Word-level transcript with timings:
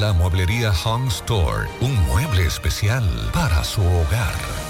la 0.00 0.14
mueblería 0.14 0.72
Home 0.84 1.08
Store, 1.08 1.68
un 1.82 1.94
mueble 2.06 2.46
especial 2.46 3.04
para 3.34 3.62
su 3.62 3.82
hogar. 3.82 4.69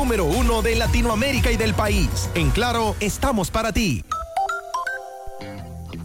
número 0.00 0.24
uno 0.24 0.62
de 0.62 0.76
Latinoamérica 0.76 1.52
y 1.52 1.58
del 1.58 1.74
país. 1.74 2.30
En 2.34 2.50
Claro, 2.50 2.96
estamos 3.00 3.50
para 3.50 3.70
ti 3.70 4.02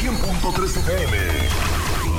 100.3 0.00 0.64
FM, 0.64 1.16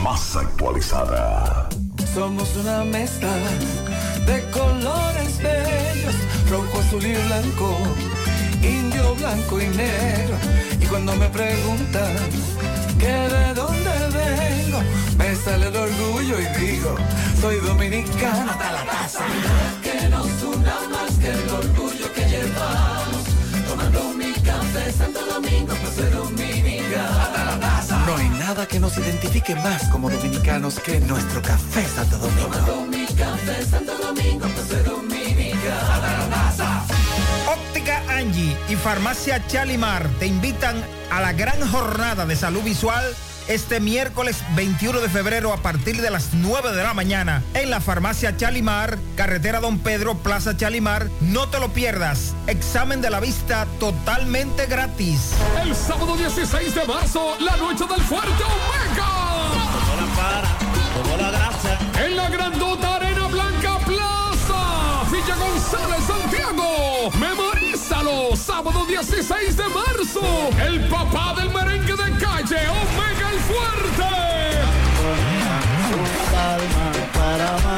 más 0.04 0.36
actualizada. 0.36 1.68
Somos 2.14 2.56
una 2.56 2.84
mezcla 2.84 3.34
de 4.28 4.44
colores 4.52 5.40
bellos, 5.40 6.16
rojo, 6.48 6.80
azul 6.80 7.04
y 7.04 7.14
blanco, 7.14 7.76
indio, 8.62 9.16
blanco 9.16 9.60
y 9.60 9.68
negro. 9.70 10.36
Y 10.80 10.86
cuando 10.86 11.16
me 11.16 11.28
preguntan 11.30 12.18
que 13.00 13.08
de 13.08 13.54
dónde 13.56 13.92
vengo, 14.14 14.80
me 15.18 15.36
sale 15.36 15.68
el 15.70 15.76
orgullo 15.76 16.40
y 16.40 16.46
digo, 16.60 16.96
soy 17.42 17.56
dominicano 17.62 18.52
hasta 18.52 18.72
la 18.74 18.86
casa. 18.86 19.26
Que 19.82 20.08
nos 20.08 20.28
una 20.44 20.76
más 20.92 21.18
que 21.18 21.30
el 21.32 21.50
orgullo 21.50 22.14
que 22.14 22.26
llevamos, 22.30 23.24
tomando 23.68 24.14
mi 24.14 24.32
café 24.34 24.92
Santo 24.92 25.26
Domingo, 25.26 25.74
pues 25.82 25.96
ser 25.96 26.12
dominicano. 26.12 27.41
Nada 28.52 28.68
que 28.68 28.82
nos 28.82 28.98
identifique 28.98 29.56
más 29.56 29.88
como 29.88 30.10
dominicanos 30.10 30.78
que 30.82 31.00
nuestro 31.00 31.42
café 31.42 31.88
Santo 31.88 32.18
Domingo. 32.18 32.86
mi 32.86 33.06
café 33.06 33.66
Santo 33.66 33.98
Domingo, 33.98 34.46
Óptica 37.48 38.04
Angie 38.10 38.58
y 38.68 38.76
Farmacia 38.76 39.48
Chalimar 39.48 40.06
te 40.20 40.26
invitan 40.26 40.76
a 41.10 41.22
la 41.22 41.32
gran 41.32 41.66
jornada 41.72 42.26
de 42.26 42.36
salud 42.36 42.62
visual 42.62 43.06
este 43.48 43.80
miércoles 43.80 44.38
21 44.56 45.00
de 45.00 45.10
febrero 45.10 45.54
a 45.54 45.58
partir 45.58 46.02
de 46.02 46.10
las 46.10 46.34
9 46.34 46.74
de 46.74 46.84
la 46.84 46.94
mañana 46.94 47.44
en 47.54 47.70
la 47.70 47.82
farmacia 47.82 48.38
Chalimar, 48.38 48.98
carretera 49.16 49.60
Don 49.60 49.80
Pedro, 49.80 50.16
Plaza 50.18 50.56
Chalimar. 50.58 51.10
No 51.22 51.48
te 51.50 51.60
lo 51.60 51.70
pierdas. 51.70 52.34
Examen 52.48 53.02
de 53.02 53.10
la 53.10 53.20
vista 53.20 53.68
totalmente 53.80 54.66
gratis. 54.66 55.32
El 55.62 55.76
sábado 55.76 56.16
16 56.18 56.76
de 56.76 56.86
marzo, 56.86 57.36
la 57.40 57.56
noche 57.58 57.86
del 57.86 58.02
fuerte 58.02 58.44
Omega. 58.44 59.08
para, 60.16 61.22
la 61.22 61.32
grasa. 61.32 61.80
En 62.04 62.16
la 62.16 62.30
grandota 62.30 62.96
Arena 62.96 63.28
Blanca 63.28 63.78
Plaza. 63.86 65.04
Villa 65.12 65.36
González, 65.36 66.06
Santiago. 66.06 67.12
Memorízalo. 67.20 68.36
Sábado 68.36 68.86
16 68.86 69.58
de 69.58 69.64
marzo. 69.70 70.22
El 70.66 70.88
papá 70.88 71.36
del 71.38 71.50
merengue 71.52 71.94
de 71.94 72.18
calle, 72.18 72.58
Omega 72.70 73.21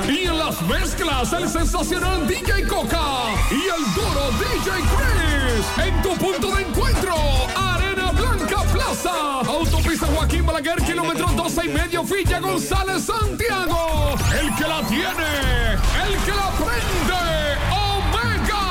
Y 0.08 0.26
en 0.26 0.38
las 0.38 0.62
mezclas, 0.64 1.34
el 1.34 1.50
sensacional 1.50 2.28
DJ 2.28 2.68
Coca 2.68 3.02
y 3.50 3.56
el 3.56 3.94
duro 3.94 4.32
DJ 4.40 4.72
Chris. 4.94 5.86
En 5.86 6.02
tu 6.02 6.16
punto 6.18 6.56
de 6.56 6.64
encuentro, 6.64 7.16
Arena 7.56 8.12
Blanca 8.12 8.64
Plaza. 8.72 9.40
Autopista 9.48 10.08
Joaquín 10.08 10.46
Balaguer, 10.46 10.84
kilómetro 10.84 11.28
12 11.28 11.66
y 11.66 11.70
medio, 11.70 12.04
Villa 12.04 12.40
González, 12.40 13.06
Santiago. 13.06 14.16
El 14.40 14.54
que 14.56 14.68
la 14.68 14.82
tiene, 14.88 15.74
el 16.06 16.18
que 16.26 16.32
la 16.32 16.50
prende. 16.58 17.58
Omega. 17.72 18.64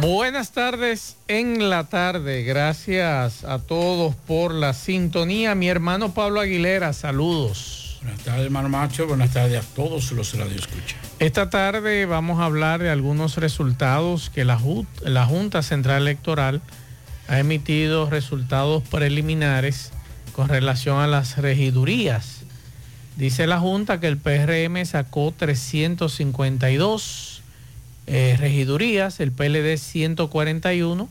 Buenas 0.00 0.52
tardes 0.52 1.16
en 1.26 1.70
la 1.70 1.88
tarde. 1.88 2.44
Gracias 2.44 3.42
a 3.44 3.58
todos 3.58 4.14
por 4.14 4.54
la 4.54 4.72
sintonía. 4.72 5.56
Mi 5.56 5.68
hermano 5.68 6.14
Pablo 6.14 6.38
Aguilera, 6.40 6.92
saludos. 6.92 7.98
Buenas 8.02 8.20
tardes, 8.20 8.44
hermano 8.44 8.68
Macho. 8.68 9.08
Buenas 9.08 9.32
tardes 9.32 9.64
a 9.64 9.68
todos 9.74 10.12
los 10.12 10.34
radioescuchas. 10.34 11.00
Esta 11.18 11.50
tarde 11.50 12.06
vamos 12.06 12.38
a 12.38 12.44
hablar 12.44 12.80
de 12.80 12.90
algunos 12.90 13.38
resultados 13.38 14.30
que 14.30 14.44
la, 14.44 14.60
la 15.02 15.26
Junta 15.26 15.62
Central 15.62 16.02
Electoral 16.02 16.62
ha 17.26 17.40
emitido 17.40 18.08
resultados 18.08 18.84
preliminares 18.84 19.90
con 20.32 20.48
relación 20.48 21.00
a 21.00 21.08
las 21.08 21.38
regidurías. 21.38 22.42
Dice 23.16 23.48
la 23.48 23.58
Junta 23.58 23.98
que 23.98 24.06
el 24.06 24.18
PRM 24.18 24.86
sacó 24.86 25.34
352 25.36 27.37
eh, 28.10 28.36
regidurías, 28.38 29.20
el 29.20 29.32
PLD 29.32 29.76
141 29.76 31.08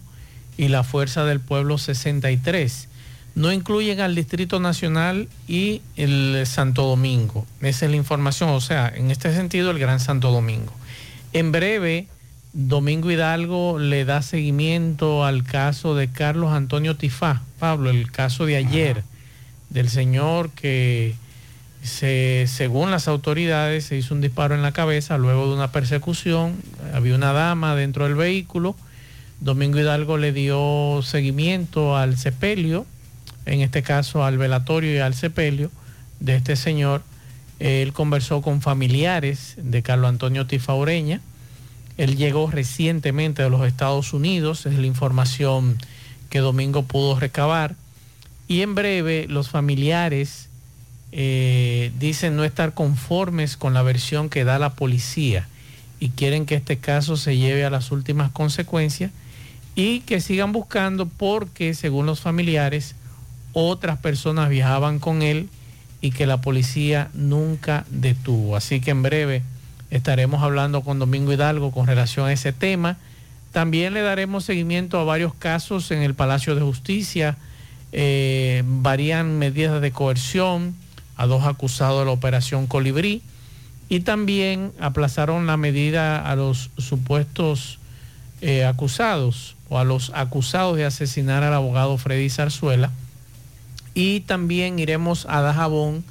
y 0.58 0.68
la 0.70 0.84
Fuerza 0.84 1.26
del 1.26 1.40
Pueblo 1.40 1.78
63. 1.78 2.90
No 3.36 3.52
incluyen 3.54 4.00
al 4.00 4.16
Distrito 4.16 4.60
Nacional 4.60 5.30
y 5.48 5.84
el 5.96 6.42
Santo 6.48 6.88
Domingo. 6.88 7.46
Esa 7.62 7.86
es 7.86 7.92
la 7.92 7.98
información, 7.98 8.50
o 8.50 8.62
sea, 8.62 8.92
en 8.96 9.12
este 9.12 9.32
sentido 9.32 9.70
el 9.70 9.78
Gran 9.78 10.00
Santo 10.00 10.32
Domingo. 10.32 10.74
En 11.34 11.52
breve, 11.52 12.08
Domingo 12.54 13.12
Hidalgo 13.12 13.78
le 13.78 14.04
da 14.04 14.24
seguimiento 14.24 15.24
al 15.24 15.44
caso 15.44 15.94
de 15.94 16.10
Carlos 16.10 16.52
Antonio 16.52 16.98
Tifá, 16.98 17.44
Pablo, 17.60 17.92
el 17.92 18.12
caso 18.12 18.48
de 18.48 18.56
ayer 18.56 19.04
del 19.70 19.90
señor 19.90 20.50
que 20.50 21.14
según 21.88 22.92
las 22.92 23.08
autoridades, 23.08 23.86
se 23.86 23.98
hizo 23.98 24.14
un 24.14 24.22
disparo 24.22 24.56
en 24.56 24.62
la 24.62 24.72
cabeza 24.72 25.18
luego 25.18 25.48
de 25.48 25.56
una 25.56 25.72
persecución. 25.72 26.56
Había 26.94 27.16
una 27.16 27.34
dama 27.34 27.76
dentro 27.76 28.06
del 28.06 28.16
vehículo, 28.16 28.76
Domingo 29.40 29.80
Hidalgo 29.80 30.18
le 30.18 30.34
dio 30.34 31.02
seguimiento 31.04 31.96
al 31.96 32.18
sepelio, 32.18 32.86
en 33.46 33.62
este 33.62 33.84
caso 33.84 34.24
al 34.24 34.38
velatorio 34.38 34.96
y 34.96 34.98
al 34.98 35.14
sepelio 35.14 35.72
de 36.20 36.36
este 36.36 36.56
señor. 36.56 37.04
Él 37.60 37.94
conversó 37.94 38.42
con 38.42 38.62
familiares 38.62 39.56
de 39.58 39.84
Carlos 39.84 40.10
Antonio 40.10 40.48
Tifaureña. 40.48 41.22
Él 41.98 42.18
llegó 42.18 42.50
recientemente 42.50 43.44
de 43.44 43.50
los 43.50 43.66
Estados 43.66 44.14
Unidos, 44.14 44.66
es 44.66 44.76
la 44.76 44.88
información 44.88 45.78
que 46.30 46.40
Domingo 46.40 46.84
pudo 46.84 47.20
recabar. 47.20 47.76
Y 48.48 48.62
en 48.62 48.76
breve 48.76 49.28
los 49.30 49.50
familiares 49.50 50.47
eh, 51.12 51.92
dicen 52.00 52.36
no 52.36 52.44
estar 52.44 52.74
conformes 52.74 53.58
con 53.58 53.74
la 53.74 53.82
versión 53.82 54.30
que 54.30 54.44
da 54.44 54.60
la 54.60 54.74
policía 54.74 55.48
y 56.00 56.10
quieren 56.10 56.46
que 56.46 56.56
este 56.56 56.78
caso 56.78 57.18
se 57.18 57.38
lleve 57.38 57.66
a 57.66 57.70
las 57.70 57.92
últimas 57.92 58.32
consecuencias 58.32 59.12
y 59.76 60.02
que 60.02 60.22
sigan 60.22 60.52
buscando 60.52 61.06
porque 61.06 61.74
según 61.74 62.06
los 62.06 62.20
familiares 62.20 62.96
otras 63.54 63.98
personas 64.00 64.50
viajaban 64.50 65.00
con 65.00 65.22
él 65.22 65.50
y 66.02 66.12
que 66.12 66.28
la 66.28 66.42
policía 66.42 67.10
nunca 67.14 67.86
detuvo. 67.90 68.56
Así 68.56 68.82
que 68.82 68.92
en 68.92 69.02
breve 69.02 69.44
estaremos 69.90 70.44
hablando 70.44 70.82
con 70.82 71.00
Domingo 71.00 71.32
Hidalgo 71.34 71.72
con 71.72 71.88
relación 71.88 72.28
a 72.28 72.34
ese 72.34 72.54
tema. 72.54 72.98
También 73.52 73.94
le 73.94 74.02
daremos 74.02 74.46
seguimiento 74.46 75.00
a 75.00 75.04
varios 75.04 75.34
casos 75.34 75.90
en 75.92 76.04
el 76.04 76.14
Palacio 76.14 76.54
de 76.54 76.62
Justicia. 76.62 77.38
Eh, 77.94 78.64
varían 78.66 79.40
medidas 79.40 79.82
de 79.82 79.92
coerción 79.92 80.76
a 81.18 81.26
dos 81.26 81.46
acusados 81.46 82.00
de 82.00 82.06
la 82.06 82.12
operación 82.12 82.68
Colibrí 82.68 83.22
y 83.90 84.02
también 84.02 84.72
aplazaron 84.80 85.48
la 85.48 85.58
medida 85.58 86.20
a 86.20 86.36
los 86.36 86.70
supuestos 86.78 87.80
eh, 88.42 88.66
acusados 88.66 89.56
o 89.70 89.80
a 89.80 89.84
los 89.84 90.12
acusados 90.14 90.78
de 90.78 90.86
asesinar 90.86 91.44
al 91.44 91.54
abogado 91.54 91.98
Freddy 91.98 92.30
Zarzuela. 92.30 92.92
Y 93.94 94.22
también 94.22 94.80
iremos 94.80 95.26
a 95.30 95.42
Dajabón. 95.42 96.04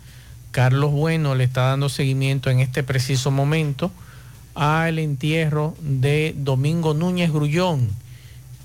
Carlos 0.51 0.91
Bueno 0.91 1.35
le 1.35 1.45
está 1.45 1.63
dando 1.63 1.89
seguimiento 1.89 2.51
en 2.51 2.61
este 2.61 2.83
preciso 2.83 3.31
momento 3.31 3.91
al 4.55 4.99
entierro 4.99 5.77
de 5.81 6.35
Domingo 6.35 6.95
Núñez 6.95 7.31
Grullón, 7.31 7.91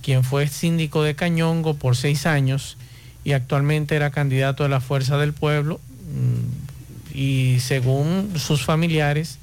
quien 0.01 0.23
fue 0.23 0.47
síndico 0.47 1.03
de 1.03 1.15
Cañongo 1.15 1.73
por 1.73 1.97
seis 1.97 2.25
años 2.25 2.77
y 3.25 3.33
actualmente 3.33 3.95
era 3.95 4.09
candidato 4.09 4.63
de 4.63 4.69
la 4.69 4.79
Fuerza 4.79 5.17
del 5.17 5.33
Pueblo. 5.33 5.81
Mm, 6.11 7.17
y 7.17 7.59
según 7.59 8.33
sus 8.37 8.63
familiares, 8.63 9.37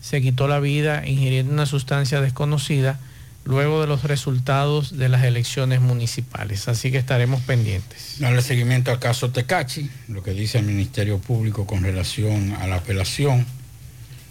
se 0.00 0.20
quitó 0.20 0.48
la 0.48 0.60
vida 0.60 1.06
ingiriendo 1.06 1.52
una 1.52 1.66
sustancia 1.66 2.20
desconocida 2.20 3.00
luego 3.44 3.80
de 3.80 3.86
los 3.86 4.04
resultados 4.04 4.98
de 4.98 5.08
las 5.08 5.24
elecciones 5.24 5.80
municipales. 5.80 6.68
Así 6.68 6.90
que 6.90 6.98
estaremos 6.98 7.40
pendientes. 7.40 8.16
Darle 8.18 8.42
seguimiento 8.42 8.90
al 8.90 8.98
caso 8.98 9.30
Tecachi, 9.30 9.90
lo 10.08 10.22
que 10.22 10.32
dice 10.32 10.58
el 10.58 10.66
Ministerio 10.66 11.18
Público 11.18 11.66
con 11.66 11.82
relación 11.82 12.52
a 12.52 12.66
la 12.66 12.76
apelación 12.76 13.46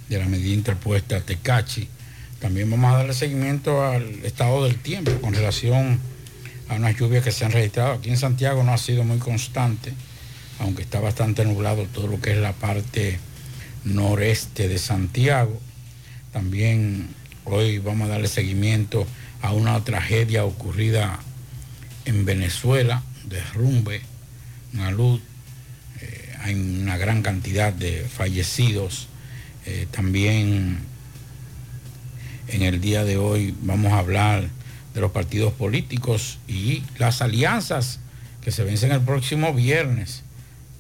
de 0.08 0.20
la 0.20 0.26
medida 0.26 0.54
interpuesta 0.54 1.18
a 1.18 1.22
Tecachi. 1.22 1.88
También 2.40 2.70
vamos 2.70 2.94
a 2.94 2.98
darle 2.98 3.14
seguimiento 3.14 3.84
al 3.84 4.24
estado 4.24 4.66
del 4.66 4.78
tiempo 4.78 5.12
con 5.20 5.34
relación 5.34 6.00
a 6.70 6.76
unas 6.76 6.96
lluvias 6.96 7.24
que 7.24 7.32
se 7.32 7.44
han 7.44 7.52
registrado. 7.52 7.94
Aquí 7.94 8.10
en 8.10 8.18
Santiago 8.18 8.64
no 8.64 8.72
ha 8.72 8.78
sido 8.78 9.04
muy 9.04 9.18
constante, 9.18 9.94
aunque 10.60 10.82
está 10.82 11.00
bastante 11.00 11.46
nublado 11.46 11.86
todo 11.86 12.08
lo 12.08 12.20
que 12.20 12.32
es 12.32 12.38
la 12.38 12.54
parte 12.54 13.20
noreste 13.84 14.68
de 14.68 14.78
Santiago. 14.78 15.60
También 16.32 17.10
hoy 17.46 17.80
vamos 17.80 18.08
a 18.08 18.14
darle 18.14 18.28
seguimiento 18.28 19.08
a 19.42 19.54
una 19.54 19.84
tragedia 19.84 20.46
ocurrida 20.46 21.20
en 22.06 22.26
Venezuela, 22.26 23.04
derrumbe, 23.26 24.02
una 24.74 24.92
luz, 24.92 25.22
eh, 26.02 26.36
hay 26.40 26.56
una 26.56 26.98
gran 26.98 27.22
cantidad 27.22 27.72
de 27.72 28.06
fallecidos. 28.06 29.08
Eh, 29.66 29.88
también 29.92 30.80
en 32.48 32.62
el 32.62 32.80
día 32.82 33.04
de 33.04 33.18
hoy 33.18 33.54
vamos 33.62 33.94
a 33.94 34.00
hablar 34.00 34.48
de 34.94 35.02
los 35.02 35.12
partidos 35.12 35.54
políticos 35.54 36.40
y 36.48 36.84
las 36.98 37.22
alianzas 37.22 38.00
que 38.42 38.52
se 38.52 38.64
vencen 38.64 38.92
el 38.92 39.02
próximo 39.02 39.54
viernes 39.54 40.24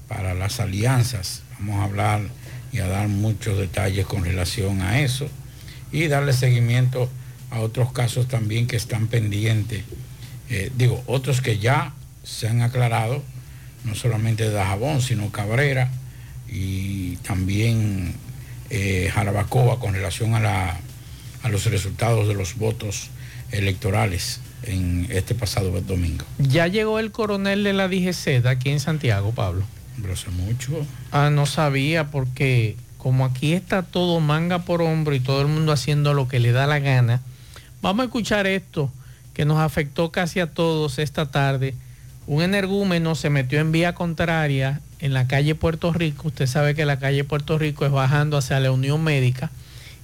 para 0.07 0.33
las 0.33 0.59
alianzas. 0.59 1.43
Vamos 1.59 1.79
a 1.79 1.83
hablar 1.83 2.21
y 2.71 2.79
a 2.79 2.87
dar 2.87 3.07
muchos 3.07 3.57
detalles 3.57 4.05
con 4.05 4.23
relación 4.23 4.81
a 4.81 4.99
eso 5.01 5.29
y 5.91 6.07
darle 6.07 6.33
seguimiento 6.33 7.09
a 7.49 7.59
otros 7.59 7.91
casos 7.91 8.27
también 8.27 8.67
que 8.67 8.75
están 8.75 9.07
pendientes. 9.07 9.83
Eh, 10.49 10.71
digo, 10.75 11.03
otros 11.07 11.41
que 11.41 11.59
ya 11.59 11.93
se 12.23 12.47
han 12.47 12.61
aclarado, 12.61 13.23
no 13.83 13.95
solamente 13.95 14.43
de 14.43 14.51
Dajabón, 14.51 15.01
sino 15.01 15.31
Cabrera 15.31 15.89
y 16.49 17.15
también 17.17 18.15
eh, 18.69 19.09
Jarabacoa 19.13 19.79
con 19.79 19.93
relación 19.93 20.35
a, 20.35 20.39
la, 20.39 20.79
a 21.43 21.49
los 21.49 21.65
resultados 21.65 22.27
de 22.27 22.33
los 22.33 22.55
votos 22.55 23.09
electorales 23.51 24.41
en 24.63 25.07
este 25.09 25.35
pasado 25.35 25.79
domingo. 25.81 26.25
Ya 26.37 26.67
llegó 26.67 26.99
el 26.99 27.11
coronel 27.11 27.63
de 27.63 27.73
la 27.73 27.87
DGC 27.87 28.45
aquí 28.45 28.69
en 28.69 28.79
Santiago, 28.79 29.31
Pablo. 29.31 29.63
Pero 30.01 30.13
mucho. 30.31 30.85
Ah, 31.11 31.29
no 31.29 31.45
sabía 31.45 32.11
porque 32.11 32.75
como 32.97 33.25
aquí 33.25 33.53
está 33.53 33.83
todo 33.83 34.19
manga 34.19 34.59
por 34.59 34.81
hombro 34.81 35.15
y 35.15 35.19
todo 35.19 35.41
el 35.41 35.47
mundo 35.47 35.71
haciendo 35.71 36.13
lo 36.13 36.27
que 36.27 36.39
le 36.39 36.51
da 36.51 36.67
la 36.67 36.79
gana, 36.79 37.21
vamos 37.81 38.03
a 38.03 38.05
escuchar 38.05 38.47
esto 38.47 38.91
que 39.33 39.45
nos 39.45 39.59
afectó 39.59 40.11
casi 40.11 40.39
a 40.39 40.51
todos 40.51 40.99
esta 40.99 41.27
tarde. 41.27 41.75
Un 42.25 42.41
energúmeno 42.41 43.15
se 43.15 43.29
metió 43.29 43.59
en 43.59 43.71
vía 43.71 43.93
contraria 43.93 44.81
en 44.99 45.13
la 45.13 45.27
calle 45.27 45.55
Puerto 45.55 45.93
Rico. 45.93 46.29
Usted 46.29 46.47
sabe 46.47 46.75
que 46.75 46.85
la 46.85 46.99
calle 46.99 47.23
Puerto 47.23 47.57
Rico 47.57 47.85
es 47.85 47.91
bajando 47.91 48.37
hacia 48.37 48.59
la 48.59 48.71
Unión 48.71 49.03
Médica. 49.03 49.51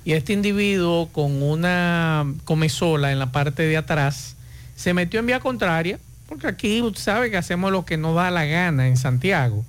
Y 0.06 0.14
este 0.14 0.34
individuo 0.34 1.10
con 1.12 1.42
una 1.42 2.26
comezola 2.44 3.12
en 3.12 3.20
la 3.20 3.32
parte 3.32 3.64
de 3.64 3.78
atrás 3.78 4.36
se 4.76 4.94
metió 4.94 5.20
en 5.20 5.28
vía 5.28 5.40
contraria, 5.40 6.00
porque 6.28 6.48
aquí 6.48 6.82
usted 6.82 7.02
sabe 7.02 7.32
que 7.32 7.38
hacemos 7.38 7.72
lo 7.72 7.86
que 7.86 7.98
nos 7.98 8.16
da 8.16 8.30
la 8.32 8.46
gana 8.46 8.88
en 8.88 8.98
Santiago. 8.98 9.66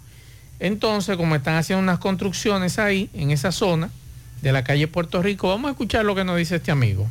Entonces, 0.64 1.18
como 1.18 1.34
están 1.34 1.56
haciendo 1.56 1.82
unas 1.82 1.98
construcciones 1.98 2.78
ahí, 2.78 3.10
en 3.12 3.30
esa 3.30 3.52
zona 3.52 3.90
de 4.40 4.50
la 4.50 4.64
calle 4.64 4.88
Puerto 4.88 5.22
Rico, 5.22 5.48
vamos 5.48 5.68
a 5.68 5.72
escuchar 5.72 6.06
lo 6.06 6.14
que 6.14 6.24
nos 6.24 6.38
dice 6.38 6.56
este 6.56 6.70
amigo. 6.70 7.06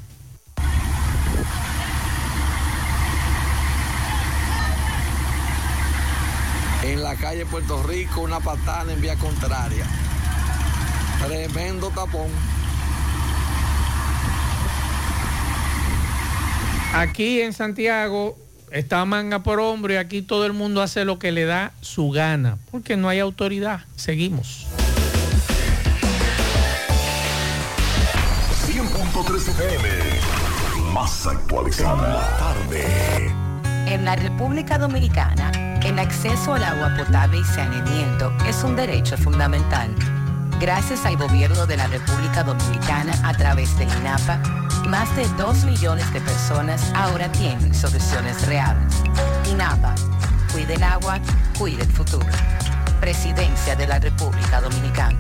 En 6.84 7.04
la 7.04 7.16
calle 7.16 7.46
Puerto 7.46 7.84
Rico, 7.84 8.22
una 8.22 8.40
patada 8.40 8.92
en 8.92 9.00
vía 9.00 9.18
contraria. 9.18 9.86
Tremendo 11.24 11.92
tapón. 11.92 12.32
Aquí 16.96 17.40
en 17.42 17.54
Santiago 17.54 18.36
está 18.74 19.06
manga 19.06 19.44
por 19.44 19.60
hombro 19.60 19.94
y 19.94 19.98
aquí 19.98 20.22
todo 20.24 20.46
el 20.46 20.54
mundo 20.54 20.82
hace 20.82 21.06
lo 21.06 21.20
que 21.20 21.32
le 21.32 21.46
da 21.46 21.72
su 21.82 22.10
gana, 22.10 22.58
porque 22.72 22.98
no 22.98 23.08
hay 23.08 23.20
autoridad. 23.20 23.82
Seguimos. 23.96 24.66
100.3 28.66 29.36
FM, 29.36 29.90
más 30.92 31.28
actualizada. 31.28 32.36
Tarde. 32.38 33.32
En 33.88 34.06
la 34.06 34.16
República 34.16 34.80
Dominicana, 34.80 35.52
el 35.84 36.00
acceso 36.00 36.56
al 36.56 36.64
agua 36.64 36.96
potable 36.98 37.38
y 37.38 37.44
saneamiento 37.44 38.34
es 38.48 38.64
un 38.64 38.76
derecho 38.76 39.16
fundamental. 39.18 39.94
Gracias 40.64 41.06
al 41.06 41.18
gobierno 41.18 41.66
de 41.66 41.76
la 41.76 41.88
República 41.88 42.42
Dominicana 42.42 43.12
a 43.26 43.34
través 43.34 43.78
de 43.78 43.84
INAPA, 43.84 44.38
más 44.88 45.14
de 45.18 45.28
2 45.38 45.66
millones 45.66 46.14
de 46.14 46.22
personas 46.22 46.90
ahora 46.96 47.30
tienen 47.34 47.76
soluciones 47.76 48.48
reales. 48.48 48.94
INAPA, 49.52 49.94
cuide 50.54 50.76
el 50.76 50.84
agua, 50.84 51.20
cuide 51.60 51.82
el 51.82 51.92
futuro. 51.92 52.26
Presidencia 53.02 53.76
de 53.76 53.88
la 53.88 54.00
República 54.00 54.62
Dominicana. 54.62 55.20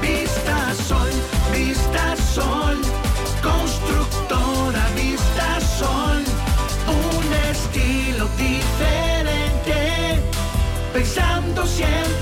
Vista 0.00 0.74
Sol, 0.74 1.10
Vista 1.52 2.16
Sol, 2.34 2.78
constructora 3.40 4.84
Vista 4.96 5.60
Sol, 5.78 6.24
un 6.88 7.34
estilo 7.52 8.26
diferente, 8.36 10.20
pensando 10.92 11.64
siempre 11.64 12.21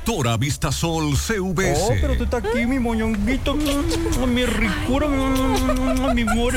Constructora 0.11 0.35
Vistasol 0.35 1.15
CVS. 1.15 1.83
Oh, 1.83 1.93
pero 2.01 2.17
tú 2.17 2.25
estás 2.25 2.43
aquí, 2.43 2.65
mi 2.65 2.79
moñonguito, 2.79 3.55
mi 3.55 4.45
ricura, 4.45 5.07
mi 5.07 6.21
amor. 6.23 6.53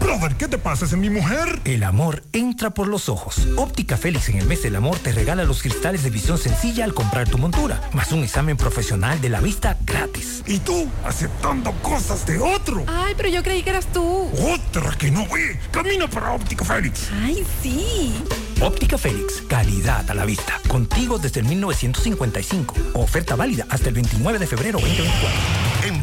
Brother, 0.00 0.34
¿qué 0.36 0.48
te 0.48 0.58
pasa? 0.58 0.84
¿Es 0.84 0.96
mi 0.96 1.08
mujer? 1.08 1.60
El 1.64 1.84
amor 1.84 2.24
entra 2.32 2.70
por 2.70 2.88
los 2.88 3.08
ojos. 3.08 3.46
Óptica 3.56 3.96
Félix 3.96 4.30
en 4.30 4.38
el 4.38 4.46
mes 4.46 4.64
del 4.64 4.74
amor 4.74 4.98
te 4.98 5.12
regala 5.12 5.44
los 5.44 5.62
cristales 5.62 6.02
de 6.02 6.10
visión 6.10 6.38
sencilla 6.38 6.82
al 6.82 6.92
comprar 6.92 7.28
tu 7.28 7.38
montura, 7.38 7.80
más 7.92 8.10
un 8.10 8.24
examen 8.24 8.56
profesional 8.56 9.20
de 9.20 9.28
la 9.28 9.40
vista 9.40 9.78
gratis. 9.86 10.42
¿Y 10.48 10.58
tú 10.58 10.88
aceptando 11.04 11.70
cosas 11.82 12.26
de 12.26 12.40
otro? 12.40 12.82
Ay, 12.88 13.14
pero 13.16 13.28
yo 13.28 13.44
creí 13.44 13.62
que 13.62 13.70
eras 13.70 13.86
tú. 13.92 14.28
Otra 14.52 14.96
que 14.98 15.12
no 15.12 15.24
ve. 15.28 15.60
Camina 15.70 16.10
para 16.10 16.32
Óptica 16.32 16.64
Félix. 16.64 17.10
Ay, 17.22 17.46
sí. 17.62 18.12
Óptica 18.60 18.98
Félix, 18.98 19.42
calidad 19.46 20.10
a 20.10 20.14
la 20.14 20.24
vista. 20.24 20.60
Contigo 20.66 21.18
desde 21.18 21.40
el 21.40 21.46
1955. 21.46 22.74
Oferta 22.94 23.36
válida 23.36 23.66
hasta 23.68 23.88
el 23.88 23.94
29 23.94 24.38
de 24.38 24.46
febrero 24.46 24.78
2024. 24.78 25.88
En 25.88 26.02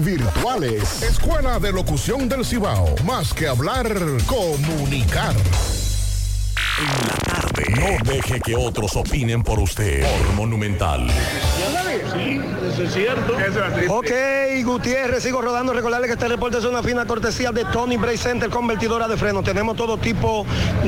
virtuales. 0.00 1.02
Escuela 1.02 1.58
de 1.58 1.72
Locución 1.72 2.28
del 2.28 2.44
Cibao. 2.44 2.94
Más 3.06 3.32
que 3.32 3.48
hablar, 3.48 3.88
comunicar. 4.26 5.34
En 6.78 7.08
la 7.08 7.14
tarde. 7.24 7.64
No 7.80 8.12
deje 8.12 8.38
que 8.40 8.54
otros 8.54 8.94
opinen 8.96 9.42
por 9.42 9.58
usted. 9.58 10.02
Por 10.02 10.34
Monumental. 10.34 11.08
Sí, 12.12 12.38
eso 12.82 12.84
es 12.84 13.04
cierto. 13.04 13.36
Ok, 13.88 14.10
Gutiérrez, 14.64 15.22
sigo 15.22 15.40
rodando. 15.40 15.72
Recordarle 15.72 16.06
que 16.06 16.14
este 16.14 16.28
reporte 16.28 16.58
es 16.58 16.64
una 16.64 16.82
fina 16.82 17.06
cortesía 17.06 17.52
de 17.52 17.64
Tony 17.66 17.96
Bray 17.96 18.16
Center, 18.16 18.50
convertidora 18.50 19.06
de 19.08 19.16
frenos. 19.16 19.44
Tenemos 19.44 19.76
todo 19.76 19.98
tipo 19.98 20.44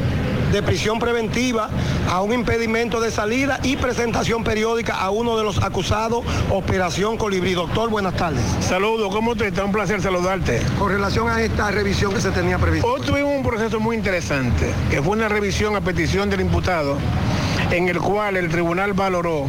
de 0.53 0.63
prisión 0.63 0.99
preventiva 0.99 1.71
a 2.11 2.21
un 2.21 2.33
impedimento 2.33 3.01
de 3.01 3.11
salida 3.11 3.59
y 3.63 3.77
presentación 3.77 4.45
periódica 4.45 4.95
a 4.95 5.11
uno 5.11 5.39
de 5.39 5.45
los 5.45 5.63
acusados, 5.63 6.25
Operación 6.51 7.17
Colibrí. 7.17 7.55
Doctor, 7.55 7.89
buenas 7.89 8.15
tardes. 8.15 8.43
Saludos, 8.61 9.11
¿cómo 9.15 9.35
te 9.35 9.49
está? 9.49 9.65
Un 9.65 9.73
placer 9.73 10.03
saludarte. 10.03 10.61
Con 10.79 10.91
relación 10.91 11.29
a 11.29 11.41
esta 11.41 11.71
revisión 11.71 12.13
que 12.13 12.21
se 12.21 12.31
tenía 12.33 12.59
prevista. 12.59 12.87
Hoy 12.87 13.01
tuvimos 13.01 13.35
un 13.35 13.43
proceso 13.43 13.81
muy 13.81 13.97
interesante, 13.97 14.71
que 14.91 15.01
fue 15.01 15.17
una 15.17 15.29
revisión 15.29 15.75
a 15.75 15.81
petición 15.81 16.29
del 16.29 16.43
imputado, 16.43 16.99
en 17.71 17.89
el 17.89 17.99
cual 17.99 18.37
el 18.37 18.51
tribunal 18.51 18.93
valoró 18.93 19.47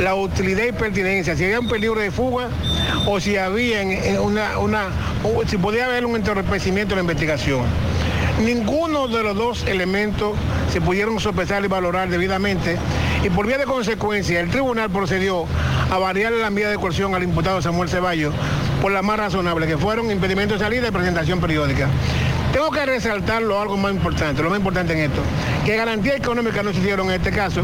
la 0.00 0.14
utilidad 0.14 0.64
y 0.64 0.72
pertinencia, 0.72 1.36
si 1.36 1.44
había 1.44 1.60
un 1.60 1.68
peligro 1.68 2.00
de 2.00 2.10
fuga 2.10 2.48
o 3.06 3.20
si 3.20 3.36
había 3.36 3.80
una, 4.20 4.58
una, 4.58 4.88
si 5.46 5.56
podía 5.56 5.86
haber 5.86 6.04
un 6.04 6.16
entorpecimiento 6.16 6.94
en 6.94 6.98
la 6.98 7.02
investigación. 7.02 7.62
Ninguno 8.42 9.06
de 9.06 9.22
los 9.22 9.36
dos 9.36 9.64
elementos 9.64 10.32
se 10.72 10.80
pudieron 10.80 11.20
sopesar 11.20 11.64
y 11.64 11.68
valorar 11.68 12.08
debidamente 12.08 12.76
y 13.22 13.30
por 13.30 13.46
vía 13.46 13.58
de 13.58 13.64
consecuencia 13.64 14.40
el 14.40 14.50
tribunal 14.50 14.90
procedió 14.90 15.46
a 15.90 15.98
variarle 15.98 16.40
la 16.40 16.50
medida 16.50 16.70
de 16.70 16.76
coerción 16.76 17.14
al 17.14 17.22
imputado 17.22 17.62
Samuel 17.62 17.88
Ceballos 17.88 18.34
por 18.82 18.90
la 18.90 19.02
más 19.02 19.18
razonable, 19.18 19.66
que 19.66 19.78
fueron 19.78 20.10
impedimento 20.10 20.54
de 20.54 20.60
salida 20.60 20.88
y 20.88 20.90
presentación 20.90 21.40
periódica. 21.40 21.88
Tengo 22.52 22.70
que 22.70 22.84
resaltarlo 22.84 23.60
algo 23.60 23.76
más 23.76 23.92
importante, 23.92 24.42
lo 24.42 24.50
más 24.50 24.58
importante 24.58 24.92
en 24.92 25.10
esto, 25.10 25.22
que 25.64 25.76
garantías 25.76 26.16
económicas 26.16 26.64
no 26.64 26.72
se 26.72 26.80
hicieron 26.80 27.08
en 27.08 27.14
este 27.14 27.30
caso 27.30 27.62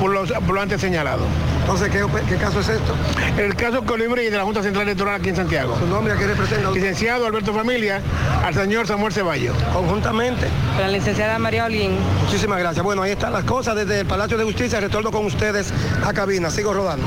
por, 0.00 0.10
los, 0.10 0.32
por 0.32 0.54
lo 0.54 0.60
antes 0.60 0.80
señalado. 0.80 1.24
Entonces, 1.66 1.90
¿qué, 1.90 2.00
qué 2.28 2.36
caso 2.36 2.60
es 2.60 2.68
esto? 2.68 2.94
El 3.36 3.56
caso 3.56 3.84
Colibrí 3.84 4.26
de 4.26 4.36
la 4.36 4.44
Junta 4.44 4.62
Central 4.62 4.84
Electoral 4.84 5.16
aquí 5.16 5.30
en 5.30 5.36
Santiago. 5.36 5.76
¿Su 5.76 5.84
nombre 5.88 6.12
a 6.12 6.16
qué 6.16 6.28
representa? 6.28 6.70
Licenciado 6.70 7.26
Alberto 7.26 7.52
Familia, 7.52 8.00
al 8.44 8.54
señor 8.54 8.86
Samuel 8.86 9.12
Ceballos. 9.12 9.56
Conjuntamente. 9.72 10.46
La 10.78 10.86
licenciada 10.86 11.40
María 11.40 11.64
Olguín. 11.64 11.96
Muchísimas 12.22 12.60
gracias. 12.60 12.84
Bueno, 12.84 13.02
ahí 13.02 13.10
están 13.10 13.32
las 13.32 13.42
cosas 13.42 13.74
desde 13.74 13.98
el 13.98 14.06
Palacio 14.06 14.38
de 14.38 14.44
Justicia. 14.44 14.78
Retorno 14.78 15.10
con 15.10 15.26
ustedes 15.26 15.74
a 16.04 16.12
cabina. 16.12 16.52
Sigo 16.52 16.72
rodando. 16.72 17.04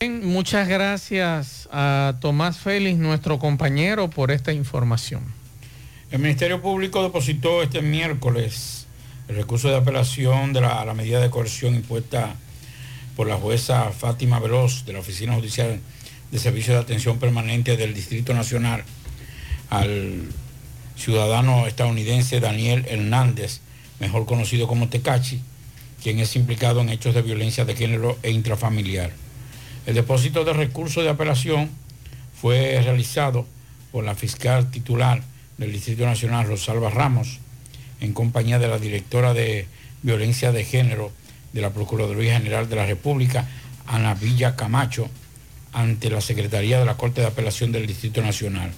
Bien, 0.00 0.26
Muchas 0.26 0.66
gracias 0.66 1.68
a 1.70 2.14
Tomás 2.20 2.58
Félix, 2.58 2.98
nuestro 2.98 3.38
compañero, 3.38 4.10
por 4.10 4.32
esta 4.32 4.52
información. 4.52 5.22
El 6.10 6.18
Ministerio 6.18 6.60
Público 6.60 7.04
depositó 7.04 7.62
este 7.62 7.82
miércoles 7.82 8.88
el 9.28 9.36
recurso 9.36 9.68
de 9.68 9.76
apelación 9.76 10.52
de 10.52 10.60
la 10.60 10.92
medida 10.92 11.20
de 11.20 11.30
coerción 11.30 11.76
impuesta 11.76 12.34
por 13.16 13.26
la 13.26 13.36
jueza 13.36 13.90
Fátima 13.92 14.38
Veloz 14.38 14.84
de 14.84 14.92
la 14.92 15.00
Oficina 15.00 15.34
Judicial 15.34 15.80
de 16.30 16.38
Servicio 16.38 16.74
de 16.74 16.80
Atención 16.80 17.18
Permanente 17.18 17.76
del 17.76 17.94
Distrito 17.94 18.34
Nacional 18.34 18.84
al 19.70 20.28
ciudadano 20.96 21.66
estadounidense 21.66 22.40
Daniel 22.40 22.84
Hernández, 22.88 23.60
mejor 24.00 24.26
conocido 24.26 24.68
como 24.68 24.88
Tecachi, 24.88 25.40
quien 26.02 26.18
es 26.18 26.36
implicado 26.36 26.82
en 26.82 26.90
hechos 26.90 27.14
de 27.14 27.22
violencia 27.22 27.64
de 27.64 27.74
género 27.74 28.18
e 28.22 28.30
intrafamiliar. 28.30 29.12
El 29.86 29.94
depósito 29.94 30.44
de 30.44 30.52
recurso 30.52 31.02
de 31.02 31.08
apelación 31.08 31.70
fue 32.40 32.80
realizado 32.82 33.46
por 33.92 34.04
la 34.04 34.14
fiscal 34.14 34.70
titular 34.70 35.22
del 35.56 35.72
Distrito 35.72 36.04
Nacional, 36.04 36.46
Rosalba 36.46 36.90
Ramos, 36.90 37.38
en 38.00 38.12
compañía 38.12 38.58
de 38.58 38.68
la 38.68 38.78
directora 38.78 39.32
de 39.32 39.66
Violencia 40.02 40.52
de 40.52 40.64
Género 40.64 41.12
de 41.56 41.62
la 41.62 41.70
Procuraduría 41.70 42.36
General 42.36 42.68
de 42.68 42.76
la 42.76 42.84
República, 42.84 43.48
Ana 43.86 44.12
Villa 44.14 44.54
Camacho, 44.56 45.08
ante 45.72 46.10
la 46.10 46.20
Secretaría 46.20 46.78
de 46.78 46.84
la 46.84 46.98
Corte 46.98 47.22
de 47.22 47.28
Apelación 47.28 47.72
del 47.72 47.86
Distrito 47.86 48.20
Nacional. 48.20 48.72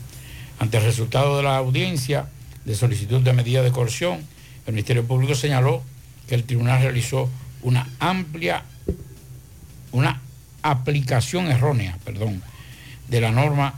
Ante 0.60 0.76
el 0.78 0.84
resultado 0.84 1.36
de 1.36 1.42
la 1.42 1.56
audiencia 1.56 2.26
de 2.64 2.76
solicitud 2.76 3.20
de 3.20 3.32
medida 3.32 3.62
de 3.64 3.72
coerción, 3.72 4.20
el 4.66 4.74
Ministerio 4.74 5.04
Público 5.04 5.34
señaló 5.34 5.82
que 6.28 6.36
el 6.36 6.44
tribunal 6.44 6.80
realizó 6.80 7.28
una 7.62 7.88
amplia, 7.98 8.62
una 9.90 10.20
aplicación 10.62 11.48
errónea, 11.48 11.98
perdón, 12.04 12.42
de 13.08 13.20
la 13.20 13.32
norma 13.32 13.74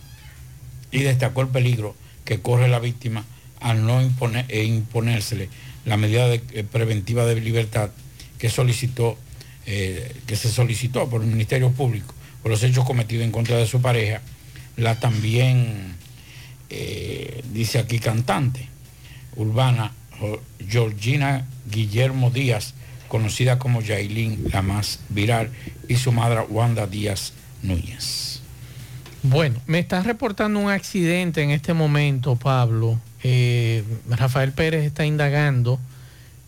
y 0.91 0.99
destacó 1.01 1.41
el 1.41 1.49
peligro 1.49 1.95
que 2.27 2.41
corre 2.43 2.69
la 2.69 2.81
víctima 2.81 3.25
al 3.61 3.87
no 3.87 4.03
imponer, 4.03 4.45
e 4.49 4.65
imponérsele 4.65 5.49
la 5.87 5.97
medida 5.97 6.29
de- 6.29 6.43
eh, 6.53 6.65
preventiva 6.71 7.25
de 7.25 7.41
libertad 7.41 7.91
que 8.41 8.49
solicitó, 8.49 9.17
eh, 9.67 10.17
que 10.27 10.35
se 10.35 10.51
solicitó 10.51 11.09
por 11.09 11.23
el 11.23 11.29
Ministerio 11.29 11.71
Público 11.71 12.15
por 12.43 12.51
los 12.51 12.63
hechos 12.63 12.85
cometidos 12.85 13.25
en 13.25 13.33
contra 13.33 13.57
de 13.57 13.67
su 13.67 13.81
pareja, 13.81 14.21
la 14.77 14.99
también, 14.99 15.95
eh, 16.71 17.43
dice 17.53 17.79
aquí 17.79 17.99
cantante, 17.99 18.69
urbana, 19.37 19.93
Georgina 20.69 21.47
Guillermo 21.71 22.31
Díaz, 22.31 22.75
conocida 23.09 23.59
como 23.59 23.81
Yailin, 23.81 24.45
la 24.53 24.63
más 24.63 25.01
viral, 25.09 25.51
y 25.89 25.97
su 25.97 26.13
madre 26.13 26.41
Wanda 26.49 26.87
Díaz 26.87 27.33
Núñez. 27.63 28.41
Bueno, 29.23 29.61
me 29.67 29.79
están 29.79 30.05
reportando 30.05 30.61
un 30.61 30.71
accidente 30.71 31.43
en 31.43 31.51
este 31.51 31.75
momento, 31.75 32.37
Pablo. 32.37 32.99
Eh, 33.23 33.85
Rafael 34.09 34.53
Pérez 34.53 34.85
está 34.85 35.05
indagando. 35.05 35.79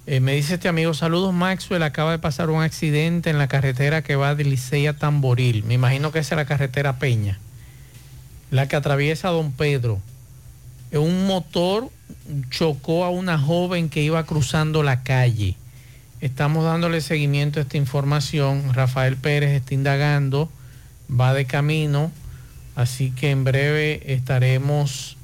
Eh, 0.05 0.19
me 0.19 0.35
dice 0.35 0.55
este 0.55 0.67
amigo, 0.67 0.95
saludos 0.95 1.33
Maxwell, 1.33 1.85
acaba 1.85 2.11
de 2.11 2.19
pasar 2.19 2.51
un 2.51 2.61
accidente 2.61 3.31
en 3.31 3.39
la 3.39 3.47
carretera 3.47 4.03
que 4.03 4.17
va 4.17 4.35
de 4.35 4.43
Licey 4.43 4.89
a 4.89 4.97
Tamboril. 4.97 5.63
Me 5.63 5.75
imagino 5.75 6.11
que 6.11 6.19
es 6.19 6.31
la 6.33 6.45
carretera 6.45 6.99
Peña, 6.99 7.39
la 8.51 8.67
que 8.67 8.75
atraviesa 8.75 9.29
Don 9.29 9.53
Pedro. 9.53 10.01
Eh, 10.91 10.99
Un 10.99 11.29
motor 11.29 11.89
chocó 12.51 13.05
a 13.05 13.11
una 13.11 13.39
joven 13.39 13.89
que 13.89 14.03
iba 14.03 14.25
cruzando 14.25 14.83
la 14.83 15.05
calle. 15.05 15.55
Estamos 16.21 16.65
dándole 16.65 17.01
seguimiento 17.01 17.61
a 17.61 17.63
esta 17.63 17.77
información. 17.77 18.75
Rafael 18.75 19.17
Pérez 19.17 19.51
está 19.51 19.75
indagando, 19.75 20.51
va 21.09 21.33
de 21.33 21.45
camino, 21.45 22.11
así 22.75 23.13
que 23.13 23.31
en 23.31 23.45
breve 23.45 24.03
estaremos 24.13 25.17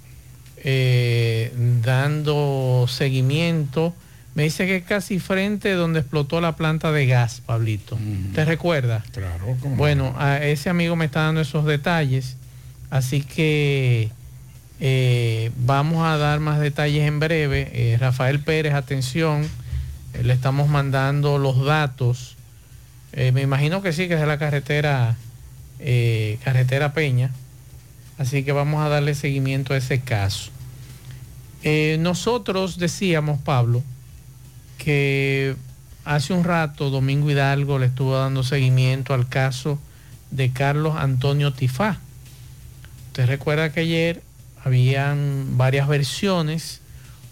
eh, 0.59 1.53
dando 1.83 2.87
seguimiento. 2.89 3.93
Me 4.39 4.45
dice 4.45 4.67
que 4.67 4.77
es 4.77 4.85
casi 4.85 5.19
frente 5.19 5.73
donde 5.73 5.99
explotó 5.99 6.41
la 6.41 6.55
planta 6.55 6.93
de 6.93 7.07
gas, 7.07 7.43
Pablito. 7.45 7.99
¿Te 8.37 8.45
recuerda? 8.45 9.03
Claro, 9.11 9.57
¿cómo 9.61 9.71
no? 9.71 9.77
Bueno, 9.77 10.15
a 10.17 10.39
ese 10.39 10.71
amigo 10.71 10.95
me 10.95 11.07
está 11.07 11.23
dando 11.23 11.41
esos 11.41 11.65
detalles, 11.65 12.37
así 12.89 13.23
que 13.23 14.13
eh, 14.79 15.51
vamos 15.57 16.07
a 16.07 16.19
dar 16.19 16.39
más 16.39 16.61
detalles 16.61 17.03
en 17.09 17.19
breve. 17.19 17.69
Eh, 17.73 17.97
Rafael 17.99 18.39
Pérez, 18.39 18.75
atención, 18.75 19.43
eh, 20.15 20.23
le 20.23 20.35
estamos 20.35 20.69
mandando 20.69 21.39
los 21.39 21.65
datos. 21.65 22.37
Me 23.13 23.43
imagino 23.43 23.83
que 23.83 23.93
sí, 23.93 24.07
que 24.07 24.15
es 24.15 24.21
de 24.21 24.27
la 24.27 24.39
carretera, 24.39 25.17
carretera 26.45 26.93
Peña. 26.93 27.33
Así 28.19 28.45
que 28.45 28.53
vamos 28.53 28.85
a 28.85 28.89
darle 28.89 29.17
seguimiento 29.17 29.75
a 29.75 29.79
ese 29.79 29.99
caso. 29.99 30.53
Nosotros 31.99 32.79
decíamos, 32.79 33.41
Pablo, 33.41 33.83
que 34.79 35.57
hace 36.05 36.33
un 36.33 36.45
rato 36.45 36.89
Domingo 36.89 37.31
Hidalgo 37.31 37.79
le 37.79 37.87
estuvo 37.87 38.17
dando 38.17 38.43
seguimiento 38.43 39.13
al 39.13 39.29
caso 39.29 39.79
de 40.31 40.53
Carlos 40.53 40.95
Antonio 40.97 41.53
Tifá. 41.53 41.99
Usted 43.09 43.27
recuerda 43.27 43.73
que 43.73 43.81
ayer 43.81 44.23
habían 44.65 45.59
varias 45.59 45.89
versiones, 45.89 46.81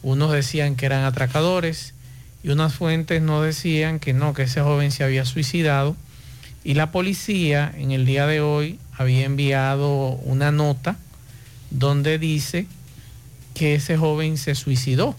unos 0.03 0.33
decían 0.33 0.77
que 0.77 0.87
eran 0.87 1.05
atracadores 1.05 1.95
y 2.43 2.51
unas 2.51 2.75
fuentes 2.75 3.23
no 3.23 3.43
decían 3.43 3.99
que 3.99 4.13
no, 4.13 4.35
que 4.35 4.43
ese 4.43 4.61
joven 4.61 4.91
se 4.91 5.05
había 5.05 5.25
suicidado. 5.25 5.97
Y 6.65 6.75
la 6.75 6.91
policía 6.91 7.73
en 7.77 7.93
el 7.93 8.05
día 8.07 8.27
de 8.27 8.41
hoy 8.41 8.79
había 8.97 9.25
enviado 9.25 10.11
una 10.25 10.53
nota 10.53 10.97
donde 11.71 12.19
dice 12.19 12.67
que 13.55 13.75
ese 13.75 13.97
joven 13.97 14.37
se 14.37 14.55
suicidó. 14.55 15.17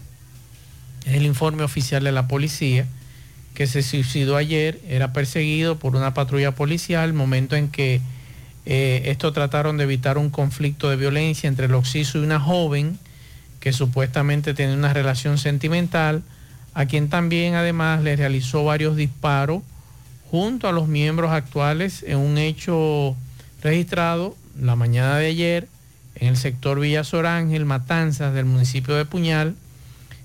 Es 1.08 1.14
el 1.14 1.24
informe 1.24 1.62
oficial 1.62 2.04
de 2.04 2.12
la 2.12 2.28
policía 2.28 2.86
que 3.54 3.66
se 3.66 3.82
suicidó 3.82 4.36
ayer. 4.36 4.78
Era 4.88 5.14
perseguido 5.14 5.78
por 5.78 5.96
una 5.96 6.12
patrulla 6.12 6.52
policial, 6.52 7.14
momento 7.14 7.56
en 7.56 7.70
que 7.70 8.02
eh, 8.66 9.02
esto 9.06 9.32
trataron 9.32 9.78
de 9.78 9.84
evitar 9.84 10.18
un 10.18 10.28
conflicto 10.28 10.90
de 10.90 10.96
violencia 10.96 11.48
entre 11.48 11.64
el 11.64 11.74
Oxiso 11.74 12.18
y 12.18 12.24
una 12.24 12.38
joven 12.38 12.98
que 13.58 13.72
supuestamente 13.72 14.52
tiene 14.52 14.74
una 14.74 14.92
relación 14.92 15.38
sentimental, 15.38 16.22
a 16.74 16.84
quien 16.84 17.08
también 17.08 17.54
además 17.54 18.02
le 18.02 18.14
realizó 18.14 18.64
varios 18.64 18.94
disparos 18.94 19.62
junto 20.30 20.68
a 20.68 20.72
los 20.72 20.86
miembros 20.88 21.32
actuales 21.32 22.04
en 22.06 22.18
un 22.18 22.36
hecho 22.36 23.16
registrado 23.62 24.36
la 24.60 24.76
mañana 24.76 25.16
de 25.16 25.28
ayer 25.28 25.68
en 26.16 26.28
el 26.28 26.36
sector 26.36 26.78
Villa 26.78 27.02
Sorángel, 27.02 27.64
Matanzas 27.64 28.34
del 28.34 28.44
municipio 28.44 28.94
de 28.94 29.06
Puñal. 29.06 29.56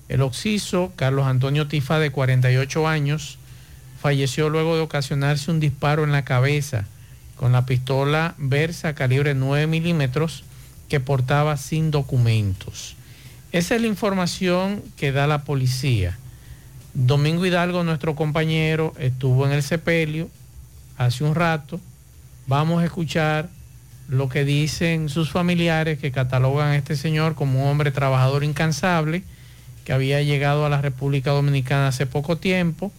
El 0.08 0.22
occiso, 0.22 0.92
Carlos 0.96 1.26
Antonio 1.26 1.66
Tifa, 1.66 1.98
de 1.98 2.10
48 2.10 2.86
años, 2.86 3.38
falleció 4.00 4.48
luego 4.48 4.76
de 4.76 4.82
ocasionarse 4.82 5.50
un 5.50 5.60
disparo 5.60 6.04
en 6.04 6.12
la 6.12 6.24
cabeza 6.24 6.86
con 7.36 7.52
la 7.52 7.66
pistola 7.66 8.34
Versa 8.38 8.94
calibre 8.94 9.34
9 9.34 9.66
milímetros 9.66 10.44
que 10.88 11.00
portaba 11.00 11.56
sin 11.56 11.90
documentos. 11.90 12.96
Esa 13.52 13.76
es 13.76 13.80
la 13.80 13.86
información 13.86 14.82
que 14.96 15.12
da 15.12 15.26
la 15.26 15.44
policía. 15.44 16.18
Domingo 16.92 17.46
Hidalgo, 17.46 17.82
nuestro 17.82 18.14
compañero, 18.14 18.92
estuvo 18.98 19.46
en 19.46 19.52
el 19.52 19.62
sepelio 19.62 20.28
hace 20.98 21.24
un 21.24 21.34
rato. 21.34 21.80
Vamos 22.46 22.82
a 22.82 22.84
escuchar 22.84 23.48
lo 24.08 24.28
que 24.28 24.44
dicen 24.44 25.08
sus 25.08 25.30
familiares 25.30 25.98
que 25.98 26.12
catalogan 26.12 26.68
a 26.68 26.76
este 26.76 26.96
señor 26.96 27.34
como 27.34 27.62
un 27.62 27.68
hombre 27.68 27.90
trabajador 27.90 28.44
incansable, 28.44 29.24
que 29.84 29.92
había 29.92 30.22
llegado 30.22 30.66
a 30.66 30.68
la 30.68 30.80
República 30.80 31.30
Dominicana 31.30 31.88
hace 31.88 32.06
poco 32.06 32.36
tiempo 32.36 32.92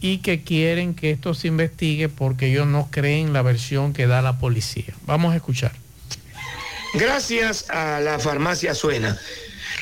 y 0.00 0.18
que 0.18 0.42
quieren 0.42 0.94
que 0.94 1.10
esto 1.10 1.34
se 1.34 1.48
investigue 1.48 2.08
porque 2.08 2.46
ellos 2.46 2.66
no 2.66 2.88
creen 2.90 3.32
la 3.32 3.42
versión 3.42 3.92
que 3.92 4.06
da 4.06 4.20
la 4.22 4.38
policía. 4.38 4.94
Vamos 5.06 5.32
a 5.32 5.36
escuchar. 5.36 5.72
Gracias 6.94 7.70
a 7.70 8.00
la 8.00 8.18
farmacia 8.18 8.74
Suena 8.74 9.18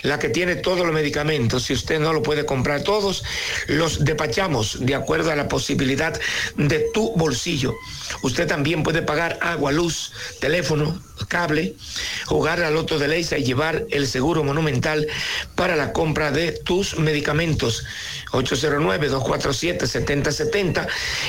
la 0.03 0.19
que 0.19 0.29
tiene 0.29 0.57
todos 0.57 0.85
los 0.85 0.93
medicamentos. 0.95 1.64
Si 1.64 1.73
usted 1.73 2.01
no 2.01 2.12
lo 2.12 2.23
puede 2.23 2.47
comprar 2.47 2.83
todos, 2.83 3.23
los 3.66 4.05
despachamos 4.05 4.79
de 4.81 4.95
acuerdo 4.95 5.31
a 5.31 5.37
la 5.37 5.49
posibilidad 5.49 6.19
de 6.57 6.87
tu 6.93 7.14
bolsillo. 7.16 7.75
Usted 8.23 8.47
también 8.47 8.83
puede 8.83 9.03
pagar 9.03 9.38
agua, 9.40 9.73
luz, 9.73 10.12
teléfono, 10.40 11.01
cable, 11.27 11.75
jugar 12.27 12.63
al 12.63 12.75
loto 12.75 12.99
de 12.99 13.09
Leisa 13.09 13.39
y 13.39 13.45
llevar 13.45 13.87
el 13.91 14.07
seguro 14.07 14.45
monumental 14.45 15.07
para 15.55 15.77
la 15.77 15.93
compra 15.93 16.31
de 16.31 16.53
tus 16.53 16.99
medicamentos. 16.99 17.85
809-247-7070 18.33 20.87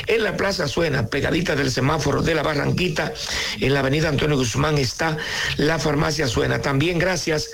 en 0.07 0.23
la 0.23 0.37
Plaza 0.37 0.67
Suena, 0.67 1.07
pegadita 1.07 1.55
del 1.55 1.71
semáforo 1.71 2.21
de 2.21 2.35
la 2.35 2.43
Barranquita, 2.43 3.11
en 3.59 3.73
la 3.73 3.79
avenida 3.79 4.09
Antonio 4.09 4.37
Guzmán 4.37 4.77
está 4.77 5.17
la 5.57 5.79
farmacia 5.79 6.27
Suena. 6.27 6.61
También 6.61 6.99
gracias 6.99 7.49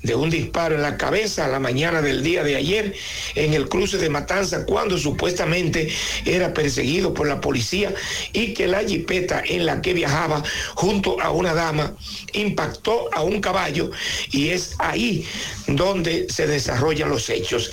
de 0.03 0.15
un 0.15 0.31
disparo 0.31 0.75
en 0.75 0.83
la 0.83 0.97
cabeza 0.97 1.45
a 1.45 1.49
la 1.49 1.61
mañana 1.61 2.03
del 2.03 2.23
día 2.23 2.43
de 2.43 2.57
ayer 2.57 2.95
en 3.35 3.55
el 3.55 3.69
cruce 3.69 3.99
de 3.99 4.09
Matanza 4.09 4.67
cuando 4.67 4.99
supuestamente 4.99 5.93
era 6.25 6.53
perseguido 6.53 7.15
por 7.15 7.29
la 7.29 7.41
policía 7.41 7.95
y 8.33 8.53
que 8.55 8.67
la 8.67 8.83
jipeta 8.83 9.43
en 9.47 9.65
la 9.65 9.81
que 9.81 9.95
viajaba 9.95 10.43
junto 10.75 11.21
a 11.21 11.31
una 11.31 11.55
dama 11.55 11.95
impactó 12.33 13.09
a 13.15 13.23
un 13.23 13.41
caballo 13.41 13.91
y 14.31 14.49
es 14.49 14.75
ahí 14.79 15.27
donde 15.69 16.27
se 16.29 16.47
desarrollan 16.47 17.09
los 17.09 17.31
hechos. 17.31 17.71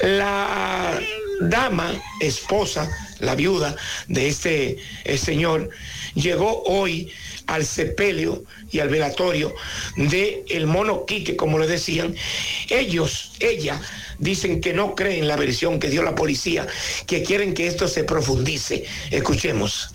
La 0.00 0.98
dama, 1.40 1.92
esposa, 2.20 2.90
la 3.20 3.34
viuda 3.34 3.76
de 4.08 4.28
este 4.28 4.78
eh, 5.04 5.18
señor, 5.18 5.70
llegó 6.14 6.62
hoy 6.64 7.10
al 7.46 7.64
sepelio 7.64 8.44
y 8.70 8.80
al 8.80 8.88
velatorio 8.88 9.54
de 9.96 10.44
el 10.48 10.66
mono 10.66 11.06
Quique, 11.06 11.36
como 11.36 11.58
le 11.58 11.66
decían. 11.66 12.14
Ellos, 12.68 13.32
ella, 13.40 13.80
dicen 14.18 14.60
que 14.60 14.72
no 14.72 14.94
creen 14.94 15.28
la 15.28 15.36
versión 15.36 15.78
que 15.78 15.88
dio 15.88 16.02
la 16.02 16.14
policía, 16.14 16.66
que 17.06 17.22
quieren 17.22 17.54
que 17.54 17.66
esto 17.66 17.88
se 17.88 18.04
profundice. 18.04 18.84
Escuchemos. 19.10 19.90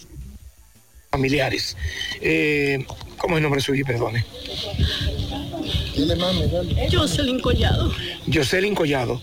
Familiares. 1.10 1.76
Eh, 2.22 2.86
¿Cómo 3.18 3.36
es 3.36 3.40
el 3.40 3.44
nombre 3.44 3.60
suyo? 3.60 3.84
Perdone. 3.86 4.26
Jocelyn 6.90 7.42
Collado. 7.42 7.94
Jocelyn 8.34 8.74
Collado. 8.74 9.20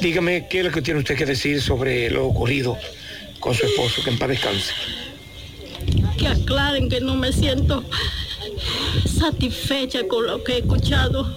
Dígame 0.00 0.48
qué 0.48 0.60
es 0.60 0.64
lo 0.64 0.72
que 0.72 0.80
tiene 0.80 1.00
usted 1.00 1.14
que 1.14 1.26
decir 1.26 1.60
sobre 1.60 2.10
lo 2.10 2.26
ocurrido 2.26 2.78
con 3.46 3.54
su 3.54 3.64
esposo, 3.64 4.02
que 4.02 4.10
en 4.10 4.18
paz 4.18 4.28
descanse. 4.28 4.72
Que 6.18 6.26
aclaren 6.26 6.88
que 6.88 7.00
no 7.00 7.14
me 7.14 7.32
siento 7.32 7.84
satisfecha 9.06 10.00
con 10.08 10.26
lo 10.26 10.42
que 10.42 10.54
he 10.54 10.58
escuchado. 10.58 11.32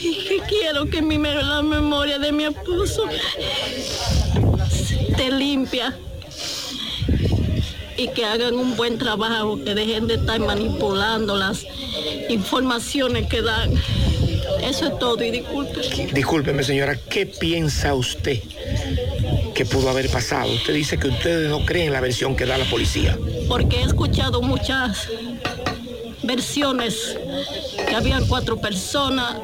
Y 0.00 0.14
que 0.28 0.40
quiero 0.48 0.88
que 0.88 1.02
mi, 1.02 1.18
la 1.18 1.62
memoria 1.62 2.20
de 2.20 2.30
mi 2.30 2.44
esposo 2.44 3.06
esté 5.08 5.32
limpia 5.32 5.98
y 7.96 8.06
que 8.06 8.24
hagan 8.24 8.54
un 8.54 8.76
buen 8.76 8.98
trabajo, 8.98 9.58
que 9.64 9.74
dejen 9.74 10.06
de 10.06 10.14
estar 10.14 10.38
manipulando 10.38 11.36
las 11.36 11.66
informaciones 12.28 13.26
que 13.26 13.42
dan. 13.42 13.72
Eso 14.64 14.86
es 14.86 14.98
todo 14.98 15.22
y 15.22 15.30
disculpe. 15.30 15.80
Discúlpeme 16.12 16.62
señora, 16.62 16.96
¿qué 16.96 17.26
piensa 17.26 17.94
usted 17.94 18.40
que 19.54 19.64
pudo 19.64 19.90
haber 19.90 20.08
pasado? 20.10 20.52
Usted 20.52 20.74
dice 20.74 20.98
que 20.98 21.08
ustedes 21.08 21.50
no 21.50 21.64
creen 21.64 21.92
la 21.92 22.00
versión 22.00 22.34
que 22.34 22.46
da 22.46 22.56
la 22.56 22.64
policía. 22.64 23.18
Porque 23.48 23.80
he 23.80 23.82
escuchado 23.84 24.40
muchas 24.42 25.08
versiones, 26.22 27.16
que 27.86 27.94
habían 27.94 28.26
cuatro 28.26 28.60
personas. 28.60 29.36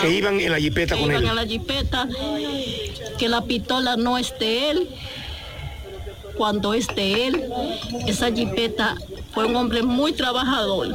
Que 0.00 0.10
iban 0.10 0.40
en 0.40 0.52
la 0.52 0.58
jipeta 0.58 0.94
que 0.94 1.00
con 1.00 1.10
iban 1.10 1.24
él. 1.24 1.28
en 1.30 1.36
la 1.36 1.46
jipeta, 1.46 2.08
que 3.18 3.28
la 3.28 3.42
pistola 3.42 3.96
no 3.96 4.16
es 4.16 4.32
de 4.38 4.70
él. 4.70 4.88
Cuando 6.36 6.74
es 6.74 6.86
de 6.88 7.26
él, 7.28 7.52
esa 8.06 8.32
jipeta 8.32 8.96
fue 9.34 9.46
un 9.46 9.56
hombre 9.56 9.82
muy 9.82 10.12
trabajador. 10.12 10.88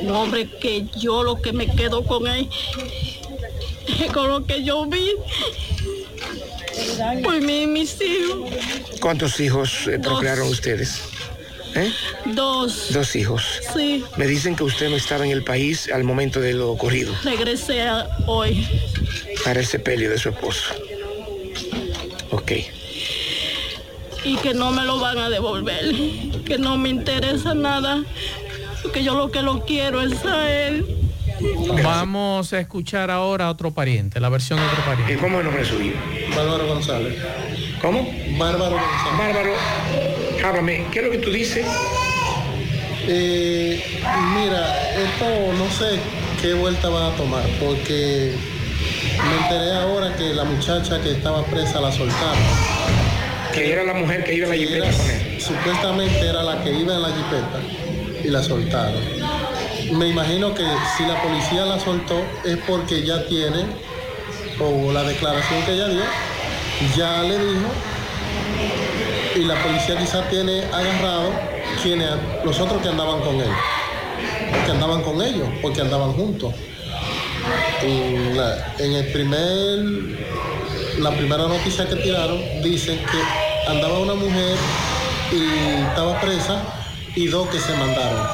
Un 0.00 0.10
hombre 0.10 0.48
que 0.48 0.86
yo 0.96 1.22
lo 1.22 1.40
que 1.40 1.52
me 1.52 1.66
quedo 1.74 2.04
con 2.04 2.26
él, 2.26 2.48
con 4.12 4.28
lo 4.28 4.44
que 4.44 4.62
yo 4.62 4.86
vi. 4.86 5.10
Por 7.22 7.40
mí 7.40 7.62
y 7.62 7.66
mis 7.66 7.96
hijos. 8.00 8.50
¿Cuántos 9.00 9.38
hijos 9.40 9.86
eh, 9.86 9.98
procrearon 9.98 10.48
ustedes? 10.48 11.00
¿Eh? 11.74 11.90
Dos. 12.26 12.92
Dos 12.92 13.16
hijos. 13.16 13.44
Sí, 13.74 14.04
Me 14.16 14.26
dicen 14.26 14.54
que 14.54 14.62
usted 14.64 14.88
no 14.90 14.96
estaba 14.96 15.24
en 15.24 15.32
el 15.32 15.42
país 15.42 15.90
al 15.92 16.04
momento 16.04 16.40
de 16.40 16.52
lo 16.54 16.70
ocurrido, 16.70 17.12
regresé 17.24 17.84
hoy. 18.26 18.66
para 19.44 19.60
el 19.60 19.66
sepelio 19.66 20.08
de 20.10 20.18
su 20.18 20.28
esposo. 20.28 20.72
Ok. 22.30 22.52
Y 24.24 24.36
que 24.36 24.54
no 24.54 24.72
me 24.72 24.84
lo 24.84 24.98
van 24.98 25.18
a 25.18 25.28
devolver, 25.28 25.94
que 26.44 26.58
no 26.58 26.76
me 26.78 26.88
interesa 26.88 27.54
nada, 27.54 28.02
porque 28.82 29.04
yo 29.04 29.14
lo 29.14 29.30
que 29.30 29.42
lo 29.42 29.64
quiero 29.64 30.00
es 30.00 30.24
a 30.24 30.50
él. 30.50 30.86
Vamos 31.82 32.52
a 32.52 32.60
escuchar 32.60 33.10
ahora 33.10 33.46
a 33.46 33.50
otro 33.50 33.72
pariente, 33.72 34.20
la 34.20 34.28
versión 34.28 34.58
de 34.58 34.66
otro 34.66 34.84
pariente. 34.84 35.16
¿Cómo 35.18 35.34
es 35.34 35.40
el 35.40 35.44
nombre 35.46 35.64
suyo? 35.64 35.92
Bárbaro 36.34 36.66
González. 36.68 37.14
¿Cómo? 37.82 38.08
Bárbaro 38.38 38.76
González. 38.76 39.18
Bárbaro, 39.18 39.52
háblame, 40.44 40.86
¿qué 40.92 41.00
es 41.00 41.04
lo 41.04 41.10
que 41.10 41.18
tú 41.18 41.30
dices? 41.30 41.66
Eh, 43.06 44.00
mira, 44.34 44.92
esto 44.92 45.52
no 45.58 45.70
sé 45.70 46.00
qué 46.40 46.54
vuelta 46.54 46.88
va 46.88 47.08
a 47.08 47.16
tomar, 47.16 47.44
porque 47.60 48.34
Me 49.22 49.36
enteré 49.42 49.72
ahora 49.74 50.14
que 50.16 50.34
la 50.34 50.44
muchacha 50.44 51.00
que 51.00 51.12
estaba 51.12 51.44
presa 51.44 51.80
la 51.80 51.92
soltaron. 51.92 52.83
Que 53.54 53.72
era 53.72 53.84
la 53.84 53.94
mujer 53.94 54.24
que 54.24 54.34
iba 54.34 54.46
en 54.46 54.50
la 54.50 54.56
jipeta 54.56 54.86
era- 54.88 54.96
con 54.96 55.10
él. 55.10 55.40
Supuestamente 55.40 56.20
era 56.28 56.42
la 56.42 56.62
que 56.62 56.70
iba 56.72 56.94
en 56.94 57.02
la 57.02 57.08
jipeta 57.08 57.60
y 58.24 58.28
la 58.28 58.42
soltaron. 58.42 59.00
Me 59.92 60.08
imagino 60.08 60.54
que 60.54 60.64
si 60.96 61.04
la 61.04 61.20
policía 61.22 61.64
la 61.64 61.78
soltó 61.78 62.20
es 62.44 62.56
porque 62.66 63.02
ya 63.04 63.26
tiene, 63.26 63.64
o 64.58 64.92
la 64.92 65.02
declaración 65.04 65.62
que 65.64 65.72
ella 65.72 65.88
dio, 65.88 66.02
ya 66.96 67.22
le 67.22 67.38
dijo, 67.38 67.68
y 69.36 69.40
la 69.44 69.54
policía 69.62 69.96
quizás 69.98 70.28
tiene 70.30 70.62
agarrado 70.72 71.30
quienes, 71.82 72.08
los 72.44 72.58
otros 72.60 72.80
que 72.82 72.88
andaban 72.88 73.20
con 73.20 73.36
él, 73.40 73.50
que 74.64 74.70
andaban 74.72 75.02
con 75.02 75.20
ellos, 75.22 75.48
porque 75.62 75.80
andaban 75.82 76.12
juntos. 76.12 76.54
En, 77.82 78.36
la- 78.36 78.74
en 78.78 78.92
el 78.94 79.06
primer, 79.12 79.78
la 80.98 81.10
primera 81.10 81.46
noticia 81.46 81.86
que 81.86 81.96
tiraron, 81.96 82.40
dicen 82.62 82.98
que 82.98 83.43
andaba 83.68 83.98
una 83.98 84.14
mujer 84.14 84.56
y 85.32 85.82
estaba 85.88 86.20
presa 86.20 86.62
y 87.14 87.26
dos 87.26 87.48
que 87.48 87.58
se 87.58 87.72
mandaron. 87.74 88.26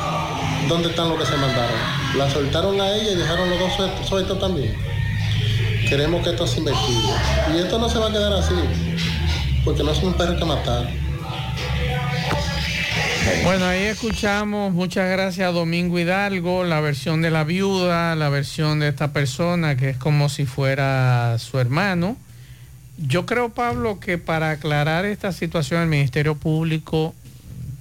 ¿Dónde 0.69 0.91
están 0.91 1.09
los 1.09 1.19
que 1.19 1.27
se 1.27 1.37
mandaron? 1.37 1.77
La 2.17 2.31
soltaron 2.31 2.81
a 2.81 2.89
ella 2.95 3.13
y 3.13 3.17
dejaron 3.17 3.51
los 3.51 3.59
dos 3.59 4.09
sueltos, 4.09 4.39
también. 4.39 4.75
Queremos 5.89 6.23
que 6.23 6.31
esto 6.31 6.47
se 6.47 6.59
investigue. 6.59 7.13
Y 7.55 7.59
esto 7.59 7.79
no 7.79 7.89
se 7.89 7.99
va 7.99 8.09
a 8.09 8.13
quedar 8.13 8.33
así, 8.33 8.55
porque 9.65 9.83
no 9.83 9.93
es 9.93 10.03
un 10.03 10.15
perro 10.15 10.37
que 10.37 10.45
matar. 10.45 10.89
Bueno, 13.45 13.67
ahí 13.67 13.85
escuchamos, 13.85 14.73
muchas 14.73 15.09
gracias 15.11 15.49
a 15.49 15.53
Domingo 15.53 15.99
Hidalgo, 15.99 16.65
la 16.65 16.81
versión 16.81 17.23
de 17.23 17.31
la 17.31 17.45
viuda, 17.45 18.15
la 18.15 18.29
versión 18.29 18.81
de 18.81 18.89
esta 18.89 19.13
persona 19.13 19.77
que 19.77 19.91
es 19.91 19.97
como 19.97 20.29
si 20.29 20.47
fuera 20.47 21.37
su 21.39 21.59
hermano. 21.59 22.17
Yo 23.07 23.25
creo, 23.25 23.49
Pablo, 23.49 23.99
que 23.99 24.19
para 24.19 24.51
aclarar 24.51 25.07
esta 25.07 25.33
situación 25.33 25.81
el 25.81 25.89
Ministerio 25.89 26.35
Público, 26.35 27.15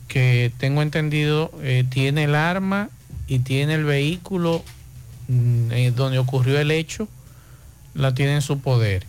que 0.08 0.52
tengo 0.58 0.82
entendido, 0.82 1.52
eh, 1.62 1.84
tiene 1.90 2.24
el 2.24 2.36
arma 2.36 2.90
y 3.28 3.40
tiene 3.40 3.74
el 3.74 3.84
vehículo 3.84 4.64
mm, 5.28 5.72
eh, 5.74 5.92
donde 5.92 6.20
ocurrió 6.20 6.58
el 6.58 6.72
hecho, 6.72 7.10
la 7.94 8.14
tiene 8.14 8.36
en 8.36 8.42
su 8.42 8.62
poder. 8.62 9.06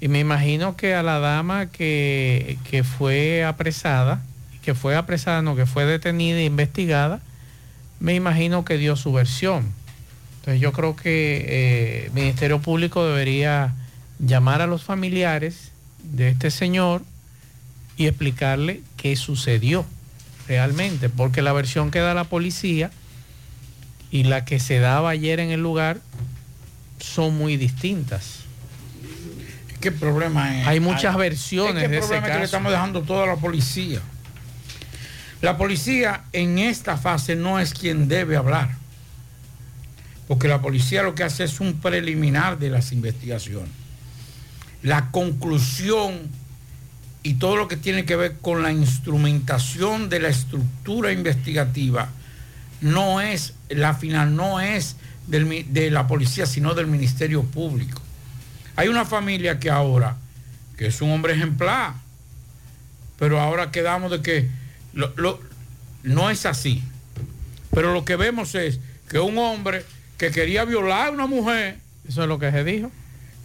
Y 0.00 0.08
me 0.08 0.18
imagino 0.18 0.76
que 0.76 0.94
a 0.94 1.04
la 1.04 1.20
dama 1.20 1.66
que, 1.66 2.58
que 2.68 2.82
fue 2.82 3.44
apresada, 3.44 4.22
que 4.62 4.74
fue 4.74 4.96
apresada, 4.96 5.42
no, 5.42 5.54
que 5.54 5.64
fue 5.64 5.86
detenida 5.86 6.38
e 6.38 6.44
investigada, 6.44 7.20
me 8.00 8.14
imagino 8.14 8.64
que 8.64 8.78
dio 8.78 8.96
su 8.96 9.12
versión. 9.12 9.72
Entonces 10.40 10.60
yo 10.60 10.72
creo 10.72 10.96
que 10.96 11.44
eh, 11.48 12.04
el 12.06 12.12
Ministerio 12.12 12.60
Público 12.60 13.06
debería 13.06 13.74
llamar 14.18 14.62
a 14.62 14.66
los 14.66 14.82
familiares 14.82 15.70
de 16.02 16.28
este 16.28 16.50
señor 16.50 17.02
y 17.96 18.06
explicarle 18.06 18.82
qué 18.96 19.16
sucedió 19.16 19.84
realmente, 20.48 21.08
porque 21.08 21.42
la 21.42 21.52
versión 21.52 21.90
que 21.90 21.98
da 21.98 22.14
la 22.14 22.24
policía 22.24 22.90
y 24.10 24.24
la 24.24 24.44
que 24.44 24.60
se 24.60 24.78
daba 24.78 25.10
ayer 25.10 25.40
en 25.40 25.50
el 25.50 25.60
lugar 25.60 25.98
son 27.00 27.36
muy 27.36 27.56
distintas. 27.56 28.40
¿Qué 29.80 29.92
problema 29.92 30.60
es? 30.60 30.66
Hay 30.66 30.80
muchas 30.80 31.14
Hay- 31.14 31.20
versiones 31.20 31.76
es 31.76 31.82
que 31.82 31.88
de 31.88 31.96
el 31.96 32.02
ese 32.02 32.08
problema 32.08 32.26
es 32.28 32.32
que 32.32 32.38
le 32.38 32.44
estamos 32.44 32.72
dejando 32.72 33.02
todo 33.02 33.22
a 33.24 33.26
la 33.26 33.36
policía. 33.36 34.00
La 35.42 35.58
policía 35.58 36.24
en 36.32 36.58
esta 36.58 36.96
fase 36.96 37.36
no 37.36 37.60
es 37.60 37.74
quien 37.74 38.08
debe 38.08 38.36
hablar. 38.36 38.70
Porque 40.28 40.48
la 40.48 40.60
policía 40.60 41.02
lo 41.02 41.14
que 41.14 41.22
hace 41.24 41.44
es 41.44 41.60
un 41.60 41.74
preliminar 41.74 42.58
de 42.58 42.70
las 42.70 42.90
investigaciones. 42.92 43.68
La 44.82 45.10
conclusión 45.10 46.14
y 47.22 47.34
todo 47.34 47.56
lo 47.56 47.66
que 47.66 47.76
tiene 47.76 48.04
que 48.04 48.16
ver 48.16 48.36
con 48.40 48.62
la 48.62 48.72
instrumentación 48.72 50.08
de 50.08 50.20
la 50.20 50.28
estructura 50.28 51.12
investigativa 51.12 52.08
no 52.80 53.20
es, 53.20 53.54
la 53.68 53.94
final 53.94 54.36
no 54.36 54.60
es 54.60 54.96
del 55.26 55.72
de 55.72 55.90
la 55.90 56.06
policía, 56.06 56.46
sino 56.46 56.74
del 56.74 56.86
Ministerio 56.86 57.42
Público. 57.42 58.00
Hay 58.76 58.88
una 58.88 59.04
familia 59.04 59.58
que 59.58 59.70
ahora, 59.70 60.16
que 60.76 60.86
es 60.86 61.00
un 61.00 61.10
hombre 61.10 61.34
ejemplar, 61.34 61.94
pero 63.18 63.40
ahora 63.40 63.70
quedamos 63.70 64.10
de 64.10 64.22
que 64.22 64.48
no 66.02 66.30
es 66.30 66.46
así. 66.46 66.82
Pero 67.72 67.92
lo 67.92 68.04
que 68.04 68.16
vemos 68.16 68.54
es 68.54 68.78
que 69.08 69.18
un 69.18 69.36
hombre 69.38 69.84
que 70.16 70.30
quería 70.30 70.64
violar 70.64 71.08
a 71.08 71.10
una 71.10 71.26
mujer, 71.26 71.78
eso 72.08 72.22
es 72.22 72.28
lo 72.28 72.38
que 72.38 72.50
se 72.50 72.64
dijo, 72.64 72.92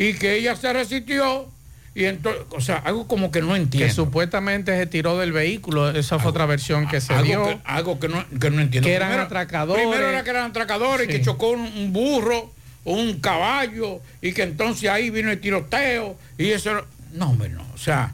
y 0.04 0.14
que 0.16 0.36
ella 0.36 0.56
se 0.56 0.72
resistió, 0.74 1.48
y 1.94 2.06
entonces, 2.06 2.44
o 2.52 2.62
sea, 2.62 2.78
algo 2.78 3.06
como 3.08 3.32
que 3.32 3.42
no 3.42 3.56
entiendo. 3.56 3.88
Que 3.88 3.94
supuestamente 3.94 4.76
se 4.78 4.86
tiró 4.88 5.18
del 5.20 5.32
vehículo, 5.34 5.90
esa 5.92 6.20
fue 6.20 6.32
otra 6.32 6.46
versión 6.46 6.88
que 6.88 7.02
se 7.02 7.14
algo 7.14 7.26
dio. 7.26 7.46
que, 7.46 7.60
algo 7.66 8.00
que 8.00 8.08
no, 8.08 8.26
que 8.40 8.50
no 8.50 8.62
entiendo. 8.62 8.88
Que 8.88 8.94
eran 8.96 9.20
atracadores. 9.20 9.84
Primero 9.86 10.08
era 10.10 10.24
que 10.24 10.30
eran 10.30 10.50
atracadores 10.52 11.08
y 11.08 11.12
que 11.12 11.22
chocó 11.22 11.50
un, 11.50 11.62
un 11.62 11.92
burro 11.94 12.52
o 12.86 12.94
un 12.94 13.20
caballo 13.20 14.00
y 14.22 14.32
que 14.34 14.44
entonces 14.44 14.90
ahí 14.90 15.10
vino 15.10 15.30
el 15.32 15.40
tiroteo 15.42 16.18
y 16.38 16.50
eso. 16.52 16.72
era- 16.72 16.86
No, 17.14 17.30
hombre, 17.32 17.50
no. 17.50 17.66
O 17.76 17.78
sea, 17.78 18.14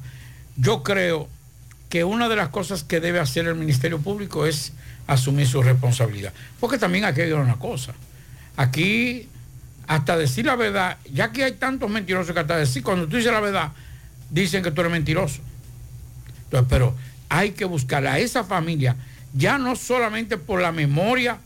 yo 0.58 0.82
creo 0.84 1.30
que 1.90 2.04
una 2.04 2.28
de 2.30 2.36
las 2.36 2.50
cosas 2.50 2.84
que 2.84 3.00
debe 3.00 3.20
hacer 3.20 3.46
el 3.48 3.56
Ministerio 3.56 4.00
Público 4.00 4.46
es 4.48 4.74
asumir 5.06 5.48
su 5.48 5.62
responsabilidad. 5.62 6.34
Porque 6.60 6.78
también 6.80 7.06
aquí 7.06 7.22
hay 7.22 7.32
una 7.32 7.58
cosa. 7.60 7.94
Aquí, 8.58 9.30
hasta 9.88 10.18
decir 10.18 10.46
la 10.46 10.56
verdad, 10.56 10.98
ya 11.12 11.32
que 11.32 11.46
hay 11.46 11.54
tantos 11.54 11.90
mentirosos 11.90 12.34
que 12.34 12.40
hasta 12.40 12.58
decir, 12.58 12.84
cuando 12.84 13.08
tú 13.08 13.16
dices 13.18 13.32
la 13.32 13.40
verdad, 13.40 13.72
dicen 14.30 14.62
que 14.62 14.72
tú 14.72 14.82
eres 14.82 14.92
mentiroso. 14.92 15.42
Entonces, 16.44 16.68
pero 16.70 16.94
hay 17.30 17.52
que 17.52 17.66
buscar 17.66 18.06
a 18.06 18.20
esa 18.20 18.44
familia, 18.44 18.96
ya 19.34 19.58
no 19.58 19.76
solamente 19.76 20.38
por 20.38 20.62
la 20.62 20.72
memoria 20.72 21.40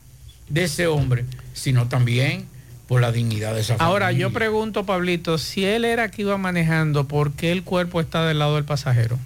de 0.50 0.64
ese 0.64 0.88
hombre, 0.88 1.26
sino 1.54 1.88
también 1.88 2.48
por 2.88 3.00
la 3.02 3.12
dignidad 3.12 3.54
de 3.54 3.62
esa 3.62 3.78
familia. 3.78 3.88
Ahora 3.88 4.12
yo 4.12 4.32
pregunto, 4.34 4.86
Pablito, 4.86 5.38
si 5.38 5.66
él 5.66 5.86
era 5.86 6.10
que 6.10 6.24
iba 6.24 6.38
manejando, 6.38 7.08
¿por 7.08 7.32
qué 7.34 7.52
el 7.52 7.64
cuerpo 7.64 8.02
está 8.02 8.26
del 8.26 8.40
lado 8.40 8.56
del 8.56 8.66
pasajero? 8.66 9.18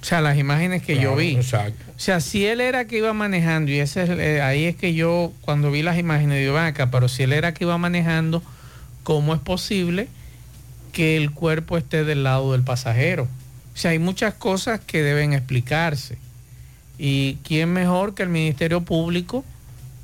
O 0.00 0.04
sea, 0.04 0.20
las 0.20 0.38
imágenes 0.38 0.82
que 0.82 0.98
yo 0.98 1.16
vi. 1.16 1.34
exacto. 1.34 1.82
O 1.96 1.98
sea, 1.98 2.20
si 2.20 2.46
él 2.46 2.60
era 2.60 2.86
que 2.86 2.98
iba 2.98 3.12
manejando, 3.12 3.70
y 3.72 3.80
ese 3.80 4.04
es, 4.04 4.10
eh, 4.10 4.40
ahí 4.42 4.64
es 4.64 4.76
que 4.76 4.94
yo 4.94 5.32
cuando 5.40 5.70
vi 5.72 5.82
las 5.82 5.98
imágenes 5.98 6.38
digo, 6.38 6.54
"Ven 6.54 6.64
acá, 6.64 6.90
pero 6.90 7.08
si 7.08 7.24
él 7.24 7.32
era 7.32 7.52
que 7.52 7.64
iba 7.64 7.76
manejando, 7.78 8.42
¿cómo 9.02 9.34
es 9.34 9.40
posible 9.40 10.06
que 10.92 11.16
el 11.16 11.32
cuerpo 11.32 11.76
esté 11.76 12.04
del 12.04 12.22
lado 12.22 12.52
del 12.52 12.62
pasajero? 12.62 13.24
O 13.74 13.76
sea, 13.76 13.90
hay 13.90 13.98
muchas 13.98 14.34
cosas 14.34 14.80
que 14.80 15.02
deben 15.02 15.32
explicarse. 15.32 16.16
¿Y 16.98 17.34
quién 17.44 17.72
mejor 17.72 18.14
que 18.14 18.22
el 18.22 18.28
Ministerio 18.28 18.80
Público 18.82 19.44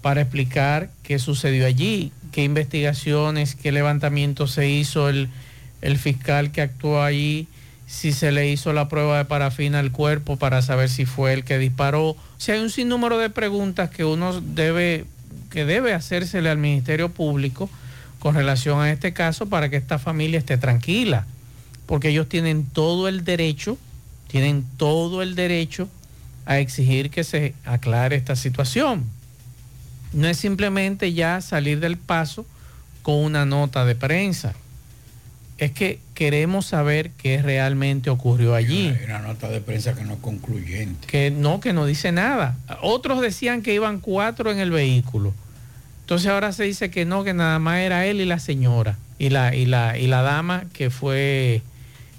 para 0.02 0.20
explicar 0.20 0.90
qué 1.02 1.18
sucedió 1.18 1.66
allí? 1.66 2.12
¿Qué 2.33 2.42
investigaciones, 2.44 3.54
qué 3.54 3.72
levantamiento 3.72 4.46
se 4.48 4.68
hizo 4.68 5.09
el, 5.09 5.28
el 5.83 5.98
fiscal 5.98 6.50
que 6.52 6.62
actuó 6.62 7.02
allí? 7.02 7.46
Si 7.94 8.12
se 8.12 8.33
le 8.33 8.50
hizo 8.50 8.72
la 8.72 8.88
prueba 8.88 9.18
de 9.18 9.24
parafina 9.24 9.78
al 9.78 9.92
cuerpo 9.92 10.37
para 10.37 10.62
saber 10.62 10.88
si 10.88 11.07
fue 11.07 11.33
el 11.33 11.44
que 11.44 11.59
disparó. 11.59 12.11
O 12.11 12.18
sea, 12.38 12.57
hay 12.57 12.61
un 12.61 12.68
sinnúmero 12.68 13.18
de 13.18 13.30
preguntas 13.30 13.88
que 13.88 14.04
uno 14.04 14.40
debe, 14.40 15.04
que 15.50 15.64
debe 15.64 15.94
hacérsele 15.94 16.50
al 16.50 16.59
Ministerio 16.59 17.09
Público 17.11 17.70
con 18.18 18.35
relación 18.35 18.80
a 18.80 18.90
este 18.90 19.12
caso 19.12 19.46
para 19.46 19.68
que 19.68 19.76
esta 19.76 20.00
familia 20.00 20.40
esté 20.40 20.59
tranquila. 20.59 21.24
Porque 21.87 22.09
ellos 22.09 22.28
tienen 22.28 22.66
todo 22.66 23.07
el 23.07 23.24
derecho, 23.24 23.78
tienen 24.26 24.66
todo 24.76 25.22
el 25.22 25.37
derecho 25.37 25.88
a 26.46 26.59
exigir 26.59 27.11
que 27.11 27.22
se 27.22 27.54
aclare 27.64 28.16
esta 28.16 28.35
situación. 28.35 29.04
No 30.12 30.26
es 30.26 30.37
simplemente 30.37 31.12
ya 31.12 31.40
salir 31.40 31.78
del 31.78 31.96
paso 31.96 32.44
con 33.02 33.14
una 33.14 33.46
nota 33.46 33.85
de 33.85 33.94
prensa. 33.94 34.52
Es 35.57 35.71
que 35.71 36.01
queremos 36.14 36.67
saber 36.67 37.11
qué 37.11 37.40
realmente 37.40 38.11
ocurrió 38.11 38.55
allí. 38.55 38.88
Hay 38.88 39.05
una 39.05 39.21
nota 39.21 39.49
de 39.49 39.61
prensa 39.61 39.95
que 39.95 40.03
no 40.03 40.14
es 40.14 40.19
concluyente. 40.21 41.07
Que 41.07 41.31
no, 41.31 41.61
que 41.61 41.73
no 41.73 41.87
dice 41.87 42.11
nada. 42.11 42.57
Otros 42.83 43.21
decían 43.21 43.62
que 43.62 43.73
iban 43.73 44.01
cuatro 44.01 44.51
en 44.51 44.59
el 44.59 44.71
vehículo. 44.73 45.33
Entonces 46.01 46.29
ahora 46.29 46.53
se 46.53 46.64
dice 46.64 46.90
que 46.90 47.05
no, 47.05 47.25
que 47.25 47.35
nada 47.35 47.59
más 47.59 47.79
era 47.79 48.05
él 48.07 48.21
y 48.21 48.25
la 48.25 48.38
señora 48.38 48.99
y 49.19 49.31
la, 49.31 49.55
y 49.55 49.64
la, 49.64 49.97
y 49.97 50.07
la 50.07 50.23
dama 50.23 50.64
que 50.73 50.90
fue 50.90 51.62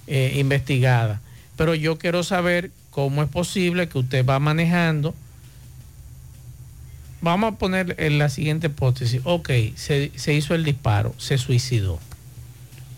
eh, 0.08 0.34
investigada. 0.38 1.22
Pero 1.58 1.76
yo 1.76 1.98
quiero 1.98 2.24
saber 2.24 2.72
cómo 2.90 3.22
es 3.22 3.30
posible 3.30 3.90
que 3.90 3.98
usted 3.98 4.26
va 4.26 4.40
manejando. 4.40 5.14
Vamos 7.22 7.54
a 7.54 7.58
poner 7.58 7.96
en 8.00 8.18
la 8.18 8.30
siguiente 8.30 8.68
hipótesis. 8.68 9.22
Ok, 9.24 9.50
se, 9.76 10.12
se 10.16 10.34
hizo 10.34 10.56
el 10.56 10.64
disparo, 10.64 11.14
se 11.18 11.38
suicidó. 11.38 12.00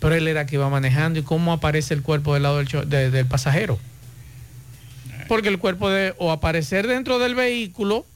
Pero 0.00 0.14
él 0.14 0.28
era 0.28 0.46
que 0.46 0.56
iba 0.56 0.68
manejando 0.70 1.18
y 1.18 1.22
cómo 1.22 1.52
aparece 1.52 1.92
el 1.94 2.02
cuerpo 2.02 2.34
del 2.34 2.44
lado 2.44 2.58
del, 2.58 2.86
del 2.86 3.26
pasajero. 3.26 3.78
Porque 5.28 5.48
el 5.48 5.58
cuerpo 5.58 5.90
debe 5.90 6.14
o 6.18 6.30
aparecer 6.30 6.86
dentro 6.86 7.18
del 7.18 7.34
vehículo 7.34 8.06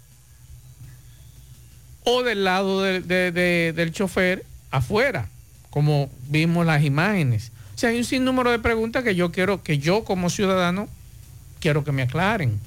o 2.05 2.23
del 2.23 2.45
lado 2.45 2.83
de- 2.83 3.01
de- 3.01 3.73
del 3.73 3.93
chofer 3.93 4.45
afuera. 4.71 5.29
como 5.71 6.11
vimos 6.29 6.67
las 6.67 6.83
imágenes. 6.85 7.51
O 7.75 7.79
sea, 7.79 7.89
hay 7.89 7.97
un 7.97 8.05
sinnúmero 8.05 8.51
de 8.51 8.59
preguntas 8.59 9.03
que 9.05 9.15
yo 9.15 9.33
quiero, 9.33 9.63
que 9.63 9.79
yo 9.79 10.05
como 10.05 10.29
ciudadano 10.29 10.87
quiero 11.61 11.83
que 11.83 11.93
me 11.93 12.03
aclaren. 12.03 12.61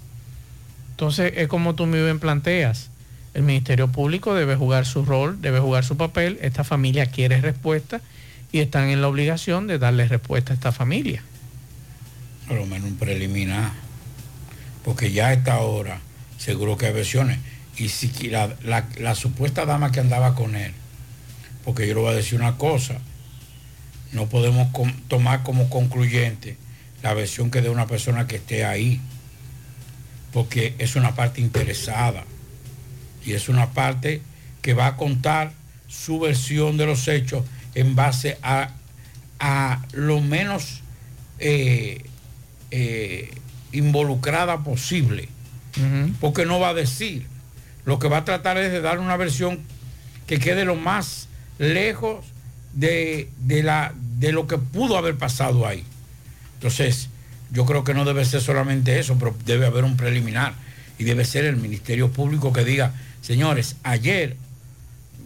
Entonces, 0.89 1.33
es 1.35 1.47
como 1.47 1.75
tú 1.75 1.85
muy 1.85 1.99
bien 2.01 2.19
planteas. 2.19 2.89
El 3.35 3.43
Ministerio 3.43 3.89
Público 3.89 4.33
debe 4.33 4.55
jugar 4.55 4.87
su 4.87 5.05
rol, 5.05 5.39
debe 5.39 5.59
jugar 5.59 5.85
su 5.85 5.97
papel. 5.97 6.39
Esta 6.41 6.63
familia 6.63 7.05
quiere 7.05 7.39
respuesta 7.41 8.01
y 8.55 8.61
están 8.61 8.87
en 8.87 9.01
la 9.01 9.09
obligación 9.09 9.67
de 9.67 9.77
darle 9.79 10.07
respuesta 10.07 10.53
a 10.53 10.55
esta 10.55 10.71
familia. 10.71 11.21
Por 12.47 12.55
lo 12.55 12.65
menos 12.65 12.89
un 12.89 12.95
preliminar. 12.95 13.73
Porque 14.85 15.11
ya 15.11 15.27
a 15.27 15.33
esta 15.33 15.57
hora, 15.59 15.99
seguro 16.37 16.77
que 16.77 16.85
hay 16.85 16.93
versiones. 16.93 17.37
Y 17.75 17.89
si 17.89 18.29
la, 18.29 18.55
la- 18.63 19.15
supuesta 19.15 19.65
dama 19.65 19.91
que 19.91 19.99
andaba 19.99 20.35
con 20.35 20.55
él, 20.55 20.71
porque 21.65 21.85
yo 21.85 21.95
le 21.95 21.99
voy 21.99 22.13
a 22.13 22.15
decir 22.15 22.39
una 22.39 22.55
cosa, 22.57 22.95
no 24.13 24.27
podemos 24.27 24.69
tomar 25.09 25.43
como 25.43 25.69
concluyente 25.69 26.55
la 27.03 27.13
versión 27.13 27.51
que 27.51 27.61
de 27.61 27.69
una 27.69 27.87
persona 27.87 28.25
que 28.25 28.37
esté 28.37 28.63
ahí, 28.63 29.01
porque 30.31 30.75
es 30.77 30.95
una 30.95 31.13
parte 31.13 31.41
interesada 31.41 32.23
y 33.25 33.33
es 33.33 33.49
una 33.49 33.71
parte 33.71 34.21
que 34.61 34.73
va 34.73 34.87
a 34.87 34.95
contar 34.95 35.51
su 35.89 36.21
versión 36.21 36.77
de 36.77 36.85
los 36.85 37.05
hechos 37.09 37.43
en 37.75 37.95
base 37.95 38.37
a, 38.41 38.71
a 39.39 39.85
lo 39.91 40.21
menos 40.21 40.81
eh, 41.39 42.03
eh, 42.71 43.31
involucrada 43.71 44.63
posible, 44.63 45.29
porque 46.21 46.45
no 46.45 46.59
va 46.59 46.69
a 46.69 46.73
decir, 46.73 47.27
lo 47.83 47.99
que 47.99 48.07
va 48.07 48.19
a 48.19 48.25
tratar 48.25 48.57
es 48.57 48.71
de 48.71 48.81
dar 48.81 48.99
una 48.99 49.17
versión 49.17 49.59
que 50.25 50.39
quede 50.39 50.65
lo 50.65 50.75
más 50.75 51.27
lejos 51.59 52.25
de, 52.73 53.29
de 53.39 53.61
la, 53.61 53.93
de 54.17 54.31
lo 54.31 54.47
que 54.47 54.57
pudo 54.57 54.97
haber 54.97 55.17
pasado 55.17 55.67
ahí. 55.67 55.83
Entonces, 56.55 57.09
yo 57.51 57.65
creo 57.65 57.83
que 57.83 57.93
no 57.93 58.05
debe 58.05 58.25
ser 58.25 58.41
solamente 58.41 58.99
eso, 58.99 59.17
pero 59.19 59.35
debe 59.45 59.65
haber 59.65 59.83
un 59.83 59.97
preliminar. 59.97 60.53
Y 60.97 61.03
debe 61.03 61.25
ser 61.25 61.45
el 61.45 61.57
Ministerio 61.57 62.11
Público 62.11 62.53
que 62.53 62.63
diga, 62.63 62.93
señores, 63.21 63.75
ayer, 63.83 64.37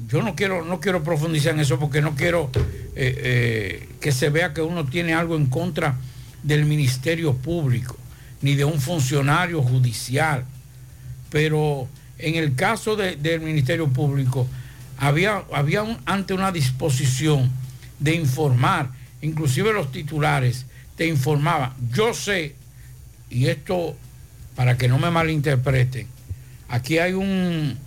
yo 0.09 0.21
no 0.21 0.35
quiero, 0.35 0.65
no 0.65 0.79
quiero 0.79 1.03
profundizar 1.03 1.53
en 1.53 1.59
eso 1.59 1.79
porque 1.79 2.01
no 2.01 2.15
quiero 2.15 2.49
eh, 2.95 3.15
eh, 3.23 3.89
que 4.01 4.11
se 4.11 4.29
vea 4.29 4.53
que 4.53 4.61
uno 4.61 4.85
tiene 4.85 5.13
algo 5.13 5.35
en 5.35 5.45
contra 5.47 5.95
del 6.43 6.65
Ministerio 6.65 7.33
Público, 7.35 7.95
ni 8.41 8.55
de 8.55 8.65
un 8.65 8.79
funcionario 8.81 9.61
judicial. 9.61 10.45
Pero 11.29 11.87
en 12.17 12.35
el 12.35 12.55
caso 12.55 12.95
de- 12.95 13.15
del 13.15 13.41
Ministerio 13.41 13.87
Público, 13.87 14.47
había, 14.97 15.43
había 15.53 15.83
un- 15.83 15.97
ante 16.05 16.33
una 16.33 16.51
disposición 16.51 17.49
de 17.99 18.15
informar, 18.15 18.89
inclusive 19.21 19.73
los 19.73 19.91
titulares 19.91 20.65
te 20.95 21.05
informaban. 21.07 21.73
Yo 21.93 22.13
sé, 22.13 22.55
y 23.29 23.47
esto 23.47 23.95
para 24.55 24.77
que 24.77 24.87
no 24.87 24.97
me 24.97 25.11
malinterpreten, 25.11 26.07
aquí 26.67 26.97
hay 26.97 27.13
un, 27.13 27.77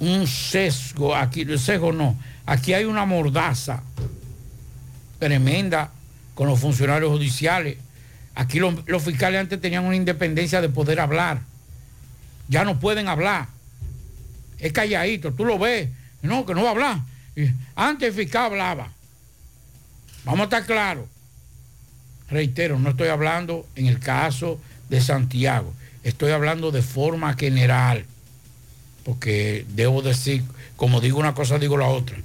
un 0.00 0.26
sesgo, 0.26 1.14
aquí 1.14 1.42
el 1.42 1.58
sesgo 1.58 1.92
no, 1.92 2.16
aquí 2.44 2.74
hay 2.74 2.84
una 2.84 3.04
mordaza 3.04 3.82
tremenda 5.18 5.90
con 6.34 6.48
los 6.48 6.60
funcionarios 6.60 7.10
judiciales. 7.10 7.78
Aquí 8.34 8.58
los, 8.58 9.02
fiscales 9.02 9.40
antes 9.40 9.60
tenían 9.60 9.84
una 9.84 9.96
independencia 9.96 10.60
de 10.60 10.68
poder 10.68 11.00
hablar. 11.00 11.40
Ya 12.48 12.64
no 12.64 12.78
pueden 12.78 13.08
hablar. 13.08 13.48
Es 14.58 14.72
calladito, 14.72 15.32
tú 15.32 15.46
lo 15.46 15.58
ves. 15.58 15.88
No, 16.20 16.44
que 16.44 16.54
no 16.54 16.62
va 16.62 16.68
a 16.68 16.72
hablar. 16.72 17.00
Antes 17.74 18.10
el 18.10 18.14
fiscal 18.14 18.52
hablaba. 18.52 18.90
Vamos 20.24 20.40
a 20.40 20.44
estar 20.44 20.66
claros. 20.66 21.06
Reitero, 22.28 22.78
no 22.78 22.90
estoy 22.90 23.08
hablando 23.08 23.66
en 23.74 23.86
el 23.86 23.98
caso 23.98 24.60
de 24.90 25.00
Santiago. 25.00 25.72
Estoy 26.02 26.32
hablando 26.32 26.70
de 26.70 26.82
forma 26.82 27.32
general. 27.34 28.04
Porque 29.06 29.64
debo 29.68 30.02
decir, 30.02 30.42
como 30.74 31.00
digo 31.00 31.20
una 31.20 31.32
cosa, 31.32 31.60
digo 31.60 31.76
la 31.76 31.86
otra. 31.86 32.16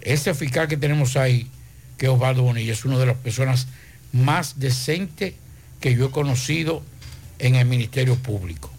Ese 0.00 0.34
fiscal 0.34 0.66
que 0.66 0.76
tenemos 0.76 1.16
ahí, 1.16 1.48
que 1.96 2.06
es 2.06 2.12
Osvaldo 2.12 2.42
Bonilla, 2.42 2.72
es 2.72 2.84
una 2.84 2.98
de 2.98 3.06
las 3.06 3.16
personas 3.16 3.68
más 4.12 4.58
decentes 4.58 5.34
que 5.80 5.94
yo 5.94 6.06
he 6.06 6.10
conocido 6.10 6.82
en 7.38 7.54
el 7.54 7.66
Ministerio 7.66 8.16
Público. 8.16 8.72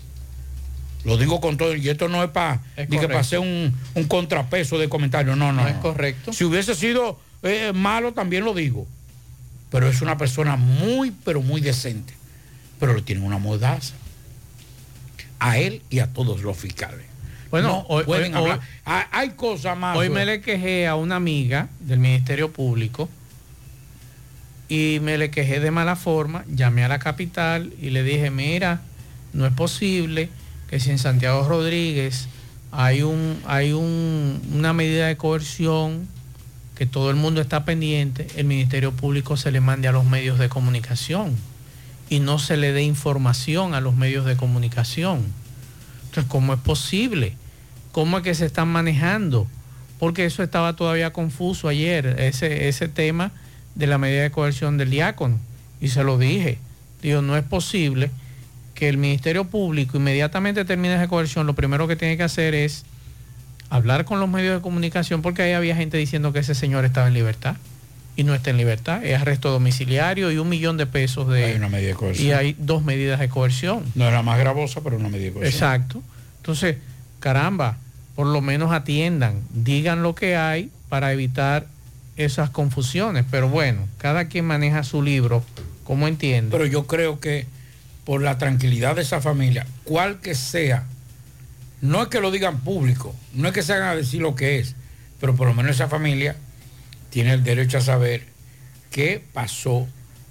Lo 1.05 1.17
digo 1.17 1.39
con 1.39 1.55
todo, 1.55 1.73
y 1.73 1.87
esto 1.87 2.09
no 2.09 2.21
es 2.21 2.31
para 2.31 2.61
que 2.75 3.07
pase 3.07 3.37
un, 3.37 3.73
un 3.93 4.03
contrapeso 4.05 4.77
de 4.77 4.89
comentarios, 4.89 5.37
no, 5.37 5.53
no. 5.53 5.61
No 5.61 5.69
es 5.69 5.77
correcto. 5.77 6.33
Si 6.33 6.43
hubiese 6.43 6.75
sido 6.75 7.17
eh, 7.43 7.71
malo, 7.73 8.11
también 8.11 8.43
lo 8.43 8.53
digo. 8.53 8.87
Pero 9.71 9.87
es 9.87 10.01
una 10.01 10.17
persona 10.17 10.57
muy, 10.57 11.11
pero 11.11 11.41
muy 11.41 11.61
decente. 11.61 12.13
Pero 12.77 12.93
le 12.93 13.01
tienen 13.03 13.23
una 13.23 13.37
mordaza. 13.37 13.93
A 15.47 15.57
él 15.59 15.81
y 15.89 15.99
a 15.99 16.07
todos 16.07 16.41
los 16.41 16.57
fiscales. 16.57 17.05
Bueno, 17.51 17.67
No 17.69 17.85
hoy- 17.89 18.03
pueden 18.03 18.33
hoy- 18.35 18.41
hablar. 18.41 18.59
Hay, 18.85 19.03
hay 19.11 19.29
cosas 19.31 19.77
más. 19.77 19.95
Hoy 19.97 20.09
me 20.09 20.25
le 20.25 20.41
quejé 20.41 20.87
a 20.87 20.95
una 20.95 21.15
amiga 21.17 21.69
del 21.81 21.99
Ministerio 21.99 22.51
Público 22.51 23.07
y 24.67 24.99
me 25.01 25.17
le 25.17 25.29
quejé 25.29 25.59
de 25.59 25.71
mala 25.71 25.95
forma, 25.95 26.43
llamé 26.47 26.83
a 26.83 26.87
la 26.87 26.99
capital 26.99 27.71
y 27.79 27.91
le 27.91 28.03
dije, 28.03 28.31
mira, 28.31 28.81
no 29.33 29.45
es 29.45 29.53
posible 29.53 30.29
que 30.69 30.79
si 30.79 30.89
en 30.89 30.97
Santiago 30.97 31.47
Rodríguez 31.47 32.27
hay, 32.71 33.03
un, 33.03 33.39
hay 33.45 33.73
un- 33.73 34.41
una 34.53 34.73
medida 34.73 35.07
de 35.07 35.15
coerción 35.17 36.07
que 36.75 36.85
todo 36.87 37.09
el 37.11 37.15
mundo 37.15 37.39
está 37.39 37.63
pendiente, 37.63 38.27
el 38.35 38.45
Ministerio 38.45 38.91
Público 38.91 39.37
se 39.37 39.51
le 39.51 39.61
mande 39.61 39.87
a 39.87 39.91
los 39.91 40.03
medios 40.05 40.39
de 40.39 40.49
comunicación 40.49 41.35
y 42.09 42.19
no 42.19 42.39
se 42.39 42.57
le 42.57 42.71
dé 42.71 42.83
información 42.83 43.73
a 43.73 43.81
los 43.81 43.95
medios 43.95 44.25
de 44.25 44.35
comunicación. 44.35 45.23
Entonces, 46.05 46.25
¿cómo 46.29 46.53
es 46.53 46.59
posible? 46.59 47.33
¿Cómo 47.91 48.17
es 48.17 48.23
que 48.23 48.35
se 48.35 48.45
están 48.45 48.67
manejando? 48.67 49.47
Porque 49.99 50.25
eso 50.25 50.43
estaba 50.43 50.75
todavía 50.75 51.13
confuso 51.13 51.67
ayer, 51.67 52.15
ese, 52.19 52.67
ese 52.67 52.87
tema 52.87 53.31
de 53.75 53.87
la 53.87 53.97
medida 53.97 54.23
de 54.23 54.31
coerción 54.31 54.77
del 54.77 54.89
diácono. 54.89 55.39
Y 55.81 55.89
se 55.89 56.03
lo 56.03 56.17
dije. 56.17 56.59
Digo, 57.01 57.21
no 57.21 57.37
es 57.37 57.43
posible 57.43 58.11
que 58.73 58.89
el 58.89 58.97
Ministerio 58.97 59.45
Público 59.45 59.97
inmediatamente 59.97 60.65
termine 60.65 60.95
esa 60.95 61.07
coerción, 61.07 61.47
lo 61.47 61.53
primero 61.53 61.87
que 61.87 61.95
tiene 61.95 62.17
que 62.17 62.23
hacer 62.23 62.53
es 62.53 62.83
hablar 63.69 64.05
con 64.05 64.19
los 64.19 64.29
medios 64.29 64.55
de 64.55 64.61
comunicación, 64.61 65.21
porque 65.21 65.41
ahí 65.41 65.53
había 65.53 65.75
gente 65.75 65.97
diciendo 65.97 66.33
que 66.33 66.39
ese 66.39 66.55
señor 66.55 66.85
estaba 66.85 67.07
en 67.07 67.13
libertad. 67.13 67.55
Y 68.17 68.23
no 68.23 68.33
está 68.33 68.49
en 68.49 68.57
libertad, 68.57 69.03
es 69.03 69.19
arresto 69.19 69.51
domiciliario 69.51 70.31
y 70.31 70.37
un 70.37 70.47
millón 70.47 70.77
de 70.77 70.85
pesos 70.85 71.27
de... 71.27 71.45
Hay 71.45 71.55
una 71.55 71.67
medida 71.67 71.89
de 71.89 71.95
coerción. 71.95 72.27
Y 72.27 72.31
hay 72.31 72.55
dos 72.57 72.83
medidas 72.83 73.19
de 73.19 73.27
coerción. 73.27 73.83
No 73.93 74.07
era 74.07 74.21
más 74.21 74.39
gravosa, 74.39 74.81
pero 74.81 74.95
una 74.95 75.09
medida 75.09 75.27
de 75.27 75.33
coerción. 75.33 75.53
Exacto. 75.53 76.01
Entonces, 76.37 76.77
caramba, 77.19 77.77
por 78.15 78.27
lo 78.27 78.39
menos 78.39 78.71
atiendan, 78.71 79.41
digan 79.51 80.01
lo 80.01 80.15
que 80.15 80.37
hay 80.37 80.71
para 80.87 81.11
evitar 81.11 81.67
esas 82.15 82.49
confusiones. 82.49 83.25
Pero 83.29 83.49
bueno, 83.49 83.87
cada 83.97 84.25
quien 84.25 84.45
maneja 84.45 84.83
su 84.83 85.01
libro 85.01 85.43
como 85.83 86.07
entiende. 86.07 86.51
Pero 86.51 86.65
yo 86.65 86.87
creo 86.87 87.19
que 87.19 87.45
por 88.05 88.21
la 88.21 88.37
tranquilidad 88.37 88.95
de 88.95 89.01
esa 89.01 89.19
familia, 89.19 89.65
cual 89.83 90.21
que 90.21 90.35
sea, 90.35 90.85
no 91.81 92.03
es 92.03 92.07
que 92.07 92.21
lo 92.21 92.31
digan 92.31 92.59
público, 92.59 93.13
no 93.33 93.47
es 93.49 93.53
que 93.53 93.63
se 93.63 93.73
hagan 93.73 93.89
a 93.89 93.95
decir 93.95 94.21
lo 94.21 94.35
que 94.35 94.59
es, 94.59 94.75
pero 95.19 95.35
por 95.35 95.47
lo 95.47 95.53
menos 95.53 95.71
esa 95.71 95.87
familia 95.87 96.35
tiene 97.09 97.33
el 97.33 97.43
derecho 97.43 97.77
a 97.77 97.81
saber 97.81 98.25
qué 98.91 99.21
pasó 99.33 99.87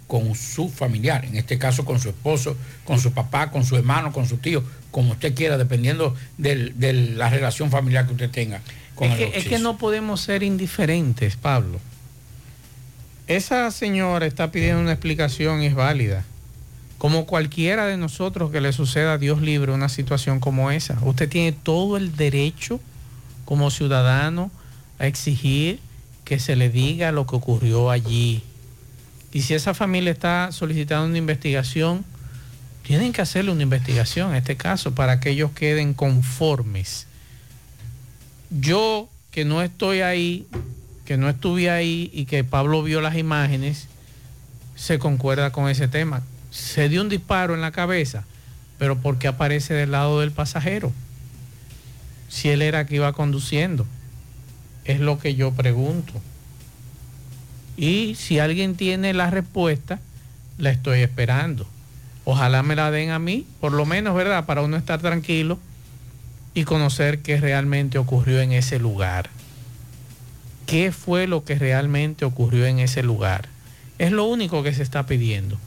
con 0.07 0.35
su 0.35 0.69
familiar, 0.69 1.25
en 1.25 1.37
este 1.37 1.59
caso 1.59 1.85
con 1.85 1.99
su 1.99 2.11
esposo, 2.11 2.57
con 2.85 3.01
su 3.01 3.13
papá, 3.13 3.51
con 3.51 3.65
su 3.65 3.77
hermano, 3.77 4.13
con 4.13 4.27
su 4.29 4.37
tío, 4.37 4.63
como 4.91 5.13
usted 5.13 5.35
quiera, 5.35 5.57
dependiendo 5.59 6.15
del- 6.39 6.79
de 6.79 6.93
la 6.93 7.31
relación 7.31 7.71
familiar 7.71 8.07
que 8.07 8.13
usted 8.13 8.31
tenga 8.31 8.61
con 8.95 9.11
es 9.11 9.19
el 9.21 9.33
que, 9.33 9.39
es 9.39 9.45
que 9.47 9.59
no 9.59 9.77
podemos 9.79 10.21
ser 10.21 10.43
indiferentes, 10.43 11.37
Pablo. 11.37 11.81
Esa 13.27 13.71
señora 13.71 14.27
está 14.27 14.51
pidiendo 14.53 14.81
una 14.83 14.93
explicación 14.93 15.63
y 15.63 15.67
es 15.67 15.75
válida. 15.75 16.25
Como 16.99 17.27
cualquiera 17.27 17.87
de 17.87 17.97
nosotros 17.97 18.51
que 18.51 18.61
le 18.61 18.73
suceda 18.73 19.15
a 19.15 19.19
Dios 19.19 19.41
libre 19.43 19.73
una 19.73 19.89
situación 19.89 20.41
como 20.41 20.71
esa. 20.71 20.99
Usted 21.03 21.29
tiene 21.29 21.53
todo 21.53 21.97
el 21.97 22.15
derecho 22.17 22.81
como 23.45 23.71
ciudadano 23.71 24.51
a 24.98 25.07
exigir 25.07 25.81
que 26.25 26.38
se 26.38 26.56
le 26.56 26.70
diga 26.70 27.12
lo 27.12 27.27
que 27.27 27.37
ocurrió 27.37 27.90
allí. 27.90 28.42
Y 29.33 29.42
si 29.42 29.54
esa 29.54 29.75
familia 29.75 30.12
está 30.12 30.52
solicitando 30.52 31.06
una 31.06 31.18
investigación, 31.18 32.04
tienen 32.83 33.12
que 33.12 33.22
hacerle 33.22 33.50
una 33.50 33.62
investigación 33.62 34.31
en 34.31 34.37
este 34.37 34.56
caso 34.56 34.94
para 34.94 35.18
que 35.20 35.31
ellos 35.31 35.50
queden 35.52 35.94
conformes. 35.94 37.06
Yo 38.50 39.08
que 39.31 39.44
no 39.44 39.62
estoy 39.62 40.02
ahí, 40.02 40.46
que 41.04 41.16
no 41.16 41.29
estuve 41.29 41.70
ahí 41.70 42.10
y 42.12 42.27
que 42.27 42.44
Pablo 42.44 42.83
vio 42.83 43.00
las 43.00 43.16
imágenes, 43.16 43.88
se 44.77 44.98
concuerda 44.98 45.50
con 45.50 45.68
ese 45.68 45.88
tema. 45.88 46.22
Se 46.50 46.88
dio 46.88 47.00
un 47.00 47.08
disparo 47.08 47.54
en 47.54 47.60
la 47.60 47.72
cabeza, 47.72 48.25
pero 48.79 48.96
¿por 48.98 49.18
qué 49.18 49.27
aparece 49.27 49.75
del 49.75 49.90
lado 49.90 50.20
del 50.20 50.31
pasajero? 50.31 50.92
Si 52.29 52.48
él 52.48 52.62
era 52.62 52.87
que 52.87 52.96
iba 52.96 53.12
conduciendo. 53.12 53.87
Es 54.85 55.01
lo 55.01 55.19
que 55.19 55.35
yo 55.35 55.53
pregunto. 55.53 56.13
Y 57.77 58.15
si 58.17 58.39
alguien 58.39 58.77
tiene 58.77 59.13
la 59.15 59.31
respuesta, 59.31 60.01
la 60.59 60.71
estoy 60.71 61.01
esperando. 61.01 61.67
Ojalá 62.25 62.63
me 62.63 62.77
la 62.77 62.91
den 62.91 63.11
a 63.11 63.19
mí, 63.19 63.47
por 63.61 63.73
lo 63.73 63.85
menos, 63.85 64.15
¿verdad? 64.15 64.47
Para 64.47 64.63
uno 64.63 64.77
estar 64.77 65.01
tranquilo 65.01 65.59
y 66.55 66.65
conocer 66.65 67.21
qué 67.21 67.39
realmente 67.39 67.99
ocurrió 67.99 68.41
en 68.41 68.53
ese 68.53 68.79
lugar. 68.79 69.29
¿Qué 70.67 70.93
fue 70.93 71.27
lo 71.27 71.45
que 71.45 71.57
realmente 71.57 72.25
ocurrió 72.25 72.67
en 72.67 72.79
ese 72.79 73.03
lugar? 73.03 73.49
Es 73.99 74.13
lo 74.13 74.25
único 74.25 74.63
que 74.63 74.73
se 74.73 74.83
está 74.83 75.05
pidiendo. 75.07 75.59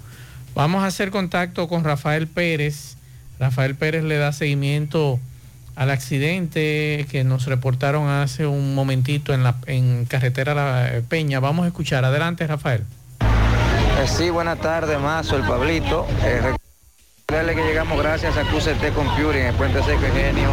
Vamos 0.55 0.83
a 0.83 0.87
hacer 0.87 1.11
contacto 1.11 1.67
con 1.67 1.83
Rafael 1.83 2.27
Pérez. 2.27 2.95
Rafael 3.39 3.75
Pérez 3.75 4.03
le 4.03 4.17
da 4.17 4.33
seguimiento 4.33 5.19
al 5.77 5.91
accidente 5.91 7.05
que 7.11 7.23
nos 7.23 7.45
reportaron 7.45 8.09
hace 8.09 8.47
un 8.47 8.73
momentito 8.73 9.31
en 9.33 9.43
la 9.43 9.57
en 9.67 10.05
carretera 10.05 10.55
La 10.55 10.89
Peña. 11.07 11.39
Vamos 11.39 11.65
a 11.65 11.67
escuchar. 11.67 12.03
Adelante, 12.03 12.47
Rafael. 12.47 12.83
Eh, 13.21 14.07
sí, 14.07 14.31
buenas 14.31 14.59
tardes, 14.59 14.99
Mazo, 14.99 15.37
el 15.37 15.43
Pablito. 15.43 16.07
Eh, 16.23 16.55
que 17.27 17.63
llegamos 17.63 17.99
gracias 17.99 18.37
a 18.37 18.43
QCT 18.43 18.93
Computing 18.93 19.41
el 19.41 19.55
Puente 19.55 19.83
Seco 19.83 20.05
Ingenio 20.05 20.49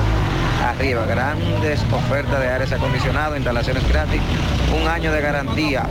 arriba. 0.63 1.05
Grandes 1.07 1.81
ofertas 1.91 2.41
de 2.41 2.49
aires 2.49 2.73
acondicionados, 2.73 3.37
instalaciones 3.37 3.87
gratis, 3.89 4.21
un 4.81 4.89
año 4.89 5.13
de 5.13 5.21
garantía. 5.21 5.87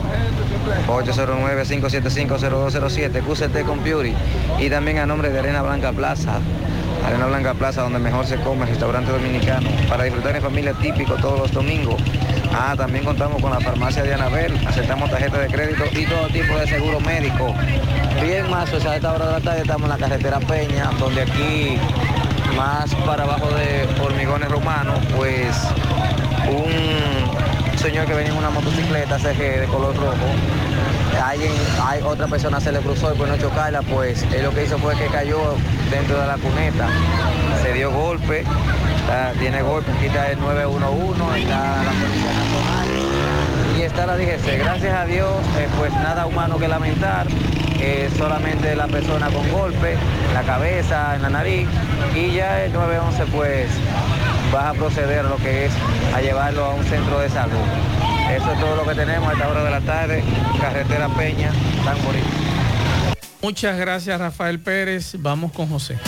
809-575-0207, 0.86 3.22
QCT 3.22 3.64
Computing. 3.66 4.14
Y 4.58 4.70
también 4.70 4.98
a 4.98 5.06
nombre 5.06 5.30
de 5.30 5.38
Arena 5.38 5.62
Blanca 5.62 5.92
Plaza. 5.92 6.40
Arena 7.04 7.26
Blanca 7.26 7.54
Plaza, 7.54 7.82
donde 7.82 7.98
mejor 7.98 8.26
se 8.26 8.36
come, 8.36 8.64
restaurante 8.66 9.12
dominicano, 9.12 9.68
para 9.88 10.04
disfrutar 10.04 10.36
en 10.36 10.42
familia 10.42 10.72
típico 10.74 11.14
todos 11.16 11.38
los 11.38 11.52
domingos. 11.52 12.00
Ah, 12.52 12.74
también 12.76 13.04
contamos 13.04 13.42
con 13.42 13.50
la 13.50 13.60
farmacia 13.60 14.02
de 14.02 14.14
Anabel, 14.14 14.58
aceptamos 14.66 15.10
tarjeta 15.10 15.38
de 15.38 15.48
crédito 15.48 15.84
y 15.92 16.06
todo 16.06 16.28
tipo 16.28 16.56
de 16.56 16.66
seguro 16.66 17.00
médico. 17.00 17.54
Bien 18.22 18.48
más, 18.48 18.72
o 18.72 18.80
sea, 18.80 18.92
a 18.92 18.96
esta 18.96 19.12
hora 19.12 19.26
de 19.26 19.32
la 19.32 19.40
tarde 19.40 19.60
estamos 19.62 19.82
en 19.82 19.88
la 19.90 19.98
carretera 19.98 20.40
Peña, 20.40 20.90
donde 20.98 21.22
aquí 21.22 21.78
más 22.56 22.94
para 23.06 23.24
abajo 23.24 23.48
de 23.50 23.86
hormigones 24.00 24.48
romanos, 24.48 24.98
pues 25.16 25.56
un 26.48 27.78
señor 27.78 28.06
que 28.06 28.14
venía 28.14 28.32
en 28.32 28.38
una 28.38 28.50
motocicleta 28.50 29.18
CG 29.18 29.60
de 29.60 29.66
color 29.66 29.94
rojo, 29.96 30.14
alguien, 31.16 31.52
hay 31.82 32.02
otra 32.02 32.26
persona 32.26 32.60
se 32.60 32.72
le 32.72 32.80
cruzó 32.80 33.12
y 33.14 33.16
por 33.16 33.28
no 33.28 33.36
chocarla, 33.36 33.82
pues 33.82 34.22
él 34.32 34.44
lo 34.44 34.54
que 34.54 34.64
hizo 34.64 34.78
fue 34.78 34.96
que 34.96 35.06
cayó 35.06 35.38
dentro 35.90 36.20
de 36.20 36.26
la 36.26 36.36
cuneta, 36.36 36.88
se 37.62 37.72
dio 37.72 37.90
golpe, 37.90 38.44
tiene 39.38 39.62
golpe, 39.62 39.90
está 40.04 40.30
el 40.30 40.40
911, 40.40 41.40
está 41.40 41.82
la 41.84 41.90
Policía 41.90 42.34
y 43.78 43.82
está 43.82 44.06
la 44.06 44.16
DGC. 44.16 44.58
Gracias 44.58 44.94
a 44.94 45.04
Dios, 45.04 45.30
eh, 45.58 45.68
pues 45.78 45.92
nada 45.92 46.26
humano 46.26 46.58
que 46.58 46.68
lamentar, 46.68 47.26
eh, 47.80 48.08
solamente 48.16 48.74
la 48.76 48.86
persona 48.86 49.28
con 49.30 49.50
golpe, 49.50 49.96
la 50.32 50.42
cabeza, 50.42 51.16
en 51.16 51.22
la 51.22 51.30
nariz, 51.30 51.68
y 52.14 52.32
ya 52.32 52.64
el 52.64 52.72
911 52.72 53.26
pues 53.26 53.68
va 54.54 54.70
a 54.70 54.74
proceder 54.74 55.20
a 55.20 55.28
lo 55.28 55.36
que 55.36 55.66
es 55.66 55.72
a 56.14 56.20
llevarlo 56.20 56.64
a 56.64 56.74
un 56.74 56.84
centro 56.84 57.18
de 57.18 57.28
salud. 57.28 57.58
Eso 58.30 58.52
es 58.52 58.60
todo 58.60 58.76
lo 58.76 58.84
que 58.84 58.94
tenemos 58.94 59.28
a 59.28 59.32
esta 59.32 59.48
hora 59.48 59.64
de 59.64 59.70
la 59.70 59.80
tarde, 59.80 60.24
carretera 60.60 61.08
Peña, 61.08 61.52
San 61.84 62.02
Bonito. 62.04 62.26
Muchas 63.42 63.78
gracias, 63.78 64.18
Rafael 64.18 64.60
Pérez. 64.60 65.16
Vamos 65.18 65.52
con 65.52 65.68
José. 65.68 65.98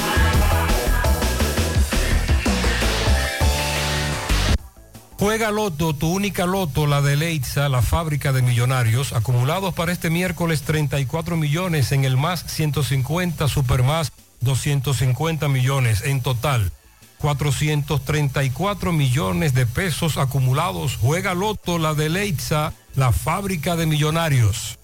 Juega 5.18 5.50
Loto, 5.50 5.94
tu 5.94 6.08
única 6.08 6.44
Loto, 6.44 6.86
la 6.86 7.00
de 7.00 7.16
Leitza, 7.16 7.68
la 7.68 7.80
fábrica 7.80 8.32
de 8.32 8.42
millonarios, 8.42 9.14
acumulados 9.14 9.72
para 9.74 9.92
este 9.92 10.10
miércoles 10.10 10.62
34 10.62 11.36
millones 11.36 11.92
en 11.92 12.04
el 12.04 12.16
más 12.18 12.44
150, 12.46 13.48
super 13.48 13.82
más 13.82 14.12
250 14.40 15.48
millones 15.48 16.02
en 16.04 16.22
total. 16.22 16.70
434 17.18 18.92
millones 18.92 19.54
de 19.54 19.66
pesos 19.66 20.18
acumulados. 20.18 20.96
Juega 20.96 21.34
Loto, 21.34 21.78
la 21.78 21.94
de 21.94 22.08
Leitza, 22.08 22.72
la 22.94 23.12
fábrica 23.12 23.76
de 23.76 23.86
millonarios. 23.86 24.78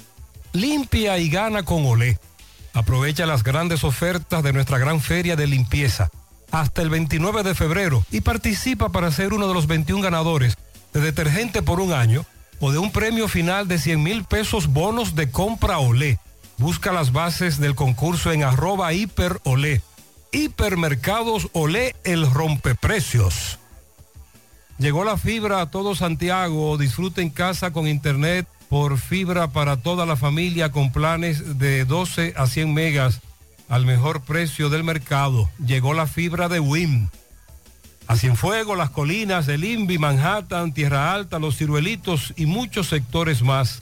Limpia 0.53 1.18
y 1.18 1.28
gana 1.28 1.64
con 1.64 1.85
Olé. 1.87 2.18
Aprovecha 2.74 3.26
las 3.26 3.43
grandes 3.43 3.85
ofertas 3.85 4.43
de 4.43 4.53
nuestra 4.53 4.78
gran 4.78 5.01
feria 5.01 5.37
de 5.37 5.47
limpieza 5.47 6.11
hasta 6.51 6.83
el 6.83 6.91
29 6.91 7.43
de 7.43 7.55
febrero 7.55 8.05
y 8.11 8.20
participa 8.20 8.91
para 8.91 9.11
ser 9.11 9.33
uno 9.33 9.49
de 9.49 9.55
los 9.55 9.66
21 9.66 10.03
ganadores 10.03 10.55
de 10.93 11.01
detergente 11.01 11.62
por 11.62 11.80
un 11.80 11.93
año 11.93 12.24
o 12.61 12.70
de 12.70 12.78
un 12.78 12.93
premio 12.93 13.26
final 13.26 13.66
de 13.66 13.78
100 13.78 14.03
mil 14.03 14.24
pesos 14.24 14.68
bonos 14.68 15.16
de 15.16 15.30
compra 15.30 15.78
Olé. 15.78 16.18
Busca 16.59 16.93
las 16.93 17.12
bases 17.12 17.59
del 17.59 17.74
concurso 17.74 18.30
en 18.30 18.45
arroba 18.45 18.93
hiper 18.93 19.41
Olé. 19.45 19.80
Hipermercados 20.33 21.49
Olé, 21.53 21.95
el 22.05 22.28
rompeprecios. 22.30 23.59
Llegó 24.78 25.05
la 25.05 25.18
fibra 25.18 25.61
a 25.61 25.70
todo 25.70 25.95
Santiago. 25.95 26.78
Disfruta 26.78 27.20
en 27.20 27.30
casa 27.30 27.72
con 27.72 27.87
internet 27.87 28.49
por 28.68 28.99
fibra 28.99 29.49
para 29.49 29.76
toda 29.76 30.07
la 30.07 30.16
familia 30.16 30.72
con 30.72 30.91
planes 30.91 31.59
de 31.59 31.85
12 31.85 32.33
a 32.37 32.47
100 32.47 32.72
megas 32.72 33.20
al 33.68 33.85
mejor 33.85 34.22
precio 34.22 34.70
del 34.70 34.85
mercado. 34.85 35.51
Llegó 35.64 35.93
la 35.93 36.07
fibra 36.07 36.49
de 36.49 36.61
WIM. 36.61 37.09
A 38.07 38.16
Cienfuegos, 38.16 38.76
Las 38.76 38.91
Colinas, 38.91 39.47
El 39.49 39.64
Invi, 39.64 39.99
Manhattan, 39.99 40.72
Tierra 40.72 41.14
Alta, 41.14 41.39
Los 41.39 41.59
Ciruelitos 41.59 42.33
y 42.37 42.47
muchos 42.47 42.89
sectores 42.89 43.43
más. 43.43 43.82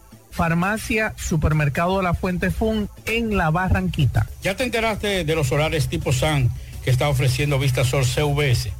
Farmacia 0.31 1.13
Supermercado 1.17 2.01
La 2.01 2.13
Fuente 2.13 2.51
Fun 2.51 2.89
en 3.05 3.37
La 3.37 3.49
Barranquita. 3.51 4.27
¿Ya 4.43 4.55
te 4.55 4.63
enteraste 4.63 5.23
de 5.23 5.35
los 5.35 5.47
solares 5.47 5.87
tipo 5.87 6.11
SAN 6.13 6.49
que 6.83 6.89
está 6.89 7.09
ofreciendo 7.09 7.59
Vistasol 7.59 8.05
CVS? 8.05 8.71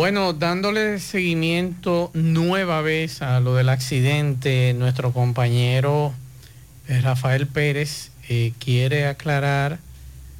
Bueno, 0.00 0.32
dándole 0.32 0.98
seguimiento 0.98 2.10
nueva 2.14 2.80
vez 2.80 3.20
a 3.20 3.38
lo 3.38 3.54
del 3.54 3.68
accidente, 3.68 4.72
nuestro 4.72 5.12
compañero 5.12 6.14
eh, 6.88 7.02
Rafael 7.02 7.46
Pérez 7.46 8.10
eh, 8.26 8.54
quiere 8.58 9.06
aclarar 9.06 9.76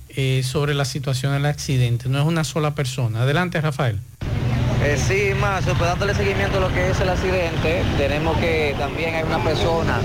eh, 0.09 0.41
sobre 0.45 0.73
la 0.73 0.87
situación 0.87 1.35
del 1.35 1.45
accidente. 1.45 2.09
No 2.09 2.19
es 2.19 2.25
una 2.25 2.43
sola 2.43 2.75
persona. 2.75 3.21
Adelante, 3.21 3.61
Rafael. 3.61 4.01
Sí, 4.97 5.33
más, 5.39 5.63
pues 5.67 5.79
dándole 5.79 6.15
seguimiento 6.15 6.57
a 6.57 6.61
lo 6.63 6.73
que 6.73 6.93
es 6.93 6.99
el 6.99 7.11
accidente, 7.11 7.83
tenemos 7.99 8.39
que 8.39 8.75
también 8.79 9.15
hay 9.15 9.25
una 9.25 9.45
persona, 9.45 10.01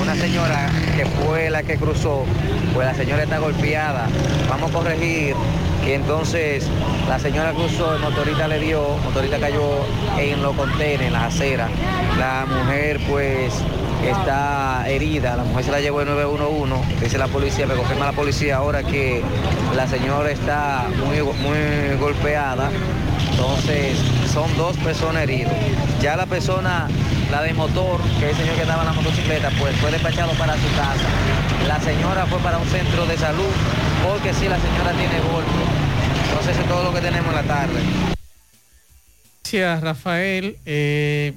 una 0.00 0.14
señora 0.14 0.70
que 0.96 1.06
fue 1.06 1.50
la 1.50 1.64
que 1.64 1.76
cruzó, 1.76 2.24
pues 2.72 2.86
la 2.86 2.94
señora 2.94 3.24
está 3.24 3.40
golpeada. 3.40 4.08
Vamos 4.48 4.70
a 4.70 4.72
corregir 4.72 5.34
que 5.84 5.94
entonces 5.94 6.66
la 7.08 7.18
señora 7.18 7.52
cruzó, 7.52 7.94
el 7.94 8.00
motorista 8.00 8.48
le 8.48 8.58
dio, 8.58 8.96
el 8.96 9.02
motorista 9.02 9.38
cayó 9.38 9.84
en 10.18 10.42
los 10.42 10.54
contenedores, 10.56 11.06
en 11.06 11.12
las 11.12 11.34
aceras. 11.34 11.70
La 12.18 12.46
mujer 12.46 13.00
pues 13.08 13.52
está 14.06 14.84
herida, 14.88 15.36
la 15.36 15.44
mujer 15.44 15.64
se 15.64 15.70
la 15.70 15.80
llevó 15.80 16.00
el 16.00 16.08
911, 16.08 17.00
dice 17.00 17.18
la 17.18 17.28
policía, 17.28 17.66
me 17.66 17.74
confirma 17.74 18.06
la 18.06 18.12
policía 18.12 18.56
ahora 18.56 18.82
que 18.82 19.22
la 19.76 19.86
señora 19.86 20.30
está 20.30 20.86
muy, 21.04 21.20
muy 21.22 21.96
golpeada, 21.98 22.70
entonces 23.30 23.96
son 24.32 24.54
dos 24.56 24.76
personas 24.78 25.24
heridas. 25.24 25.52
Ya 26.00 26.16
la 26.16 26.26
persona, 26.26 26.88
la 27.30 27.42
de 27.42 27.54
motor, 27.54 28.00
que 28.18 28.30
es 28.30 28.32
el 28.32 28.36
señor 28.38 28.54
que 28.56 28.62
estaba 28.62 28.82
en 28.82 28.86
la 28.86 28.92
motocicleta, 28.92 29.50
pues 29.58 29.76
fue 29.76 29.90
despachado 29.90 30.32
para 30.32 30.54
su 30.54 30.68
casa. 30.76 31.41
La 31.66 31.80
señora 31.80 32.26
fue 32.26 32.38
para 32.40 32.58
un 32.58 32.68
centro 32.68 33.06
de 33.06 33.16
salud 33.16 33.50
porque 34.06 34.34
sí, 34.34 34.48
la 34.48 34.58
señora 34.60 34.92
tiene 34.92 35.20
golpe. 35.20 35.50
Entonces 36.24 36.52
eso 36.52 36.62
es 36.62 36.68
todo 36.68 36.84
lo 36.84 36.94
que 36.94 37.00
tenemos 37.00 37.28
en 37.28 37.34
la 37.34 37.42
tarde. 37.42 37.80
Gracias, 39.42 39.82
Rafael. 39.82 40.56
Eh, 40.64 41.34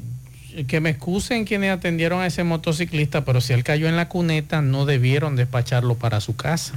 que 0.67 0.80
me 0.80 0.89
excusen 0.89 1.43
quienes 1.43 1.71
atendieron 1.71 2.21
a 2.21 2.28
ese 2.28 2.45
motociclista, 2.45 3.26
pero 3.26 3.41
si 3.41 3.51
él 3.51 3.63
cayó 3.63 3.89
en 3.89 3.97
la 3.97 4.07
cuneta, 4.07 4.61
no 4.61 4.86
debieron 4.86 5.36
despacharlo 5.36 5.95
para 5.95 6.21
su 6.21 6.36
casa. 6.36 6.73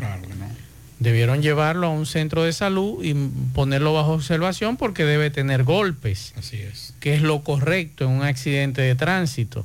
Debieron 0.98 1.42
llevarlo 1.42 1.86
a 1.86 1.90
un 1.90 2.06
centro 2.06 2.42
de 2.42 2.52
salud 2.52 3.04
y 3.04 3.14
ponerlo 3.54 3.94
bajo 3.94 4.14
observación 4.14 4.76
porque 4.76 5.04
debe 5.04 5.30
tener 5.30 5.62
golpes. 5.62 6.34
Así 6.36 6.56
es. 6.56 6.92
Que 6.98 7.14
es 7.14 7.22
lo 7.22 7.44
correcto 7.44 8.04
en 8.04 8.10
un 8.10 8.22
accidente 8.24 8.82
de 8.82 8.96
tránsito. 8.96 9.64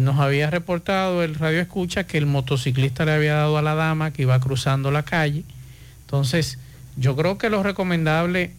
Nos 0.00 0.18
había 0.18 0.50
reportado 0.50 1.22
el 1.22 1.34
radio 1.36 1.60
escucha 1.60 2.04
que 2.04 2.18
el 2.18 2.26
motociclista 2.26 3.04
le 3.04 3.12
había 3.12 3.34
dado 3.34 3.58
a 3.58 3.62
la 3.62 3.74
dama 3.74 4.12
que 4.12 4.22
iba 4.22 4.38
cruzando 4.40 4.90
la 4.90 5.04
calle. 5.04 5.44
Entonces, 6.00 6.58
yo 6.96 7.14
creo 7.16 7.38
que 7.38 7.50
lo 7.50 7.62
recomendable 7.62 8.52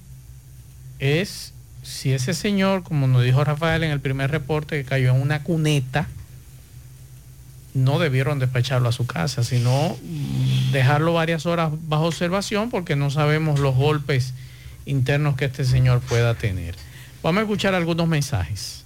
es 1.00 1.54
si 1.84 2.14
ese 2.14 2.34
señor, 2.34 2.84
como 2.84 3.08
nos 3.08 3.24
dijo 3.24 3.44
Rafael 3.44 3.84
en 3.84 3.92
el 3.92 4.00
primer 4.00 4.32
reporte, 4.32 4.78
que 4.78 4.86
cayó 4.86 5.14
en 5.14 5.22
una 5.22 5.44
cuneta, 5.44 6.08
no 7.74 8.00
debieron 8.00 8.40
despacharlo 8.40 8.88
a 8.88 8.94
su 8.94 9.06
casa, 9.06 9.44
sino 9.44 9.98
dejarlo 10.72 11.14
varias 11.14 11.46
horas 11.46 11.72
bajo 11.88 12.06
observación 12.06 12.70
porque 12.70 12.96
no 12.96 13.12
sabemos 13.12 13.60
los 13.60 13.76
golpes 13.76 14.34
internos 14.86 15.36
que 15.36 15.46
este 15.46 15.66
señor 15.66 16.00
pueda 16.00 16.34
tener. 16.36 16.76
Vamos 17.22 17.40
a 17.40 17.44
escuchar 17.44 17.76
algunos 17.76 18.08
mensajes. 18.08 18.85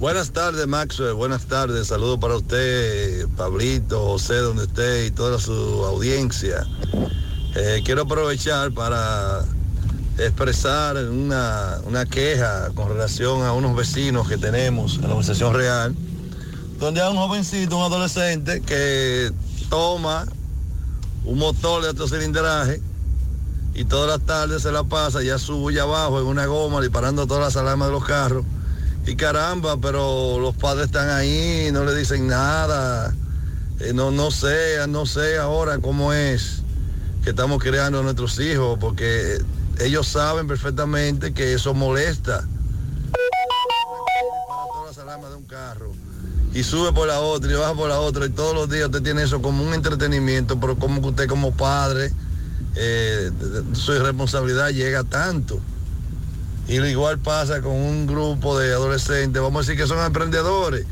Buenas 0.00 0.30
tardes, 0.30 0.66
Maxwell. 0.66 1.12
Buenas 1.12 1.44
tardes. 1.44 1.88
Saludos 1.88 2.18
para 2.18 2.34
usted, 2.36 3.28
Pablito, 3.36 4.00
José, 4.06 4.36
donde 4.36 4.62
esté 4.64 5.04
y 5.04 5.10
toda 5.10 5.38
su 5.38 5.52
audiencia. 5.84 6.66
Eh, 7.54 7.82
quiero 7.84 8.02
aprovechar 8.02 8.72
para 8.72 9.44
expresar 10.16 10.96
una, 10.96 11.80
una 11.84 12.06
queja 12.06 12.70
con 12.74 12.88
relación 12.88 13.42
a 13.42 13.52
unos 13.52 13.76
vecinos 13.76 14.26
que 14.26 14.38
tenemos 14.38 14.94
en 14.94 15.02
la 15.02 15.08
organización 15.08 15.52
real, 15.52 15.94
donde 16.78 17.02
hay 17.02 17.10
un 17.12 17.18
jovencito, 17.18 17.76
un 17.76 17.82
adolescente 17.82 18.62
que 18.62 19.30
toma 19.68 20.24
un 21.26 21.38
motor 21.38 21.82
de 21.82 21.90
alto 21.90 22.08
cilindraje 22.08 22.80
y 23.74 23.84
todas 23.84 24.08
las 24.08 24.26
tardes 24.26 24.62
se 24.62 24.72
la 24.72 24.82
pasa 24.82 25.22
ya 25.22 25.36
sube 25.36 25.74
ya 25.74 25.82
abajo 25.82 26.18
en 26.20 26.26
una 26.26 26.46
goma 26.46 26.80
disparando 26.80 27.26
todas 27.26 27.42
las 27.52 27.56
alarmas 27.58 27.88
de 27.88 27.92
los 27.92 28.04
carros. 28.06 28.46
Y 29.06 29.16
caramba, 29.16 29.76
pero 29.80 30.38
los 30.38 30.54
padres 30.54 30.86
están 30.86 31.08
ahí, 31.10 31.70
no 31.72 31.84
le 31.84 31.94
dicen 31.94 32.26
nada. 32.26 33.14
Eh, 33.80 33.92
no, 33.94 34.10
no 34.10 34.30
sé, 34.30 34.76
no 34.88 35.06
sé 35.06 35.38
ahora 35.38 35.78
cómo 35.78 36.12
es 36.12 36.62
que 37.24 37.30
estamos 37.30 37.62
creando 37.62 38.00
a 38.00 38.02
nuestros 38.02 38.38
hijos, 38.38 38.78
porque 38.78 39.38
ellos 39.80 40.06
saben 40.06 40.46
perfectamente 40.46 41.32
que 41.32 41.54
eso 41.54 41.74
molesta. 41.74 42.44
Y 46.52 46.62
sube 46.64 46.92
por 46.92 47.06
la 47.06 47.20
otra 47.20 47.50
y 47.50 47.54
baja 47.54 47.74
por 47.74 47.88
la 47.88 48.00
otra 48.00 48.26
y 48.26 48.30
todos 48.30 48.54
los 48.54 48.68
días 48.68 48.86
usted 48.86 49.02
tiene 49.02 49.22
eso 49.22 49.40
como 49.40 49.62
un 49.62 49.72
entretenimiento, 49.72 50.58
pero 50.58 50.76
como 50.76 51.00
que 51.00 51.08
usted 51.08 51.28
como 51.28 51.52
padre, 51.52 52.12
eh, 52.74 53.30
su 53.72 53.92
responsabilidad 53.98 54.70
llega 54.70 55.04
tanto. 55.04 55.60
Y 56.70 56.78
lo 56.78 56.86
igual 56.86 57.18
pasa 57.18 57.60
con 57.62 57.72
un 57.72 58.06
grupo 58.06 58.56
de 58.56 58.72
adolescentes, 58.72 59.42
vamos 59.42 59.58
a 59.58 59.60
decir 59.66 59.76
que 59.76 59.88
son 59.88 59.98
emprendedores, 60.06 60.86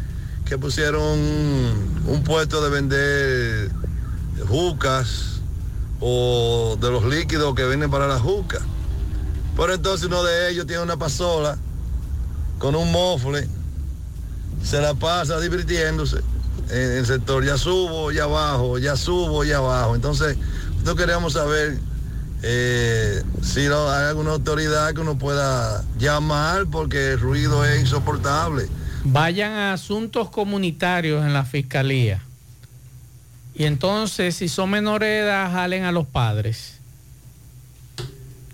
que 0.45 0.59
pusieron 0.59 1.01
un, 1.01 2.22
puesto 2.24 2.61
de 2.64 2.68
vender 2.68 3.70
jucas 4.49 5.41
o 6.01 6.76
de 6.81 6.91
los 6.91 7.05
líquidos 7.05 7.55
que 7.55 7.64
vienen 7.64 7.93
para 7.93 8.09
la 8.09 8.18
juca. 8.18 8.59
Pero 9.57 9.72
entonces 9.72 10.09
uno 10.09 10.24
de 10.24 10.51
ellos 10.51 10.66
tiene 10.66 10.83
una 10.83 10.97
pasola 10.97 11.57
con 12.59 12.74
un 12.74 12.91
mofle, 12.91 13.49
se 14.64 14.81
la 14.81 14.95
pasa 14.95 15.39
divirtiéndose 15.39 16.16
en 16.70 16.91
el 16.91 17.07
sector, 17.07 17.45
ya 17.45 17.57
subo, 17.57 18.11
ya 18.11 18.26
bajo, 18.26 18.79
ya 18.79 18.97
subo, 18.97 19.45
ya 19.45 19.61
bajo. 19.61 19.95
Entonces, 19.95 20.37
nosotros 20.72 20.97
queríamos 20.97 21.35
saber 21.35 21.79
eh, 22.43 23.22
si 23.43 23.66
no, 23.66 23.91
hay 23.91 24.09
alguna 24.09 24.32
autoridad 24.32 24.95
que 24.95 25.01
uno 25.01 25.18
pueda 25.18 25.84
llamar 25.99 26.66
porque 26.70 27.12
el 27.12 27.20
ruido 27.20 27.64
es 27.64 27.80
insoportable. 27.80 28.68
Vayan 29.05 29.53
a 29.53 29.72
asuntos 29.72 30.30
comunitarios 30.30 31.24
en 31.24 31.32
la 31.32 31.45
fiscalía. 31.45 32.22
Y 33.55 33.64
entonces, 33.64 34.36
si 34.36 34.49
son 34.49 34.70
menores 34.70 35.09
de 35.09 35.18
edad, 35.20 35.51
jalen 35.51 35.84
a 35.84 35.93
los 35.93 36.07
padres. 36.07 36.78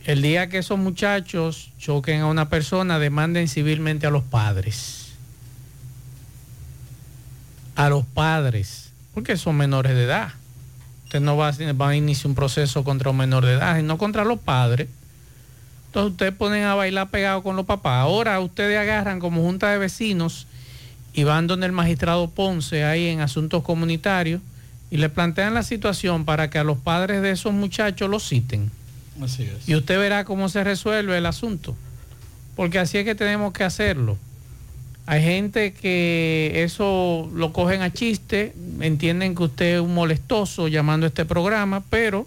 El 0.05 0.23
día 0.23 0.49
que 0.49 0.59
esos 0.59 0.79
muchachos 0.79 1.71
choquen 1.79 2.23
a 2.23 2.27
una 2.27 2.49
persona, 2.49 2.99
demanden 2.99 3.49
civilmente 3.49 4.07
a 4.07 4.11
los 4.11 4.23
padres. 4.23 5.13
A 7.77 7.89
los 7.89 8.07
padres, 8.07 8.91
porque 9.13 9.37
son 9.37 9.57
menores 9.57 9.95
de 9.95 10.05
edad. 10.05 10.33
Usted 11.15 11.25
no 11.25 11.37
va 11.37 11.51
a, 11.51 11.73
va 11.75 11.91
a 11.91 11.95
iniciar 11.95 12.27
un 12.27 12.35
proceso 12.35 12.83
contra 12.83 13.11
un 13.11 13.19
menor 13.19 13.47
de 13.47 13.53
edad, 13.53 13.77
sino 13.77 13.99
contra 13.99 14.25
los 14.25 14.41
padres. 14.41 14.89
Entonces 15.87 16.11
ustedes 16.11 16.35
ponen 16.35 16.65
a 16.65 16.75
bailar 16.75 17.09
pegado 17.09 17.45
con 17.45 17.55
los 17.55 17.67
papás. 17.67 18.01
Ahora 18.01 18.41
ustedes 18.41 18.77
agarran 18.77 19.21
como 19.21 19.41
junta 19.41 19.71
de 19.71 19.79
vecinos 19.79 20.49
y 21.13 21.23
van 21.23 21.47
donde 21.47 21.67
el 21.67 21.73
magistrado 21.73 22.29
Ponce 22.31 22.83
ahí 22.83 23.07
en 23.07 23.21
asuntos 23.21 23.63
comunitarios 23.63 24.41
y 24.91 24.97
le 24.97 25.09
plantean 25.09 25.55
la 25.55 25.63
situación 25.63 26.25
para 26.25 26.51
que 26.51 26.59
a 26.59 26.65
los 26.65 26.79
padres 26.79 27.23
de 27.23 27.31
esos 27.31 27.53
muchachos 27.53 28.11
los 28.11 28.29
citen 28.29 28.73
Así 29.23 29.45
es. 29.45 29.69
Y 29.69 29.77
usted 29.77 29.97
verá 29.97 30.25
cómo 30.25 30.49
se 30.49 30.65
resuelve 30.65 31.17
el 31.17 31.27
asunto. 31.27 31.77
Porque 32.57 32.81
así 32.81 32.99
es 32.99 33.05
que 33.05 33.15
tenemos 33.15 33.53
que 33.53 33.63
hacerlo. 33.63 34.19
Hay 35.07 35.23
gente 35.23 35.75
que 35.75 36.63
eso 36.65 37.31
lo 37.35 37.53
cogen 37.53 37.83
a 37.83 37.93
chiste, 37.93 38.55
entienden 38.81 39.35
que 39.35 39.43
usted 39.43 39.75
es 39.75 39.81
un 39.81 39.93
molestoso 39.93 40.69
llamando 40.69 41.05
a 41.05 41.09
este 41.09 41.27
programa, 41.27 41.83
pero 41.91 42.27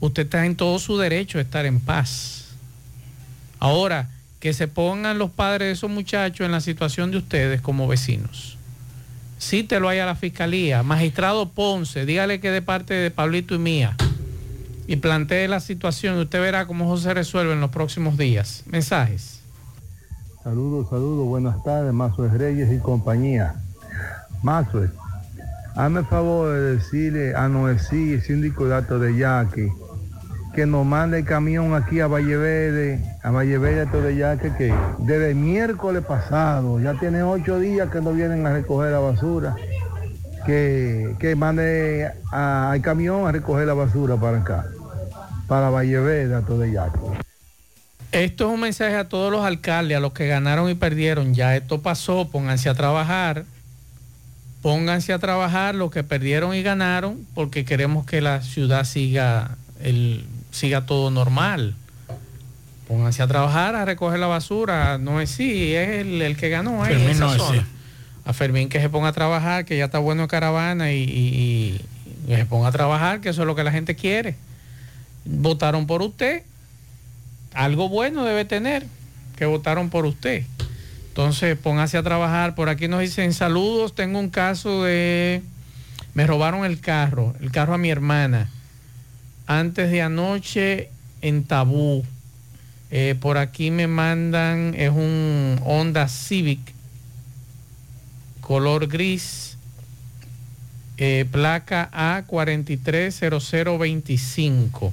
usted 0.00 0.24
está 0.24 0.44
en 0.44 0.56
todo 0.56 0.78
su 0.78 0.98
derecho 0.98 1.38
a 1.38 1.40
estar 1.40 1.64
en 1.64 1.80
paz. 1.80 2.48
Ahora, 3.58 4.10
que 4.38 4.52
se 4.52 4.68
pongan 4.68 5.18
los 5.18 5.30
padres 5.30 5.68
de 5.68 5.72
esos 5.72 5.88
muchachos 5.88 6.44
en 6.44 6.52
la 6.52 6.60
situación 6.60 7.10
de 7.10 7.18
ustedes 7.18 7.60
como 7.60 7.86
vecinos. 7.86 8.58
Sí 9.38 9.62
te 9.62 9.80
lo 9.80 9.88
hay 9.88 10.00
a 10.00 10.06
la 10.06 10.14
fiscalía. 10.14 10.82
Magistrado 10.82 11.48
Ponce, 11.48 12.04
dígale 12.04 12.40
que 12.40 12.50
de 12.50 12.60
parte 12.60 12.94
de 12.94 13.10
Pablito 13.10 13.54
y 13.54 13.58
mía. 13.58 13.96
Y 14.88 14.96
plantee 14.96 15.48
la 15.48 15.60
situación 15.60 16.18
y 16.18 16.22
usted 16.22 16.40
verá 16.40 16.66
cómo 16.66 16.96
se 16.96 17.14
resuelve 17.14 17.52
en 17.52 17.60
los 17.60 17.70
próximos 17.70 18.18
días. 18.18 18.64
Mensajes. 18.66 19.41
Saludos, 20.44 20.88
saludos, 20.90 21.28
buenas 21.28 21.62
tardes, 21.62 21.92
Mazo 21.92 22.26
Reyes 22.26 22.72
y 22.72 22.78
compañía. 22.78 23.54
Mazo, 24.42 24.80
hazme 25.76 26.00
el 26.00 26.06
favor 26.06 26.52
de 26.52 26.74
decirle 26.74 27.36
a 27.36 27.46
Noesí, 27.46 28.20
síndico 28.20 28.66
de 28.66 28.74
Alto 28.74 28.98
de 28.98 29.16
Yaque, 29.16 29.72
que 30.52 30.66
nos 30.66 30.84
mande 30.84 31.20
el 31.20 31.24
camión 31.24 31.74
aquí 31.74 32.00
a 32.00 32.08
Valle 32.08 32.36
Verde, 32.36 33.04
a 33.22 33.30
Valle 33.30 33.56
Verde 33.56 33.82
Alto 33.82 34.02
de 34.02 34.16
Yaque, 34.16 34.52
que 34.58 34.74
desde 34.98 35.32
miércoles 35.36 36.04
pasado, 36.04 36.80
ya 36.80 36.98
tiene 36.98 37.22
ocho 37.22 37.60
días 37.60 37.88
que 37.90 38.00
no 38.00 38.12
vienen 38.12 38.44
a 38.44 38.52
recoger 38.52 38.90
la 38.90 38.98
basura, 38.98 39.54
que, 40.44 41.14
que 41.20 41.36
mande 41.36 42.10
al 42.32 42.80
camión 42.80 43.28
a 43.28 43.32
recoger 43.32 43.68
la 43.68 43.74
basura 43.74 44.16
para 44.16 44.38
acá, 44.38 44.64
para 45.46 45.70
Valle 45.70 46.00
Verde 46.00 46.34
Alto 46.34 46.58
de 46.58 46.72
Yaque. 46.72 47.31
Esto 48.12 48.46
es 48.48 48.54
un 48.54 48.60
mensaje 48.60 48.94
a 48.96 49.08
todos 49.08 49.32
los 49.32 49.44
alcaldes, 49.44 49.96
a 49.96 50.00
los 50.00 50.12
que 50.12 50.26
ganaron 50.26 50.70
y 50.70 50.74
perdieron. 50.74 51.34
Ya 51.34 51.56
esto 51.56 51.80
pasó, 51.80 52.28
pónganse 52.28 52.68
a 52.68 52.74
trabajar. 52.74 53.44
Pónganse 54.60 55.12
a 55.12 55.18
trabajar 55.18 55.74
los 55.74 55.90
que 55.90 56.04
perdieron 56.04 56.54
y 56.54 56.62
ganaron, 56.62 57.26
porque 57.34 57.64
queremos 57.64 58.06
que 58.06 58.20
la 58.20 58.42
ciudad 58.42 58.84
siga, 58.84 59.56
el, 59.82 60.24
siga 60.52 60.86
todo 60.86 61.10
normal. 61.10 61.74
Pónganse 62.86 63.22
a 63.22 63.26
trabajar, 63.26 63.74
a 63.74 63.84
recoger 63.86 64.20
la 64.20 64.26
basura. 64.26 64.98
No 64.98 65.20
es 65.20 65.30
sí, 65.30 65.74
es 65.74 65.88
el, 66.00 66.20
el 66.22 66.36
que 66.36 66.48
ganó 66.50 66.84
ahí 66.84 66.92
en 66.92 66.98
Fermín 66.98 67.16
esa 67.16 67.24
no 67.24 67.32
es 67.32 67.38
zona. 67.38 67.60
sí. 67.62 67.66
A 68.24 68.32
Fermín 68.34 68.68
que 68.68 68.80
se 68.80 68.88
ponga 68.88 69.08
a 69.08 69.12
trabajar, 69.12 69.64
que 69.64 69.76
ya 69.78 69.86
está 69.86 69.98
bueno 69.98 70.22
en 70.22 70.28
caravana 70.28 70.92
y, 70.92 70.98
y- 71.02 71.80
y 72.24 72.28
que 72.28 72.36
se 72.36 72.46
ponga 72.46 72.68
a 72.68 72.72
trabajar, 72.72 73.20
que 73.20 73.30
eso 73.30 73.40
es 73.42 73.46
lo 73.46 73.56
que 73.56 73.64
la 73.64 73.72
gente 73.72 73.96
quiere. 73.96 74.36
Votaron 75.24 75.86
por 75.88 76.02
usted, 76.02 76.42
algo 77.54 77.88
bueno 77.88 78.24
debe 78.24 78.44
tener, 78.44 78.86
que 79.36 79.46
votaron 79.46 79.90
por 79.90 80.06
usted. 80.06 80.44
Entonces, 81.08 81.58
póngase 81.58 81.98
a 81.98 82.02
trabajar. 82.02 82.54
Por 82.54 82.68
aquí 82.68 82.88
nos 82.88 83.00
dicen 83.00 83.34
saludos, 83.34 83.94
tengo 83.94 84.18
un 84.18 84.30
caso 84.30 84.84
de... 84.84 85.42
Me 86.14 86.26
robaron 86.26 86.64
el 86.64 86.80
carro, 86.80 87.34
el 87.40 87.50
carro 87.50 87.74
a 87.74 87.78
mi 87.78 87.90
hermana. 87.90 88.50
Antes 89.46 89.90
de 89.90 90.02
anoche 90.02 90.90
en 91.22 91.44
Tabú. 91.44 92.04
Eh, 92.90 93.16
por 93.18 93.38
aquí 93.38 93.70
me 93.70 93.86
mandan, 93.86 94.74
es 94.76 94.90
un 94.90 95.58
Honda 95.64 96.08
Civic, 96.08 96.60
color 98.42 98.86
gris, 98.86 99.56
eh, 100.98 101.24
placa 101.30 101.88
A430025. 102.28 104.92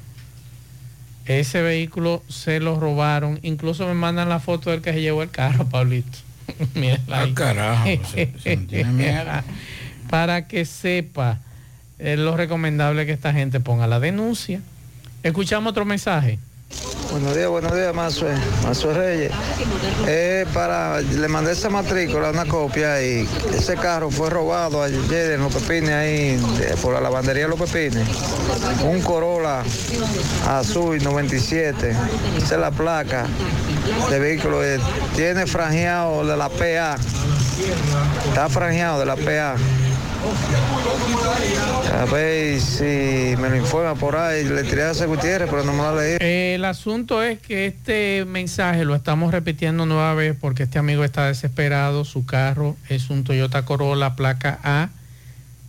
Ese 1.30 1.62
vehículo 1.62 2.24
se 2.28 2.60
lo 2.60 2.80
robaron. 2.80 3.40
Incluso 3.44 3.86
me 3.88 3.94
mandan 3.94 4.30
la 4.30 4.40
foto 4.40 4.72
del 4.72 4.82
que 4.82 4.92
se 4.94 5.02
llevó 5.02 5.22
el 5.24 5.30
carro, 5.30 5.66
Pablito. 5.66 6.18
Ah, 7.12 7.28
carajo, 7.36 7.86
se- 8.12 8.34
se 8.42 8.58
tiene 8.58 8.92
miedo. 8.92 9.24
Para 10.10 10.48
que 10.48 10.66
sepa 10.66 11.38
es 12.00 12.18
lo 12.18 12.36
recomendable 12.36 13.06
que 13.06 13.12
esta 13.12 13.32
gente 13.32 13.60
ponga 13.60 13.86
la 13.86 14.00
denuncia. 14.00 14.60
Escuchamos 15.22 15.70
otro 15.72 15.86
mensaje. 15.86 16.40
Buenos 17.12 17.36
días, 17.36 17.50
buenos 17.50 17.74
días, 17.74 17.94
Mazue, 17.96 18.32
Mazue 18.64 18.94
Reyes. 18.94 19.32
Eh, 20.08 20.46
para, 20.54 21.02
le 21.02 21.28
mandé 21.28 21.54
esa 21.54 21.70
matrícula, 21.70 22.30
una 22.30 22.46
copia, 22.46 23.02
y 23.02 23.28
ese 23.52 23.76
carro 23.76 24.12
fue 24.12 24.30
robado 24.30 24.84
ayer 24.84 25.32
en 25.32 25.42
Los 25.42 25.54
Pepines, 25.56 25.90
ahí, 25.90 26.40
por 26.82 26.94
la 26.94 27.02
lavandería 27.02 27.44
de 27.48 27.50
Los 27.50 27.60
Pepines. 27.60 28.08
Un 28.84 29.02
Corolla 29.02 29.64
azul 30.48 31.04
97, 31.04 31.96
esa 32.38 32.56
es 32.56 32.62
la 32.62 32.72
placa 32.72 33.26
de 34.12 34.20
vehículo. 34.20 34.64
eh, 34.64 34.80
tiene 35.16 35.48
franjeado 35.48 36.26
de 36.26 36.38
la 36.38 36.50
PA, 36.50 36.98
está 38.28 38.48
franjeado 38.50 39.00
de 39.00 39.06
la 39.08 39.16
PA. 39.16 39.56
A 41.94 42.06
ver 42.06 42.62
si 42.62 43.36
me 43.38 43.50
lo 43.50 43.58
informa 43.58 43.96
por 43.96 44.16
ahí, 44.16 44.46
le 44.46 44.64
tiré 44.64 44.90
Gutiérrez, 45.06 45.50
pero 45.50 45.64
no 45.64 45.74
me 45.74 45.84
lo 45.84 46.00
leí. 46.00 46.18
El 46.22 46.64
asunto 46.66 47.22
es 47.22 47.40
que 47.40 47.66
este 47.66 48.26
mensaje 48.26 48.86
lo 48.86 48.96
estamos 48.96 49.32
repitiendo 49.32 49.86
nueva 49.86 50.14
vez 50.14 50.36
porque 50.40 50.64
este 50.64 50.80
amigo 50.80 51.04
está 51.04 51.28
desesperado. 51.28 52.06
Su 52.06 52.26
carro 52.26 52.78
es 52.88 53.10
un 53.10 53.24
Toyota 53.24 53.66
Corolla 53.66 54.16
placa 54.16 54.60
A 54.64 54.90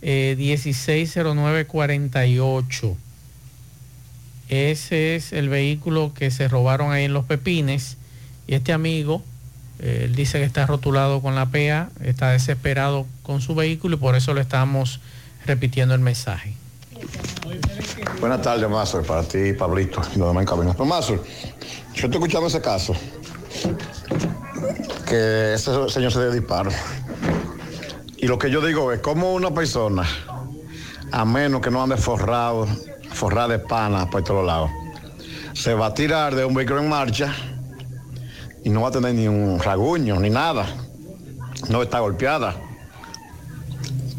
eh, 0.01 0.35
160948. 0.37 2.97
Ese 4.49 5.15
es 5.15 5.33
el 5.33 5.49
vehículo 5.49 6.13
que 6.13 6.29
se 6.31 6.47
robaron 6.47 6.91
ahí 6.91 7.05
en 7.05 7.13
Los 7.13 7.25
Pepines. 7.25 7.97
Y 8.47 8.55
este 8.55 8.73
amigo, 8.73 9.23
eh, 9.79 10.05
él 10.05 10.15
dice 10.15 10.39
que 10.39 10.45
está 10.45 10.65
rotulado 10.65 11.21
con 11.21 11.35
la 11.35 11.45
PA, 11.47 11.89
está 12.03 12.31
desesperado 12.31 13.05
con 13.31 13.39
su 13.39 13.55
vehículo 13.55 13.95
y 13.95 13.97
por 13.97 14.15
eso 14.15 14.33
le 14.33 14.41
estamos 14.41 14.99
repitiendo 15.45 15.95
el 15.95 16.01
mensaje. 16.01 16.53
Buenas 18.19 18.41
tardes, 18.41 18.69
Mazo, 18.69 19.01
para 19.03 19.23
ti, 19.23 19.53
Pablito, 19.53 20.01
y 20.13 20.19
los 20.19 20.27
demás 20.27 20.41
en 20.41 20.47
cabina. 20.47 20.73
Pues, 20.73 20.89
Mazo, 20.89 21.15
yo 21.15 21.23
estoy 21.93 22.11
escuchando 22.11 22.47
ese 22.47 22.59
caso, 22.59 22.93
que 25.07 25.53
ese 25.53 25.89
señor 25.89 26.11
se 26.11 26.19
dio 26.19 26.31
disparo. 26.31 26.71
Y 28.17 28.27
lo 28.27 28.37
que 28.37 28.51
yo 28.51 28.59
digo 28.59 28.91
es, 28.91 28.99
como 28.99 29.33
una 29.33 29.51
persona, 29.51 30.05
a 31.13 31.23
menos 31.23 31.61
que 31.61 31.71
no 31.71 31.81
ande 31.81 31.95
forrado, 31.95 32.67
forrada 33.13 33.47
de 33.47 33.59
pana 33.59 34.09
por 34.09 34.25
todos 34.25 34.45
lados, 34.45 34.69
se 35.53 35.73
va 35.73 35.85
a 35.87 35.93
tirar 35.93 36.35
de 36.35 36.43
un 36.43 36.53
vehículo 36.53 36.81
en 36.81 36.89
marcha 36.89 37.33
y 38.65 38.69
no 38.69 38.81
va 38.81 38.89
a 38.89 38.91
tener 38.91 39.15
ni 39.15 39.29
un 39.29 39.57
raguño, 39.57 40.19
ni 40.19 40.29
nada. 40.29 40.67
No 41.69 41.81
está 41.81 41.99
golpeada. 41.99 42.70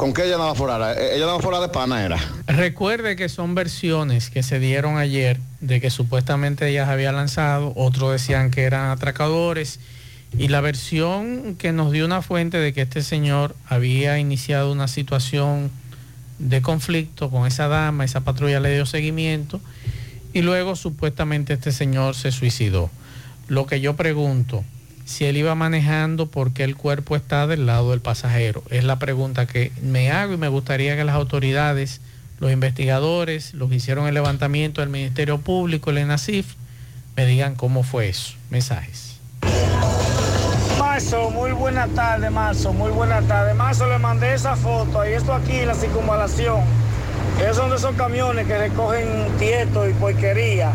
¿Con 0.03 0.15
qué 0.15 0.25
ella 0.25 0.37
no 0.37 0.47
va 0.47 0.51
a 0.51 0.55
forrar? 0.57 0.99
Ella 0.99 1.27
no 1.27 1.35
va 1.35 1.39
a 1.39 1.41
forrar 1.41 1.61
de 1.61 1.69
pana, 1.69 2.05
era. 2.05 2.19
Recuerde 2.49 3.15
que 3.15 3.29
son 3.29 3.55
versiones 3.55 4.31
que 4.31 4.43
se 4.43 4.59
dieron 4.59 4.99
ayer 4.99 5.39
de 5.61 5.81
que 5.81 5.91
supuestamente 5.91 6.69
ella 6.69 6.87
se 6.87 6.91
había 6.91 7.13
lanzado, 7.13 7.73
otros 7.77 8.11
decían 8.11 8.51
que 8.51 8.65
eran 8.65 8.91
atracadores 8.91 9.79
y 10.37 10.49
la 10.49 10.61
versión 10.61 11.55
que 11.55 11.71
nos 11.71 11.93
dio 11.93 12.05
una 12.05 12.21
fuente 12.21 12.59
de 12.59 12.73
que 12.73 12.81
este 12.83 13.01
señor 13.03 13.55
había 13.69 14.19
iniciado 14.19 14.73
una 14.73 14.89
situación 14.89 15.71
de 16.41 16.63
conflicto 16.63 17.31
con 17.31 17.47
esa 17.47 17.69
dama, 17.69 18.05
esa 18.05 18.23
patrulla 18.23 18.59
le 18.59 18.75
dio 18.75 18.87
seguimiento 18.87 19.61
y 20.33 20.43
luego 20.43 20.75
supuestamente 20.75 21.53
este 21.53 21.71
señor 21.71 22.17
se 22.17 22.33
suicidó. 22.33 22.91
Lo 23.47 23.67
que 23.67 23.81
yo 23.81 23.95
pregunto, 23.95 24.65
si 25.13 25.27
él 25.27 25.37
iba 25.37 25.55
manejando, 25.55 26.27
¿por 26.27 26.53
qué 26.53 26.65
el 26.65 26.75
cuerpo 26.75 27.15
está 27.15 27.47
del 27.47 27.67
lado 27.67 27.91
del 27.91 28.01
pasajero? 28.01 28.63
Es 28.71 28.83
la 28.83 28.99
pregunta 28.99 29.47
que 29.47 29.71
me 29.83 30.11
hago 30.11 30.33
y 30.33 30.37
me 30.37 30.49
gustaría 30.49 30.97
que 30.97 31.05
las 31.05 31.15
autoridades, 31.15 32.01
los 32.41 32.51
investigadores, 32.51 33.55
los 33.55 33.69
que 33.69 33.77
hicieron 33.77 34.09
el 34.09 34.15
levantamiento 34.15 34.81
del 34.81 34.91
Ministerio 34.91 35.39
Público, 35.39 35.91
el 35.91 35.99
ENACIF, 35.99 36.55
me 37.15 37.27
digan 37.27 37.55
cómo 37.55 37.83
fue 37.83 38.09
eso. 38.09 38.35
Mensajes. 38.51 39.21
Marzo, 40.79 41.31
muy 41.31 41.53
buena 41.53 41.87
tarde, 41.89 42.31
Marzo, 42.31 42.73
muy 42.73 42.91
buena 42.91 43.21
tarde. 43.23 43.55
Marzo, 43.55 43.87
le 43.89 43.99
mandé 43.99 44.35
esa 44.35 44.57
foto 44.57 45.07
y 45.07 45.13
esto 45.13 45.35
aquí, 45.35 45.65
la 45.65 45.75
circunvalación. 45.75 46.61
Esos 47.41 47.57
son 47.57 47.71
de 47.71 47.77
esos 47.77 47.95
camiones 47.97 48.47
que 48.47 48.57
recogen 48.57 49.07
tieto 49.39 49.89
y 49.89 49.93
porquería. 49.95 50.73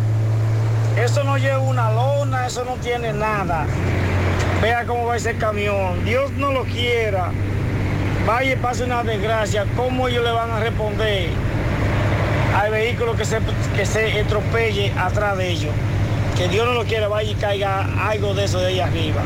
Eso 0.96 1.24
no 1.24 1.38
lleva 1.38 1.60
una 1.60 1.92
lona, 1.92 2.48
eso 2.48 2.66
no 2.66 2.76
tiene 2.76 3.14
nada. 3.14 3.66
Vea 4.62 4.86
cómo 4.86 5.06
va 5.06 5.18
ese 5.18 5.36
camión. 5.36 6.04
Dios 6.04 6.32
no 6.32 6.52
lo 6.52 6.64
quiera. 6.64 7.32
Vaya 8.26 8.54
y 8.54 8.56
pase 8.56 8.84
una 8.84 9.04
desgracia. 9.04 9.66
¿Cómo 9.76 10.08
ellos 10.08 10.24
le 10.24 10.32
van 10.32 10.50
a 10.50 10.60
responder 10.60 11.30
al 12.56 12.72
vehículo 12.72 13.16
que 13.16 13.24
se, 13.24 13.38
que 13.76 13.86
se 13.86 14.20
atropelle 14.20 14.92
atrás 14.98 15.38
de 15.38 15.50
ellos? 15.50 15.72
Que 16.36 16.48
Dios 16.48 16.66
no 16.66 16.74
lo 16.74 16.86
quiera, 16.86 17.08
vaya 17.08 17.32
y 17.32 17.36
caiga 17.36 18.10
algo 18.10 18.34
de 18.34 18.46
eso 18.46 18.60
de 18.60 18.68
ahí 18.68 18.80
arriba. 18.80 19.22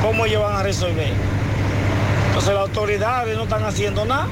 ¿Cómo 0.00 0.26
ellos 0.26 0.42
van 0.42 0.56
a 0.56 0.62
resolver? 0.62 1.10
Entonces 2.28 2.54
las 2.54 2.62
autoridades 2.62 3.36
no 3.36 3.44
están 3.44 3.64
haciendo 3.64 4.04
nada. 4.04 4.28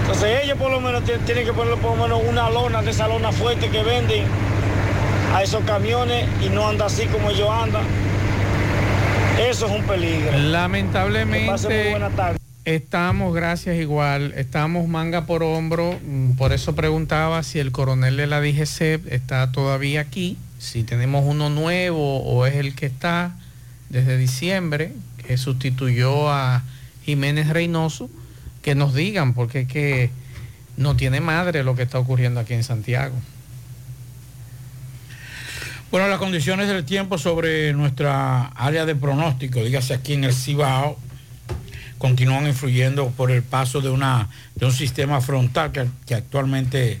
Entonces 0.00 0.42
ellos 0.42 0.56
por 0.58 0.70
lo 0.70 0.80
menos 0.80 1.04
tienen 1.04 1.44
que 1.44 1.52
poner 1.52 1.74
por 1.74 1.96
lo 1.96 2.02
menos 2.02 2.22
una 2.26 2.48
lona 2.48 2.80
de 2.80 2.90
esa 2.90 3.06
lona 3.08 3.30
fuerte 3.30 3.68
que 3.68 3.82
venden 3.82 4.24
a 5.34 5.42
esos 5.42 5.62
camiones 5.64 6.26
y 6.42 6.48
no 6.48 6.66
anda 6.66 6.86
así 6.86 7.06
como 7.06 7.30
ellos 7.30 7.48
andan. 7.50 8.09
Eso 9.40 9.66
es 9.66 9.72
un 9.72 9.82
peligro. 9.84 10.38
Lamentablemente 10.38 11.96
estamos, 12.66 13.34
gracias 13.34 13.78
igual, 13.78 14.34
estamos 14.36 14.86
manga 14.86 15.24
por 15.24 15.42
hombro, 15.42 15.98
mm, 16.04 16.32
por 16.32 16.52
eso 16.52 16.74
preguntaba 16.74 17.42
si 17.42 17.58
el 17.58 17.72
coronel 17.72 18.18
de 18.18 18.26
la 18.26 18.42
DGC 18.42 19.00
está 19.10 19.50
todavía 19.50 20.02
aquí, 20.02 20.36
si 20.58 20.84
tenemos 20.84 21.24
uno 21.26 21.48
nuevo 21.48 22.18
o 22.22 22.44
es 22.44 22.56
el 22.56 22.74
que 22.74 22.84
está 22.84 23.34
desde 23.88 24.18
diciembre, 24.18 24.92
que 25.26 25.38
sustituyó 25.38 26.30
a 26.30 26.62
Jiménez 27.06 27.48
Reynoso, 27.48 28.10
que 28.60 28.74
nos 28.74 28.94
digan, 28.94 29.32
porque 29.32 29.60
es 29.60 29.68
que 29.68 30.10
no 30.76 30.96
tiene 30.96 31.20
madre 31.20 31.64
lo 31.64 31.74
que 31.74 31.82
está 31.82 31.98
ocurriendo 31.98 32.40
aquí 32.40 32.52
en 32.52 32.62
Santiago. 32.62 33.14
Bueno, 35.90 36.06
las 36.06 36.20
condiciones 36.20 36.68
del 36.68 36.84
tiempo 36.84 37.18
sobre 37.18 37.72
nuestra 37.72 38.46
área 38.54 38.86
de 38.86 38.94
pronóstico, 38.94 39.58
dígase 39.64 39.92
aquí 39.92 40.12
en 40.12 40.22
el 40.22 40.32
Cibao, 40.32 40.96
continúan 41.98 42.46
influyendo 42.46 43.10
por 43.10 43.32
el 43.32 43.42
paso 43.42 43.80
de, 43.80 43.90
una, 43.90 44.28
de 44.54 44.66
un 44.66 44.72
sistema 44.72 45.20
frontal 45.20 45.72
que, 46.06 46.14
actualmente 46.14 47.00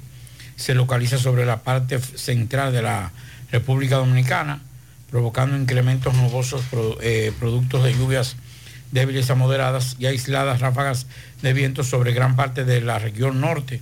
se 0.56 0.74
localiza 0.74 1.18
sobre 1.18 1.46
la 1.46 1.62
parte 1.62 2.00
central 2.00 2.72
de 2.72 2.82
la 2.82 3.12
República 3.52 3.94
Dominicana, 3.94 4.60
provocando 5.08 5.56
incrementos 5.56 6.12
nubosos 6.14 6.64
eh, 7.00 7.32
productos 7.38 7.84
de 7.84 7.94
lluvias 7.94 8.34
débiles 8.90 9.30
a 9.30 9.36
moderadas 9.36 9.94
y 10.00 10.06
aisladas 10.06 10.58
ráfagas 10.58 11.06
de 11.42 11.52
viento 11.52 11.84
sobre 11.84 12.12
gran 12.12 12.34
parte 12.34 12.64
de 12.64 12.80
la 12.80 12.98
región 12.98 13.40
norte. 13.40 13.80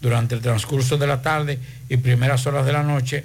Durante 0.00 0.34
el 0.34 0.40
transcurso 0.40 0.98
de 0.98 1.06
la 1.06 1.22
tarde 1.22 1.60
y 1.88 1.96
primeras 1.98 2.46
horas 2.48 2.66
de 2.66 2.72
la 2.72 2.82
noche, 2.82 3.24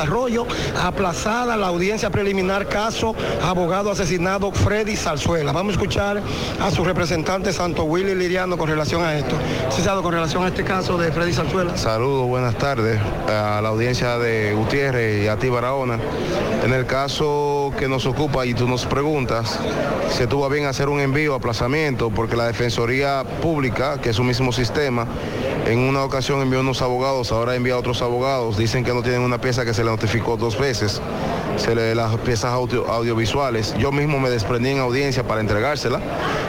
aplazada 0.81 1.57
la 1.57 1.67
audiencia 1.67 2.09
preliminar, 2.09 2.67
caso 2.67 3.15
abogado 3.41 3.91
asesinado 3.91 4.51
Freddy 4.51 4.95
Zarzuela. 4.95 5.51
Vamos 5.51 5.71
a 5.71 5.73
escuchar 5.73 6.21
a 6.61 6.71
su 6.71 6.85
representante 6.85 7.51
Santo 7.51 7.83
Willy 7.83 8.15
Liriano 8.15 8.57
con 8.57 8.69
relación 8.69 9.03
a 9.03 9.17
esto. 9.17 9.35
Licenciado, 9.67 10.01
con 10.01 10.13
relación 10.13 10.43
a 10.43 10.47
este 10.47 10.63
caso 10.63 10.97
de 10.97 11.11
Freddy 11.11 11.33
Zarzuela. 11.33 11.77
Saludos, 11.77 12.27
buenas 12.27 12.55
tardes 12.57 12.99
a 13.27 13.59
la 13.61 13.69
audiencia 13.69 14.17
de 14.17 14.53
Gutiérrez 14.53 15.25
y 15.25 15.27
a 15.27 15.37
ti 15.37 15.49
Barahona. 15.49 15.99
En 16.63 16.73
el 16.73 16.85
caso 16.85 17.73
que 17.77 17.87
nos 17.87 18.05
ocupa 18.05 18.45
y 18.45 18.53
tú 18.53 18.67
nos 18.67 18.85
preguntas, 18.85 19.59
se 20.09 20.27
tuvo 20.27 20.49
bien 20.49 20.65
hacer 20.65 20.89
un 20.89 20.99
envío, 20.99 21.35
aplazamiento, 21.35 22.09
porque 22.09 22.35
la 22.35 22.47
Defensoría 22.47 23.23
Pública, 23.41 23.99
que 24.01 24.09
es 24.09 24.19
un 24.19 24.27
mismo 24.27 24.51
sistema, 24.51 25.07
en 25.67 25.79
una 25.79 26.03
ocasión 26.03 26.41
envió 26.41 26.59
unos 26.61 26.81
abogados, 26.81 27.31
ahora 27.31 27.55
envía 27.55 27.77
otros 27.77 28.01
abogados, 28.01 28.57
dicen 28.57 28.83
que 28.83 28.93
no 28.93 29.01
tienen 29.01 29.21
una 29.21 29.39
pieza 29.39 29.65
que 29.65 29.73
se 29.73 29.83
le 29.83 29.91
notificó 29.91 30.37
dos 30.37 30.57
veces, 30.57 31.01
se 31.57 31.75
le 31.75 31.93
las 31.95 32.15
piezas 32.17 32.51
audio- 32.53 32.87
audiovisuales. 32.89 33.75
Yo 33.77 33.91
mismo 33.91 34.19
me 34.19 34.29
desprendí 34.29 34.69
en 34.69 34.79
audiencia 34.79 35.23
para 35.27 35.41
entregársela, 35.41 35.99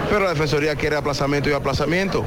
pero 0.09 0.25
la 0.25 0.31
Defensoría 0.31 0.75
quiere 0.77 0.97
aplazamiento 0.97 1.51
y 1.51 1.53
aplazamiento. 1.53 2.25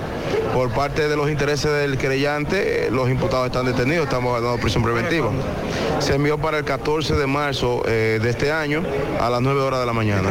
Por 0.54 0.70
parte 0.70 1.08
de 1.08 1.16
los 1.16 1.30
intereses 1.32 1.72
del 1.72 1.98
querellante, 1.98 2.90
los 2.92 3.10
imputados 3.10 3.48
están 3.48 3.66
detenidos, 3.66 4.06
estamos 4.06 4.40
dando 4.40 4.60
prisión 4.62 4.84
preventiva. 4.84 5.30
Se 6.00 6.14
envió 6.16 6.38
para 6.38 6.60
el 6.60 6.64
14 6.66 7.16
de 7.16 7.26
marzo 7.26 7.82
eh, 7.88 8.20
de 8.22 8.30
este 8.30 8.52
año 8.52 8.84
a 9.20 9.30
las 9.32 9.42
9 9.42 9.62
horas 9.62 9.80
de 9.80 9.86
la 9.88 9.94
mañana. 9.94 10.30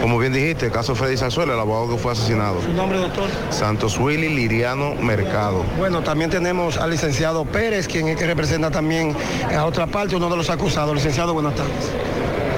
Como 0.00 0.18
bien 0.18 0.32
dijiste, 0.32 0.66
el 0.66 0.72
caso 0.72 0.94
Freddy 0.94 1.16
Sanzuela, 1.16 1.54
el 1.54 1.60
abogado 1.60 1.90
que 1.90 1.98
fue 1.98 2.12
asesinado. 2.12 2.62
Su 2.62 2.72
nombre, 2.72 2.98
doctor. 2.98 3.28
Santos 3.50 3.98
Willy 3.98 4.28
Liriano 4.28 4.94
Mercado. 4.94 5.64
Bueno, 5.76 6.02
también 6.02 6.30
tenemos 6.30 6.76
al 6.76 6.90
licenciado 6.90 7.44
Pérez, 7.44 7.88
quien 7.88 8.08
es 8.08 8.16
que 8.16 8.26
representa 8.26 8.70
también 8.70 9.14
a 9.54 9.64
otra 9.64 9.86
parte, 9.86 10.16
uno 10.16 10.30
de 10.30 10.36
los 10.36 10.50
acusados. 10.50 10.94
Licenciado, 10.94 11.34
buenas 11.34 11.54
tardes. 11.54 11.90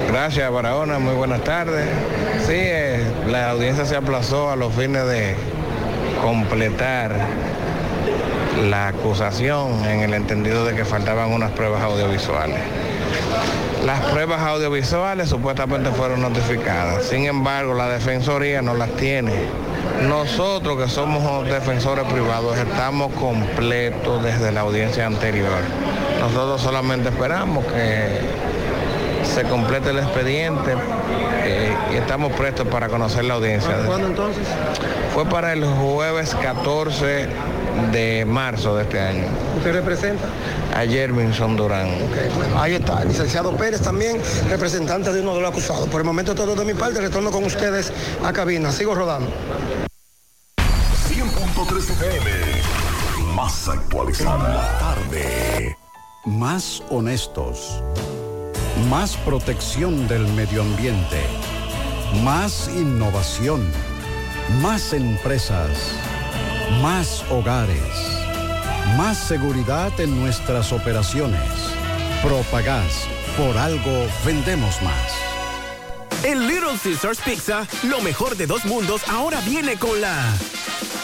Gracias, 0.07 0.51
Barahona. 0.51 0.99
Muy 0.99 1.15
buenas 1.15 1.43
tardes. 1.43 1.87
Sí, 2.45 2.53
eh, 2.53 3.03
la 3.29 3.51
audiencia 3.51 3.85
se 3.85 3.95
aplazó 3.95 4.51
a 4.51 4.55
los 4.55 4.73
fines 4.73 5.05
de 5.07 5.35
completar 6.21 7.15
la 8.69 8.89
acusación 8.89 9.85
en 9.85 10.01
el 10.01 10.13
entendido 10.13 10.65
de 10.65 10.75
que 10.75 10.85
faltaban 10.85 11.31
unas 11.31 11.51
pruebas 11.51 11.81
audiovisuales. 11.81 12.59
Las 13.85 13.99
pruebas 14.11 14.41
audiovisuales 14.41 15.29
supuestamente 15.29 15.89
fueron 15.89 16.21
notificadas, 16.21 17.03
sin 17.05 17.25
embargo 17.25 17.73
la 17.73 17.89
Defensoría 17.89 18.61
no 18.61 18.75
las 18.75 18.91
tiene. 18.91 19.33
Nosotros 20.07 20.77
que 20.81 20.87
somos 20.87 21.45
defensores 21.45 22.05
privados 22.05 22.57
estamos 22.57 23.11
completos 23.13 24.23
desde 24.23 24.51
la 24.51 24.61
audiencia 24.61 25.07
anterior. 25.07 25.61
Nosotros 26.19 26.61
solamente 26.61 27.09
esperamos 27.09 27.65
que 27.65 28.19
se 29.33 29.43
complete 29.43 29.89
el 29.89 29.99
expediente 29.99 30.75
eh, 31.43 31.73
y 31.93 31.95
estamos 31.95 32.33
prestos 32.33 32.67
para 32.67 32.89
conocer 32.89 33.23
la 33.23 33.35
audiencia. 33.35 33.77
¿Cuándo 33.85 34.07
entonces? 34.07 34.47
Fue 35.13 35.25
para 35.25 35.53
el 35.53 35.63
jueves 35.65 36.35
14 36.35 37.27
de 37.91 38.25
marzo 38.25 38.75
de 38.75 38.83
este 38.83 38.99
año. 38.99 39.25
¿Usted 39.57 39.73
representa? 39.73 40.25
A 40.75 40.85
Jerminson 40.85 41.55
Durán. 41.55 41.89
Ahí 42.57 42.75
está, 42.75 43.01
el 43.01 43.09
licenciado 43.09 43.55
Pérez 43.55 43.81
también, 43.81 44.21
representante 44.49 45.11
de 45.11 45.21
uno 45.21 45.35
de 45.35 45.41
los 45.41 45.51
acusados. 45.51 45.87
Por 45.87 46.01
el 46.01 46.07
momento 46.07 46.35
todo 46.35 46.55
de 46.55 46.65
mi 46.65 46.73
parte, 46.73 47.01
retorno 47.01 47.31
con 47.31 47.43
ustedes 47.43 47.91
a 48.23 48.33
cabina. 48.33 48.71
Sigo 48.71 48.95
rodando. 48.95 49.31
100.3 51.09 51.77
FM. 51.77 52.31
Más 53.35 53.67
actualizada. 53.69 54.49
La 54.49 54.79
tarde. 54.79 55.77
Más 56.25 56.83
honestos. 56.89 57.81
Más 58.89 59.17
protección 59.17 60.07
del 60.07 60.27
medio 60.29 60.61
ambiente. 60.61 61.21
Más 62.23 62.69
innovación. 62.75 63.65
Más 64.61 64.93
empresas. 64.93 65.69
más 66.79 67.23
hogares, 67.29 67.81
más 68.97 69.17
seguridad 69.17 69.91
en 69.99 70.19
nuestras 70.19 70.71
operaciones. 70.71 71.41
Propagás, 72.23 73.07
por 73.37 73.57
algo 73.57 74.07
vendemos 74.25 74.81
más. 74.81 75.11
En 76.23 76.47
Little 76.47 76.77
Caesars 76.81 77.19
Pizza, 77.19 77.67
lo 77.83 77.99
mejor 78.01 78.37
de 78.37 78.47
dos 78.47 78.63
mundos 78.65 79.01
ahora 79.09 79.41
viene 79.41 79.75
con 79.77 79.99
la 79.99 80.23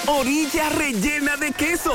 orilla 0.08 0.70
rellena 0.70 1.36
de 1.38 1.52
queso. 1.52 1.94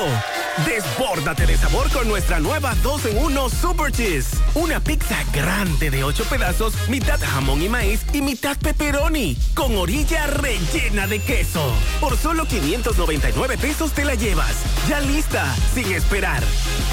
Desbórdate 0.65 1.45
de 1.45 1.57
sabor 1.57 1.89
con 1.89 2.07
nuestra 2.07 2.39
nueva 2.39 2.75
2 2.83 3.05
en 3.07 3.17
1 3.17 3.49
Super 3.49 3.91
Cheese. 3.91 4.37
Una 4.55 4.79
pizza 4.79 5.17
grande 5.33 5.89
de 5.89 6.03
8 6.03 6.25
pedazos, 6.29 6.73
mitad 6.89 7.19
jamón 7.19 7.61
y 7.61 7.69
maíz 7.69 8.01
y 8.13 8.21
mitad 8.21 8.55
pepperoni, 8.57 9.37
con 9.53 9.75
orilla 9.75 10.27
rellena 10.27 11.07
de 11.07 11.19
queso. 11.19 11.73
Por 11.99 12.17
solo 12.17 12.45
599 12.45 13.57
pesos 13.57 13.91
te 13.93 14.05
la 14.05 14.15
llevas. 14.15 14.55
Ya 14.87 14.99
lista, 15.01 15.55
sin 15.73 15.91
esperar. 15.91 16.43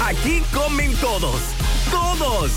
Aquí 0.03 0.43
comen 0.53 0.93
todos. 0.95 1.41
¡Todos! 1.91 2.51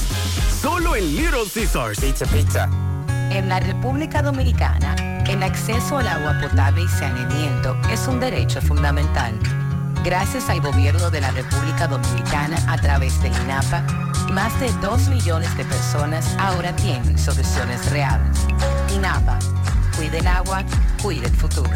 Solo 0.62 0.96
en 0.96 1.16
Little 1.16 1.44
Caesars. 1.52 2.00
Pizza, 2.00 2.26
pizza. 2.26 2.93
En 3.30 3.48
la 3.48 3.60
República 3.60 4.22
Dominicana, 4.22 4.94
el 5.28 5.42
acceso 5.42 5.98
al 5.98 6.08
agua 6.08 6.38
potable 6.40 6.82
y 6.82 6.88
saneamiento 6.88 7.76
es 7.90 8.06
un 8.06 8.20
derecho 8.20 8.60
fundamental. 8.60 9.38
Gracias 10.04 10.48
al 10.50 10.60
gobierno 10.60 11.10
de 11.10 11.20
la 11.20 11.30
República 11.30 11.86
Dominicana 11.86 12.56
a 12.68 12.76
través 12.76 13.20
de 13.22 13.28
INAPA, 13.28 13.82
más 14.32 14.58
de 14.60 14.70
2 14.82 15.08
millones 15.08 15.56
de 15.56 15.64
personas 15.64 16.36
ahora 16.38 16.74
tienen 16.76 17.18
soluciones 17.18 17.90
reales. 17.90 18.38
INAPA, 18.94 19.38
cuide 19.96 20.18
el 20.18 20.26
agua, 20.26 20.62
cuide 21.02 21.26
el 21.26 21.34
futuro. 21.34 21.70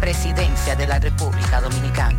Presidencia 0.00 0.74
de 0.74 0.86
la 0.86 0.98
República 0.98 1.60
Dominicana. 1.60 2.18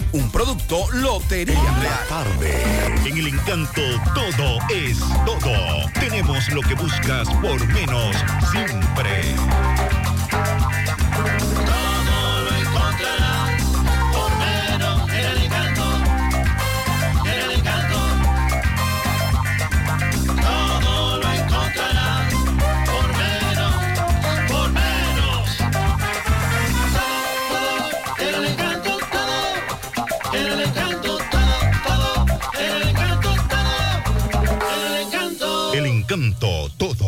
Un 0.13 0.29
producto 0.29 0.91
Lotería 0.91 1.55
Real. 1.79 2.07
Tarde. 2.09 2.63
En 3.05 3.17
el 3.17 3.27
encanto 3.27 3.81
todo 4.13 4.59
es 4.69 4.99
todo. 5.25 5.89
Tenemos 5.93 6.49
lo 6.51 6.61
que 6.61 6.73
buscas 6.75 7.29
por 7.41 7.65
menos 7.67 8.15
siempre. 8.51 9.35
Encanto, 36.11 36.60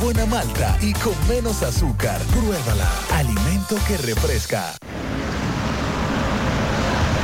Buena 0.00 0.26
malta 0.26 0.76
y 0.80 0.92
con 0.94 1.14
menos 1.28 1.62
azúcar. 1.62 2.20
Pruébala. 2.30 2.88
Alimento 3.12 3.76
que 3.86 3.96
refresca. 3.98 4.74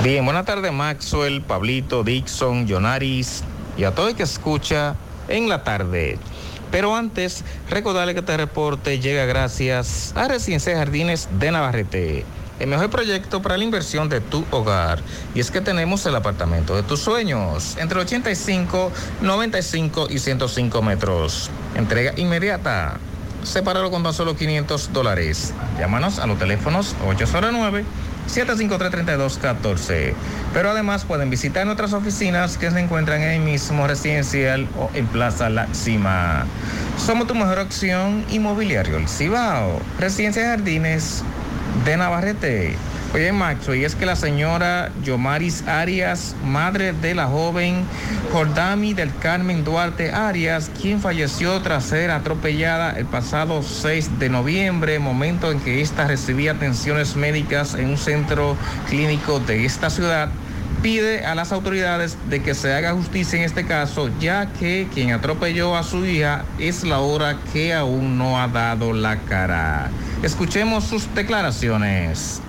Bien, 0.03 0.25
buenas 0.25 0.45
tardes 0.45 0.72
Maxwell, 0.72 1.41
Pablito, 1.41 2.05
Dixon, 2.05 2.66
Jonaris 2.66 3.43
y 3.79 3.85
a 3.85 3.95
todo 3.95 4.09
el 4.09 4.14
que 4.14 4.25
escucha 4.25 4.97
en 5.29 5.49
la 5.49 5.64
tarde. 5.64 6.18
Pero 6.70 6.95
antes, 6.95 7.45
recordarle 7.70 8.14
que 8.14 8.20
este 8.20 8.37
reporte 8.37 8.99
llega 8.99 9.25
gracias 9.25 10.12
a 10.16 10.29
Residencia 10.29 10.77
Jardines 10.77 11.29
de 11.39 11.53
Navarrete, 11.53 12.25
el 12.59 12.69
mejor 12.69 12.91
proyecto 12.91 13.43
para 13.43 13.57
la 13.57 13.65
inversión 13.65 14.09
de 14.09 14.21
tu 14.21 14.45
hogar. 14.51 15.01
Y 15.35 15.41
es 15.41 15.51
que 15.51 15.61
tenemos 15.61 16.05
el 16.07 16.17
apartamento 16.17 16.77
de 16.77 16.83
tus 16.83 17.01
sueños, 17.01 17.77
entre 17.79 18.01
85, 18.01 18.93
95 19.23 20.07
y 20.11 20.19
105 20.19 20.83
metros. 20.83 21.51
Entrega 21.75 22.13
inmediata. 22.17 22.99
Sepáralo 23.43 23.91
con 23.91 24.03
tan 24.03 24.15
solo 24.15 24.37
500 24.37 24.93
dólares. 24.93 25.53
Llámanos 25.79 26.19
a 26.19 26.27
los 26.27 26.39
teléfonos 26.39 26.95
809 27.07 27.85
753-3214. 28.29 30.15
Pero 30.53 30.71
además 30.71 31.05
pueden 31.05 31.31
visitar 31.31 31.67
nuestras 31.67 31.93
oficinas 31.93 32.59
que 32.59 32.71
se 32.71 32.81
encuentran 32.81 33.23
en 33.23 33.31
el 33.31 33.41
mismo 33.41 33.87
residencial 33.87 34.69
o 34.79 34.91
en 34.95 35.07
Plaza 35.07 35.51
La 35.51 35.73
Cima. 35.75 36.47
Somos 37.05 37.27
tu 37.27 37.35
mejor 37.35 37.59
opción 37.59 38.25
inmobiliario, 38.31 38.97
el 38.97 39.09
Cibao. 39.09 39.81
Residencia 39.99 40.43
de 40.43 40.49
Jardines 40.49 41.23
de 41.85 41.97
Navarrete. 41.97 42.77
Oye, 43.14 43.31
Maxo, 43.31 43.77
y 43.77 43.85
es 43.85 43.95
que 43.95 44.07
la 44.07 44.16
señora 44.16 44.91
Yomaris 45.05 45.68
Arias, 45.68 46.35
madre 46.45 46.93
de 46.93 47.14
la 47.14 47.27
joven 47.27 47.85
Jordami 48.33 48.93
del 48.93 49.16
Carmen 49.16 49.62
Duarte 49.62 50.11
Arias, 50.11 50.68
quien 50.81 51.01
falleció 51.01 51.61
tras 51.61 51.85
ser 51.85 52.11
atropellada 52.11 52.91
el 52.99 53.07
pasado 53.07 53.62
6 53.62 54.18
de 54.18 54.31
noviembre, 54.31 54.99
momento 54.99 55.53
en 55.53 55.61
que 55.61 55.81
ésta 55.81 56.09
recibía 56.09 56.53
atenciones 56.53 57.14
médicas 57.14 57.75
en 57.75 57.91
un 57.91 57.99
centro 57.99 58.57
clínico 58.89 59.39
de 59.39 59.64
esta 59.64 59.91
ciudad, 59.91 60.29
pide 60.85 61.24
a 61.24 61.35
las 61.35 61.51
autoridades 61.51 62.18
de 62.28 62.43
que 62.43 62.55
se 62.55 62.74
haga 62.74 62.93
justicia 62.93 63.39
en 63.39 63.45
este 63.47 63.64
caso, 63.64 64.11
ya 64.20 64.53
que 64.53 64.87
quien 64.93 65.12
atropelló 65.12 65.78
a 65.78 65.82
su 65.82 66.05
hija 66.05 66.45
es 66.59 66.85
la 66.85 66.99
hora 66.99 67.39
que 67.55 67.72
aún 67.72 68.18
no 68.18 68.39
ha 68.39 68.49
dado 68.49 68.93
la 68.93 69.16
cara. 69.20 69.91
Escuchemos 70.22 70.85
sus 70.85 71.09
declaraciones. 71.14 72.43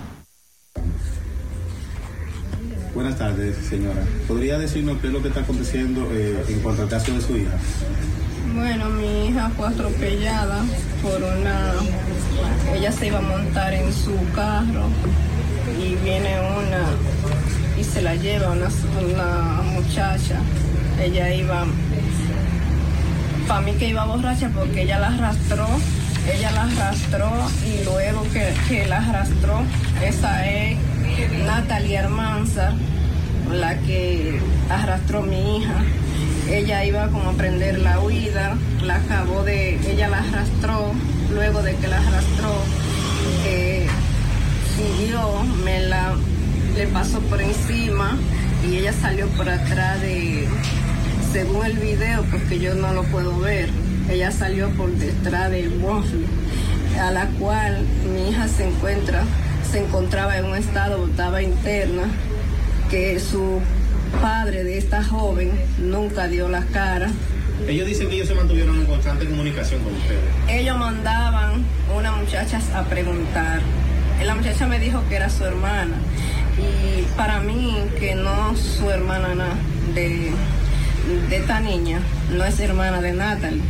Buenas 2.93 3.17
tardes, 3.17 3.55
señora. 3.69 4.03
¿Podría 4.27 4.59
decirnos 4.59 4.97
qué 4.99 5.07
es 5.07 5.13
lo 5.13 5.21
que 5.21 5.29
está 5.29 5.39
aconteciendo 5.39 6.05
eh, 6.11 6.43
en 6.49 6.59
cuanto 6.59 6.81
al 6.81 6.89
caso 6.89 7.13
de 7.13 7.21
su 7.21 7.38
hija? 7.38 7.57
Bueno, 8.53 8.89
mi 8.89 9.29
hija 9.29 9.49
fue 9.55 9.69
atropellada 9.69 10.61
por 11.01 11.23
una... 11.23 11.71
Ella 12.73 12.91
se 12.91 13.07
iba 13.07 13.19
a 13.19 13.21
montar 13.21 13.73
en 13.73 13.93
su 13.93 14.13
carro 14.33 14.89
y 15.79 15.95
viene 16.03 16.36
una 16.39 17.24
y 17.80 17.84
se 17.84 18.01
la 18.01 18.15
lleva 18.15 18.51
una, 18.51 18.69
una 19.01 19.61
muchacha. 19.73 20.39
Ella 21.01 21.34
iba... 21.34 21.65
Para 23.47 23.61
mí 23.61 23.73
que 23.73 23.89
iba 23.89 24.05
borracha 24.05 24.49
porque 24.49 24.84
ella 24.84 24.99
la 24.99 25.07
arrastró, 25.07 25.67
ella 26.34 26.51
la 26.51 26.63
arrastró 26.63 27.32
y 27.63 27.84
luego 27.84 28.23
que, 28.34 28.53
que 28.67 28.88
la 28.88 28.97
arrastró, 28.97 29.61
esa 30.03 30.47
es 30.47 30.78
Natalia 31.45 32.01
Hermanza, 32.01 32.73
la 33.51 33.78
que 33.80 34.39
arrastró 34.69 35.21
mi 35.21 35.57
hija. 35.57 35.84
Ella 36.49 36.86
iba 36.86 37.07
como 37.09 37.30
a 37.30 37.34
prender 37.34 37.80
la 37.80 37.99
huida, 37.99 38.55
la 38.84 38.95
acabó 38.95 39.43
de, 39.43 39.76
ella 39.91 40.07
la 40.07 40.19
arrastró, 40.19 40.91
luego 41.32 41.61
de 41.61 41.76
que 41.76 41.88
la 41.88 41.97
arrastró, 41.97 42.51
eh, 43.45 43.86
siguió, 44.76 45.43
me 45.63 45.82
la, 45.82 46.15
le 46.76 46.88
pasó 46.88 47.19
por 47.21 47.41
encima 47.41 48.17
y 48.69 48.78
ella 48.78 48.93
salió 48.93 49.28
por 49.30 49.49
atrás 49.49 50.01
de, 50.01 50.47
según 51.32 51.65
el 51.65 51.78
video, 51.78 52.23
porque 52.32 52.59
yo 52.59 52.76
no 52.76 52.93
lo 52.93 53.03
puedo 53.03 53.39
ver, 53.39 53.69
ella 54.09 54.32
salió 54.32 54.69
por 54.71 54.91
detrás 54.91 55.51
del 55.51 55.78
waffle, 55.82 56.26
a 56.99 57.11
la 57.11 57.28
cual 57.39 57.86
mi 58.13 58.30
hija 58.30 58.47
se 58.47 58.67
encuentra 58.67 59.23
se 59.76 59.84
encontraba 59.84 60.38
en 60.38 60.45
un 60.45 60.55
estado, 60.55 61.05
estaba 61.05 61.41
interna, 61.41 62.03
que 62.89 63.19
su 63.19 63.59
padre 64.21 64.63
de 64.63 64.78
esta 64.78 65.03
joven 65.03 65.51
nunca 65.80 66.28
dio 66.28 66.47
la 66.47 66.61
cara. 66.67 67.09
Ellos 67.67 67.88
dicen 67.88 68.07
que 68.09 68.15
ellos 68.15 68.28
se 68.28 68.36
mantuvieron 68.36 68.78
en 68.78 68.86
constante 68.86 69.26
comunicación 69.26 69.84
con 69.84 69.93
ustedes. 69.95 70.21
Ellos 70.47 70.78
mandaban 70.78 71.65
unas 71.93 72.15
muchachas 72.15 72.63
a 72.73 72.84
preguntar. 72.84 73.59
La 74.23 74.36
muchacha 74.36 74.65
me 74.67 74.80
dijo 74.80 75.03
que 75.09 75.15
era 75.15 75.30
su 75.30 75.43
hermana. 75.43 75.97
Y 76.58 77.01
para 77.18 77.39
mí, 77.41 77.76
que 77.99 78.16
no 78.16 78.56
su 78.56 78.89
hermana 78.89 79.36
na- 79.36 79.56
de, 79.93 80.32
de 81.30 81.36
esta 81.38 81.60
niña, 81.60 81.99
no 82.32 82.43
es 82.45 82.60
hermana 82.60 83.01
de 83.01 83.14
Natalie, 83.14 83.62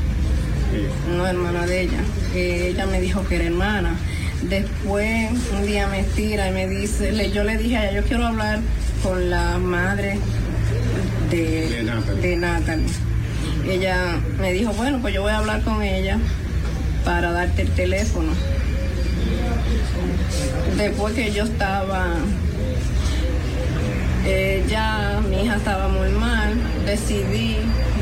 no 1.16 1.28
hermana 1.28 1.66
de 1.66 1.82
ella. 1.82 2.00
Que 2.34 2.70
ella 2.70 2.86
me 2.86 3.00
dijo 3.02 3.26
que 3.28 3.36
era 3.36 3.46
hermana. 3.46 3.96
Después 4.44 5.30
un 5.54 5.66
día 5.66 5.88
me 5.88 6.04
tira 6.04 6.50
y 6.50 6.52
me 6.54 6.68
dice, 6.68 7.12
le- 7.12 7.32
yo 7.32 7.44
le 7.44 7.58
dije 7.58 7.78
a 7.78 7.90
ella, 7.90 8.02
yo 8.02 8.08
quiero 8.08 8.28
hablar 8.28 8.60
con 9.02 9.30
la 9.30 9.58
madre 9.58 10.20
de, 11.32 11.84
de 12.22 12.36
Natalie. 12.36 12.86
Ella 13.68 14.18
me 14.40 14.54
dijo, 14.54 14.74
bueno, 14.74 15.00
pues 15.02 15.14
yo 15.14 15.24
voy 15.24 15.32
a 15.32 15.38
hablar 15.40 15.62
con 15.64 15.82
ella 15.82 16.20
para 17.04 17.32
darte 17.32 17.64
el 17.64 17.70
teléfono. 17.72 18.32
Después 20.78 21.14
que 21.16 21.32
yo 21.32 21.46
estaba, 21.46 22.14
eh, 24.26 24.64
ya 24.70 25.22
mi 25.30 25.44
hija 25.44 25.56
estaba 25.58 25.88
muy 25.88 26.10
mal, 26.10 26.54
decidí 26.86 27.58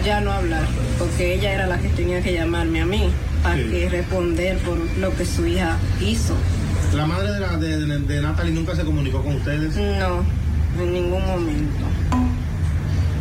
ya 0.06 0.22
no 0.22 0.32
hablar, 0.32 0.64
porque 1.00 1.36
ella 1.36 1.54
era 1.54 1.68
la 1.68 1.78
que 1.80 1.90
tenía 1.90 2.22
que 2.22 2.34
llamarme 2.34 2.82
a 2.82 2.86
mí 2.86 3.10
para 3.42 3.56
Sí. 3.58 3.64
que 3.72 3.90
responder 3.90 4.58
por 4.60 4.78
lo 5.00 5.16
que 5.16 5.26
su 5.26 5.46
hija 5.46 5.78
hizo. 6.02 6.36
¿La 6.94 7.06
madre 7.06 7.32
de, 7.34 7.40
la, 7.40 7.58
de, 7.58 7.86
de- 7.86 8.00
de 8.00 8.22
Natalie 8.22 8.54
nunca 8.54 8.76
se 8.76 8.84
comunicó 8.84 9.22
con 9.24 9.36
ustedes? 9.36 9.76
No, 9.76 10.24
en 10.82 10.94
ningún 10.94 11.26
momento. 11.26 11.86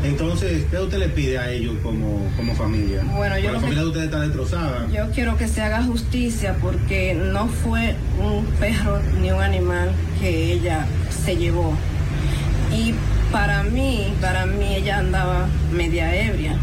Entonces, 0.04 0.64
¿qué 0.68 0.78
usted 0.80 0.98
le 0.98 1.08
pide 1.08 1.38
a 1.38 1.50
ellos 1.52 1.74
como, 1.82 2.28
como 2.36 2.54
familia? 2.56 3.02
Bueno, 3.14 3.38
yo 3.38 3.52
la 3.52 3.60
familia 3.60 3.82
de 3.82 3.86
ustedes 3.88 4.06
está 4.06 4.20
destrozada. 4.20 4.86
Yo 4.92 5.08
quiero 5.12 5.36
que 5.36 5.46
se 5.46 5.62
haga 5.62 5.80
justicia 5.84 6.56
porque 6.60 7.14
no 7.14 7.46
fue 7.46 7.94
un 8.20 8.44
perro 8.58 9.00
ni 9.20 9.30
un 9.30 9.40
animal 9.40 9.92
que 10.20 10.54
ella 10.54 10.86
se 11.24 11.36
llevó. 11.36 11.72
Y 12.74 12.94
para 13.30 13.62
mí, 13.64 14.14
para 14.20 14.46
mí 14.46 14.76
ella 14.76 14.98
andaba 14.98 15.46
media 15.72 16.14
ebria. 16.14 16.56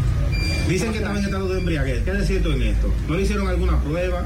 Dicen 0.68 0.92
que 0.92 0.98
estaba 0.98 1.18
en 1.18 1.24
estado 1.24 1.48
de 1.48 1.58
embriaguez. 1.58 2.02
¿Qué 2.04 2.10
es 2.12 2.26
cierto 2.26 2.52
en 2.52 2.62
esto? 2.62 2.92
¿No 3.08 3.14
le 3.14 3.22
hicieron 3.22 3.48
alguna 3.48 3.80
prueba? 3.80 4.24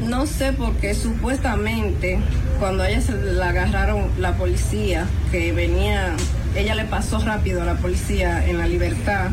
No 0.00 0.26
sé 0.26 0.52
porque 0.52 0.94
supuestamente 0.94 2.18
cuando 2.58 2.82
a 2.82 2.90
ella 2.90 3.00
se 3.00 3.12
la 3.12 3.50
agarraron 3.50 4.08
la 4.18 4.36
policía, 4.36 5.06
que 5.30 5.52
venía, 5.52 6.14
ella 6.56 6.74
le 6.74 6.84
pasó 6.84 7.18
rápido 7.20 7.62
a 7.62 7.64
la 7.64 7.76
policía 7.76 8.46
en 8.46 8.58
la 8.58 8.66
libertad 8.66 9.30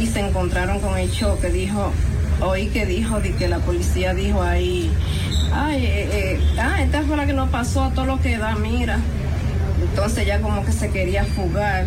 y 0.00 0.06
se 0.06 0.20
encontraron 0.20 0.80
con 0.80 0.98
el 0.98 1.10
choque, 1.10 1.50
dijo, 1.50 1.92
oí 2.40 2.68
que 2.68 2.84
dijo, 2.84 3.20
de 3.20 3.34
que 3.34 3.48
la 3.48 3.58
policía 3.58 4.12
dijo 4.12 4.42
ahí, 4.42 4.90
ay, 5.52 5.86
eh, 5.86 6.08
eh, 6.12 6.40
ah, 6.58 6.82
esta 6.82 7.02
fue 7.02 7.16
la 7.16 7.26
que 7.26 7.32
nos 7.32 7.48
pasó 7.50 7.84
a 7.84 7.90
todo 7.92 8.06
lo 8.06 8.20
que 8.20 8.36
da, 8.36 8.54
mira. 8.56 8.98
Entonces 9.96 10.24
ella 10.24 10.42
como 10.42 10.62
que 10.62 10.72
se 10.72 10.90
quería 10.90 11.24
fugar, 11.24 11.86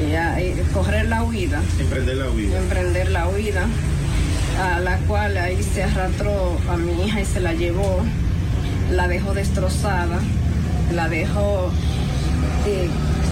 ella, 0.00 0.40
eh, 0.40 0.56
correr 0.72 1.06
la 1.06 1.22
huida 1.22 1.60
Emprender 1.78 2.16
la 2.16 2.30
huida. 2.30 2.58
emprender 2.58 3.10
la 3.10 3.28
huida, 3.28 3.66
a 4.58 4.80
la 4.80 4.96
cual 5.00 5.36
ahí 5.36 5.62
se 5.62 5.82
arrastró 5.82 6.58
a 6.70 6.78
mi 6.78 7.04
hija 7.04 7.20
y 7.20 7.26
se 7.26 7.40
la 7.40 7.52
llevó, 7.52 8.00
la 8.90 9.06
dejó 9.06 9.34
destrozada, 9.34 10.18
la 10.94 11.10
dejó 11.10 11.70
eh, 12.66 12.88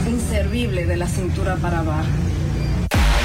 inservible 0.07 0.85
de 0.85 0.99
la 0.99 1.09
cintura 1.09 1.57
para 1.57 1.79
abajo. 1.79 2.09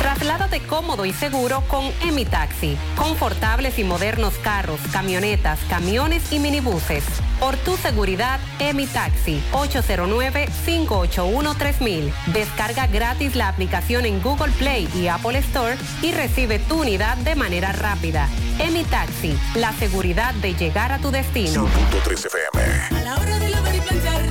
Trasládate 0.01 0.61
cómodo 0.61 1.03
y 1.05 1.11
seguro 1.11 1.61
con 1.67 1.83
Emi 2.07 2.23
Taxi. 2.23 2.77
Confortables 2.95 3.77
y 3.79 3.83
modernos 3.83 4.35
carros, 4.35 4.79
camionetas, 4.93 5.59
camiones 5.67 6.31
y 6.31 6.39
minibuses. 6.39 7.03
Por 7.39 7.55
tu 7.57 7.77
seguridad, 7.77 8.39
Emi 8.59 8.87
Taxi. 8.87 9.41
809-581-3000. 9.51 12.11
Descarga 12.33 12.87
gratis 12.87 13.35
la 13.35 13.49
aplicación 13.49 14.05
en 14.05 14.21
Google 14.21 14.51
Play 14.53 14.87
y 14.95 15.07
Apple 15.07 15.37
Store 15.39 15.75
y 16.01 16.11
recibe 16.11 16.59
tu 16.59 16.81
unidad 16.81 17.17
de 17.17 17.35
manera 17.35 17.71
rápida. 17.71 18.29
Emi 18.59 18.83
Taxi. 18.85 19.37
La 19.55 19.73
seguridad 19.73 20.33
de 20.35 20.53
llegar 20.53 20.91
a 20.91 20.99
tu 20.99 21.09
destino. 21.11 21.67
3 22.03 22.25
FM. 22.25 22.63
A 22.91 23.01
la 23.03 23.15
hora 23.15 23.39
de 23.39 23.49
lavar 23.49 23.75
y 23.75 23.79
planchar, 23.81 24.21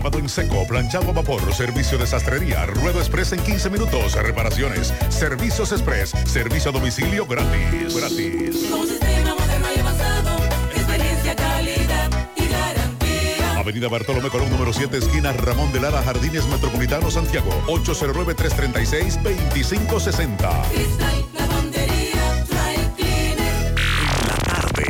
Lavado 0.00 0.18
en 0.18 0.30
seco, 0.30 0.66
planchado 0.66 1.10
a 1.10 1.12
vapor, 1.12 1.52
servicio 1.52 1.98
de 1.98 2.06
sastrería, 2.06 2.64
ruedo 2.64 3.00
express 3.00 3.34
en 3.34 3.40
15 3.40 3.68
minutos, 3.68 4.14
reparaciones, 4.14 4.94
servicios 5.10 5.72
express, 5.72 6.14
servicio 6.24 6.70
a 6.70 6.72
domicilio 6.72 7.26
gratis. 7.26 7.94
Gratis. 7.94 8.66
Con 8.70 8.80
un 8.80 8.88
sistema 8.88 9.34
moderno 9.34 9.66
y 9.76 9.78
avanzado, 9.78 10.38
experiencia, 10.74 11.36
calidad 11.36 12.10
y 12.34 12.48
garantía. 12.48 13.58
Avenida 13.58 13.88
Bartolomé 13.88 14.30
Colón, 14.30 14.48
número 14.48 14.72
7, 14.72 14.96
esquina 14.96 15.34
Ramón 15.34 15.70
de 15.70 15.80
Lara, 15.80 16.02
Jardines 16.02 16.46
Metropolitano, 16.46 17.10
Santiago. 17.10 17.50
809-336-2560. 17.66 20.62
Cristal, 20.70 21.26
lavandería, 21.34 22.46
dry 22.48 22.88
cleaner. 22.96 23.74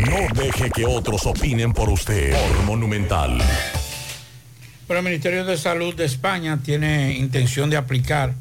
No 0.08 0.28
deje 0.40 0.70
que 0.70 0.86
otros 0.86 1.26
opinen 1.26 1.72
por 1.72 1.90
usted. 1.90 2.30
Por 2.30 2.62
Monumental. 2.62 3.42
Pero 4.90 4.98
el 4.98 5.04
Ministerio 5.04 5.44
de 5.44 5.56
Salud 5.56 5.94
de 5.94 6.04
España 6.04 6.58
tiene 6.64 7.12
intención 7.16 7.70
de 7.70 7.76
aplicar 7.76 8.34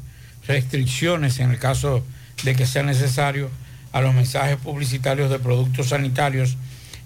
restricciones 0.48 1.38
en 1.38 1.52
el 1.52 1.60
caso 1.60 2.04
de 2.42 2.56
que 2.56 2.66
sea 2.66 2.82
necesario 2.82 3.50
a 3.92 4.00
los 4.00 4.12
mensajes 4.14 4.56
publicitarios 4.56 5.30
de 5.30 5.38
productos 5.38 5.90
sanitarios 5.90 6.56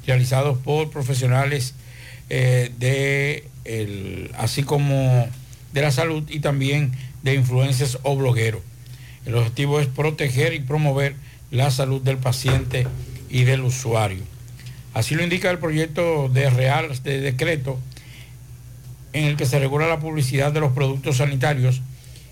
realizados 0.06 0.56
por 0.56 0.88
profesionales 0.88 1.74
eh, 2.30 2.72
de 2.78 3.46
el- 3.66 4.30
así 4.38 4.62
como 4.62 5.28
de 5.74 5.82
la 5.82 5.90
salud 5.90 6.24
y 6.30 6.40
también 6.40 6.92
de 7.22 7.34
influencers 7.34 7.98
o 8.02 8.16
blogueros. 8.16 8.62
El 9.26 9.34
objetivo 9.34 9.78
es 9.78 9.88
proteger 9.88 10.54
y 10.54 10.60
promover 10.60 11.16
la 11.50 11.70
salud 11.70 12.00
del 12.00 12.16
paciente 12.16 12.86
y 13.28 13.44
del 13.44 13.60
usuario. 13.60 14.22
Así 14.94 15.14
lo 15.14 15.22
indica 15.22 15.50
el 15.50 15.58
proyecto 15.58 16.30
de 16.30 16.48
Real 16.48 16.98
de 17.02 17.20
decreto 17.20 17.78
en 19.14 19.24
el 19.24 19.36
que 19.36 19.46
se 19.46 19.58
regula 19.58 19.86
la 19.86 20.00
publicidad 20.00 20.52
de 20.52 20.60
los 20.60 20.72
productos 20.72 21.16
sanitarios 21.16 21.80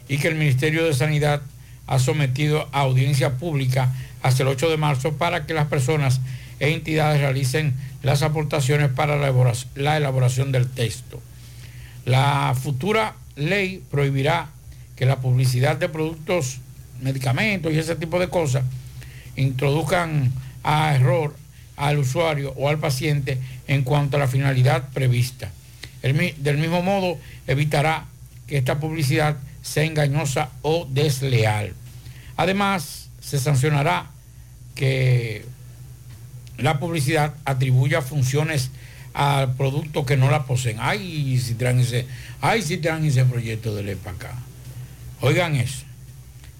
y 0.08 0.18
que 0.18 0.28
el 0.28 0.34
Ministerio 0.34 0.84
de 0.84 0.92
Sanidad 0.92 1.40
ha 1.86 1.98
sometido 1.98 2.68
a 2.72 2.80
audiencia 2.80 3.38
pública 3.38 3.92
hasta 4.22 4.42
el 4.42 4.48
8 4.48 4.68
de 4.68 4.76
marzo 4.76 5.14
para 5.14 5.46
que 5.46 5.54
las 5.54 5.68
personas 5.68 6.20
e 6.60 6.70
entidades 6.70 7.20
realicen 7.20 7.74
las 8.02 8.22
aportaciones 8.22 8.90
para 8.90 9.16
la 9.16 9.28
elaboración, 9.28 9.70
la 9.76 9.96
elaboración 9.96 10.52
del 10.52 10.68
texto. 10.68 11.20
La 12.04 12.54
futura 12.60 13.14
ley 13.36 13.82
prohibirá 13.90 14.50
que 14.96 15.06
la 15.06 15.20
publicidad 15.20 15.76
de 15.76 15.88
productos, 15.88 16.58
medicamentos 17.00 17.72
y 17.72 17.78
ese 17.78 17.96
tipo 17.96 18.18
de 18.18 18.28
cosas 18.28 18.64
introduzcan 19.36 20.32
a 20.64 20.94
error 20.94 21.34
al 21.76 21.98
usuario 21.98 22.52
o 22.56 22.68
al 22.68 22.78
paciente 22.78 23.38
en 23.66 23.82
cuanto 23.82 24.16
a 24.16 24.20
la 24.20 24.28
finalidad 24.28 24.88
prevista. 24.92 25.50
Del 26.02 26.58
mismo 26.58 26.82
modo, 26.82 27.18
evitará 27.46 28.06
que 28.46 28.58
esta 28.58 28.80
publicidad 28.80 29.36
sea 29.62 29.84
engañosa 29.84 30.50
o 30.62 30.86
desleal. 30.90 31.74
Además, 32.36 33.08
se 33.20 33.38
sancionará 33.38 34.10
que 34.74 35.44
la 36.58 36.80
publicidad 36.80 37.34
atribuya 37.44 38.02
funciones 38.02 38.70
al 39.14 39.54
producto 39.54 40.04
que 40.04 40.16
no 40.16 40.30
la 40.30 40.44
poseen. 40.44 40.78
Ay, 40.80 41.38
si 41.38 41.54
traen 41.54 41.80
ese, 41.80 42.06
ay, 42.40 42.62
si 42.62 42.78
traen 42.78 43.04
ese 43.04 43.24
proyecto 43.24 43.74
de 43.74 43.82
ley 43.82 43.94
para 43.94 44.16
acá. 44.16 44.34
Oigan 45.20 45.54
eso. 45.56 45.84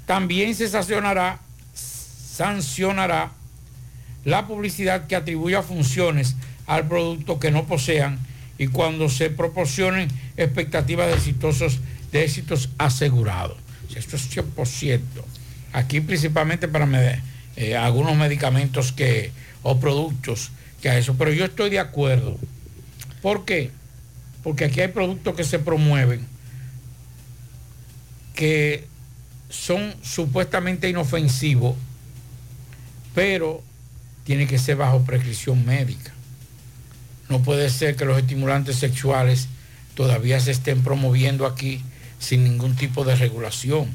También 0.06 0.54
se 0.54 0.68
sancionará, 0.68 1.40
sancionará 1.74 3.32
la 4.24 4.46
publicidad 4.46 5.06
que 5.06 5.16
atribuya 5.16 5.62
funciones 5.62 6.36
al 6.66 6.86
producto 6.86 7.40
que 7.40 7.50
no 7.50 7.66
posean 7.66 8.18
y 8.62 8.68
cuando 8.68 9.08
se 9.08 9.28
proporcionen 9.28 10.08
expectativas 10.36 11.08
de 11.08 12.22
éxitos 12.22 12.70
asegurados. 12.78 13.56
Esto 13.92 14.14
es 14.14 14.30
100%. 14.30 15.00
Aquí 15.72 16.00
principalmente 16.00 16.68
para 16.68 16.86
eh, 17.56 17.76
algunos 17.76 18.16
medicamentos 18.16 18.92
que, 18.92 19.32
o 19.64 19.80
productos 19.80 20.52
que 20.80 20.90
a 20.90 20.96
eso. 20.96 21.16
Pero 21.18 21.32
yo 21.32 21.44
estoy 21.44 21.70
de 21.70 21.80
acuerdo. 21.80 22.38
¿Por 23.20 23.44
qué? 23.44 23.72
Porque 24.44 24.66
aquí 24.66 24.80
hay 24.80 24.88
productos 24.88 25.34
que 25.34 25.42
se 25.42 25.58
promueven 25.58 26.24
que 28.36 28.86
son 29.50 29.92
supuestamente 30.02 30.88
inofensivos, 30.88 31.74
pero 33.12 33.60
tiene 34.22 34.46
que 34.46 34.56
ser 34.56 34.76
bajo 34.76 35.02
prescripción 35.02 35.66
médica. 35.66 36.11
No 37.32 37.42
puede 37.42 37.70
ser 37.70 37.96
que 37.96 38.04
los 38.04 38.18
estimulantes 38.18 38.76
sexuales 38.76 39.48
todavía 39.94 40.38
se 40.40 40.50
estén 40.50 40.82
promoviendo 40.82 41.46
aquí 41.46 41.82
sin 42.18 42.44
ningún 42.44 42.76
tipo 42.76 43.04
de 43.04 43.16
regulación. 43.16 43.88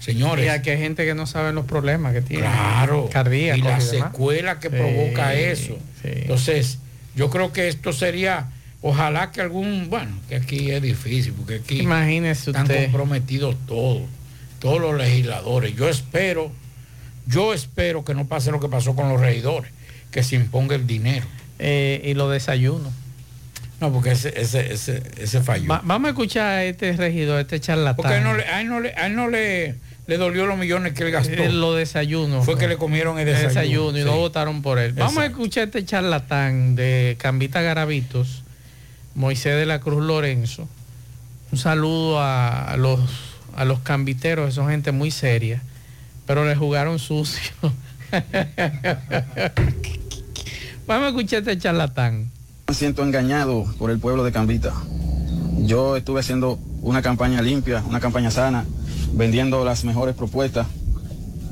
Señores. 0.00 0.44
Y 0.44 0.48
aquí 0.48 0.70
hay 0.70 0.78
gente 0.78 1.06
que 1.06 1.14
no 1.14 1.26
sabe 1.26 1.52
los 1.52 1.64
problemas 1.64 2.12
que 2.12 2.20
tiene. 2.20 2.42
Claro. 2.42 3.08
Cardíacos 3.10 3.58
y 3.58 3.62
la 3.62 3.78
demás. 3.78 3.84
secuela 4.12 4.58
que 4.60 4.68
Sí, 4.68 4.74
provoca 4.76 5.34
eso. 5.34 5.78
sí. 6.02 6.08
Entonces, 6.12 6.78
yo 7.16 7.30
creo 7.30 7.52
que 7.52 7.68
esto 7.68 7.92
sería, 7.92 8.48
ojalá 8.82 9.30
que 9.30 9.40
algún, 9.40 9.88
bueno, 9.88 10.10
que 10.28 10.36
aquí 10.36 10.70
es 10.72 10.82
difícil, 10.82 11.32
porque 11.32 11.54
aquí 11.56 11.80
Imagínese 11.80 12.50
están 12.50 12.64
usted. 12.64 12.82
comprometidos 12.84 13.56
todos, 13.66 14.02
todos 14.58 14.80
los 14.80 14.94
legisladores. 14.98 15.74
Yo 15.74 15.88
espero, 15.88 16.50
yo 17.26 17.54
espero 17.54 18.04
que 18.04 18.14
no 18.14 18.26
pase 18.26 18.50
lo 18.50 18.60
que 18.60 18.68
pasó 18.68 18.94
con 18.94 19.08
los 19.08 19.20
regidores, 19.20 19.70
que 20.10 20.22
se 20.22 20.36
imponga 20.36 20.74
el 20.74 20.86
dinero. 20.86 21.24
Eh, 21.58 22.02
y 22.04 22.14
los 22.14 22.30
desayunos. 22.32 22.92
No, 23.80 23.92
porque 23.92 24.12
ese, 24.12 24.32
ese, 24.40 24.72
ese, 24.72 25.02
ese 25.18 25.40
falló. 25.42 25.68
Va- 25.68 25.82
vamos 25.84 26.06
a 26.08 26.10
escuchar 26.10 26.46
a 26.46 26.64
este 26.64 26.92
regidor, 26.92 27.40
este 27.40 27.60
charlatán. 27.60 27.96
porque 27.96 28.12
a 28.14 28.18
él 28.18 28.24
no, 28.24 28.34
le, 28.34 28.44
a 28.44 28.60
él 28.60 28.68
no 28.68 28.80
le- 28.80 28.94
a 28.94 29.06
él 29.08 29.16
no 29.16 29.28
le, 29.28 29.74
le 30.06 30.16
dolió 30.16 30.46
los 30.46 30.56
millones 30.58 30.92
que 30.94 31.02
él 31.04 31.10
gastó. 31.10 31.32
Eh, 31.32 31.50
los 31.52 31.76
desayunos. 31.76 32.44
Fue 32.44 32.56
que 32.56 32.68
le 32.68 32.76
comieron 32.76 33.18
el 33.18 33.26
desayuno. 33.26 33.96
y 33.98 34.00
sí. 34.02 34.06
no 34.06 34.16
votaron 34.16 34.62
por 34.62 34.78
él. 34.78 34.92
Vamos 34.94 35.18
a 35.18 35.26
escuchar 35.26 35.62
a 35.62 35.66
este 35.66 35.84
charlatán 35.84 36.76
de 36.76 37.16
Cambita 37.18 37.60
Garavitos, 37.62 38.42
Moisés 39.14 39.56
de 39.56 39.66
la 39.66 39.80
Cruz 39.80 40.02
Lorenzo. 40.04 40.68
Un 41.52 41.58
saludo 41.58 42.20
a, 42.20 42.72
a 42.72 42.76
los, 42.76 43.00
a 43.54 43.64
los 43.64 43.80
cambiteros, 43.80 44.46
que 44.46 44.52
son 44.52 44.68
gente 44.70 44.92
muy 44.92 45.10
seria, 45.10 45.62
pero 46.26 46.44
le 46.46 46.56
jugaron 46.56 46.98
sucio. 46.98 47.52
Vamos 50.86 51.06
a 51.06 51.08
escuchar 51.08 51.38
este 51.38 51.56
charlatán. 51.56 52.30
Me 52.68 52.74
siento 52.74 53.02
engañado 53.02 53.64
por 53.78 53.90
el 53.90 53.98
pueblo 53.98 54.22
de 54.22 54.32
Cambita. 54.32 54.74
Yo 55.60 55.96
estuve 55.96 56.20
haciendo 56.20 56.58
una 56.82 57.00
campaña 57.00 57.40
limpia, 57.40 57.82
una 57.88 58.00
campaña 58.00 58.30
sana, 58.30 58.66
vendiendo 59.14 59.64
las 59.64 59.84
mejores 59.84 60.14
propuestas. 60.14 60.66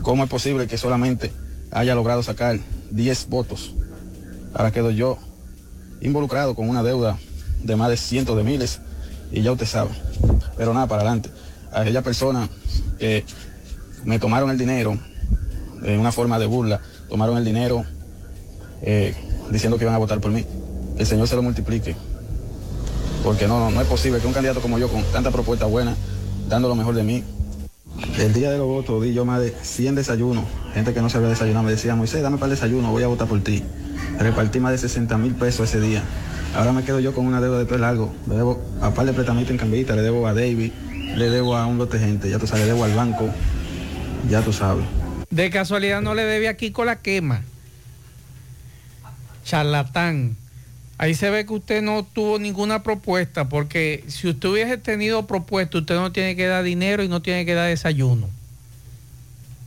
¿Cómo 0.03 0.25
es 0.25 0.29
posible 0.29 0.67
que 0.67 0.77
solamente 0.77 1.33
haya 1.71 1.95
logrado 1.95 2.23
sacar 2.23 2.59
10 2.91 3.29
votos? 3.31 3.75
Ahora 4.53 4.71
quedo 4.71 4.91
yo 4.91 5.17
involucrado 6.03 6.55
con 6.55 6.69
una 6.69 6.83
deuda 6.83 7.17
de 7.63 7.75
más 7.75 7.89
de 7.89 7.97
cientos 7.97 8.37
de 8.37 8.43
miles 8.43 8.81
y 9.31 9.41
ya 9.41 9.53
usted 9.53 9.65
sabe. 9.65 9.93
Pero 10.59 10.75
nada, 10.75 10.89
para 10.89 11.01
adelante. 11.01 11.31
A 11.73 11.81
aquella 11.81 12.03
persona 12.03 12.51
que 12.99 13.25
me 14.05 14.19
tomaron 14.19 14.51
el 14.51 14.59
dinero 14.59 14.99
en 15.85 16.01
una 16.01 16.13
forma 16.13 16.39
de 16.39 16.45
burla, 16.45 16.83
tomaron 17.09 17.39
el 17.39 17.47
dinero 17.47 17.87
eh, 18.83 19.15
diciendo 19.51 19.79
que 19.79 19.85
iban 19.85 19.95
a 19.95 19.99
votar 19.99 20.21
por 20.21 20.31
mí. 20.31 20.45
Que 20.97 21.03
el 21.03 21.07
Señor 21.07 21.29
se 21.29 21.37
lo 21.37 21.43
multiplique. 21.43 21.97
Porque 23.25 23.47
no, 23.47 23.59
no, 23.59 23.71
no 23.71 23.81
es 23.81 23.87
posible 23.87 24.19
que 24.19 24.27
un 24.27 24.33
candidato 24.33 24.61
como 24.61 24.79
yo, 24.79 24.89
con 24.89 25.03
tanta 25.05 25.31
propuesta 25.31 25.67
buena, 25.67 25.95
dando 26.49 26.69
lo 26.69 26.75
mejor 26.75 26.95
de 26.95 27.05
mí, 27.05 27.25
el 28.19 28.33
día 28.33 28.51
de 28.51 28.59
los 28.59 28.67
votos 28.67 29.03
di 29.03 29.15
yo 29.15 29.25
más 29.25 29.41
de 29.41 29.55
100 29.63 29.95
desayunos. 29.95 30.45
Gente 30.75 30.93
que 30.93 31.01
no 31.01 31.09
sabía 31.09 31.29
desayunar 31.29 31.63
me 31.65 31.71
decía, 31.71 31.95
Moisés, 31.95 32.23
dame 32.23 32.37
para 32.37 32.53
el 32.53 32.59
desayuno, 32.59 32.91
voy 32.91 33.03
a 33.03 33.07
votar 33.07 33.29
por 33.29 33.41
ti. 33.41 33.63
Repartí 34.19 34.61
más 34.61 34.73
de 34.73 34.79
60 34.79 35.17
mil 35.19 35.35
pesos 35.35 35.69
ese 35.69 35.81
día. 35.81 36.03
Ahora 36.55 36.73
me 36.73 36.85
quedo 36.85 37.01
yo 37.01 37.15
con 37.15 37.27
una 37.27 37.41
deuda 37.41 37.59
de 37.59 37.65
pelo 37.65 37.79
largo. 37.79 38.13
Le 38.29 38.37
debo 38.37 38.63
a 38.81 38.93
par 38.93 39.07
de 39.07 39.13
pretamitas 39.13 39.51
en 39.51 39.59
Cambita, 39.59 39.95
le 39.95 40.03
debo 40.03 40.27
a 40.27 40.35
David, 40.35 40.73
le 41.17 41.31
debo 41.31 41.57
a 41.57 41.67
un 41.67 41.79
lote 41.79 41.99
de 41.99 42.07
gente, 42.07 42.31
ya 42.31 42.39
tú 42.39 42.47
sabes, 42.47 42.67
le 42.67 42.73
debo 42.73 42.85
al 42.85 42.95
banco, 42.95 43.29
ya 44.29 44.43
tú 44.43 44.53
sabes. 44.53 44.85
De 45.31 45.51
casualidad 45.51 46.03
no 46.03 46.15
le 46.15 46.25
debe 46.25 46.49
aquí 46.49 46.71
con 46.71 46.87
la 46.87 46.97
quema. 47.01 47.43
Charlatán. 49.44 50.36
Ahí 50.98 51.14
se 51.14 51.31
ve 51.31 51.44
que 51.47 51.52
usted 51.55 51.82
no 51.82 52.05
tuvo 52.05 52.39
ninguna 52.39 52.82
propuesta, 52.82 53.48
porque 53.48 54.05
si 54.06 54.28
usted 54.28 54.48
hubiese 54.48 54.77
tenido 54.78 55.27
propuesta, 55.27 55.78
usted 55.78 55.97
no 55.97 56.12
tiene 56.12 56.36
que 56.36 56.47
dar 56.47 56.62
dinero 56.62 57.02
y 57.02 57.09
no 57.09 57.20
tiene 57.23 57.44
que 57.44 57.55
dar 57.55 57.69
desayuno. 57.69 58.28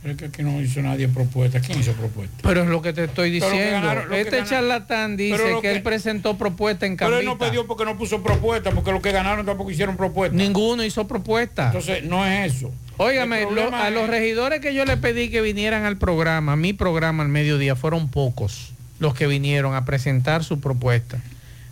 Pero 0.02 0.12
es 0.14 0.18
que 0.20 0.24
aquí 0.26 0.42
no 0.44 0.62
hizo 0.62 0.80
nadie 0.82 1.08
propuesta. 1.08 1.60
¿Quién 1.60 1.80
hizo 1.80 1.92
propuesta? 1.92 2.36
Pero 2.42 2.62
es 2.62 2.68
lo 2.68 2.80
que 2.80 2.92
te 2.92 3.04
estoy 3.04 3.38
Pero 3.40 3.50
diciendo. 3.50 3.86
ganaron- 3.88 4.12
este 4.14 4.44
charlatán 4.44 5.16
dice 5.16 5.36
Pero 5.36 5.60
que, 5.60 5.72
él 5.72 5.82
presentó 5.82 6.38
propuesta 6.38 6.86
en 6.86 6.96
Pero 6.96 7.10
Cambita. 7.10 7.32
él 7.32 7.38
no 7.38 7.44
pidió 7.50 7.66
porque 7.66 7.84
no 7.84 7.98
puso 7.98 8.22
propuesta, 8.22 8.70
porque 8.70 8.92
los 8.92 9.02
que 9.02 9.10
ganaron 9.10 9.44
tampoco 9.44 9.70
hicieron 9.70 9.96
propuesta. 9.96 10.36
Ninguno 10.36 10.84
hizo 10.84 11.08
propuesta. 11.08 11.66
Entonces, 11.66 12.04
no 12.04 12.24
es 12.24 12.54
eso. 12.54 12.70
Óigame, 12.98 13.42
lo- 13.52 13.74
a 13.74 13.90
los 13.90 14.04
es- 14.04 14.08
regidores 14.10 14.60
que 14.60 14.72
yo 14.74 14.84
le 14.84 14.96
pedí 14.96 15.28
que 15.28 15.40
vinieran 15.42 15.84
al 15.84 15.98
programa, 15.98 16.52
a 16.52 16.56
mi 16.56 16.72
programa 16.72 17.24
al 17.24 17.28
mediodía, 17.28 17.74
fueron 17.76 18.08
pocos 18.08 18.72
los 18.98 19.14
que 19.14 19.26
vinieron 19.26 19.74
a 19.74 19.84
presentar 19.84 20.44
su 20.44 20.60
propuesta. 20.60 21.18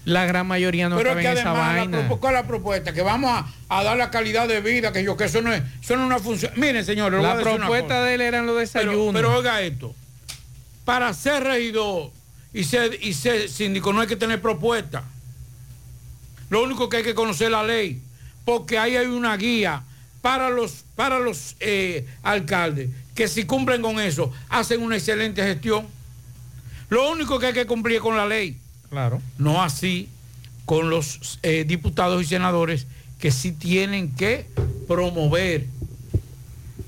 La 0.04 0.26
gran 0.26 0.46
mayoría 0.46 0.90
no 0.90 0.96
Pero 0.98 1.10
es 1.12 1.16
que 1.16 1.22
en 1.32 1.38
esa 1.38 1.50
además, 1.50 1.74
la 1.74 1.78
vaina. 1.80 2.08
propu- 2.10 2.18
¿cuál 2.20 2.34
es 2.34 2.40
la 2.42 2.46
propuesta? 2.46 2.92
Que 2.92 3.00
vamos 3.02 3.30
a, 3.30 3.46
a 3.78 3.82
dar 3.84 3.96
la 3.96 4.10
calidad 4.10 4.46
de 4.46 4.60
vida, 4.60 4.92
que 4.92 5.02
yo, 5.02 5.16
que 5.16 5.24
eso 5.24 5.40
no 5.40 5.50
es, 5.52 5.62
eso 5.82 5.96
no 5.96 6.02
es 6.02 6.06
una 6.08 6.18
función. 6.18 6.52
Miren, 6.56 6.84
señores, 6.84 7.22
La 7.22 7.38
propuesta 7.40 8.02
de 8.04 8.14
él 8.14 8.20
eran 8.20 8.44
los 8.46 8.54
Pero, 8.54 8.60
desayunos. 8.90 9.14
pero 9.14 9.34
oiga 9.38 9.62
esto, 9.62 9.94
para 10.84 11.14
ser 11.14 11.42
regidor 11.44 12.10
y 12.52 12.64
ser, 12.64 12.98
y 13.02 13.14
ser 13.14 13.48
síndico 13.48 13.94
no 13.94 14.02
hay 14.02 14.06
que 14.06 14.16
tener 14.16 14.42
propuesta. 14.42 15.04
Lo 16.50 16.62
único 16.62 16.90
que 16.90 16.98
hay 16.98 17.02
que 17.02 17.14
conocer 17.14 17.50
la 17.50 17.62
ley, 17.62 18.02
porque 18.44 18.78
ahí 18.78 18.96
hay 18.96 19.06
una 19.06 19.34
guía 19.38 19.82
para 20.20 20.50
los, 20.50 20.84
para 20.94 21.18
los 21.18 21.56
eh, 21.60 22.06
alcaldes, 22.22 22.90
que 23.14 23.26
si 23.26 23.44
cumplen 23.44 23.80
con 23.80 23.98
eso, 24.00 24.30
hacen 24.50 24.82
una 24.82 24.96
excelente 24.96 25.42
gestión. 25.42 25.86
Lo 26.94 27.10
único 27.10 27.38
que 27.38 27.46
hay 27.46 27.52
que 27.52 27.66
cumplir 27.66 27.96
es 27.96 28.02
con 28.02 28.16
la 28.16 28.26
ley. 28.26 28.56
Claro. 28.90 29.20
No 29.38 29.62
así 29.62 30.08
con 30.64 30.88
los 30.90 31.38
eh, 31.42 31.64
diputados 31.66 32.22
y 32.22 32.26
senadores 32.26 32.86
que 33.18 33.30
sí 33.32 33.52
tienen 33.52 34.14
que 34.14 34.46
promover 34.86 35.66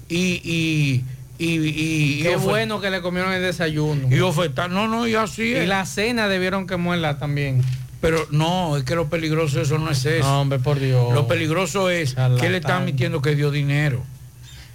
y, 0.09 0.41
y, 0.45 1.05
y, 1.39 1.55
y- 1.59 2.20
y 2.20 2.23
Qué 2.23 2.37
bueno 2.37 2.81
que 2.81 2.91
le 2.91 3.01
comieron 3.03 3.33
el 3.33 3.43
desayuno. 3.43 4.09
y 4.15 4.20
ofertar. 4.20 4.70
No, 4.70 4.87
no, 4.89 5.07
y 5.07 5.15
así 5.15 5.43
Y 5.51 5.55
es. 5.55 5.69
la 5.69 5.85
cena 5.87 6.28
debieron 6.28 6.66
quemarla 6.66 7.19
también. 7.19 7.62
Pero 8.01 8.27
no, 8.31 8.77
es 8.77 8.85
que 8.85 8.95
lo 8.95 9.09
peligroso 9.09 9.61
eso 9.61 9.78
no 9.78 9.91
es 9.91 10.05
eso. 10.05 10.24
No, 10.24 10.43
hombre, 10.43 10.59
por 10.59 10.78
Dios. 10.78 11.12
Lo 11.15 11.27
peligroso 11.27 11.91
es 11.91 12.15
que 12.41 12.49
le 12.51 12.59
están 12.59 12.83
admitiendo 12.83 13.20
que 13.23 13.35
dio 13.35 13.51
dinero. 13.51 14.05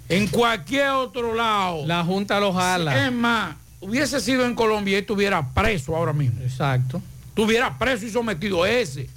En 0.08 0.26
cualquier 0.26 0.88
otro 0.90 1.34
lado. 1.34 1.86
La 1.86 2.04
Junta 2.04 2.38
lo 2.40 2.52
jala. 2.52 3.06
Es 3.06 3.12
más, 3.12 3.56
hubiese 3.82 4.20
sido 4.20 4.46
en 4.46 4.54
Colombia 4.54 4.96
y 4.96 5.00
estuviera 5.00 5.46
preso 5.52 5.94
ahora 5.94 6.12
mismo. 6.12 6.40
Exacto. 6.42 7.02
Estuviera 7.28 7.78
preso 7.78 8.06
y 8.06 8.10
sometido 8.10 8.64
ese. 8.66 9.08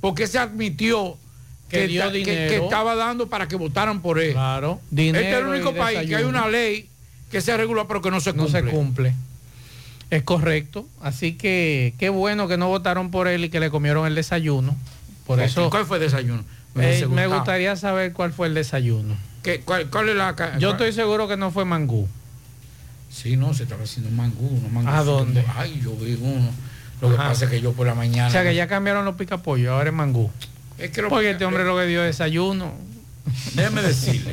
Porque 0.00 0.26
se 0.26 0.38
admitió 0.38 1.16
Que 1.68 1.86
dio 1.86 2.02
ta- 2.04 2.10
dinero. 2.10 2.48
que 2.50 2.56
estaba 2.64 2.94
dando 2.94 3.28
para 3.28 3.48
que 3.48 3.56
votaran 3.56 4.00
por 4.02 4.18
él. 4.18 4.32
Claro. 4.32 4.80
Este 4.90 5.08
es 5.10 5.14
el 5.16 5.22
Dinero 5.22 5.50
único 5.50 5.74
país 5.74 6.06
que 6.08 6.16
hay 6.16 6.24
una 6.24 6.48
ley 6.48 6.88
que 7.30 7.40
se 7.40 7.56
regula 7.56 7.86
pero 7.86 8.00
que 8.02 8.10
no 8.10 8.20
se 8.20 8.32
no 8.32 8.44
cumple. 8.44 8.60
se 8.62 8.68
cumple. 8.68 9.14
Es 10.10 10.22
correcto. 10.22 10.86
Así 11.02 11.34
que 11.34 11.94
qué 11.98 12.08
bueno 12.08 12.48
que 12.48 12.56
no 12.56 12.68
votaron 12.68 13.10
por 13.10 13.28
él 13.28 13.44
y 13.44 13.48
que 13.50 13.60
le 13.60 13.70
comieron 13.70 14.06
el 14.06 14.14
desayuno. 14.14 14.76
Por 15.26 15.40
eso 15.40 15.68
¿Cuál 15.68 15.84
fue 15.84 15.98
el 15.98 16.04
desayuno? 16.04 16.42
eh, 16.76 17.06
me 17.10 17.26
gustaría 17.26 17.76
saber 17.76 18.12
cuál 18.14 18.32
fue 18.32 18.46
el 18.46 18.54
desayuno. 18.54 19.14
¿Qué- 19.42 19.60
cuál, 19.60 19.88
cuál 19.90 20.08
es 20.08 20.16
la 20.16 20.34
Yo 20.58 20.70
estoy 20.72 20.92
seguro 20.92 21.28
que 21.28 21.36
no 21.36 21.50
fue 21.50 21.64
mangú. 21.66 22.08
Sí, 23.10 23.36
no, 23.36 23.54
se 23.54 23.64
estaba 23.64 23.84
haciendo 23.84 24.10
mangú. 24.10 24.46
unos 24.48 24.70
mangú 24.70 24.88
¿A 24.90 25.02
dónde? 25.02 25.44
Ay, 25.56 25.80
yo 25.82 25.94
vi 25.96 26.18
uno. 26.20 26.50
Lo 27.00 27.10
que 27.10 27.16
pasa 27.16 27.44
es 27.46 27.50
que 27.50 27.60
yo 27.60 27.72
por 27.72 27.86
la 27.86 27.94
mañana. 27.94 28.28
O 28.28 28.30
sea 28.30 28.42
que 28.42 28.54
ya 28.54 28.66
cambiaron 28.66 29.04
los 29.04 29.14
picapollos, 29.16 29.70
ahora 29.70 29.88
es 29.90 29.94
mangú. 29.94 30.30
Es 30.78 30.90
que 30.90 31.02
lo 31.02 31.08
Porque 31.08 31.26
pica- 31.26 31.32
este 31.32 31.44
hombre 31.44 31.64
lo 31.64 31.76
que 31.76 31.86
dio 31.86 32.02
desayuno. 32.02 32.72
Déjeme 33.54 33.82
decirle. 33.82 34.32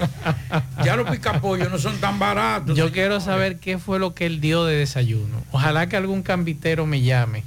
ya 0.84 0.96
los 0.96 1.10
picapollos 1.10 1.70
no 1.70 1.78
son 1.78 1.98
tan 1.98 2.18
baratos. 2.18 2.78
Yo 2.78 2.92
quiero 2.92 3.20
saber 3.22 3.60
qué 3.60 3.78
fue 3.78 4.00
lo 4.00 4.14
que 4.14 4.26
él 4.26 4.40
dio 4.42 4.64
de 4.66 4.76
desayuno. 4.78 5.44
Ojalá 5.52 5.88
que 5.88 5.98
algún 5.98 6.22
cambitero 6.24 6.86
me 6.86 7.02
llame 7.02 7.44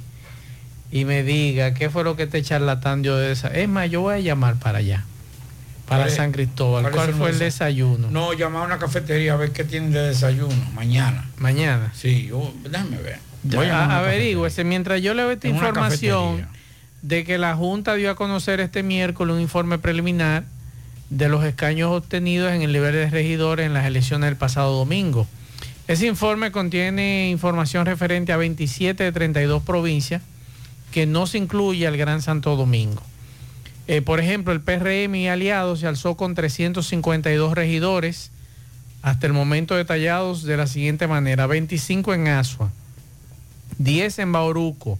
y 0.91 1.05
me 1.05 1.23
diga 1.23 1.73
qué 1.73 1.89
fue 1.89 2.03
lo 2.03 2.15
que 2.15 2.23
este 2.23 2.41
charlatán 2.43 3.01
dio 3.01 3.15
de 3.17 3.29
desayuno. 3.29 3.59
Es 3.61 3.69
más, 3.69 3.89
yo 3.89 4.01
voy 4.01 4.15
a 4.15 4.19
llamar 4.19 4.55
para 4.57 4.77
allá, 4.79 5.05
para 5.89 6.03
¿Cuál 6.03 6.15
San 6.15 6.31
Cristóbal. 6.31 6.91
¿Cuál 6.91 7.13
fue 7.15 7.31
el 7.31 7.39
desayuno? 7.39 8.09
No, 8.11 8.33
llamar 8.33 8.61
a 8.61 8.65
una 8.67 8.77
cafetería 8.77 9.33
a 9.33 9.37
ver 9.37 9.51
qué 9.51 9.63
tienen 9.63 9.91
de 9.91 10.01
desayuno 10.01 10.53
mañana. 10.75 11.25
Mañana. 11.37 11.91
Sí, 11.95 12.27
yo, 12.27 12.53
déjame 12.63 12.97
ver. 12.97 13.17
Voy 13.41 13.65
a 13.67 13.97
averígüese, 13.97 14.63
mientras 14.63 15.01
yo 15.01 15.15
le 15.15 15.23
doy 15.23 15.33
esta 15.33 15.47
En 15.47 15.55
información 15.55 16.47
de 17.01 17.23
que 17.23 17.39
la 17.39 17.55
Junta 17.55 17.95
dio 17.95 18.11
a 18.11 18.15
conocer 18.15 18.59
este 18.59 18.83
miércoles 18.83 19.35
un 19.35 19.41
informe 19.41 19.79
preliminar 19.79 20.43
de 21.09 21.27
los 21.27 21.43
escaños 21.43 21.89
obtenidos 21.91 22.51
en 22.51 22.61
el 22.61 22.71
nivel 22.71 22.93
de 22.93 23.09
regidores 23.09 23.65
en 23.65 23.73
las 23.73 23.87
elecciones 23.87 24.29
del 24.29 24.37
pasado 24.37 24.77
domingo. 24.77 25.25
Ese 25.87 26.05
informe 26.05 26.51
contiene 26.51 27.31
información 27.31 27.87
referente 27.87 28.31
a 28.31 28.37
27 28.37 29.05
de 29.05 29.11
32 29.11 29.63
provincias 29.63 30.21
que 30.91 31.07
no 31.07 31.25
se 31.25 31.39
incluye 31.39 31.87
al 31.87 31.97
Gran 31.97 32.21
Santo 32.21 32.55
Domingo. 32.55 33.01
Eh, 33.91 34.03
por 34.03 34.19
ejemplo, 34.19 34.53
el 34.53 34.61
PRM 34.61 35.15
y 35.15 35.29
aliados 35.29 35.79
se 35.79 35.87
alzó 35.87 36.15
con 36.15 36.35
352 36.35 37.55
regidores, 37.55 38.29
hasta 39.01 39.25
el 39.25 39.33
momento 39.33 39.75
detallados 39.75 40.43
de 40.43 40.57
la 40.57 40.67
siguiente 40.67 41.07
manera, 41.07 41.47
25 41.47 42.13
en 42.13 42.27
Asua, 42.27 42.71
10 43.79 44.19
en 44.19 44.31
Bauruco, 44.31 44.99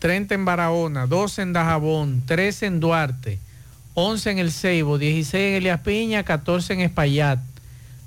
30 0.00 0.34
en 0.34 0.44
Barahona, 0.44 1.06
12 1.06 1.42
en 1.42 1.52
Dajabón, 1.52 2.24
13 2.26 2.66
en 2.66 2.80
Duarte, 2.80 3.38
11 3.94 4.32
en 4.32 4.38
El 4.40 4.50
Ceibo, 4.50 4.98
16 4.98 5.34
en 5.34 5.54
Elias 5.54 5.80
Piña, 5.82 6.24
14 6.24 6.72
en 6.72 6.80
Espaillat, 6.80 7.38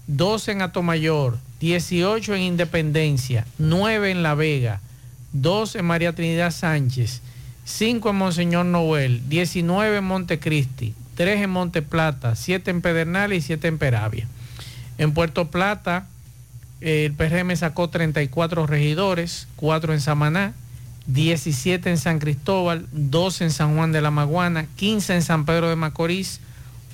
12 0.07 0.51
en 0.51 0.61
Atomayor, 0.61 1.37
18 1.61 2.35
en 2.35 2.41
Independencia, 2.41 3.47
9 3.59 4.11
en 4.11 4.23
La 4.23 4.35
Vega, 4.35 4.81
2 5.31 5.77
en 5.77 5.85
María 5.85 6.11
Trinidad 6.11 6.51
Sánchez, 6.51 7.21
5 7.67 8.11
en 8.11 8.15
Monseñor 8.15 8.65
Noel, 8.65 9.27
19 9.27 9.97
en 9.97 10.03
Montecristi, 10.05 10.95
3 11.15 11.41
en 11.41 11.49
Monte 11.49 11.81
Plata, 11.81 12.33
7 12.33 12.71
en 12.71 12.81
Pedernales 12.81 13.43
y 13.43 13.47
7 13.47 13.67
en 13.67 13.77
Peravia. 13.77 14.25
En 14.97 15.13
Puerto 15.13 15.51
Plata, 15.51 16.07
el 16.79 17.11
PRM 17.11 17.53
sacó 17.57 17.89
34 17.89 18.67
regidores, 18.67 19.49
4 19.57 19.93
en 19.93 19.99
Samaná, 19.99 20.53
17 21.07 21.89
en 21.89 21.97
San 21.97 22.19
Cristóbal, 22.19 22.87
12 22.93 23.43
en 23.43 23.51
San 23.51 23.75
Juan 23.75 23.91
de 23.91 24.01
la 24.01 24.11
Maguana, 24.11 24.65
15 24.77 25.15
en 25.15 25.21
San 25.21 25.45
Pedro 25.45 25.67
de 25.67 25.75
Macorís, 25.75 26.39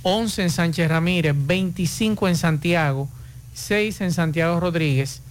11 0.01 0.41
en 0.41 0.49
Sánchez 0.49 0.89
Ramírez, 0.89 1.35
25 1.37 2.27
en 2.27 2.35
Santiago, 2.35 3.07
6 3.53 4.01
en 4.01 4.11
Santiago 4.11 4.59
Rodríguez, 4.59 5.21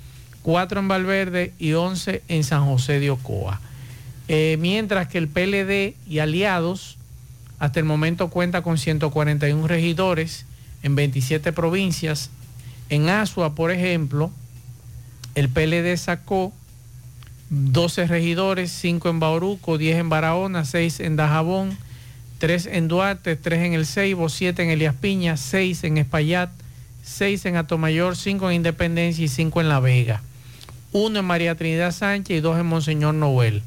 4 0.42 0.78
en 0.78 0.86
Valverde 0.86 1.52
y 1.58 1.72
11 1.72 2.22
en 2.28 2.44
San 2.44 2.64
José 2.64 3.00
de 3.00 3.10
Ocoa. 3.10 3.60
Eh, 4.34 4.56
mientras 4.58 5.08
que 5.08 5.18
el 5.18 5.28
PLD 5.28 5.94
y 6.08 6.20
aliados 6.20 6.96
hasta 7.58 7.80
el 7.80 7.84
momento 7.84 8.30
cuenta 8.30 8.62
con 8.62 8.78
141 8.78 9.68
regidores 9.68 10.46
en 10.82 10.94
27 10.94 11.52
provincias. 11.52 12.30
En 12.88 13.10
Asua, 13.10 13.54
por 13.54 13.70
ejemplo, 13.70 14.30
el 15.34 15.50
PLD 15.50 15.94
sacó 15.98 16.50
12 17.50 18.06
regidores, 18.06 18.72
5 18.72 19.10
en 19.10 19.20
Bauruco, 19.20 19.76
10 19.76 19.98
en 19.98 20.08
Barahona, 20.08 20.64
6 20.64 21.00
en 21.00 21.16
Dajabón, 21.16 21.76
3 22.38 22.70
en 22.72 22.88
Duarte, 22.88 23.36
3 23.36 23.64
en 23.64 23.74
El 23.74 23.84
Ceibo, 23.84 24.30
7 24.30 24.62
en 24.62 24.70
Elias 24.70 24.94
Piña, 24.94 25.36
6 25.36 25.84
en 25.84 25.98
Espaillat, 25.98 26.48
6 27.02 27.44
en 27.44 27.56
Atomayor, 27.56 28.16
5 28.16 28.48
en 28.48 28.56
Independencia 28.56 29.26
y 29.26 29.28
5 29.28 29.60
en 29.60 29.68
La 29.68 29.78
Vega. 29.78 30.22
1 30.92 31.18
en 31.18 31.24
María 31.26 31.54
Trinidad 31.54 31.92
Sánchez 31.92 32.38
y 32.38 32.40
2 32.40 32.60
en 32.60 32.66
Monseñor 32.66 33.12
Noel. 33.12 33.62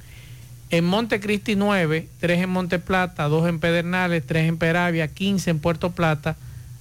En 0.71 0.83
Montecristi 0.83 1.55
9, 1.55 2.07
3 2.19 2.41
en 2.41 2.49
Monte 2.49 2.79
Plata, 2.79 3.25
2 3.25 3.49
en 3.49 3.59
Pedernales, 3.59 4.25
3 4.25 4.49
en 4.49 4.57
Peravia, 4.57 5.07
15 5.07 5.51
en 5.51 5.59
Puerto 5.59 5.91
Plata, 5.91 6.35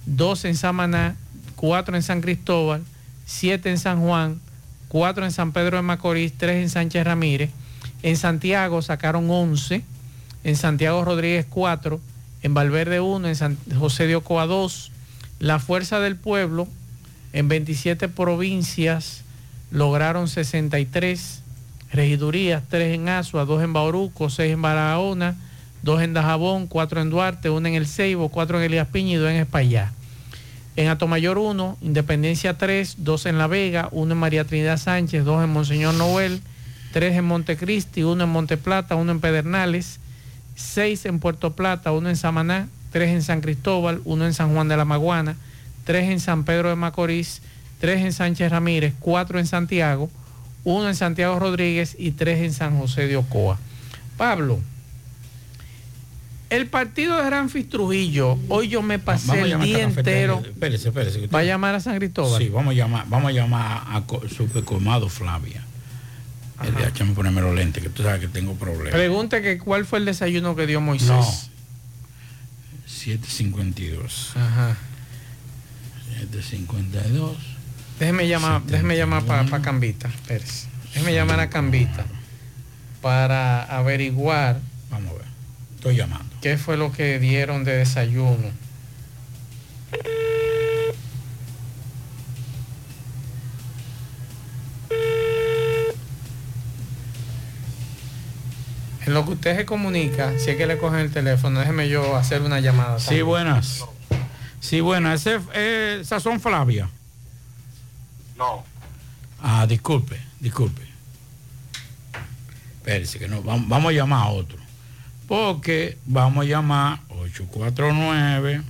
2 0.07 0.45
en 0.45 0.55
Samaná, 0.55 1.15
4 1.55 1.95
en 1.95 2.03
San 2.03 2.21
Cristóbal, 2.21 2.83
7 3.25 3.69
en 3.69 3.77
San 3.77 4.01
Juan, 4.01 4.41
4 4.87 5.25
en 5.25 5.31
San 5.31 5.51
Pedro 5.51 5.77
de 5.77 5.83
Macorís, 5.83 6.33
3 6.37 6.63
en 6.63 6.69
Sánchez 6.69 7.03
Ramírez. 7.05 7.51
En 8.01 8.17
Santiago 8.17 8.81
sacaron 8.81 9.29
11, 9.29 9.83
en 10.43 10.55
Santiago 10.55 11.05
Rodríguez 11.05 11.45
4, 11.49 11.99
en 12.41 12.53
Valverde 12.53 12.99
1, 12.99 13.27
en 13.27 13.35
San 13.35 13.57
José 13.77 14.07
de 14.07 14.15
Ocoa 14.15 14.45
2. 14.45 14.91
La 15.39 15.59
Fuerza 15.59 15.99
del 15.99 16.15
Pueblo 16.15 16.67
en 17.33 17.47
27 17.47 18.07
provincias 18.09 19.23
lograron 19.71 20.27
63 20.27 21.41
regidurías, 21.91 22.63
3 22.69 22.95
en 22.95 23.09
Asua, 23.09 23.45
2 23.45 23.63
en 23.63 23.73
Bauruco, 23.73 24.29
6 24.29 24.53
en 24.53 24.61
Barahona, 24.61 25.35
2 25.83 26.01
en 26.01 26.13
Dajabón, 26.13 26.67
4 26.67 27.01
en 27.01 27.09
Duarte, 27.09 27.49
1 27.49 27.67
en 27.67 27.75
El 27.75 27.87
Ceibo, 27.87 28.29
4 28.29 28.57
en 28.57 28.63
Elías 28.63 28.87
Piña 28.87 29.13
y 29.13 29.15
2 29.15 29.29
en 29.29 29.35
Espaillá. 29.37 29.91
En 30.75 30.89
Atomayor 30.89 31.37
1, 31.37 31.77
Independencia 31.81 32.57
3, 32.57 32.97
2 32.99 33.25
en 33.27 33.37
La 33.37 33.47
Vega, 33.47 33.87
1 33.91 34.11
en 34.11 34.17
María 34.17 34.45
Trinidad 34.45 34.77
Sánchez, 34.77 35.23
2 35.23 35.43
en 35.43 35.49
Monseñor 35.49 35.93
Noel, 35.93 36.41
3 36.91 37.15
en 37.15 37.25
Montecristi, 37.25 38.03
1 38.03 38.23
en 38.23 38.29
Monte 38.29 38.57
Plata, 38.57 38.95
1 38.95 39.11
en 39.11 39.19
Pedernales, 39.19 39.99
6 40.55 41.05
en 41.05 41.19
Puerto 41.19 41.55
Plata, 41.55 41.91
1 41.91 42.09
en 42.09 42.15
Samaná, 42.17 42.67
3 42.91 43.09
en 43.09 43.21
San 43.21 43.41
Cristóbal, 43.41 44.01
1 44.05 44.25
en 44.25 44.33
San 44.33 44.53
Juan 44.53 44.67
de 44.67 44.77
la 44.77 44.85
Maguana, 44.85 45.35
3 45.85 46.09
en 46.09 46.19
San 46.19 46.43
Pedro 46.45 46.69
de 46.69 46.75
Macorís, 46.75 47.41
3 47.79 48.01
en 48.01 48.13
Sánchez 48.13 48.51
Ramírez, 48.51 48.93
4 48.99 49.39
en 49.39 49.47
Santiago, 49.47 50.09
1 50.65 50.89
en 50.89 50.95
Santiago 50.95 51.39
Rodríguez 51.39 51.95
y 51.97 52.11
3 52.11 52.39
en 52.39 52.53
San 52.53 52.77
José 52.77 53.07
de 53.07 53.15
Ocoa. 53.15 53.57
Pablo, 54.17 54.59
el 56.49 56.67
partido 56.67 57.21
de 57.21 57.29
Ramfis 57.29 57.69
Trujillo, 57.69 58.37
hoy 58.49 58.67
yo 58.67 58.81
me 58.81 58.99
pasé 58.99 59.31
a 59.31 59.45
el 59.45 59.53
a 59.53 59.57
día 59.57 59.83
entero. 59.83 60.43
Espérese, 60.45 60.89
espérese. 60.89 61.27
¿Va 61.27 61.39
a 61.39 61.43
llamar 61.43 61.75
a 61.75 61.79
San 61.79 61.97
Cristóbal? 61.97 62.41
Sí, 62.41 62.49
vamos 62.49 62.73
a 62.73 62.75
llamar, 62.75 63.05
vamos 63.07 63.29
a 63.29 63.31
llamar 63.33 63.83
a 63.87 64.03
Supercolmado 64.29 65.09
Flavia. 65.09 65.63
El 66.63 66.73
de 66.73 66.87
échame 66.87 67.13
ponerme 67.13 67.41
los 67.41 67.53
lentes, 67.53 67.83
que 67.83 67.89
tú 67.89 68.03
sabes 68.03 68.21
que 68.21 68.27
tengo 68.27 68.53
problemas. 68.53 68.93
Pregunte 68.93 69.41
que 69.41 69.57
cuál 69.57 69.85
fue 69.85 69.99
el 69.99 70.05
desayuno 70.05 70.55
que 70.55 70.65
dio 70.65 70.79
Moisés. 70.81 71.09
No. 71.09 71.23
752. 72.85 74.31
Ajá. 74.35 74.77
752. 76.19 77.54
Déjeme 77.99 78.27
llamar, 78.27 78.61
déjeme 78.63 78.97
llamar 78.97 79.23
para 79.23 79.61
Cambita. 79.61 80.09
Espérese. 80.09 80.67
Déjeme 80.93 81.13
llamar 81.13 81.39
a 81.39 81.49
Cambita 81.49 82.05
para 83.01 83.63
averiguar. 83.63 84.59
Vamos 84.89 85.11
a 85.11 85.13
ver. 85.13 85.25
Estoy 85.75 85.95
llamando. 85.95 86.25
¿Qué 86.41 86.57
fue 86.57 86.77
lo 86.77 86.91
que 86.91 87.19
dieron 87.19 87.63
de 87.63 87.77
desayuno? 87.77 88.51
En 99.05 99.13
lo 99.13 99.23
que 99.23 99.31
usted 99.33 99.55
se 99.55 99.65
comunica, 99.65 100.37
si 100.39 100.49
es 100.49 100.57
que 100.57 100.65
le 100.65 100.79
cogen 100.79 100.99
el 100.99 101.11
teléfono, 101.11 101.59
déjeme 101.59 101.87
yo 101.87 102.15
hacer 102.15 102.41
una 102.41 102.59
llamada. 102.59 102.99
Sí, 102.99 103.05
también. 103.05 103.25
buenas. 103.27 103.85
Sí, 104.59 104.81
buenas. 104.81 105.21
Ese 105.21 105.35
es 105.35 105.41
eh, 105.53 106.01
Sazón 106.03 106.41
Flavia. 106.41 106.89
No. 108.37 108.63
Ah, 109.41 109.65
disculpe, 109.67 110.19
disculpe. 110.39 110.81
Espérese 112.77 113.19
que 113.19 113.27
no, 113.27 113.41
vamos, 113.41 113.85
a 113.85 113.91
llamar 113.91 114.27
a 114.27 114.29
otro. 114.29 114.57
Porque 115.27 115.97
vamos 116.05 116.45
a 116.45 116.47
llamar 116.47 116.99
849 117.09 118.61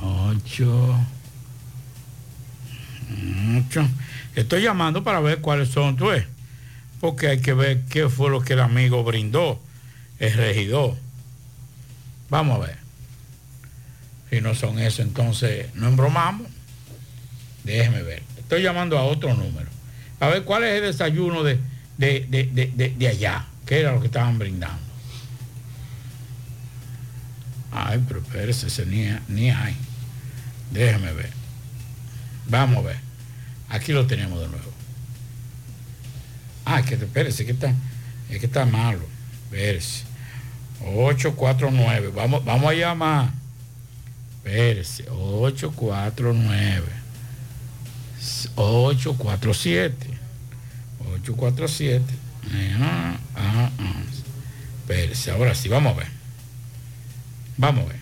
8 0.00 0.96
8 3.66 3.88
Estoy 4.36 4.62
llamando 4.62 5.02
para 5.02 5.20
ver 5.20 5.40
cuáles 5.40 5.70
son, 5.70 5.96
tú. 5.96 6.08
Porque 7.00 7.28
hay 7.28 7.40
que 7.40 7.52
ver 7.52 7.82
qué 7.86 8.08
fue 8.08 8.30
lo 8.30 8.42
que 8.42 8.52
el 8.52 8.60
amigo 8.60 9.02
brindó, 9.02 9.60
el 10.18 10.32
regidor. 10.34 10.96
Vamos 12.28 12.56
a 12.56 12.66
ver. 12.66 12.78
Si 14.30 14.40
no 14.40 14.54
son 14.54 14.78
eso, 14.78 15.02
entonces 15.02 15.74
no 15.74 15.88
embromamos. 15.88 16.46
Déjeme 17.64 18.02
ver. 18.02 18.22
Estoy 18.38 18.62
llamando 18.62 18.98
a 18.98 19.04
otro 19.04 19.34
número. 19.34 19.68
A 20.18 20.28
ver 20.28 20.44
cuál 20.44 20.64
es 20.64 20.76
el 20.76 20.82
desayuno 20.82 21.42
de, 21.42 21.58
de, 21.96 22.26
de, 22.28 22.92
de, 22.96 23.08
allá. 23.08 23.46
¿Qué 23.66 23.80
era 23.80 23.92
lo 23.92 24.00
que 24.00 24.06
estaban 24.06 24.38
brindando? 24.38 24.82
Ay, 27.72 28.02
pero 28.06 28.20
espérese, 28.20 28.66
ese 28.66 28.84
ni, 28.86 29.08
ni 29.28 29.50
hay. 29.50 29.76
Déjeme 30.70 31.12
ver. 31.12 31.30
Vamos 32.46 32.78
a 32.78 32.88
ver. 32.88 32.96
Aquí 33.68 33.92
lo 33.92 34.06
tenemos 34.06 34.40
de 34.40 34.48
nuevo. 34.48 34.72
Ah, 36.64 36.82
que 36.82 36.94
espérese, 36.94 37.46
que 37.46 37.52
está, 37.52 37.72
es 38.28 38.40
que 38.40 38.46
está 38.46 38.66
malo. 38.66 39.06
Espérese. 39.44 40.04
849. 40.84 42.10
Vamos, 42.14 42.44
vamos 42.44 42.70
a 42.70 42.74
llamar. 42.74 43.30
Espérese. 44.38 45.04
849. 45.10 46.99
847. 48.54 50.18
847. 51.22 52.04
Ah, 52.78 53.16
ah, 53.36 53.70
ah. 53.78 54.02
Espérese, 54.80 55.30
ahora 55.30 55.54
sí, 55.54 55.68
vamos 55.68 55.94
a 55.94 56.00
ver. 56.00 56.08
Vamos 57.56 57.84
a 57.84 57.88
ver. 57.88 58.00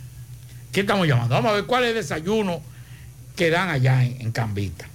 ¿Qué 0.72 0.80
estamos 0.80 1.06
llamando? 1.06 1.34
Vamos 1.34 1.50
a 1.52 1.54
ver 1.54 1.64
cuál 1.64 1.84
es 1.84 1.90
el 1.90 1.96
desayuno 1.96 2.62
que 3.36 3.50
dan 3.50 3.68
allá 3.68 4.04
en, 4.04 4.20
en 4.20 4.32
Cambita. 4.32 4.86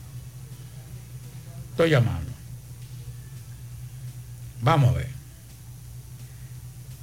Estoy 1.71 1.89
llamando. 1.89 2.31
Vamos 4.61 4.91
a 4.91 4.97
ver. 4.97 5.09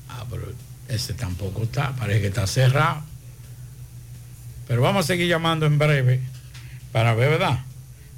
Ah, 0.08 0.24
pero 0.30 0.52
ese 0.88 1.14
tampoco 1.14 1.64
está, 1.64 1.92
parece 1.92 2.20
que 2.20 2.26
está 2.28 2.46
cerrado. 2.46 3.02
Pero 4.66 4.82
vamos 4.82 5.04
a 5.04 5.06
seguir 5.06 5.28
llamando 5.28 5.66
en 5.66 5.78
breve 5.78 6.20
para 6.92 7.14
ver, 7.14 7.30
¿verdad? 7.30 7.60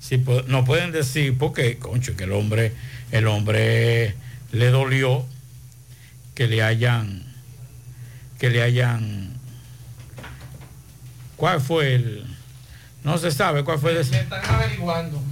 Si 0.03 0.19
nos 0.19 0.67
pueden 0.67 0.91
decir, 0.91 1.39
porque, 1.39 1.79
concho, 1.79 2.17
que 2.17 2.25
el 2.25 2.33
hombre, 2.33 2.73
el 3.13 3.29
hombre 3.29 4.17
le 4.51 4.67
dolió 4.71 5.25
que 6.35 6.49
le 6.49 6.61
hayan, 6.61 7.23
que 8.41 8.51
le 8.51 8.63
hayan, 8.63 9.33
¿cuál 11.37 11.61
fue 11.61 11.95
el? 11.95 12.25
No 13.05 13.17
se 13.17 13.31
sabe 13.31 13.63
cuál 13.63 13.79
fue 13.79 13.97
el 13.97 14.05
Se 14.05 14.19
están 14.19 14.45
averiguando. 14.45 15.23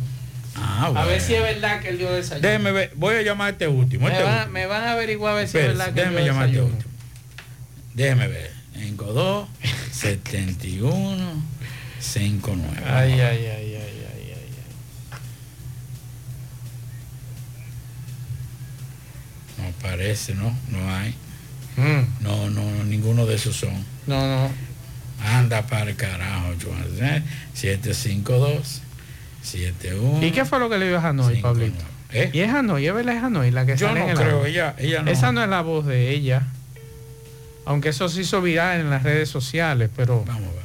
Ah, 0.55 0.87
A 0.87 0.91
bueno. 0.91 1.07
ver 1.09 1.21
si 1.21 1.35
es 1.35 1.43
verdad 1.43 1.81
que 1.81 1.89
él 1.89 1.99
dio 1.99 2.13
desayuno. 2.13 2.47
Déjeme 2.47 2.71
ver, 2.73 2.93
voy 2.95 3.17
a 3.17 3.23
llamar 3.23 3.49
a 3.49 3.51
este 3.51 3.67
último. 3.69 4.07
Me, 4.07 4.13
este 4.13 4.23
van, 4.25 4.35
último. 4.39 4.53
me 4.53 4.67
van 4.67 4.85
a 4.85 4.93
averiguar 4.93 5.33
a 5.33 5.37
ver 5.37 5.49
si 5.49 5.59
es 5.59 5.67
verdad 5.67 5.87
que 5.87 6.01
déjeme 6.01 6.25
llamar 6.25 6.45
a 6.45 6.47
este 6.47 6.61
último. 6.63 6.91
Déjeme 7.95 8.29
ver. 8.29 8.53
En 8.77 8.97
Godó, 8.97 9.49
71, 9.93 11.43
59. 12.01 12.83
Ay, 12.87 13.13
ay, 13.13 13.21
ay, 13.21 13.47
ay, 13.47 13.75
ay, 13.77 13.77
ay. 13.77 14.41
No 19.59 19.70
parece, 19.83 20.35
¿no? 20.35 20.57
No 20.69 20.95
hay. 20.97 21.15
Mm. 21.77 22.23
No, 22.23 22.51
no, 22.51 22.85
ninguno 22.85 23.27
de 23.27 23.37
esos 23.37 23.57
son. 23.57 23.73
No, 24.07 24.27
no. 24.27 24.51
Anda 25.25 25.67
para 25.67 25.91
el 25.91 25.97
carajo, 25.97 26.53
Joan. 26.63 26.85
¿eh? 27.01 27.23
752, 27.55 28.81
71. 29.43 30.27
¿Y 30.27 30.31
qué 30.33 30.45
fue 30.45 30.59
lo 30.59 30.69
que 30.71 30.79
le 30.79 30.89
dio 30.89 30.99
a 30.99 31.09
Hanoi, 31.09 31.41
Pablito? 31.41 31.85
¿Y 32.33 32.41
es 32.41 32.51
Hanoi? 32.51 32.87
¿Es 32.87 32.95
verdad 32.95 33.17
es 33.17 33.23
Hanoi 33.23 33.51
la 33.51 33.65
que 33.67 33.73
¿Eh? 33.73 33.77
Yo 33.77 33.87
sale 33.89 34.01
no 34.01 34.05
en 34.07 34.11
el 34.13 34.17
creo, 34.17 34.47
ella- 34.47 34.75
ella 34.79 35.03
no. 35.03 35.11
Esa 35.11 35.31
no 35.33 35.43
es 35.43 35.49
la 35.49 35.61
voz 35.63 35.87
de 35.87 36.11
ella. 36.11 36.43
Aunque 37.67 37.91
eso 37.91 38.09
se 38.09 38.23
hizo 38.23 38.41
viral 38.43 38.81
en 38.81 38.91
las 38.91 39.03
redes 39.03 39.29
sociales, 39.29 39.91
pero... 39.95 40.25
Vamos 40.27 40.49
a 40.49 40.53
ver. 40.53 40.61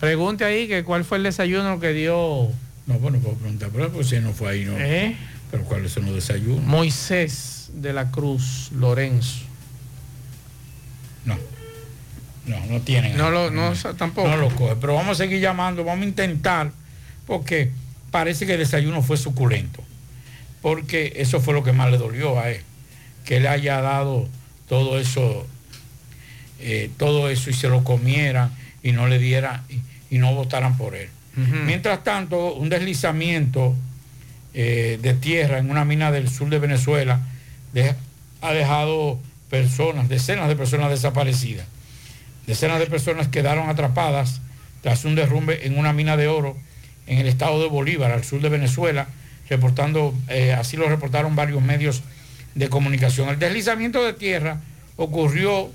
Pregunte 0.00 0.44
ahí 0.44 0.68
que 0.68 0.84
cuál 0.84 1.04
fue 1.04 1.18
el 1.18 1.24
desayuno 1.24 1.80
que 1.80 1.92
dio... 1.92 2.48
No, 2.86 2.94
bueno, 3.00 3.18
puedo 3.18 3.34
preguntar, 3.36 3.70
pero 3.72 3.90
pues 3.90 4.08
si 4.08 4.20
no 4.20 4.32
fue 4.32 4.50
ahí, 4.52 4.64
no. 4.64 4.74
¿Eh? 4.78 5.16
Pero 5.50 5.64
¿cuáles 5.64 5.92
son 5.92 6.06
los 6.06 6.14
desayunos? 6.14 6.64
Moisés 6.64 7.70
de 7.74 7.92
la 7.92 8.10
Cruz 8.10 8.70
Lorenzo. 8.72 9.44
No. 11.24 11.36
No, 12.46 12.64
no 12.66 12.80
tienen. 12.80 13.16
No 13.16 13.30
lo, 13.30 13.50
no, 13.50 13.72
tampoco. 13.96 14.28
No 14.28 14.36
lo 14.36 14.50
coge, 14.50 14.76
pero 14.80 14.94
vamos 14.94 15.18
a 15.20 15.24
seguir 15.24 15.40
llamando, 15.40 15.82
vamos 15.84 16.04
a 16.04 16.08
intentar, 16.08 16.70
porque 17.26 17.70
parece 18.10 18.46
que 18.46 18.52
el 18.52 18.58
desayuno 18.60 19.02
fue 19.02 19.16
suculento. 19.16 19.82
porque 20.62 21.12
eso 21.16 21.40
fue 21.40 21.54
lo 21.54 21.62
que 21.62 21.72
más 21.72 21.90
le 21.90 21.98
dolió 21.98 22.40
a 22.40 22.50
él, 22.50 22.60
que 23.24 23.38
le 23.40 23.48
haya 23.48 23.80
dado 23.80 24.28
todo 24.68 24.98
eso, 24.98 25.46
eh, 26.58 26.90
todo 26.96 27.28
eso 27.30 27.50
y 27.50 27.52
se 27.52 27.68
lo 27.68 27.84
comieran 27.84 28.50
y 28.82 28.90
no 28.92 29.06
le 29.06 29.18
dieran 29.20 29.62
y, 29.68 29.80
y 30.16 30.18
no 30.18 30.34
votaran 30.34 30.76
por 30.76 30.94
él. 30.96 31.08
Mientras 31.66 32.02
tanto, 32.02 32.54
un 32.54 32.68
deslizamiento 32.70 33.76
eh, 34.58 34.98
de 35.02 35.12
tierra 35.14 35.58
en 35.58 35.70
una 35.70 35.84
mina 35.84 36.10
del 36.10 36.30
sur 36.30 36.48
de 36.48 36.58
Venezuela 36.58 37.20
de- 37.74 37.94
ha 38.40 38.52
dejado 38.52 39.18
personas, 39.50 40.08
decenas 40.08 40.48
de 40.48 40.56
personas 40.56 40.90
desaparecidas. 40.90 41.66
Decenas 42.46 42.78
de 42.78 42.86
personas 42.86 43.28
quedaron 43.28 43.68
atrapadas 43.68 44.40
tras 44.82 45.04
un 45.04 45.14
derrumbe 45.14 45.66
en 45.66 45.78
una 45.78 45.92
mina 45.92 46.16
de 46.16 46.28
oro 46.28 46.56
en 47.06 47.18
el 47.18 47.26
estado 47.26 47.60
de 47.62 47.68
Bolívar, 47.68 48.10
al 48.12 48.24
sur 48.24 48.40
de 48.40 48.48
Venezuela, 48.48 49.08
reportando, 49.50 50.14
eh, 50.28 50.52
así 50.54 50.76
lo 50.76 50.88
reportaron 50.88 51.36
varios 51.36 51.62
medios 51.62 52.02
de 52.54 52.68
comunicación. 52.68 53.28
El 53.28 53.38
deslizamiento 53.38 54.02
de 54.04 54.14
tierra 54.14 54.60
ocurrió 54.96 55.70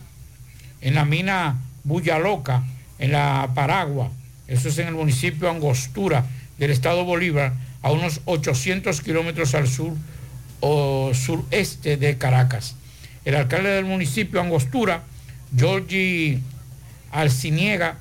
en 0.82 0.96
la 0.96 1.06
mina 1.06 1.58
Bullaloca, 1.84 2.64
en 3.00 3.12
la 3.12 3.50
Paragua, 3.54 4.10
eso 4.48 4.70
es 4.70 4.78
en 4.80 4.88
el 4.88 4.96
municipio 4.96 5.50
Angostura 5.50 6.26
del 6.58 6.72
estado 6.72 7.06
Bolívar, 7.06 7.54
a 7.82 7.92
unos 7.92 8.22
800 8.26 9.02
kilómetros 9.02 9.56
al 9.56 9.68
sur 9.68 9.94
o 10.60 11.12
sureste 11.14 11.98
de 11.98 12.18
Caracas. 12.18 12.76
El 13.26 13.36
alcalde 13.36 13.70
del 13.70 13.86
municipio 13.86 14.42
Angostura, 14.42 15.04
Giorgi 15.56 16.40
Alciniega, 17.12 17.98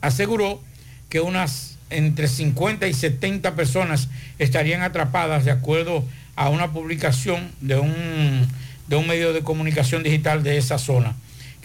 aseguró 0.00 0.60
que 1.08 1.20
unas 1.20 1.78
entre 1.90 2.28
50 2.28 2.86
y 2.86 2.94
70 2.94 3.54
personas 3.54 4.08
estarían 4.38 4.82
atrapadas 4.82 5.44
de 5.44 5.50
acuerdo 5.50 6.04
a 6.36 6.50
una 6.50 6.72
publicación 6.72 7.50
de 7.60 7.76
un, 7.78 8.46
de 8.86 8.96
un 8.96 9.06
medio 9.06 9.32
de 9.32 9.42
comunicación 9.42 10.02
digital 10.02 10.42
de 10.42 10.58
esa 10.58 10.78
zona, 10.78 11.14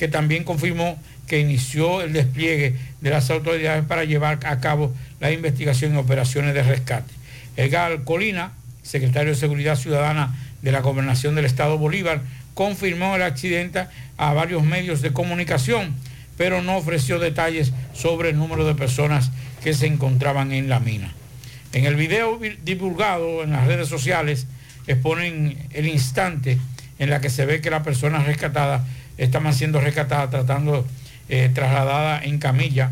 que 0.03 0.09
también 0.09 0.43
confirmó 0.43 0.99
que 1.27 1.39
inició 1.39 2.01
el 2.01 2.11
despliegue 2.11 2.75
de 2.99 3.09
las 3.09 3.29
autoridades 3.29 3.85
para 3.85 4.03
llevar 4.03 4.37
a 4.45 4.59
cabo 4.59 4.93
la 5.21 5.31
investigación 5.31 5.93
y 5.95 5.97
operaciones 5.97 6.53
de 6.53 6.61
rescate. 6.61 7.09
Edgar 7.55 8.03
Colina, 8.03 8.51
secretario 8.81 9.29
de 9.31 9.39
Seguridad 9.39 9.77
Ciudadana 9.77 10.35
de 10.61 10.73
la 10.73 10.81
Gobernación 10.81 11.35
del 11.35 11.45
Estado 11.45 11.77
Bolívar, 11.77 12.19
confirmó 12.53 13.15
el 13.15 13.21
accidente 13.21 13.85
a 14.17 14.33
varios 14.33 14.61
medios 14.63 15.01
de 15.01 15.13
comunicación, 15.13 15.95
pero 16.35 16.61
no 16.61 16.75
ofreció 16.75 17.17
detalles 17.17 17.71
sobre 17.93 18.31
el 18.31 18.37
número 18.37 18.65
de 18.65 18.75
personas 18.75 19.31
que 19.63 19.73
se 19.73 19.87
encontraban 19.87 20.51
en 20.51 20.67
la 20.67 20.81
mina. 20.81 21.13
En 21.71 21.85
el 21.85 21.95
video 21.95 22.37
vi- 22.37 22.57
divulgado 22.65 23.41
en 23.41 23.53
las 23.53 23.67
redes 23.67 23.87
sociales 23.87 24.47
exponen 24.85 25.57
el 25.71 25.87
instante 25.87 26.57
en 26.99 27.09
la 27.09 27.21
que 27.21 27.29
se 27.29 27.45
ve 27.45 27.61
que 27.61 27.69
las 27.69 27.83
personas 27.83 28.25
rescatadas 28.25 28.81
estaban 29.17 29.53
siendo 29.53 29.79
rescatadas, 29.81 30.29
tratando 30.29 30.85
eh, 31.29 31.49
trasladadas 31.53 32.25
en 32.25 32.39
camilla. 32.39 32.91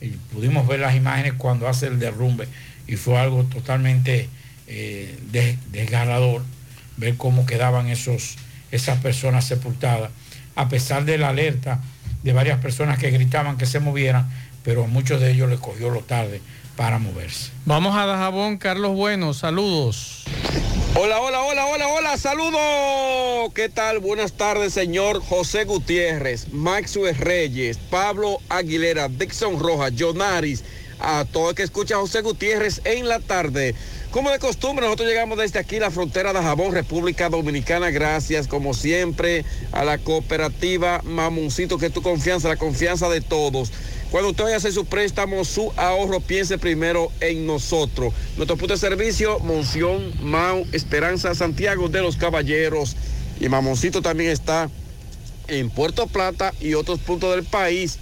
Y 0.00 0.08
pudimos 0.32 0.66
ver 0.66 0.80
las 0.80 0.94
imágenes 0.96 1.34
cuando 1.34 1.68
hace 1.68 1.86
el 1.86 1.98
derrumbe. 1.98 2.48
Y 2.86 2.96
fue 2.96 3.18
algo 3.18 3.44
totalmente 3.44 4.28
eh, 4.66 5.18
des- 5.30 5.56
desgarrador 5.70 6.42
ver 6.96 7.16
cómo 7.16 7.46
quedaban 7.46 7.88
esos, 7.88 8.36
esas 8.70 8.98
personas 8.98 9.44
sepultadas, 9.44 10.10
a 10.56 10.68
pesar 10.68 11.04
de 11.04 11.18
la 11.18 11.28
alerta 11.28 11.80
de 12.22 12.32
varias 12.32 12.58
personas 12.58 12.98
que 12.98 13.10
gritaban 13.10 13.56
que 13.56 13.66
se 13.66 13.80
movieran, 13.80 14.28
pero 14.64 14.84
a 14.84 14.86
muchos 14.86 15.20
de 15.20 15.32
ellos 15.32 15.48
les 15.50 15.58
cogió 15.58 15.90
lo 15.90 16.00
tarde 16.00 16.40
para 16.76 16.98
moverse. 16.98 17.50
Vamos 17.64 17.96
a 17.96 18.06
Dajabón, 18.06 18.58
Carlos 18.58 18.94
Bueno, 18.94 19.34
saludos. 19.34 20.24
Hola, 20.94 21.20
hola, 21.20 21.42
hola, 21.42 21.66
hola, 21.66 21.88
hola, 21.88 22.18
saludos. 22.18 23.52
¿Qué 23.54 23.70
tal? 23.70 23.98
Buenas 23.98 24.32
tardes, 24.34 24.74
señor 24.74 25.22
José 25.22 25.64
Gutiérrez, 25.64 26.52
Maxwell 26.52 27.16
Reyes, 27.16 27.78
Pablo 27.78 28.38
Aguilera, 28.50 29.08
Dixon 29.08 29.58
Rojas, 29.58 29.92
Jonaris, 29.96 30.64
a 31.00 31.24
todo 31.24 31.50
el 31.50 31.56
que 31.56 31.62
escucha 31.62 31.94
a 31.94 31.98
José 31.98 32.20
Gutiérrez 32.20 32.82
en 32.84 33.08
la 33.08 33.20
tarde. 33.20 33.74
Como 34.12 34.30
de 34.30 34.38
costumbre, 34.38 34.84
nosotros 34.84 35.08
llegamos 35.08 35.38
desde 35.38 35.58
aquí, 35.58 35.78
la 35.78 35.90
frontera 35.90 36.34
de 36.34 36.42
Jabón, 36.42 36.72
República 36.72 37.30
Dominicana. 37.30 37.90
Gracias, 37.90 38.46
como 38.46 38.74
siempre, 38.74 39.46
a 39.72 39.86
la 39.86 39.96
cooperativa 39.96 41.00
Mamoncito, 41.02 41.78
que 41.78 41.86
es 41.86 41.92
tu 41.94 42.02
confianza, 42.02 42.50
la 42.50 42.56
confianza 42.56 43.08
de 43.08 43.22
todos. 43.22 43.72
Cuando 44.12 44.28
usted 44.28 44.44
vaya 44.44 44.56
a 44.56 44.58
hacer 44.58 44.74
su 44.74 44.84
préstamo, 44.84 45.42
su 45.42 45.72
ahorro, 45.74 46.20
piense 46.20 46.58
primero 46.58 47.10
en 47.20 47.46
nosotros. 47.46 48.12
Nuestro 48.36 48.58
punto 48.58 48.74
de 48.74 48.78
servicio, 48.78 49.38
Monción, 49.38 50.12
Mau, 50.20 50.66
Esperanza, 50.72 51.34
Santiago 51.34 51.88
de 51.88 52.02
los 52.02 52.16
Caballeros. 52.16 52.94
Y 53.40 53.48
Mamoncito 53.48 54.02
también 54.02 54.30
está 54.30 54.68
en 55.48 55.70
Puerto 55.70 56.08
Plata 56.08 56.52
y 56.60 56.74
otros 56.74 57.00
puntos 57.00 57.34
del 57.34 57.44
país. 57.44 57.98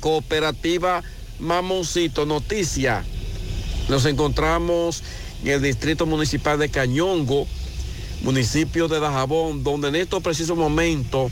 Cooperativa 0.00 1.04
Mamoncito, 1.38 2.26
noticia. 2.26 3.04
Nos 3.88 4.06
encontramos 4.06 5.04
en 5.44 5.52
el 5.52 5.62
distrito 5.62 6.04
municipal 6.04 6.58
de 6.58 6.68
Cañongo, 6.68 7.46
municipio 8.22 8.88
de 8.88 8.98
Dajabón, 8.98 9.62
donde 9.62 9.86
en 9.86 9.94
estos 9.94 10.20
precisos 10.20 10.58
momentos 10.58 11.30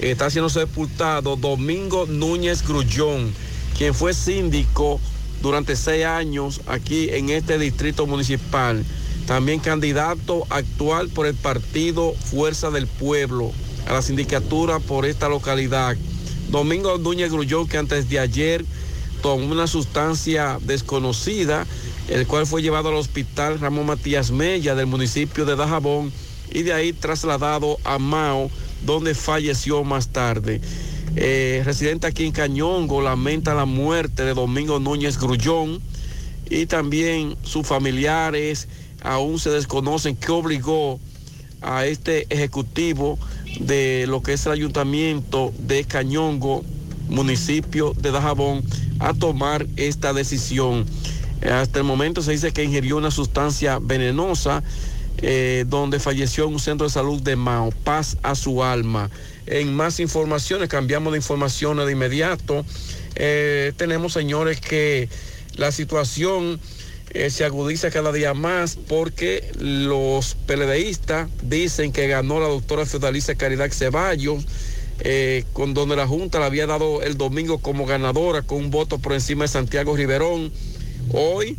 está 0.00 0.30
siendo 0.30 0.48
sepultado 0.48 1.36
Domingo 1.36 2.06
Núñez 2.06 2.66
Grullón, 2.66 3.32
quien 3.76 3.94
fue 3.94 4.14
síndico 4.14 5.00
durante 5.42 5.76
seis 5.76 6.04
años 6.04 6.60
aquí 6.66 7.10
en 7.10 7.30
este 7.30 7.58
distrito 7.58 8.06
municipal. 8.06 8.84
También 9.26 9.60
candidato 9.60 10.46
actual 10.50 11.08
por 11.10 11.26
el 11.26 11.34
partido 11.34 12.14
Fuerza 12.14 12.70
del 12.70 12.86
Pueblo 12.86 13.52
a 13.86 13.92
la 13.92 14.02
sindicatura 14.02 14.78
por 14.78 15.06
esta 15.06 15.28
localidad. 15.28 15.96
Domingo 16.50 16.98
Núñez 16.98 17.30
Grullón, 17.30 17.68
que 17.68 17.78
antes 17.78 18.08
de 18.08 18.18
ayer 18.18 18.64
tomó 19.22 19.46
una 19.46 19.66
sustancia 19.66 20.58
desconocida, 20.62 21.66
el 22.08 22.26
cual 22.26 22.46
fue 22.46 22.62
llevado 22.62 22.88
al 22.88 22.96
hospital 22.96 23.60
Ramón 23.60 23.86
Matías 23.86 24.30
Mella 24.30 24.74
del 24.74 24.86
municipio 24.86 25.44
de 25.44 25.56
Dajabón 25.56 26.12
y 26.50 26.62
de 26.62 26.72
ahí 26.72 26.92
trasladado 26.92 27.78
a 27.84 27.98
Mao, 27.98 28.50
donde 28.84 29.14
falleció 29.14 29.84
más 29.84 30.08
tarde. 30.08 30.60
Eh, 31.16 31.62
residente 31.64 32.06
aquí 32.06 32.24
en 32.24 32.32
Cañongo 32.32 33.02
lamenta 33.02 33.52
la 33.54 33.64
muerte 33.64 34.24
de 34.24 34.34
Domingo 34.34 34.78
Núñez 34.78 35.18
Grullón 35.18 35.80
y 36.48 36.66
también 36.66 37.36
sus 37.42 37.66
familiares 37.66 38.68
aún 39.02 39.38
se 39.38 39.50
desconocen 39.50 40.16
qué 40.16 40.30
obligó 40.30 41.00
a 41.62 41.86
este 41.86 42.26
ejecutivo 42.30 43.18
de 43.58 44.06
lo 44.08 44.22
que 44.22 44.34
es 44.34 44.46
el 44.46 44.52
ayuntamiento 44.52 45.52
de 45.58 45.84
Cañongo, 45.84 46.64
municipio 47.08 47.92
de 47.98 48.12
Dajabón, 48.12 48.62
a 48.98 49.12
tomar 49.12 49.66
esta 49.76 50.12
decisión. 50.12 50.86
Hasta 51.50 51.78
el 51.78 51.84
momento 51.84 52.22
se 52.22 52.32
dice 52.32 52.52
que 52.52 52.64
ingirió 52.64 52.98
una 52.98 53.10
sustancia 53.10 53.78
venenosa 53.80 54.62
eh, 55.22 55.64
donde 55.66 56.00
falleció 56.00 56.46
en 56.46 56.54
un 56.54 56.60
centro 56.60 56.86
de 56.86 56.92
salud 56.92 57.20
de 57.20 57.36
Mao. 57.36 57.70
Paz 57.84 58.16
a 58.22 58.34
su 58.34 58.64
alma. 58.64 59.10
En 59.46 59.74
más 59.74 60.00
informaciones, 60.00 60.68
cambiamos 60.68 61.12
de 61.12 61.18
información 61.18 61.76
de 61.76 61.92
inmediato. 61.92 62.64
Eh, 63.16 63.72
tenemos, 63.76 64.14
señores, 64.14 64.60
que 64.60 65.10
la 65.56 65.72
situación 65.72 66.58
eh, 67.10 67.28
se 67.28 67.44
agudiza 67.44 67.90
cada 67.90 68.12
día 68.12 68.32
más 68.32 68.78
porque 68.88 69.52
los 69.58 70.36
PLDistas 70.46 71.28
dicen 71.42 71.92
que 71.92 72.08
ganó 72.08 72.40
la 72.40 72.46
doctora 72.46 72.86
Feudalicia 72.86 73.34
Caridad 73.34 73.70
Ceballos, 73.72 74.46
con 75.52 75.74
donde 75.74 75.96
la 75.96 76.06
Junta 76.06 76.38
le 76.38 76.44
había 76.46 76.66
dado 76.66 77.02
el 77.02 77.16
domingo 77.16 77.58
como 77.58 77.84
ganadora 77.84 78.42
con 78.42 78.58
un 78.58 78.70
voto 78.70 78.98
por 78.98 79.12
encima 79.12 79.44
de 79.44 79.48
Santiago 79.48 79.96
Riverón. 79.96 80.52
Hoy 81.12 81.56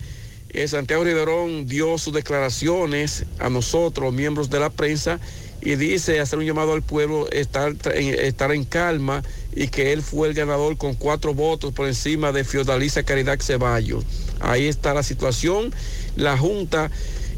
eh, 0.54 0.68
Santiago 0.68 1.04
Riverón 1.04 1.66
dio 1.66 1.98
sus 1.98 2.14
declaraciones 2.14 3.26
a 3.40 3.50
nosotros, 3.50 4.14
miembros 4.14 4.50
de 4.50 4.60
la 4.60 4.70
prensa, 4.70 5.20
y 5.62 5.76
dice 5.76 6.20
hacer 6.20 6.40
un 6.40 6.46
llamado 6.46 6.74
al 6.74 6.82
pueblo, 6.82 7.30
estar, 7.32 7.76
estar 7.94 8.52
en 8.52 8.66
calma 8.66 9.24
y 9.56 9.68
que 9.68 9.94
él 9.94 10.02
fue 10.02 10.28
el 10.28 10.34
ganador 10.34 10.76
con 10.78 10.96
cuatro 10.96 11.34
votos 11.34 11.72
por 11.74 11.88
encima 11.88 12.32
de 12.32 12.44
Fiordaliza 12.44 13.04
Caridad 13.04 13.40
Ceballos. 13.40 14.04
Ahí 14.40 14.68
está 14.68 14.94
la 14.94 15.04
situación. 15.04 15.74
La 16.16 16.38
Junta 16.38 16.90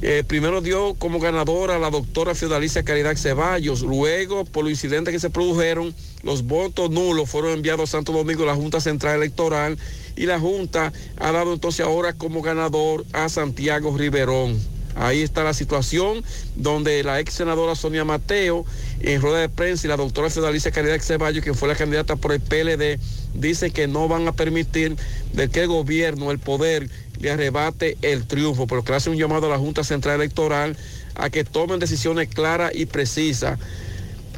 eh, 0.06 0.26
primero 0.28 0.60
dio 0.60 0.96
como 0.96 1.18
ganadora 1.18 1.78
a 1.78 1.80
la 1.80 1.90
doctora 1.90 2.36
Fiordalicia 2.36 2.84
Caridad 2.84 3.16
Ceballos. 3.16 3.84
Luego, 3.84 4.44
por 4.44 4.66
los 4.66 4.72
incidentes 4.72 5.14
que 5.14 5.20
se 5.22 5.30
produjeron, 5.30 5.96
los 6.24 6.44
votos 6.44 6.90
nulos 6.90 7.30
fueron 7.30 7.54
enviados 7.54 7.90
a 7.90 7.92
Santo 7.94 8.12
Domingo, 8.12 8.46
la 8.46 8.54
Junta 8.54 8.82
Central 8.82 9.16
Electoral, 9.16 9.78
y 10.18 10.26
la 10.26 10.42
Junta 10.42 10.92
ha 11.18 11.32
dado 11.32 11.54
entonces 11.54 11.86
ahora 11.86 12.12
como 12.12 12.42
ganador 12.42 13.06
a 13.14 13.30
Santiago 13.30 13.98
Riverón. 13.98 14.60
Ahí 14.96 15.22
está 15.22 15.44
la 15.44 15.54
situación 15.54 16.22
donde 16.58 17.02
la 17.04 17.22
ex 17.22 17.36
senadora 17.36 17.74
Sonia 17.74 18.04
Mateo, 18.04 18.66
en 19.00 19.22
rueda 19.22 19.40
de 19.40 19.50
prensa, 19.50 19.88
y 19.88 19.90
la 19.90 19.96
doctora 19.96 20.30
Fedalicia 20.30 20.72
Caridad 20.72 21.00
Ceballos, 21.00 21.46
que 21.46 21.54
fue 21.54 21.70
la 21.70 21.76
candidata 21.76 22.18
por 22.18 22.34
el 22.34 22.42
PLD, 22.42 23.00
dice 23.34 23.72
que 23.72 23.88
no 23.88 24.08
van 24.08 24.28
a 24.28 24.34
permitir 24.34 24.98
de 25.32 25.50
que 25.50 25.62
el 25.62 25.68
gobierno, 25.68 26.30
el 26.30 26.40
poder, 26.40 26.90
le 27.20 27.32
arrebate 27.32 27.98
el 28.02 28.26
triunfo, 28.26 28.68
pero 28.68 28.84
que 28.84 28.94
hace 28.94 29.10
un 29.10 29.18
llamado 29.18 29.48
a 29.48 29.50
la 29.50 29.58
Junta 29.58 29.84
Central 29.84 30.16
Electoral 30.16 30.76
a 31.16 31.30
que 31.30 31.44
tomen 31.44 31.80
decisiones 31.80 32.28
claras 32.30 32.72
y 32.76 32.86
precisas 32.86 33.60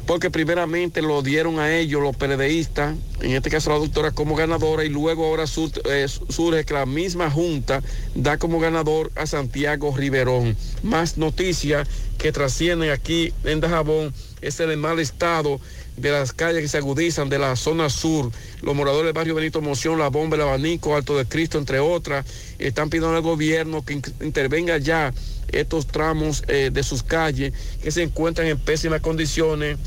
porque 0.06 0.30
primeramente 0.30 1.02
lo 1.02 1.20
dieron 1.20 1.58
a 1.58 1.74
ellos 1.76 2.00
los 2.00 2.14
PLDistas, 2.14 2.94
en 3.22 3.32
este 3.32 3.50
caso 3.50 3.70
la 3.70 3.78
doctora 3.78 4.12
como 4.12 4.36
ganadora 4.36 4.84
y 4.84 4.88
luego 4.88 5.26
ahora 5.26 5.48
sur- 5.48 5.72
eh, 5.90 6.06
surge 6.28 6.64
que 6.64 6.74
la 6.74 6.86
misma 6.86 7.28
junta 7.28 7.82
da 8.14 8.38
como 8.38 8.60
ganador 8.60 9.10
a 9.16 9.26
Santiago 9.26 9.92
Riverón. 9.96 10.56
Más 10.84 11.16
noticias 11.18 11.88
que 12.18 12.30
trascienden 12.30 12.90
aquí 12.90 13.32
en 13.42 13.58
Dajabón 13.58 14.14
es 14.42 14.60
el 14.60 14.76
mal 14.76 15.00
estado 15.00 15.58
de 15.96 16.10
las 16.12 16.32
calles 16.32 16.62
que 16.62 16.68
se 16.68 16.76
agudizan 16.78 17.28
de 17.28 17.40
la 17.40 17.56
zona 17.56 17.90
sur. 17.90 18.30
Los 18.62 18.76
moradores 18.76 19.06
del 19.06 19.12
barrio 19.14 19.34
Benito 19.34 19.60
Moción, 19.60 19.98
La 19.98 20.08
Bomba, 20.08 20.36
El 20.36 20.42
Abanico, 20.42 20.94
Alto 20.94 21.18
de 21.18 21.24
Cristo, 21.26 21.58
entre 21.58 21.80
otras, 21.80 22.24
están 22.58 22.90
pidiendo 22.90 23.14
al 23.14 23.22
gobierno 23.22 23.84
que 23.84 23.94
in- 23.94 24.02
intervenga 24.22 24.78
ya 24.78 25.12
estos 25.48 25.86
tramos 25.86 26.42
eh, 26.48 26.70
de 26.72 26.82
sus 26.82 27.02
calles 27.02 27.52
que 27.82 27.90
se 27.90 28.02
encuentran 28.02 28.46
en 28.48 28.58
pésimas 28.58 29.00
condiciones 29.00 29.78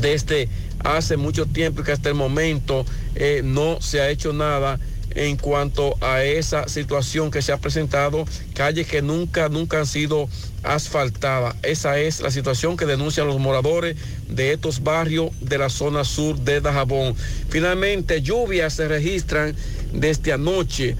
desde 0.00 0.48
hace 0.84 1.16
mucho 1.16 1.46
tiempo 1.46 1.80
y 1.80 1.84
que 1.84 1.92
hasta 1.92 2.08
el 2.08 2.14
momento 2.14 2.84
eh, 3.14 3.42
no 3.44 3.80
se 3.80 4.00
ha 4.00 4.10
hecho 4.10 4.32
nada 4.32 4.78
en 5.14 5.36
cuanto 5.36 5.96
a 6.02 6.22
esa 6.22 6.68
situación 6.68 7.30
que 7.30 7.42
se 7.42 7.50
ha 7.50 7.56
presentado, 7.56 8.24
calles 8.54 8.86
que 8.86 9.02
nunca, 9.02 9.48
nunca 9.48 9.80
han 9.80 9.86
sido 9.86 10.28
asfaltadas. 10.62 11.56
Esa 11.62 11.98
es 11.98 12.20
la 12.20 12.30
situación 12.30 12.76
que 12.76 12.84
denuncian 12.86 13.26
los 13.26 13.38
moradores 13.40 13.96
de 14.28 14.52
estos 14.52 14.82
barrios 14.82 15.30
de 15.40 15.58
la 15.58 15.70
zona 15.70 16.04
sur 16.04 16.38
de 16.38 16.60
Dajabón. 16.60 17.14
Finalmente, 17.48 18.20
lluvias 18.22 18.74
se 18.74 18.86
registran 18.86 19.56
desde 19.92 20.34
anoche 20.34 20.94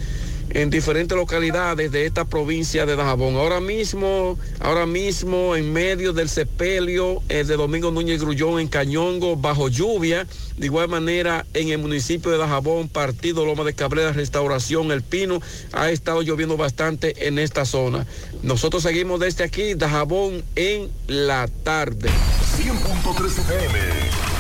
en 0.51 0.71
diferentes 0.71 1.17
localidades 1.17 1.93
de 1.93 2.07
esta 2.07 2.25
provincia 2.25 2.87
de 2.87 2.97
Dajabón. 2.97 3.37
Ahora 3.37 3.61
mismo, 3.61 4.39
ahora 4.61 4.87
mismo 4.87 5.57
en 5.57 5.73
medio 5.73 6.13
del 6.13 6.29
sepelio 6.29 7.23
eh, 7.29 7.45
de 7.45 7.57
Domingo 7.57 7.91
Núñez 7.91 8.21
Grullón 8.21 8.61
en 8.61 8.69
Cañongo, 8.69 9.37
bajo 9.37 9.69
lluvia. 9.69 10.27
De 10.57 10.67
igual 10.67 10.89
manera, 10.89 11.47
en 11.55 11.69
el 11.69 11.79
municipio 11.79 12.31
de 12.31 12.39
Dajabón, 12.39 12.89
Partido 12.89 13.45
Loma 13.45 13.65
de 13.65 13.75
Cabrera, 13.75 14.13
Restauración, 14.13 14.91
El 14.91 15.03
Pino, 15.03 15.41
ha 15.73 15.91
estado 15.91 16.23
lloviendo 16.23 16.57
bastante 16.57 17.29
en 17.29 17.39
esta 17.39 17.65
zona. 17.65 18.07
Nosotros 18.43 18.83
seguimos 18.83 19.21
desde 19.21 19.45
aquí, 19.45 19.75
Dajabón, 19.75 20.43
en 20.57 20.91
la 21.07 21.49
tarde. 21.65 22.11
100.3 22.57 23.27
FM. 23.27 24.38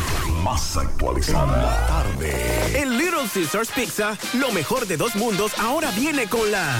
Más 0.50 0.78
actualizada. 0.78 1.86
tarde. 1.86 2.80
En 2.80 2.96
Little 2.96 3.28
Caesars 3.34 3.68
Pizza, 3.70 4.16
lo 4.32 4.50
mejor 4.50 4.86
de 4.86 4.96
dos 4.96 5.14
mundos 5.14 5.52
ahora 5.58 5.90
viene 5.90 6.26
con 6.26 6.50
la 6.50 6.74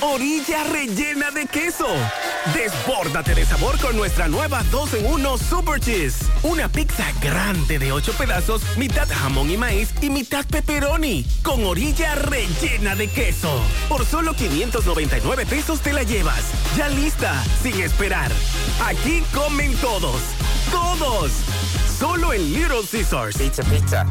orilla 0.00 0.64
rellena 0.64 1.30
de 1.30 1.44
queso. 1.44 1.86
Desbórdate 2.54 3.34
de 3.34 3.44
sabor 3.44 3.78
con 3.78 3.94
nuestra 3.94 4.26
nueva 4.28 4.62
2 4.70 4.94
en 4.94 5.04
1 5.04 5.36
Super 5.36 5.80
Cheese. 5.80 6.16
Una 6.42 6.70
pizza 6.70 7.04
grande 7.20 7.78
de 7.78 7.92
8 7.92 8.14
pedazos, 8.16 8.62
mitad 8.78 9.06
jamón 9.06 9.50
y 9.50 9.58
maíz 9.58 9.90
y 10.00 10.08
mitad 10.08 10.46
pepperoni, 10.46 11.26
con 11.42 11.66
orilla 11.66 12.14
rellena 12.14 12.96
de 12.96 13.08
queso. 13.08 13.60
Por 13.90 14.06
solo 14.06 14.32
599 14.32 15.44
pesos 15.44 15.82
te 15.82 15.92
la 15.92 16.04
llevas. 16.04 16.42
Ya 16.74 16.88
lista, 16.88 17.44
sin 17.62 17.78
esperar. 17.82 18.32
Aquí 18.86 19.22
comen 19.34 19.76
todos. 19.76 20.22
¡Todos! 20.70 21.32
Solo 21.98 22.32
en 22.32 22.52
Little 22.52 22.77
Caesars. 22.86 23.36
Pizza, 23.36 23.62
pizza. 23.64 24.06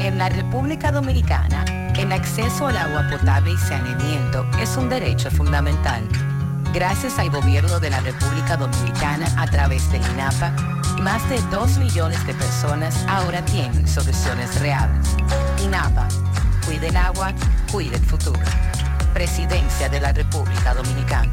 En 0.00 0.18
la 0.18 0.28
República 0.28 0.92
Dominicana, 0.92 1.64
el 1.96 2.12
acceso 2.12 2.66
al 2.66 2.76
agua 2.76 3.06
potable 3.10 3.52
y 3.52 3.56
saneamiento 3.56 4.46
es 4.60 4.76
un 4.76 4.88
derecho 4.88 5.30
fundamental. 5.30 6.02
Gracias 6.74 7.18
al 7.18 7.30
gobierno 7.30 7.80
de 7.80 7.90
la 7.90 8.00
República 8.00 8.56
Dominicana 8.56 9.26
a 9.36 9.46
través 9.46 9.90
del 9.92 10.02
INAPA, 10.12 10.50
más 11.00 11.28
de 11.28 11.40
2 11.50 11.78
millones 11.78 12.24
de 12.26 12.34
personas 12.34 13.04
ahora 13.08 13.44
tienen 13.44 13.86
soluciones 13.86 14.60
reales. 14.60 15.06
INAPA, 15.62 16.08
cuide 16.66 16.88
el 16.88 16.96
agua, 16.96 17.32
cuide 17.70 17.96
el 17.96 18.04
futuro. 18.04 18.40
Presidencia 19.14 19.88
de 19.88 20.00
la 20.00 20.12
República 20.12 20.74
Dominicana. 20.74 21.32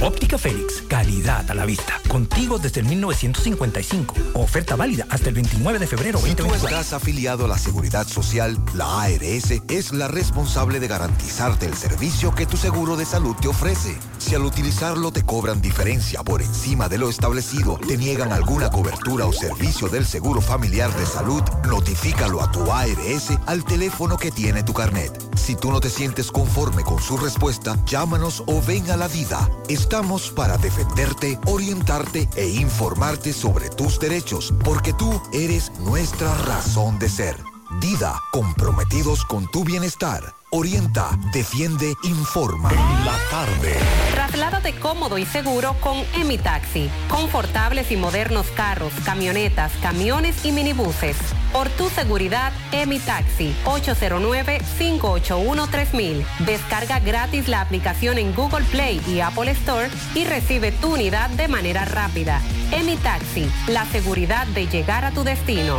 Óptica 0.00 0.36
Félix, 0.36 0.82
calidad 0.88 1.50
a 1.50 1.54
la 1.54 1.64
vista. 1.64 2.00
Contigo 2.08 2.58
desde 2.58 2.80
el 2.80 2.86
1955. 2.86 4.14
Oferta 4.34 4.76
válida 4.76 5.06
hasta 5.08 5.30
el 5.30 5.34
29 5.34 5.78
de 5.78 5.86
febrero 5.86 6.18
Si 6.18 6.34
tú 6.34 6.42
2024. 6.44 6.68
estás 6.68 6.92
afiliado 6.92 7.46
a 7.46 7.48
la 7.48 7.56
Seguridad 7.58 8.06
Social, 8.06 8.58
la 8.74 9.02
ARS 9.02 9.62
es 9.68 9.92
la 9.92 10.08
responsable 10.08 10.80
de 10.80 10.88
garantizarte 10.88 11.66
el 11.66 11.74
servicio 11.74 12.34
que 12.34 12.44
tu 12.44 12.58
seguro 12.58 12.96
de 12.96 13.06
salud 13.06 13.34
te 13.36 13.48
ofrece. 13.48 13.96
Si 14.18 14.34
al 14.34 14.44
utilizarlo 14.44 15.12
te 15.12 15.22
cobran 15.24 15.62
diferencia 15.62 16.22
por 16.22 16.42
encima 16.42 16.88
de 16.88 16.98
lo 16.98 17.08
establecido, 17.08 17.78
te 17.78 17.96
niegan 17.96 18.32
alguna 18.32 18.70
cobertura 18.70 19.24
o 19.24 19.32
servicio 19.32 19.88
del 19.88 20.04
Seguro 20.06 20.42
Familiar 20.42 20.94
de 20.94 21.06
Salud, 21.06 21.42
notifícalo 21.68 22.42
a 22.42 22.50
tu 22.50 22.70
ARS 22.70 23.30
al 23.46 23.64
teléfono 23.64 24.18
que 24.18 24.30
tiene 24.30 24.62
tu 24.62 24.74
carnet. 24.74 25.10
Si 25.36 25.54
tú 25.54 25.70
no 25.70 25.80
te 25.80 25.88
sientes 25.88 26.30
conforme 26.30 26.82
con 26.82 27.00
su 27.00 27.16
respuesta, 27.16 27.76
llámanos 27.86 28.42
o 28.46 28.60
ven 28.62 28.90
a 28.90 28.96
la 28.96 29.08
vida. 29.08 29.48
Estamos 29.86 30.32
para 30.32 30.58
defenderte, 30.58 31.38
orientarte 31.46 32.28
e 32.34 32.48
informarte 32.48 33.32
sobre 33.32 33.68
tus 33.68 34.00
derechos, 34.00 34.52
porque 34.64 34.92
tú 34.92 35.22
eres 35.32 35.70
nuestra 35.78 36.34
razón 36.38 36.98
de 36.98 37.08
ser. 37.08 37.36
Dida, 37.80 38.20
comprometidos 38.32 39.24
con 39.24 39.48
tu 39.48 39.62
bienestar. 39.62 40.35
Orienta, 40.50 41.10
defiende, 41.32 41.94
informa. 42.04 42.70
La 43.04 43.16
tarde. 43.30 43.74
Trasládate 44.12 44.78
cómodo 44.78 45.18
y 45.18 45.26
seguro 45.26 45.74
con 45.80 45.96
Emi 46.14 46.38
Taxi. 46.38 46.88
Confortables 47.08 47.90
y 47.90 47.96
modernos 47.96 48.46
carros, 48.52 48.92
camionetas, 49.04 49.72
camiones 49.82 50.44
y 50.44 50.52
minibuses. 50.52 51.16
Por 51.52 51.68
tu 51.70 51.88
seguridad, 51.88 52.52
Emi 52.70 53.00
Taxi. 53.00 53.56
809-581-3000. 53.64 56.24
Descarga 56.46 57.00
gratis 57.00 57.48
la 57.48 57.60
aplicación 57.60 58.16
en 58.16 58.32
Google 58.32 58.64
Play 58.66 59.02
y 59.08 59.18
Apple 59.18 59.50
Store 59.50 59.88
y 60.14 60.26
recibe 60.26 60.70
tu 60.70 60.94
unidad 60.94 61.28
de 61.30 61.48
manera 61.48 61.84
rápida. 61.86 62.40
Emi 62.70 62.96
Taxi. 62.98 63.50
La 63.66 63.84
seguridad 63.86 64.46
de 64.46 64.68
llegar 64.68 65.04
a 65.04 65.10
tu 65.10 65.24
destino. 65.24 65.78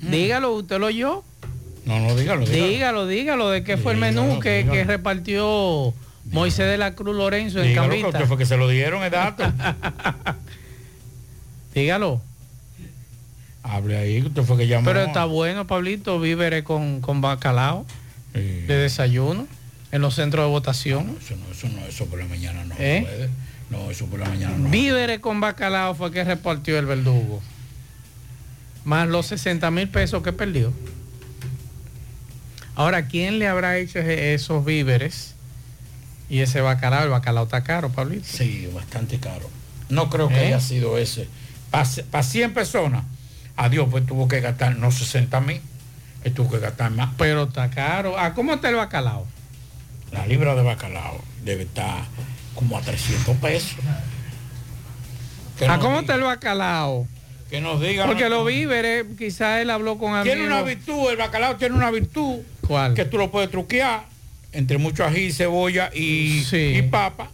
Dígalo, 0.00 0.52
usted 0.52 0.78
lo 0.78 0.86
oyó. 0.86 1.24
No, 1.84 1.98
no, 2.00 2.14
dígalo. 2.14 2.46
Dígalo, 2.46 3.06
dígalo, 3.06 3.50
de 3.50 3.64
qué 3.64 3.76
fue 3.76 3.92
el 3.92 3.98
menú 3.98 4.38
que, 4.40 4.66
que 4.70 4.84
repartió 4.84 5.92
Moisés 6.26 6.66
de 6.66 6.78
la 6.78 6.94
Cruz 6.94 7.16
Lorenzo 7.16 7.60
en 7.60 7.68
Dígalo, 7.68 7.88
Cambita. 7.88 8.18
que 8.18 8.26
fue 8.26 8.38
que 8.38 8.46
se 8.46 8.56
lo 8.56 8.68
dieron 8.68 9.02
el 9.02 9.10
dato. 9.10 9.44
Dígalo. 11.74 12.20
Hable 13.62 13.98
ahí, 13.98 14.22
usted 14.22 14.42
fue 14.42 14.56
que 14.56 14.66
llamó. 14.66 14.86
Pero 14.86 15.02
está 15.02 15.26
bueno, 15.26 15.66
Pablito, 15.66 16.18
víveres 16.18 16.64
con, 16.64 17.00
con 17.00 17.20
bacalao 17.20 17.84
de 18.32 18.66
desayuno 18.66 19.46
en 19.92 20.02
los 20.02 20.14
centros 20.14 20.46
de 20.46 20.50
votación. 20.50 21.16
Eso 21.20 21.36
no, 21.36 21.52
eso 21.52 21.68
no, 21.68 21.86
eso 21.86 22.06
por 22.06 22.18
la 22.18 22.24
mañana 22.26 22.64
no 22.64 22.74
¿Eh? 22.78 23.02
puede. 23.06 23.28
No, 23.70 23.90
eso 23.90 24.06
por 24.06 24.18
la 24.20 24.28
mañana 24.28 24.56
no. 24.56 24.70
Víveres 24.70 25.20
con 25.20 25.40
bacalao 25.40 25.94
fue 25.94 26.10
que 26.10 26.24
repartió 26.24 26.78
el 26.78 26.86
verdugo. 26.86 27.42
Más 28.90 29.08
los 29.08 29.26
60 29.26 29.70
mil 29.70 29.88
pesos 29.88 30.20
que 30.24 30.32
perdió. 30.32 30.72
Ahora, 32.74 33.06
¿quién 33.06 33.38
le 33.38 33.46
habrá 33.46 33.78
hecho 33.78 34.00
esos 34.00 34.64
víveres 34.64 35.36
y 36.28 36.40
ese 36.40 36.60
bacalao? 36.60 37.04
El 37.04 37.10
bacalao 37.10 37.44
está 37.44 37.62
caro, 37.62 37.90
Pablito. 37.90 38.26
Sí, 38.26 38.68
bastante 38.74 39.20
caro. 39.20 39.48
No 39.90 40.10
creo 40.10 40.26
que 40.26 40.42
¿Eh? 40.42 40.46
haya 40.48 40.60
sido 40.60 40.98
ese. 40.98 41.28
Para 41.70 42.24
100 42.24 42.52
personas, 42.52 43.04
adiós, 43.54 43.86
pues 43.88 44.04
tuvo 44.06 44.26
que 44.26 44.40
gastar 44.40 44.74
no 44.74 44.90
60 44.90 45.40
mil, 45.40 45.60
tuvo 46.34 46.50
que 46.50 46.58
gastar 46.58 46.90
más. 46.90 47.10
Pero 47.16 47.44
está 47.44 47.70
caro. 47.70 48.18
¿A 48.18 48.34
cómo 48.34 48.54
está 48.54 48.70
el 48.70 48.74
bacalao? 48.74 49.24
La 50.10 50.26
libra 50.26 50.56
de 50.56 50.64
bacalao 50.64 51.22
debe 51.44 51.62
estar 51.62 52.06
como 52.56 52.76
a 52.76 52.80
300 52.80 53.36
pesos. 53.36 53.76
¿A 55.62 55.76
nos 55.76 55.78
cómo 55.78 56.00
está 56.00 56.16
el 56.16 56.22
bacalao? 56.22 57.06
Que 57.50 57.60
nos 57.60 57.80
digan. 57.80 58.06
Porque 58.06 58.28
los 58.28 58.46
víveres, 58.46 59.04
quizás 59.18 59.60
él 59.60 59.70
habló 59.70 59.98
con 59.98 60.14
amigos. 60.14 60.24
Tiene 60.36 60.46
una 60.46 60.62
virtud, 60.62 61.10
el 61.10 61.16
bacalao 61.16 61.56
tiene 61.56 61.74
una 61.74 61.90
virtud. 61.90 62.38
¿Cuál? 62.66 62.94
Que 62.94 63.04
tú 63.04 63.18
lo 63.18 63.30
puedes 63.30 63.50
truquear 63.50 64.04
entre 64.52 64.78
mucho 64.78 65.04
ají, 65.04 65.32
cebolla 65.32 65.90
y, 65.94 66.44
y 66.52 66.82
papa. 66.82 67.30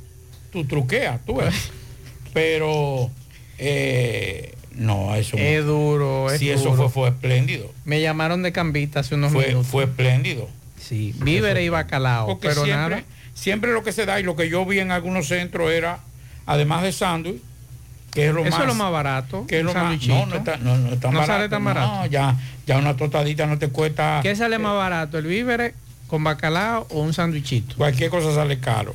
Tú 0.50 0.64
truqueas, 0.64 1.24
tú 1.24 1.36
ves. 1.36 1.54
Pero 2.32 3.10
eh, 3.58 4.54
no, 4.72 5.14
eso 5.14 5.36
Es 5.38 5.64
duro, 5.64 6.30
es 6.30 6.38
Sí, 6.38 6.50
eso 6.50 6.70
duro. 6.70 6.76
fue, 6.76 6.88
fue 6.90 7.08
espléndido. 7.10 7.72
Me 7.84 8.00
llamaron 8.00 8.42
de 8.42 8.52
Cambita 8.52 9.00
hace 9.00 9.14
unos 9.14 9.32
Fue, 9.32 9.48
minutos. 9.48 9.66
fue 9.68 9.84
espléndido. 9.84 10.48
Sí, 10.78 11.14
víveres 11.18 11.64
y 11.64 11.68
bacalao. 11.68 12.26
Porque 12.26 12.48
pero 12.48 12.64
siempre, 12.64 12.96
nada. 12.96 13.04
siempre 13.34 13.72
lo 13.72 13.82
que 13.82 13.92
se 13.92 14.06
da 14.06 14.20
y 14.20 14.22
lo 14.22 14.36
que 14.36 14.48
yo 14.48 14.64
vi 14.66 14.78
en 14.80 14.90
algunos 14.92 15.28
centros 15.28 15.70
era, 15.70 16.00
además 16.44 16.82
de 16.82 16.92
sándwich, 16.92 17.40
que 18.16 18.26
es 18.28 18.34
lo 18.34 18.40
Eso 18.42 18.50
más. 18.50 18.60
es 18.60 18.66
lo 18.66 18.74
más 18.74 18.90
barato. 18.92 19.46
que 19.46 19.58
es 19.58 19.64
lo 19.64 19.72
más, 19.74 20.06
no, 20.08 20.26
no, 20.26 20.34
está, 20.36 20.56
no, 20.56 20.76
no 20.78 20.88
es 20.92 20.98
tan 21.00 21.12
No 21.12 21.18
barato. 21.20 21.32
sale 21.38 21.48
tan 21.48 21.62
no, 21.62 21.74
barato. 21.74 22.06
ya, 22.10 22.34
ya 22.66 22.78
una 22.78 22.96
tostadita 22.96 23.46
no 23.46 23.58
te 23.58 23.68
cuesta. 23.68 24.20
¿Qué 24.22 24.34
sale 24.34 24.58
más 24.58 24.74
barato, 24.74 25.18
el 25.18 25.26
vívere 25.26 25.74
con 26.08 26.24
bacalao 26.24 26.86
o 26.90 27.00
un 27.00 27.12
sándwichito? 27.12 27.76
Cualquier 27.76 28.10
cosa 28.10 28.34
sale 28.34 28.58
caro. 28.58 28.94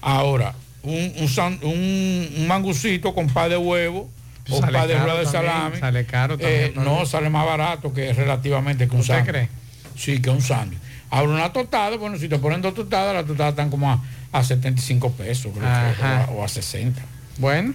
Ahora, 0.00 0.54
un, 0.82 1.12
un, 1.18 1.28
san- 1.28 1.58
un, 1.62 2.28
un 2.36 2.46
mangucito 2.46 3.14
con 3.14 3.28
par 3.28 3.48
de 3.50 3.56
huevo 3.56 4.10
o 4.50 4.60
Sale 4.60 4.72
par 4.72 4.88
de 4.88 4.94
caro 4.94 5.04
ruedas 5.06 5.26
de 5.26 5.32
salami. 5.38 5.76
sale 5.78 6.04
caro 6.06 6.34
eh, 6.38 6.72
también, 6.74 6.84
no, 6.98 7.06
sale 7.06 7.30
más 7.30 7.46
barato 7.46 7.92
que 7.92 8.12
relativamente 8.12 8.88
que 8.88 8.94
un 8.94 9.00
¿Usted 9.00 9.14
sándwich. 9.14 9.30
cree? 9.32 9.48
Sí, 9.96 10.20
que 10.20 10.30
un 10.30 10.42
sándwich. 10.42 10.80
Ahora 11.10 11.32
una 11.32 11.52
tostada, 11.52 11.96
bueno, 11.96 12.16
si 12.16 12.28
te 12.28 12.38
ponen 12.38 12.62
dos 12.62 12.74
tostadas, 12.74 13.14
las 13.14 13.26
tostadas 13.26 13.52
están 13.52 13.70
como 13.70 13.90
a, 13.90 14.00
a 14.32 14.42
75 14.42 15.12
pesos, 15.12 15.52
creo 15.54 15.68
o, 15.68 16.04
a, 16.04 16.24
o 16.40 16.44
a 16.44 16.48
60. 16.48 17.00
Bueno, 17.38 17.74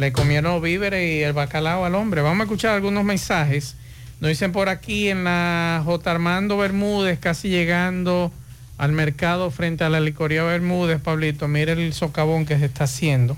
le 0.00 0.12
comieron 0.12 0.52
los 0.54 0.62
víveres 0.62 1.08
y 1.08 1.22
el 1.22 1.32
bacalao 1.34 1.84
al 1.84 1.94
hombre. 1.94 2.22
Vamos 2.22 2.40
a 2.40 2.42
escuchar 2.44 2.74
algunos 2.74 3.04
mensajes. 3.04 3.76
Nos 4.20 4.30
dicen 4.30 4.50
por 4.52 4.68
aquí 4.68 5.08
en 5.08 5.24
la 5.24 5.82
J. 5.84 6.10
Armando 6.10 6.56
Bermúdez, 6.56 7.18
casi 7.18 7.48
llegando 7.48 8.32
al 8.78 8.92
mercado 8.92 9.50
frente 9.50 9.84
a 9.84 9.88
la 9.90 10.00
licoría 10.00 10.42
Bermúdez, 10.42 11.00
Pablito. 11.00 11.48
Mire 11.48 11.72
el 11.72 11.92
socavón 11.92 12.46
que 12.46 12.58
se 12.58 12.64
está 12.64 12.84
haciendo. 12.84 13.36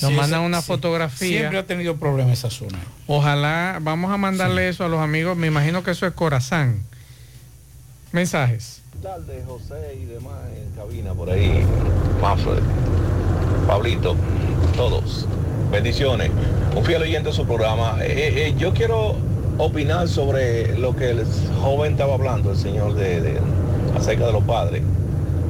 Nos 0.00 0.10
Sí, 0.10 0.16
mandan 0.16 0.42
una 0.42 0.60
sí. 0.60 0.66
fotografía. 0.66 1.38
Siempre 1.38 1.58
ha 1.58 1.66
tenido 1.66 1.96
problemas 1.96 2.38
esa 2.38 2.50
zona. 2.50 2.78
Ojalá, 3.06 3.78
vamos 3.80 4.12
a 4.12 4.16
mandarle 4.16 4.68
eso 4.68 4.84
a 4.84 4.88
los 4.88 5.00
amigos. 5.00 5.36
Me 5.36 5.46
imagino 5.48 5.82
que 5.82 5.90
eso 5.92 6.06
es 6.06 6.12
Corazán. 6.12 6.82
Mensajes. 8.12 8.82
tardes, 9.02 9.44
José 9.46 9.98
y 10.00 10.04
demás 10.06 10.34
en 10.56 10.70
cabina 10.76 11.12
por 11.14 11.30
ahí. 11.30 11.64
Mafre, 12.20 12.60
Pablito, 13.66 14.16
todos. 14.76 15.26
Bendiciones. 15.76 16.30
Un 16.74 16.82
fiel 16.86 17.02
oyente 17.02 17.28
de 17.28 17.34
su 17.34 17.44
programa. 17.44 17.98
Eh, 18.00 18.46
eh, 18.46 18.54
yo 18.56 18.72
quiero 18.72 19.14
opinar 19.58 20.08
sobre 20.08 20.78
lo 20.78 20.96
que 20.96 21.10
el 21.10 21.22
joven 21.60 21.92
estaba 21.92 22.14
hablando, 22.14 22.52
el 22.52 22.56
señor 22.56 22.94
de, 22.94 23.38
acerca 23.94 24.24
de 24.24 24.32
los 24.32 24.42
padres. 24.44 24.80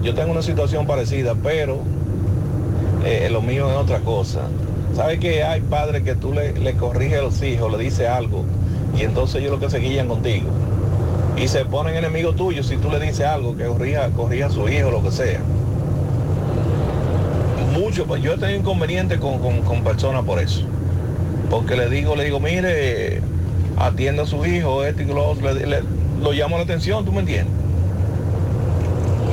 Yo 0.02 0.16
tengo 0.16 0.32
una 0.32 0.42
situación 0.42 0.84
parecida, 0.84 1.36
pero 1.40 1.78
eh, 3.04 3.28
lo 3.30 3.40
mío 3.40 3.70
es 3.70 3.76
otra 3.76 4.00
cosa. 4.00 4.40
¿Sabes 4.96 5.20
que 5.20 5.44
hay 5.44 5.60
padres 5.60 6.02
que 6.02 6.16
tú 6.16 6.32
le, 6.32 6.54
le 6.54 6.74
corriges 6.74 7.20
a 7.20 7.22
los 7.22 7.40
hijos, 7.44 7.70
le 7.70 7.78
dices 7.78 8.08
algo, 8.08 8.42
y 8.98 9.02
entonces 9.02 9.40
ellos 9.40 9.52
lo 9.52 9.60
que 9.60 9.70
se 9.70 9.78
guían 9.78 10.08
contigo? 10.08 10.48
y 11.36 11.48
se 11.48 11.66
ponen 11.66 11.94
enemigos 11.94 12.34
tuyos 12.34 12.66
si 12.66 12.78
tú 12.78 12.90
le 12.90 12.98
dices 12.98 13.26
algo 13.26 13.56
que 13.56 13.66
corrija, 13.66 14.08
corrija 14.08 14.46
a 14.46 14.50
su 14.50 14.66
hijo, 14.70 14.90
lo 14.90 15.02
que 15.02 15.10
sea. 15.10 15.40
Mucho, 17.96 18.06
pues 18.08 18.22
yo 18.22 18.34
he 18.34 18.36
tenido 18.36 18.58
inconvenientes 18.58 19.18
con, 19.18 19.38
con- 19.38 19.62
con 19.62 19.82
personas 19.82 20.22
por 20.22 20.38
eso. 20.38 20.66
Porque 21.48 21.76
le 21.76 21.88
digo, 21.88 22.14
le 22.14 22.24
digo, 22.24 22.38
mire, 22.40 23.22
atienda 23.78 24.24
a 24.24 24.26
su 24.26 24.44
hijo, 24.44 24.84
este 24.84 25.04
y 25.04 25.06
lo 25.06 25.24
otro, 25.26 25.54
le- 25.54 25.66
le- 25.66 25.82
lo 26.20 26.32
llamo 26.32 26.58
la 26.58 26.64
atención, 26.64 27.06
¿tú 27.06 27.12
me 27.12 27.20
entiendes? 27.20 27.54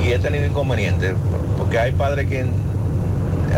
Y 0.02 0.12
he 0.12 0.18
tenido 0.18 0.46
inconvenientes, 0.46 1.12
porque 1.58 1.78
hay 1.78 1.92
padres 1.92 2.26
que, 2.26 2.46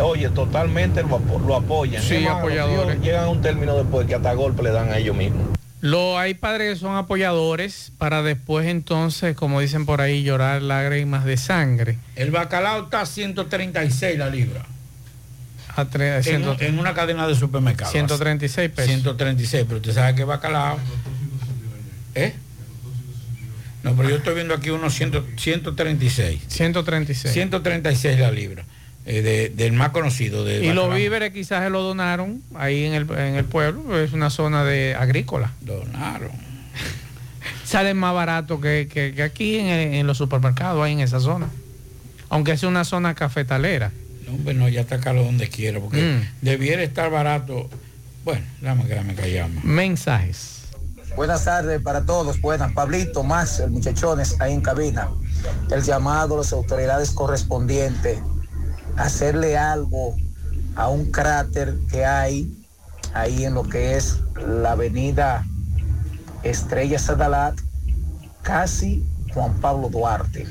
oye, 0.02 0.28
totalmente 0.30 1.02
lo, 1.04 1.20
apo- 1.20 1.38
lo 1.46 1.54
apoyan. 1.54 2.02
Sí, 2.02 2.26
apoyadores. 2.26 3.00
Llegan 3.00 3.26
a 3.26 3.28
un 3.28 3.40
término 3.42 3.76
después 3.76 4.08
que 4.08 4.16
hasta 4.16 4.32
golpe 4.34 4.64
le 4.64 4.70
dan 4.72 4.90
a 4.90 4.98
ellos 4.98 5.14
mismos. 5.16 5.46
Lo, 5.82 6.18
hay 6.18 6.34
padres 6.34 6.72
que 6.74 6.80
son 6.80 6.96
apoyadores 6.96 7.92
para 7.96 8.22
después 8.22 8.66
entonces, 8.66 9.36
como 9.36 9.60
dicen 9.60 9.86
por 9.86 10.00
ahí, 10.00 10.24
llorar 10.24 10.62
lágrimas 10.62 11.24
de 11.24 11.36
sangre. 11.36 11.96
El 12.16 12.32
bacalao 12.32 12.84
está 12.84 13.02
a 13.02 13.06
136 13.06 14.18
la 14.18 14.28
libra. 14.30 14.62
A 15.76 15.84
tre- 15.84 16.26
En, 16.60 16.78
una 16.78 16.94
cadena 16.94 17.26
de 17.28 17.34
supermercados. 17.34 17.92
136 17.92 18.70
pesos. 18.70 18.90
136, 18.90 19.64
pero 19.68 19.76
usted 19.76 19.92
sabe 19.92 20.14
que 20.14 20.24
bacalao. 20.24 20.78
¿Eh? 22.14 22.32
No, 23.82 23.94
pero 23.94 24.08
yo 24.10 24.16
estoy 24.16 24.34
viendo 24.34 24.54
aquí 24.54 24.70
unos 24.70 24.94
100 24.94 25.12
136. 25.36 26.42
136. 26.48 27.32
136 27.32 28.18
la 28.18 28.30
libra. 28.30 28.64
eh, 29.08 29.22
de- 29.22 29.50
del 29.50 29.72
más 29.72 29.90
conocido. 29.90 30.44
De 30.44 30.64
Y 30.66 30.72
los 30.72 30.92
víveres 30.92 31.30
quizás 31.32 31.62
se 31.62 31.70
lo 31.70 31.80
donaron 31.82 32.42
ahí 32.56 32.84
en 32.86 32.92
el, 32.94 33.08
en 33.12 33.36
el 33.36 33.44
pueblo, 33.44 33.96
es 34.00 34.12
una 34.12 34.30
zona 34.30 34.64
de 34.64 34.96
agrícola. 34.98 35.52
Donaron. 35.60 36.32
Salen 37.64 37.96
más 37.96 38.12
barato 38.14 38.60
que, 38.60 38.88
que- 38.92 39.12
que 39.14 39.22
aquí 39.22 39.56
en, 39.58 39.66
el- 39.66 39.94
en 39.94 40.06
los 40.08 40.18
supermercados, 40.18 40.82
ahí 40.82 40.92
en 40.94 41.00
esa 41.00 41.20
zona. 41.20 41.46
Aunque 42.30 42.50
es 42.50 42.64
una 42.64 42.84
zona 42.84 43.14
cafetalera. 43.14 43.92
No, 44.26 44.32
hombre, 44.34 44.54
no, 44.54 44.68
ya 44.68 44.80
está 44.82 44.98
caro 45.00 45.22
donde 45.24 45.48
quiera, 45.48 45.80
porque 45.80 46.02
Mm. 46.02 46.44
debiera 46.44 46.82
estar 46.82 47.10
barato. 47.10 47.68
Bueno, 48.24 48.44
dame 48.60 48.86
que 48.86 49.00
me 49.02 49.14
callamos. 49.14 49.62
Mensajes. 49.64 50.62
Buenas 51.14 51.44
tardes 51.44 51.80
para 51.80 52.04
todos. 52.04 52.40
Buenas. 52.40 52.72
Pablito, 52.72 53.24
el 53.60 53.70
muchachones 53.70 54.38
ahí 54.40 54.52
en 54.52 54.60
cabina. 54.60 55.08
El 55.70 55.82
llamado 55.82 56.34
a 56.34 56.38
las 56.38 56.52
autoridades 56.52 57.10
correspondientes 57.12 58.18
hacerle 58.96 59.56
algo 59.56 60.16
a 60.74 60.88
un 60.88 61.10
cráter 61.10 61.74
que 61.90 62.04
hay 62.04 62.52
ahí 63.14 63.44
en 63.44 63.54
lo 63.54 63.62
que 63.62 63.96
es 63.96 64.18
la 64.46 64.72
avenida 64.72 65.46
Estrella 66.42 66.98
Sadalat, 66.98 67.54
casi 68.42 69.02
Juan 69.32 69.54
Pablo 69.60 69.88
Duarte. 69.88 70.46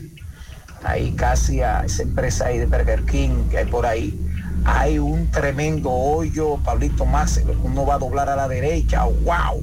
Ahí 0.85 1.11
casi 1.13 1.61
a 1.61 1.81
esa 1.83 2.03
empresa 2.03 2.45
ahí 2.45 2.59
de 2.59 2.65
Burger 2.67 3.03
King 3.05 3.49
que 3.49 3.57
hay 3.57 3.65
por 3.65 3.85
ahí. 3.85 4.19
Hay 4.65 4.97
un 4.99 5.29
tremendo 5.31 5.91
hoyo, 5.91 6.57
Pablito 6.63 7.05
Max, 7.05 7.41
uno 7.63 7.85
va 7.85 7.95
a 7.95 7.97
doblar 7.99 8.29
a 8.29 8.35
la 8.35 8.47
derecha, 8.47 9.03
wow. 9.03 9.61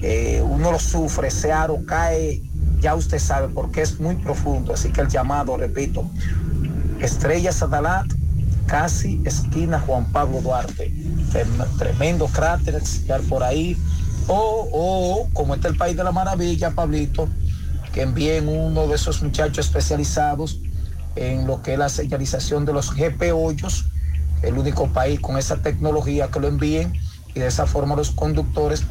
Eh, 0.00 0.42
uno 0.42 0.72
lo 0.72 0.78
sufre, 0.78 1.28
ese 1.28 1.52
aro 1.52 1.78
cae, 1.86 2.42
ya 2.80 2.94
usted 2.94 3.18
sabe, 3.18 3.48
porque 3.48 3.82
es 3.82 4.00
muy 4.00 4.16
profundo. 4.16 4.72
Así 4.74 4.90
que 4.90 5.00
el 5.02 5.08
llamado, 5.08 5.56
repito, 5.56 6.10
Estrella 7.00 7.52
Sadalat, 7.52 8.06
casi 8.66 9.20
esquina 9.24 9.80
Juan 9.80 10.06
Pablo 10.12 10.40
Duarte. 10.40 10.92
Trem- 11.32 11.78
Tremendo 11.78 12.26
cráter 12.26 12.80
por 13.28 13.42
ahí. 13.42 13.76
O, 14.28 14.68
o, 14.72 15.28
como 15.32 15.54
está 15.54 15.68
el 15.68 15.76
país 15.76 15.96
de 15.96 16.04
la 16.04 16.12
maravilla, 16.12 16.70
Pablito, 16.70 17.28
que 17.92 18.02
envíen 18.02 18.48
uno 18.48 18.86
de 18.86 18.94
esos 18.94 19.22
muchachos 19.22 19.66
especializados 19.66 20.58
en 21.16 21.46
lo 21.46 21.62
que 21.62 21.74
es 21.74 21.78
la 21.78 21.88
señalización 21.88 22.64
de 22.64 22.72
los 22.72 22.94
GP 22.94 23.32
hoyos, 23.34 23.86
el 24.42 24.58
único 24.58 24.88
país 24.88 25.20
con 25.20 25.36
esa 25.36 25.56
tecnología 25.62 26.28
que 26.28 26.40
lo 26.40 26.48
envíen 26.48 26.94
y 27.34 27.40
de 27.40 27.46
esa 27.46 27.66
forma 27.66 27.94
los 27.94 28.10
conductores 28.10 28.84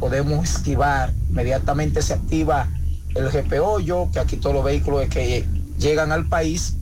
podemos 0.00 0.48
esquivar. 0.48 1.12
Inmediatamente 1.28 2.02
se 2.02 2.14
activa 2.14 2.68
el 3.14 3.28
GP 3.30 3.60
hoyo, 3.60 4.10
que 4.12 4.18
aquí 4.18 4.36
todos 4.36 4.54
los 4.54 4.64
vehículos 4.64 5.06
que 5.08 5.46
llegan 5.78 6.12
al 6.12 6.26
país 6.26 6.76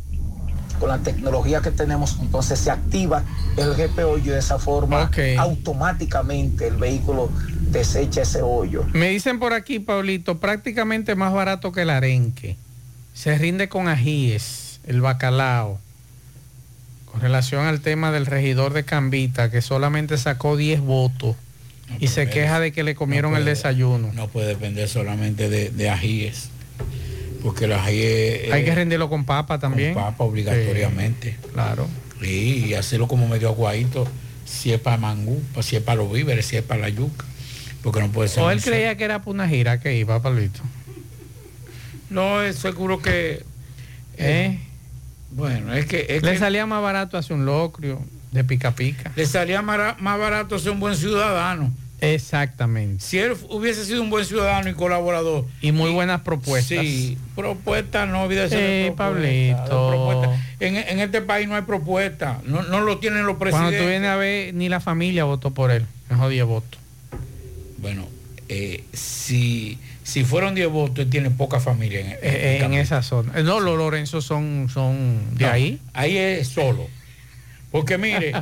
con 0.78 0.88
la 0.88 0.98
tecnología 0.98 1.60
que 1.60 1.70
tenemos, 1.70 2.16
entonces 2.20 2.58
se 2.58 2.70
activa 2.70 3.24
el 3.56 3.74
GP 3.74 3.98
hoyo 4.04 4.24
y 4.26 4.28
de 4.28 4.38
esa 4.38 4.58
forma 4.58 5.10
automáticamente 5.38 6.68
el 6.68 6.76
vehículo 6.76 7.30
desecha 7.70 8.22
ese 8.22 8.42
hoyo. 8.42 8.84
Me 8.92 9.08
dicen 9.10 9.38
por 9.38 9.52
aquí, 9.52 9.78
Pablito, 9.80 10.38
prácticamente 10.38 11.14
más 11.14 11.32
barato 11.32 11.72
que 11.72 11.82
el 11.82 11.90
arenque. 11.90 12.56
Se 13.14 13.36
rinde 13.38 13.68
con 13.68 13.88
ajíes, 13.88 14.80
el 14.86 15.00
bacalao. 15.00 15.78
Con 17.10 17.20
relación 17.20 17.64
al 17.64 17.80
tema 17.80 18.12
del 18.12 18.26
regidor 18.26 18.72
de 18.74 18.84
Cambita, 18.84 19.50
que 19.50 19.62
solamente 19.62 20.18
sacó 20.18 20.56
10 20.56 20.80
votos 20.82 21.34
y 21.98 22.08
se 22.08 22.28
queja 22.28 22.60
de 22.60 22.72
que 22.72 22.82
le 22.82 22.94
comieron 22.94 23.32
el 23.32 23.42
puede. 23.42 23.50
desayuno. 23.54 24.12
No 24.12 24.28
puede 24.28 24.48
depender 24.48 24.88
solamente 24.88 25.48
de, 25.48 25.70
de 25.70 25.88
ajíes, 25.88 26.50
porque 27.42 27.66
los 27.66 27.78
ajíes... 27.78 28.52
Hay 28.52 28.64
que 28.64 28.70
eh, 28.70 28.74
rendirlo 28.74 29.08
con 29.08 29.24
papa 29.24 29.58
también. 29.58 29.94
Con 29.94 30.02
papa 30.04 30.24
obligatoriamente. 30.24 31.36
claro. 31.52 31.88
Sí, 32.20 32.64
y 32.68 32.74
hacerlo 32.74 33.08
como 33.08 33.28
medio 33.28 33.48
aguadito, 33.48 34.08
si 34.46 34.72
es 34.72 34.80
para 34.80 34.96
mangú, 34.96 35.42
si 35.60 35.76
es 35.76 35.82
para 35.82 35.96
los 35.96 36.10
víveres, 36.10 36.46
si 36.46 36.56
es 36.56 36.62
para 36.62 36.80
la 36.80 36.88
yuca. 36.88 37.26
Porque 37.82 38.00
no 38.00 38.08
puede 38.10 38.28
ser. 38.28 38.42
O 38.42 38.50
él 38.50 38.62
creía 38.62 38.96
que 38.96 39.04
era 39.04 39.18
para 39.20 39.30
una 39.32 39.48
gira 39.48 39.80
que 39.80 39.96
iba, 39.96 40.20
Pablito. 40.22 40.60
No, 42.10 42.42
es 42.42 42.56
seguro 42.56 43.02
que. 43.02 43.44
¿Eh? 44.16 44.58
Bueno, 45.30 45.74
es 45.74 45.86
que. 45.86 46.06
es 46.08 46.22
Le 46.22 46.32
que 46.32 46.38
salía 46.38 46.66
más 46.66 46.82
barato 46.82 47.18
hacer 47.18 47.36
un 47.36 47.44
locrio 47.44 48.00
de 48.32 48.44
pica 48.44 48.72
pica. 48.72 49.12
le 49.14 49.26
salía 49.26 49.62
más 49.62 49.96
barato 49.98 50.58
ser 50.58 50.72
un 50.72 50.80
buen 50.80 50.96
ciudadano. 50.96 51.72
Exactamente. 52.00 53.02
Si 53.04 53.18
él 53.18 53.32
hubiese 53.48 53.84
sido 53.84 54.02
un 54.02 54.10
buen 54.10 54.24
ciudadano 54.24 54.68
y 54.68 54.74
colaborador. 54.74 55.44
Y 55.60 55.72
muy 55.72 55.90
buenas 55.90 56.20
propuestas. 56.22 56.78
Sí, 56.80 57.16
propuestas, 57.34 58.08
no 58.08 58.28
de 58.28 58.36
propuestas, 58.48 58.96
Pablito. 58.96 60.32
En, 60.60 60.76
en 60.76 61.00
este 61.00 61.22
país 61.22 61.48
no 61.48 61.54
hay 61.56 61.62
propuesta, 61.62 62.40
no, 62.44 62.62
no 62.62 62.80
lo 62.80 62.98
tienen 62.98 63.26
los 63.26 63.36
Cuando 63.36 63.56
presidentes. 63.56 63.80
tú 63.82 63.88
vienes 63.88 64.08
a 64.10 64.16
ver, 64.16 64.54
ni 64.54 64.68
la 64.68 64.80
familia 64.80 65.24
votó 65.24 65.50
por 65.52 65.70
él. 65.70 65.86
Mejor 66.10 66.30
10 66.30 66.44
votos. 66.46 66.80
Bueno, 67.78 68.06
eh, 68.48 68.84
si, 68.92 69.78
si 70.02 70.24
fueron 70.24 70.54
10 70.54 70.68
votos, 70.68 70.98
él 71.04 71.10
tiene 71.10 71.30
poca 71.30 71.60
familia 71.60 72.00
en, 72.00 72.06
en- 72.08 72.18
Eh, 72.22 72.64
en 72.64 72.74
esa 72.74 73.02
zona. 73.02 73.32
Eh, 73.36 73.42
No, 73.42 73.60
los 73.60 73.76
Lorenzo 73.76 74.20
son, 74.20 74.68
son 74.72 75.18
de 75.36 75.44
No, 75.46 75.50
ahí. 75.52 75.80
Ahí 75.92 76.16
es 76.16 76.48
solo. 76.48 76.88
Porque 77.76 77.98
mire, 77.98 78.32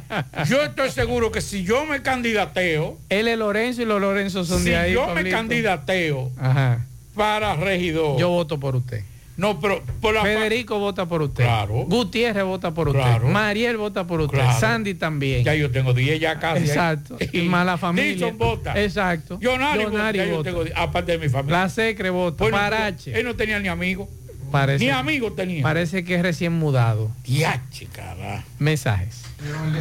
yo 0.49 0.63
estoy 0.63 0.91
seguro 0.91 1.31
que 1.33 1.41
si 1.41 1.65
yo 1.65 1.85
me 1.87 2.03
candidateo, 2.03 2.99
Él 3.09 3.29
es 3.29 3.39
Lorenzo 3.39 3.83
y 3.83 3.85
los 3.85 4.01
Lorenzo 4.01 4.45
son 4.45 4.63
si 4.63 4.71
de 4.71 4.77
ahí. 4.77 4.93
yo 4.93 5.07
me 5.15 5.29
candidateo 5.29 6.31
Ajá. 6.39 6.85
para 7.15 7.55
regidor, 7.57 8.19
Yo 8.19 8.29
voto 8.29 8.59
por 8.61 8.77
usted. 8.77 9.03
no, 9.37 9.61
pero 9.61 9.83
por 10.01 10.15
la 10.15 10.23
Federico 10.23 10.79
vota 10.79 11.07
por 11.07 11.23
usted. 11.23 11.45
Claro. 11.45 11.75
Gutiérrez 11.87 12.45
vota 12.45 12.73
por 12.73 12.89
usted. 12.89 13.01
Claro. 13.01 13.29
Mariel 13.29 13.77
vota 13.77 14.07
por 14.07 14.21
usted. 14.21 14.39
Claro. 14.39 14.61
Sandy 14.61 14.95
también. 14.95 15.45
ya 15.45 15.55
yo 15.55 15.71
tengo 15.71 15.93
10 15.93 16.21
ya 16.21 16.39
casi. 16.39 16.65
Exacto. 16.65 17.17
Y 17.33 17.43
más 17.43 17.67
la 17.67 17.77
familia. 17.77 18.13
Nixon 18.13 18.39
vota. 18.39 18.81
Exacto. 18.81 19.39
Jonari, 19.43 19.85
vota, 19.87 20.13
yo 20.13 20.43
tengo 20.43 20.65
10, 20.65 20.77
aparte 20.77 21.13
de 21.13 21.19
mi 21.19 21.29
familia. 21.29 21.63
La 21.63 21.69
Secre 21.69 22.11
vota. 22.11 22.37
Pues 22.39 22.53
no, 22.53 22.57
Parache. 22.59 23.19
él 23.19 23.25
no 23.25 23.35
tenía 23.35 23.59
ni 23.59 23.69
amigos. 23.69 24.09
Parece, 24.55 24.85
Ni 24.85 24.91
amigos 24.93 25.35
tenía. 25.35 25.65
parece 25.65 26.05
que 26.05 26.15
es 26.15 26.23
recién 26.23 26.53
mudado. 26.53 27.11
Diache, 27.25 27.87
cara. 27.87 28.45
Mensajes. 28.61 29.23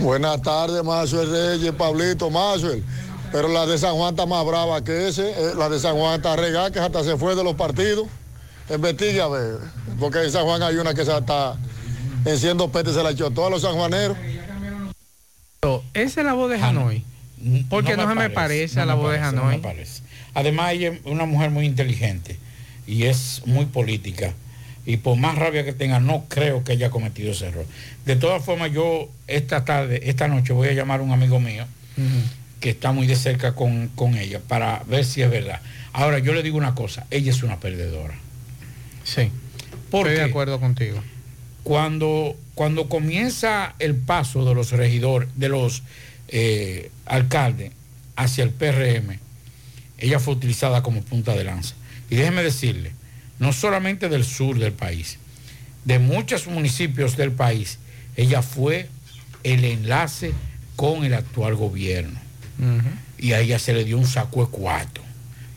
Buenas 0.02 0.42
tardes, 0.42 0.84
Mazuel 0.84 1.30
Reyes, 1.30 1.72
Pablito, 1.74 2.32
Mazuel. 2.32 2.84
Pero 3.32 3.50
la 3.50 3.68
de 3.68 3.78
San 3.78 3.94
Juan 3.94 4.16
está 4.16 4.26
más 4.26 4.44
brava 4.44 4.84
que 4.84 5.08
ese. 5.10 5.30
eh, 5.30 5.54
La 5.56 5.70
de 5.70 5.80
San 5.80 5.96
Juan 5.96 6.16
está 6.16 6.36
regada, 6.36 6.72
que 6.72 6.80
hasta 6.80 7.04
se 7.04 7.18
fue 7.18 7.36
de 7.36 7.44
los 7.44 7.54
partidos. 7.54 8.08
Investigue 8.68 9.22
a 9.22 9.28
ver. 9.28 9.60
Porque 10.00 10.24
en 10.24 10.32
San 10.32 10.44
Juan 10.44 10.64
hay 10.64 10.76
una 10.78 10.96
que 10.96 11.06
se 11.06 11.16
está 11.16 11.56
enciendo 12.26 12.72
pete, 12.72 12.92
se 12.94 13.04
la 13.04 13.12
echó 13.12 13.30
todos 13.30 13.52
los 13.52 13.62
sanjuaneros. 13.62 14.18
Esa 15.94 16.20
es 16.22 16.26
la 16.26 16.34
voz 16.34 16.50
de 16.50 16.58
Hanoi. 16.60 17.04
Porque 17.70 17.96
no, 17.96 18.10
se 18.10 18.16
me 18.16 18.30
parece 18.32 18.80
a 18.80 18.86
la 18.88 18.96
no 18.96 19.02
voz 19.04 19.12
de 19.12 19.20
no 19.20 19.26
Hanoi. 19.28 19.58
me 19.58 19.60
parece. 19.62 20.02
Además, 20.34 20.72
ella 20.72 20.94
es 20.94 21.00
una 21.06 21.26
mujer 21.26 21.52
muy 21.52 21.68
inteligente 21.68 22.40
y 22.88 23.04
es 23.04 23.44
muy 23.46 23.66
política. 23.68 24.34
Y 24.86 24.98
por 24.98 25.18
más 25.18 25.38
rabia 25.38 25.64
que 25.64 25.74
tenga, 25.74 26.00
no 26.00 26.26
creo 26.28 26.64
que 26.64 26.74
haya 26.74 26.90
cometido 26.90 27.32
ese 27.32 27.48
error. 27.48 27.66
De 28.06 28.16
todas 28.16 28.44
formas, 28.44 28.72
yo 28.72 29.10
esta 29.28 29.64
tarde, 29.64 30.02
esta 30.10 30.28
noche 30.28 30.52
voy 30.54 30.68
a 30.68 30.74
llamar 30.74 31.00
a 31.00 31.04
un 31.04 31.12
amigo 31.12 31.40
mío 31.40 31.66
que 32.60 32.72
está 32.72 32.92
muy 32.92 33.08
de 33.08 33.16
cerca 33.16 33.56
con, 33.56 33.90
con 33.90 34.18
ella 34.18 34.42
para 34.46 34.84
ver 34.88 35.06
si 35.06 35.22
es 35.22 35.30
verdad. 35.30 35.62
Ahora, 35.94 36.20
yo 36.20 36.34
le 36.34 36.44
digo 36.44 36.58
una 36.58 36.76
cosa, 36.76 37.06
ella 37.12 37.32
es 37.32 37.44
una 37.44 37.60
perdedora. 37.60 38.16
Sí. 39.04 39.30
¿Por 39.92 40.08
Estoy 40.08 40.24
de 40.24 40.30
acuerdo 40.30 40.60
contigo. 40.60 41.02
cuando, 41.64 42.36
cuando 42.56 42.90
comienza 42.90 43.76
el 43.80 43.96
paso 43.96 44.44
de 44.44 44.56
los 44.56 44.72
regidores, 44.72 45.30
de 45.36 45.50
los 45.50 45.84
eh, 46.30 46.90
alcaldes 47.06 47.72
hacia 48.16 48.44
el 48.44 48.50
PRM, 48.50 49.20
ella 49.98 50.20
fue 50.20 50.34
utilizada 50.34 50.82
como 50.84 51.02
punta 51.02 51.36
de 51.36 51.44
lanza. 51.44 51.76
Y 52.10 52.16
déjeme 52.16 52.44
decirle, 52.44 52.92
no 53.44 53.52
solamente 53.54 54.08
del 54.10 54.24
sur 54.24 54.58
del 54.58 54.72
país, 54.72 55.18
de 55.86 56.00
muchos 56.00 56.48
municipios 56.48 57.18
del 57.18 57.32
país, 57.34 57.78
ella 58.16 58.42
fue 58.42 58.88
el 59.44 59.66
enlace 59.66 60.32
con 60.78 61.04
el 61.04 61.14
actual 61.14 61.56
gobierno. 61.56 62.20
Y 63.18 63.34
a 63.34 63.40
ella 63.42 63.60
se 63.60 63.74
le 63.74 63.84
dio 63.84 63.98
un 63.98 64.08
saco 64.08 64.46
de 64.46 64.52
cuarto. 64.52 65.02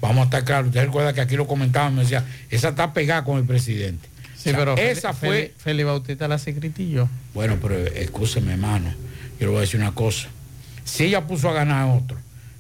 Vamos 0.01 0.23
a 0.23 0.25
estar 0.25 0.45
claros, 0.45 0.69
usted 0.69 0.85
recuerda 0.85 1.13
que 1.13 1.21
aquí 1.21 1.37
lo 1.37 1.47
comentaban, 1.47 1.95
me 1.95 2.03
decía, 2.03 2.25
esa 2.51 2.71
está 2.71 2.93
pegada 2.93 3.25
con 3.25 3.39
el 3.39 3.45
presidente. 3.45 4.09
Sí, 4.37 4.51
O 4.51 4.53
sea, 4.53 4.59
pero 4.59 4.77
esa 4.77 5.11
Feli- 5.13 5.15
fue 5.19 5.37
Feli, 5.39 5.53
Feli 5.59 5.83
Bautista 5.85 6.29
la 6.29 6.39
secretillo. 6.39 7.09
bueno, 7.35 7.57
pero 7.63 7.77
escúcheme, 7.79 8.53
hermano. 8.53 8.91
Yo 9.41 9.47
le 9.47 9.49
voy 9.49 9.57
a 9.59 9.61
decir 9.61 9.81
una 9.81 9.93
cosa. 9.93 10.29
Si 10.85 11.05
ella 11.05 11.27
puso 11.27 11.49
a 11.49 11.53
ganar 11.53 11.83
a 11.83 11.87
otro, 11.95 12.17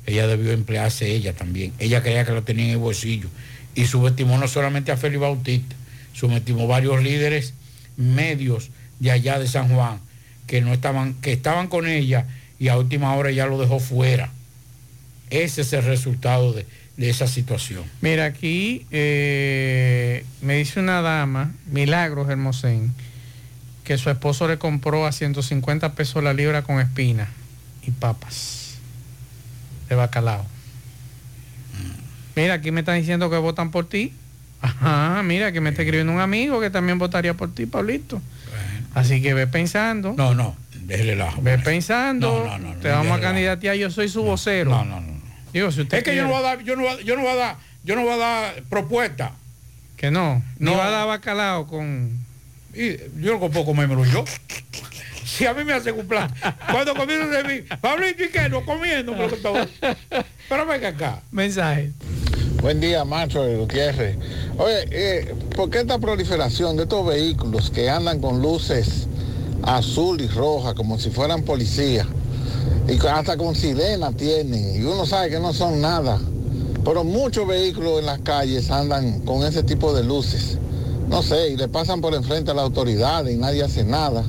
ella 0.06 0.26
debió 0.26 0.52
emplearse 0.52 1.10
ella 1.12 1.32
también. 1.34 1.72
Ella 1.78 2.02
creía 2.02 2.24
que 2.24 2.32
lo 2.32 2.42
tenía 2.42 2.64
en 2.66 2.70
el 2.72 2.78
bolsillo. 2.78 3.28
Y 3.76 3.84
subestimó 3.86 4.38
no 4.38 4.48
solamente 4.48 4.90
a 4.90 4.96
Félix 4.96 5.20
Bautista, 5.20 5.76
subestimó 6.12 6.66
varios 6.66 7.00
líderes 7.02 7.54
medios 7.96 8.70
de 8.98 9.12
allá 9.12 9.38
de 9.38 9.46
San 9.46 9.68
Juan 9.68 10.00
que 10.46 10.60
no 10.60 10.72
estaban, 10.72 11.14
que 11.14 11.32
estaban 11.32 11.68
con 11.68 11.86
ella 11.86 12.26
y 12.58 12.68
a 12.68 12.78
última 12.78 13.14
hora 13.14 13.30
ya 13.30 13.46
lo 13.46 13.60
dejó 13.60 13.78
fuera. 13.80 14.30
Ese 15.30 15.62
es 15.62 15.72
el 15.72 15.84
resultado 15.84 16.52
de, 16.52 16.66
esa 16.96 17.26
situación. 17.26 17.84
Mira, 18.00 18.24
aquí 18.24 18.86
eh, 18.90 20.24
me 20.40 20.56
dice 20.56 20.80
una 20.80 21.02
dama, 21.02 21.52
Milagros 21.66 22.30
Hermosén, 22.30 22.94
que 23.84 23.98
su 23.98 24.08
esposo 24.08 24.48
le 24.48 24.58
compró 24.58 25.06
a 25.06 25.12
150 25.12 25.94
pesos 25.94 26.24
la 26.24 26.32
libra 26.32 26.62
con 26.62 26.80
espina 26.80 27.28
y 27.86 27.90
papas 27.90 28.78
de 29.88 29.94
bacalao. 29.94 30.46
Mira, 32.36 32.54
aquí 32.54 32.70
me 32.70 32.80
están 32.80 32.98
diciendo 32.98 33.30
que 33.30 33.36
votan 33.38 33.70
por 33.70 33.88
ti. 33.88 34.12
Ajá, 34.60 35.22
mira, 35.22 35.52
que 35.52 35.60
me 35.60 35.70
está 35.70 35.82
escribiendo 35.82 36.12
un 36.12 36.20
amigo 36.20 36.60
que 36.60 36.70
también 36.70 36.98
votaría 36.98 37.34
por 37.34 37.54
ti, 37.54 37.66
Pablito. 37.66 38.20
Así 38.94 39.20
que 39.20 39.34
ve 39.34 39.46
pensando. 39.46 40.14
No, 40.16 40.34
no, 40.34 40.56
déjele 40.82 41.16
la. 41.16 41.34
Ve 41.40 41.58
pensando. 41.58 42.44
No, 42.46 42.58
no, 42.58 42.74
no, 42.74 42.80
te 42.80 42.88
vamos 42.88 43.18
a 43.18 43.20
candidatear, 43.20 43.76
yo 43.76 43.90
soy 43.90 44.08
su 44.08 44.22
vocero. 44.22 44.70
No, 44.70 44.84
no, 44.84 45.00
no. 45.00 45.16
Digo, 45.52 45.70
si 45.72 45.82
usted 45.82 45.98
Es 45.98 46.04
que 46.04 46.14
yo 46.14 46.22
no 46.24 46.28
voy 46.28 46.38
a 46.38 46.42
dar, 46.42 46.62
yo 46.62 46.76
no 46.76 46.82
voy 46.82 47.04
yo 47.04 47.16
no 47.16 47.22
voy 47.22 47.30
a 47.32 47.34
dar, 47.36 47.56
yo 47.84 47.96
no 47.96 48.02
voy 48.02 48.12
a 48.12 48.16
dar 48.16 48.62
propuesta. 48.68 49.32
Que 49.96 50.10
no, 50.10 50.42
ni 50.58 50.70
No. 50.70 50.76
va 50.76 50.88
a 50.88 50.90
dar 50.90 51.06
bacalao 51.08 51.66
con... 51.66 52.10
Y 52.74 52.96
yo 53.22 53.38
no 53.38 53.40
puedo 53.50 53.64
comérmelo 53.64 54.04
yo. 54.04 54.24
Si 55.26 55.44
a 55.46 55.52
mí 55.54 55.64
me 55.64 55.72
hace 55.72 55.92
cumplir. 55.92 56.20
Cuando 56.70 56.94
comienzo 56.94 57.28
de 57.28 57.44
mí, 57.44 57.66
Pablito, 57.80 58.24
¿y 58.24 58.28
qué? 58.28 58.48
No 58.48 58.64
comiendo, 58.64 59.12
pero, 59.16 59.28
que 59.30 59.36
todo- 59.36 59.66
pero 60.48 60.66
venga 60.66 60.88
acá. 60.88 61.22
Mensaje. 61.30 61.92
Buen 62.62 62.80
día, 62.80 63.04
Macho 63.04 63.42
de 63.42 63.56
Gutiérrez. 63.56 64.16
Oye, 64.56 64.86
eh, 64.90 65.34
¿por 65.54 65.68
qué 65.70 65.80
esta 65.80 65.98
proliferación 65.98 66.76
de 66.76 66.84
estos 66.84 67.06
vehículos 67.06 67.70
que 67.70 67.90
andan 67.90 68.20
con 68.20 68.40
luces 68.40 69.06
azul 69.62 70.20
y 70.20 70.28
roja 70.28 70.74
como 70.74 70.98
si 70.98 71.10
fueran 71.10 71.42
policías? 71.42 72.06
Y 72.88 73.04
hasta 73.06 73.36
con 73.36 73.54
sirena 73.54 74.12
tienen. 74.12 74.76
Y 74.80 74.84
uno 74.84 75.04
sabe 75.06 75.28
que 75.30 75.40
no 75.40 75.52
son 75.52 75.80
nada. 75.80 76.18
Pero 76.84 77.02
muchos 77.04 77.46
vehículos 77.46 77.98
en 77.98 78.06
las 78.06 78.20
calles 78.20 78.70
andan 78.70 79.20
con 79.20 79.44
ese 79.44 79.62
tipo 79.64 79.92
de 79.92 80.04
luces. 80.04 80.56
No 81.08 81.22
sé, 81.22 81.48
y 81.50 81.56
le 81.56 81.68
pasan 81.68 82.00
por 82.00 82.14
enfrente 82.14 82.52
a 82.52 82.54
la 82.54 82.62
autoridad 82.62 83.26
y 83.26 83.36
nadie 83.36 83.62
hace 83.64 83.84
nada. 83.84 84.24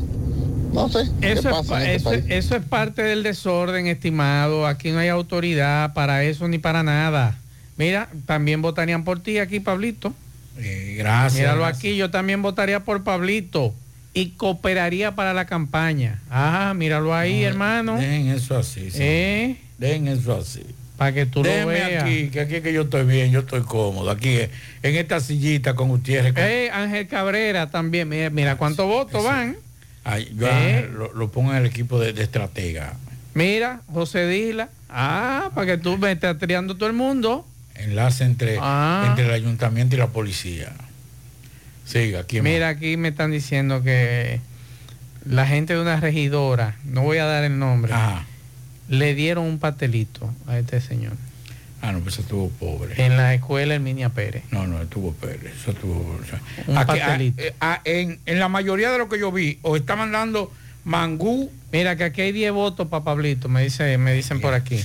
No 0.74 0.90
sé, 0.90 1.00
¿qué 1.22 1.32
Eso 1.32 1.50
es, 1.50 1.56
pasa 1.56 1.70
pa- 1.70 1.84
en 1.84 1.90
este 1.90 1.96
eso- 1.98 2.10
país? 2.10 2.24
eso 2.30 2.56
es 2.56 2.64
parte 2.64 3.02
del 3.02 3.24
desorden, 3.24 3.88
estimado. 3.88 4.68
Aquí 4.68 4.92
no 4.92 5.00
hay 5.00 5.08
autoridad 5.10 5.94
para 5.94 6.24
eso 6.24 6.48
ni 6.48 6.58
para 6.60 6.84
nada. 6.84 7.38
Mira, 7.78 8.10
también 8.26 8.62
votarían 8.62 9.04
por 9.04 9.22
ti 9.22 9.40
aquí, 9.40 9.60
Pablito. 9.60 10.14
Eh, 10.60 10.96
gracias. 10.98 11.34
Míralo 11.42 11.62
gracias. 11.62 11.78
aquí, 11.80 11.96
yo 11.96 12.10
también 12.12 12.42
votaría 12.42 12.80
por 12.82 13.04
Pablito 13.04 13.74
y 14.14 14.30
cooperaría 14.32 15.14
para 15.16 15.34
la 15.34 15.46
campaña. 15.46 16.20
Ah, 16.30 16.74
míralo 16.76 17.14
ahí, 17.16 17.44
hermano. 17.44 17.96
Dejen 17.98 18.28
eso 18.30 18.58
así. 18.58 18.90
sí. 18.92 18.98
¿Eh? 19.00 19.58
Dejen 19.78 20.08
eso 20.08 20.36
así. 20.36 20.64
Para 20.98 21.14
que 21.14 21.28
tú 21.28 21.44
lo 21.44 21.68
veas. 21.68 22.02
aquí, 22.04 22.30
que 22.30 22.40
aquí 22.40 22.62
que 22.62 22.74
yo 22.74 22.82
estoy 22.84 23.06
bien, 23.06 23.30
yo 23.32 23.42
estoy 23.42 23.62
cómodo. 23.62 24.10
Aquí 24.10 24.30
eh, 24.30 24.50
en 24.82 24.96
esta 24.96 25.20
sillita 25.20 25.76
con 25.76 25.90
Gutiérrez. 25.90 26.34
con- 26.34 26.42
Eh, 26.44 26.72
Ángel 26.74 27.08
Cabrera 27.08 27.70
también. 27.70 28.10
Mira, 28.10 28.32
mira 28.32 28.56
cuántos 28.58 28.88
votos 28.88 29.24
van. 29.24 29.56
Ay, 30.08 30.34
yo 30.36 30.48
Eh. 30.48 30.90
lo, 30.92 31.14
lo 31.14 31.30
pongo 31.32 31.52
en 31.52 31.58
el 31.58 31.66
equipo 31.66 32.00
de, 32.00 32.14
de 32.14 32.24
estratega. 32.24 32.94
Mira, 33.34 33.82
José 33.94 34.28
Dila. 34.28 34.70
Ah, 34.90 35.52
para 35.54 35.68
que 35.68 35.78
tú 35.78 35.98
me 35.98 36.12
estés 36.14 36.38
triando 36.40 36.76
todo 36.76 36.88
el 36.88 36.96
mundo. 36.96 37.46
Enlace 37.76 38.24
entre, 38.24 38.58
Ah. 38.60 39.06
entre 39.10 39.26
el 39.26 39.32
ayuntamiento 39.32 39.96
y 39.96 40.00
la 40.00 40.08
policía. 40.08 40.72
Siga, 41.86 42.22
aquí. 42.22 42.42
Mira, 42.42 42.70
aquí 42.70 42.98
me 42.98 43.10
están 43.10 43.32
diciendo 43.32 43.84
que 43.84 44.40
la 45.26 45.46
gente 45.46 45.74
de 45.76 45.82
una 45.82 46.00
regidora, 46.00 46.76
no 46.86 47.02
voy 47.04 47.18
a 47.18 47.26
dar 47.26 47.44
el 47.44 47.60
nombre, 47.60 47.94
le 48.90 49.14
dieron 49.14 49.44
un 49.46 49.60
pastelito 49.60 50.34
a 50.48 50.58
este 50.58 50.80
señor. 50.82 51.14
Ah, 51.88 51.94
no, 51.94 52.00
pues 52.02 52.20
estuvo 52.20 52.50
pobre. 52.50 52.96
En 53.06 53.16
la 53.16 53.34
escuela 53.34 53.76
Herminia 53.76 54.10
Pérez. 54.10 54.44
No, 54.52 54.68
no, 54.68 54.82
estuvo 54.82 55.14
Pérez. 55.14 55.54
Eso 55.62 55.72
estuvo. 55.72 56.20
o 56.22 56.26
sea, 56.30 56.42
Un 56.68 56.78
aquí, 56.78 57.00
pastelito. 57.00 57.42
ah, 57.62 57.76
ah, 57.76 57.82
en, 57.86 58.20
en 58.26 58.40
la 58.40 58.50
mayoría 58.50 58.92
de 58.92 58.98
lo 58.98 59.08
que 59.08 59.18
yo 59.18 59.32
vi, 59.32 59.60
o 59.62 59.78
estaban 59.78 60.12
dando 60.12 60.52
mangú. 60.84 61.50
Mira 61.72 61.96
que 61.96 62.04
aquí 62.04 62.22
hay 62.22 62.32
10 62.34 62.52
votos 62.52 62.88
para 62.90 63.06
Pablito, 63.06 63.48
me 63.48 63.64
dice, 63.64 63.98
me 63.98 64.14
dicen 64.14 64.42
por 64.42 64.54
aquí. 64.54 64.76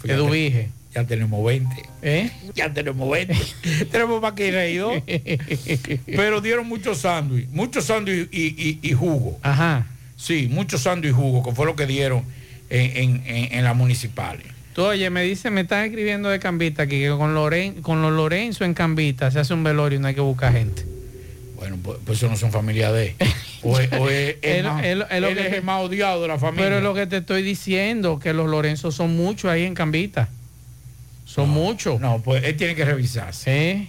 Pues 0.00 0.08
ya 0.08 0.14
De 0.16 0.20
te- 0.22 0.26
Dubije. 0.26 0.68
Ya 0.94 1.04
tenemos 1.04 1.44
20. 1.44 1.76
¿Eh? 2.02 2.30
Ya 2.56 2.72
tenemos 2.72 3.08
20. 3.08 3.36
tenemos 3.92 4.20
más 4.20 4.32
que 4.32 4.50
reído. 4.50 4.90
Pero 6.06 6.40
dieron 6.40 6.66
muchos 6.66 6.98
sándwiches, 6.98 7.50
muchos 7.50 7.84
sándwiches 7.84 8.28
y, 8.32 8.46
y- 8.46 8.78
y 8.82 8.92
jugo. 8.94 9.38
Ajá. 9.42 9.86
Sí, 10.16 10.48
muchos 10.50 10.82
sándwiches 10.82 11.16
y 11.16 11.20
jugo, 11.20 11.44
que 11.44 11.52
fue 11.54 11.66
lo 11.66 11.76
que 11.76 11.86
dieron 11.86 12.24
en, 12.70 12.96
en, 12.96 13.22
en, 13.26 13.52
en 13.58 13.64
las 13.64 13.76
municipales. 13.76 14.46
Tú, 14.78 14.84
oye, 14.84 15.10
me 15.10 15.24
dice, 15.24 15.50
me 15.50 15.62
están 15.62 15.86
escribiendo 15.86 16.28
de 16.28 16.38
Cambita 16.38 16.84
aquí 16.84 17.00
que 17.00 17.08
con, 17.10 17.34
Loren, 17.34 17.82
con 17.82 18.00
los 18.00 18.12
Lorenzo 18.12 18.64
en 18.64 18.74
Cambita 18.74 19.28
se 19.28 19.40
hace 19.40 19.52
un 19.52 19.64
velorio 19.64 19.98
y 19.98 20.00
no 20.00 20.06
hay 20.06 20.14
que 20.14 20.20
buscar 20.20 20.52
gente. 20.52 20.84
Bueno, 21.56 21.78
pues, 21.82 21.98
pues 22.06 22.18
eso 22.18 22.28
no 22.28 22.36
son 22.36 22.52
familia 22.52 22.92
de. 22.92 23.16
O 23.64 23.76
es, 23.80 23.92
o 23.92 24.08
es- 24.08 24.36
lo- 24.62 24.72
más- 24.72 24.84
es 24.84 24.92
él 25.10 25.36
el 25.38 25.62
más 25.64 25.82
odiado 25.82 26.22
de 26.22 26.28
la 26.28 26.38
familia. 26.38 26.64
Pero 26.64 26.76
es 26.76 26.82
lo 26.84 26.94
que 26.94 27.08
te 27.08 27.16
estoy 27.16 27.42
diciendo, 27.42 28.20
que 28.20 28.32
los 28.32 28.48
Lorenzo 28.48 28.92
son 28.92 29.16
muchos 29.16 29.50
ahí 29.50 29.64
en 29.64 29.74
Cambita. 29.74 30.28
Son 31.26 31.50
muchos. 31.50 32.00
No, 32.00 32.22
pues 32.22 32.44
él 32.44 32.56
tiene 32.56 32.76
que 32.76 32.84
revisarse. 32.84 33.50
¿Eh? 33.72 33.88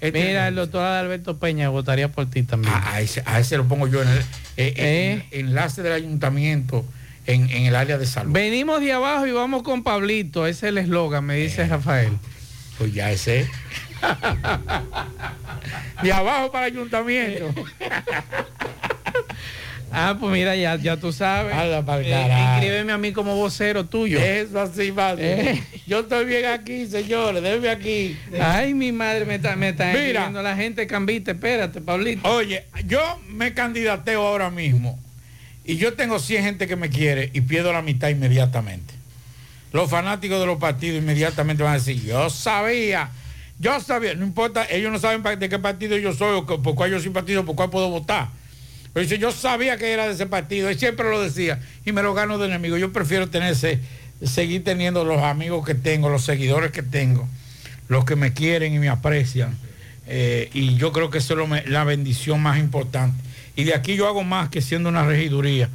Él 0.00 0.12
Mira, 0.12 0.48
el 0.48 0.56
doctor 0.56 0.82
Adalberto 0.82 1.36
Peña 1.38 1.68
votaría 1.68 2.08
por 2.10 2.28
ti 2.28 2.42
también. 2.42 2.74
A, 2.74 2.94
a 2.94 3.00
ese, 3.00 3.22
a 3.24 3.38
ese 3.38 3.56
lo 3.56 3.68
pongo 3.68 3.86
yo 3.86 4.02
en 4.02 4.08
el 4.08 4.18
eh, 4.18 4.24
¿Eh? 4.56 5.24
en- 5.30 5.46
enlace 5.46 5.80
del 5.82 5.92
ayuntamiento 5.92 6.84
en, 7.28 7.48
en 7.50 7.66
el 7.66 7.76
área 7.76 7.98
de 7.98 8.06
salud. 8.06 8.32
Venimos 8.32 8.80
de 8.80 8.92
abajo 8.92 9.26
y 9.26 9.32
vamos 9.32 9.62
con 9.62 9.82
Pablito. 9.82 10.46
Ese 10.46 10.66
es 10.66 10.70
el 10.70 10.78
eslogan, 10.78 11.24
me 11.24 11.36
dice 11.36 11.66
Rafael. 11.66 12.12
Pues 12.78 12.94
ya 12.94 13.12
ese. 13.12 13.48
de 16.02 16.12
abajo 16.12 16.50
para 16.50 16.66
el 16.66 16.74
ayuntamiento. 16.74 17.54
Ah, 19.90 20.18
pues 20.20 20.30
mira, 20.30 20.54
ya, 20.54 20.76
ya 20.76 20.98
tú 20.98 21.14
sabes. 21.14 21.54
Eh, 21.56 22.52
inscríbeme 22.52 22.92
a 22.92 22.98
mí 22.98 23.12
como 23.12 23.34
vocero 23.36 23.86
tuyo. 23.86 24.20
Eso 24.20 24.60
así, 24.60 24.92
madre. 24.92 25.52
Eh. 25.52 25.62
Yo 25.86 26.00
estoy 26.00 26.26
bien 26.26 26.44
aquí, 26.44 26.86
señores. 26.86 27.42
Déjeme 27.42 27.70
aquí. 27.70 28.14
Ay, 28.38 28.74
mi 28.74 28.92
madre, 28.92 29.24
me 29.24 29.36
está, 29.36 29.56
me 29.56 29.70
está 29.70 29.90
Mira. 29.94 30.30
la 30.30 30.54
gente 30.56 30.86
Cambita. 30.86 31.30
Espérate, 31.30 31.80
Pablito. 31.80 32.28
Oye, 32.28 32.66
yo 32.84 33.00
me 33.28 33.54
candidateo 33.54 34.26
ahora 34.26 34.50
mismo 34.50 34.98
y 35.68 35.76
yo 35.76 35.92
tengo 35.92 36.18
100 36.18 36.44
gente 36.44 36.66
que 36.66 36.76
me 36.76 36.88
quiere 36.88 37.28
y 37.34 37.42
pierdo 37.42 37.74
la 37.74 37.82
mitad 37.82 38.08
inmediatamente. 38.08 38.94
Los 39.70 39.90
fanáticos 39.90 40.40
de 40.40 40.46
los 40.46 40.56
partidos 40.56 40.96
inmediatamente 40.96 41.62
van 41.62 41.72
a 41.72 41.74
decir, 41.74 42.02
yo 42.02 42.30
sabía, 42.30 43.10
yo 43.58 43.78
sabía, 43.78 44.14
no 44.14 44.24
importa, 44.24 44.66
ellos 44.70 44.90
no 44.90 44.98
saben 44.98 45.22
de 45.38 45.48
qué 45.50 45.58
partido 45.58 45.98
yo 45.98 46.14
soy 46.14 46.38
o 46.38 46.46
por 46.46 46.74
cuál 46.74 46.90
yo 46.90 46.98
soy 46.98 47.10
partido, 47.10 47.44
por 47.44 47.54
cuál 47.54 47.68
puedo 47.68 47.90
votar. 47.90 48.30
Pero 48.94 49.04
dice, 49.04 49.18
yo 49.18 49.30
sabía 49.30 49.76
que 49.76 49.92
era 49.92 50.06
de 50.06 50.14
ese 50.14 50.24
partido 50.24 50.70
y 50.70 50.78
siempre 50.78 51.10
lo 51.10 51.20
decía 51.20 51.60
y 51.84 51.92
me 51.92 52.02
lo 52.02 52.14
gano 52.14 52.38
de 52.38 52.46
enemigo. 52.46 52.78
Yo 52.78 52.90
prefiero 52.90 53.28
seguir 54.22 54.64
teniendo 54.64 55.04
los 55.04 55.20
amigos 55.20 55.66
que 55.66 55.74
tengo, 55.74 56.08
los 56.08 56.24
seguidores 56.24 56.72
que 56.72 56.82
tengo, 56.82 57.28
los 57.88 58.06
que 58.06 58.16
me 58.16 58.32
quieren 58.32 58.72
y 58.72 58.78
me 58.78 58.88
aprecian. 58.88 59.54
Eh, 60.06 60.48
y 60.54 60.76
yo 60.76 60.92
creo 60.92 61.10
que 61.10 61.18
eso 61.18 61.38
es 61.38 61.68
la 61.68 61.84
bendición 61.84 62.40
más 62.40 62.58
importante. 62.58 63.27
Y 63.58 63.64
de 63.64 63.74
aquí 63.74 63.96
yo 63.96 64.06
hago 64.06 64.22
más 64.22 64.50
que 64.50 64.62
siendo 64.62 64.88
una 64.88 65.04
regiduría. 65.04 65.68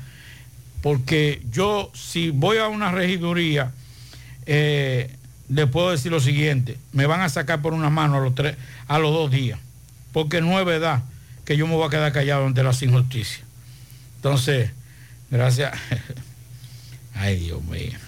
Porque 0.82 1.42
yo, 1.52 1.92
si 1.94 2.30
voy 2.30 2.58
a 2.58 2.70
una 2.70 2.94
regiduría, 2.94 3.72
eh, 4.46 5.14
le 5.50 5.68
puedo 5.68 5.92
decir 5.92 6.10
lo 6.10 6.22
siguiente, 6.22 6.78
me 6.94 7.08
van 7.08 7.20
a 7.20 7.28
sacar 7.28 7.62
por 7.62 7.74
una 7.74 7.90
mano 7.90 8.16
a 8.16 8.20
los, 8.22 8.34
tres, 8.36 8.56
a 8.88 9.00
los 9.00 9.12
dos 9.12 9.32
días. 9.32 9.60
Porque 10.14 10.40
no 10.40 10.58
es 10.62 10.66
verdad 10.66 11.04
que 11.44 11.58
yo 11.58 11.68
me 11.68 11.74
voy 11.76 11.86
a 11.86 11.90
quedar 11.90 12.14
callado 12.14 12.46
ante 12.46 12.64
las 12.64 12.82
injusticias. 12.82 13.42
Entonces, 14.16 14.72
gracias. 15.30 15.74
Ay, 17.16 17.38
Dios 17.38 17.62
mío. 17.66 18.00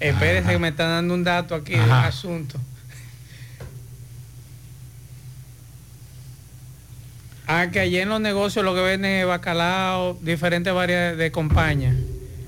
Espérese 0.00 0.50
que 0.50 0.58
me 0.58 0.68
están 0.68 0.88
dando 0.88 1.14
un 1.14 1.22
dato 1.22 1.54
aquí 1.54 1.74
de 1.74 1.84
un 1.84 1.90
Ajá. 1.92 2.08
asunto. 2.08 2.58
Ah, 7.46 7.68
que 7.72 7.78
allí 7.80 7.98
en 7.98 8.08
los 8.08 8.20
negocios 8.20 8.64
lo 8.64 8.74
que 8.74 8.80
venden 8.80 9.12
es 9.12 9.26
bacalao, 9.26 10.18
diferentes 10.20 10.72
variedades 10.74 11.16
de 11.16 11.30
compañía. 11.30 11.94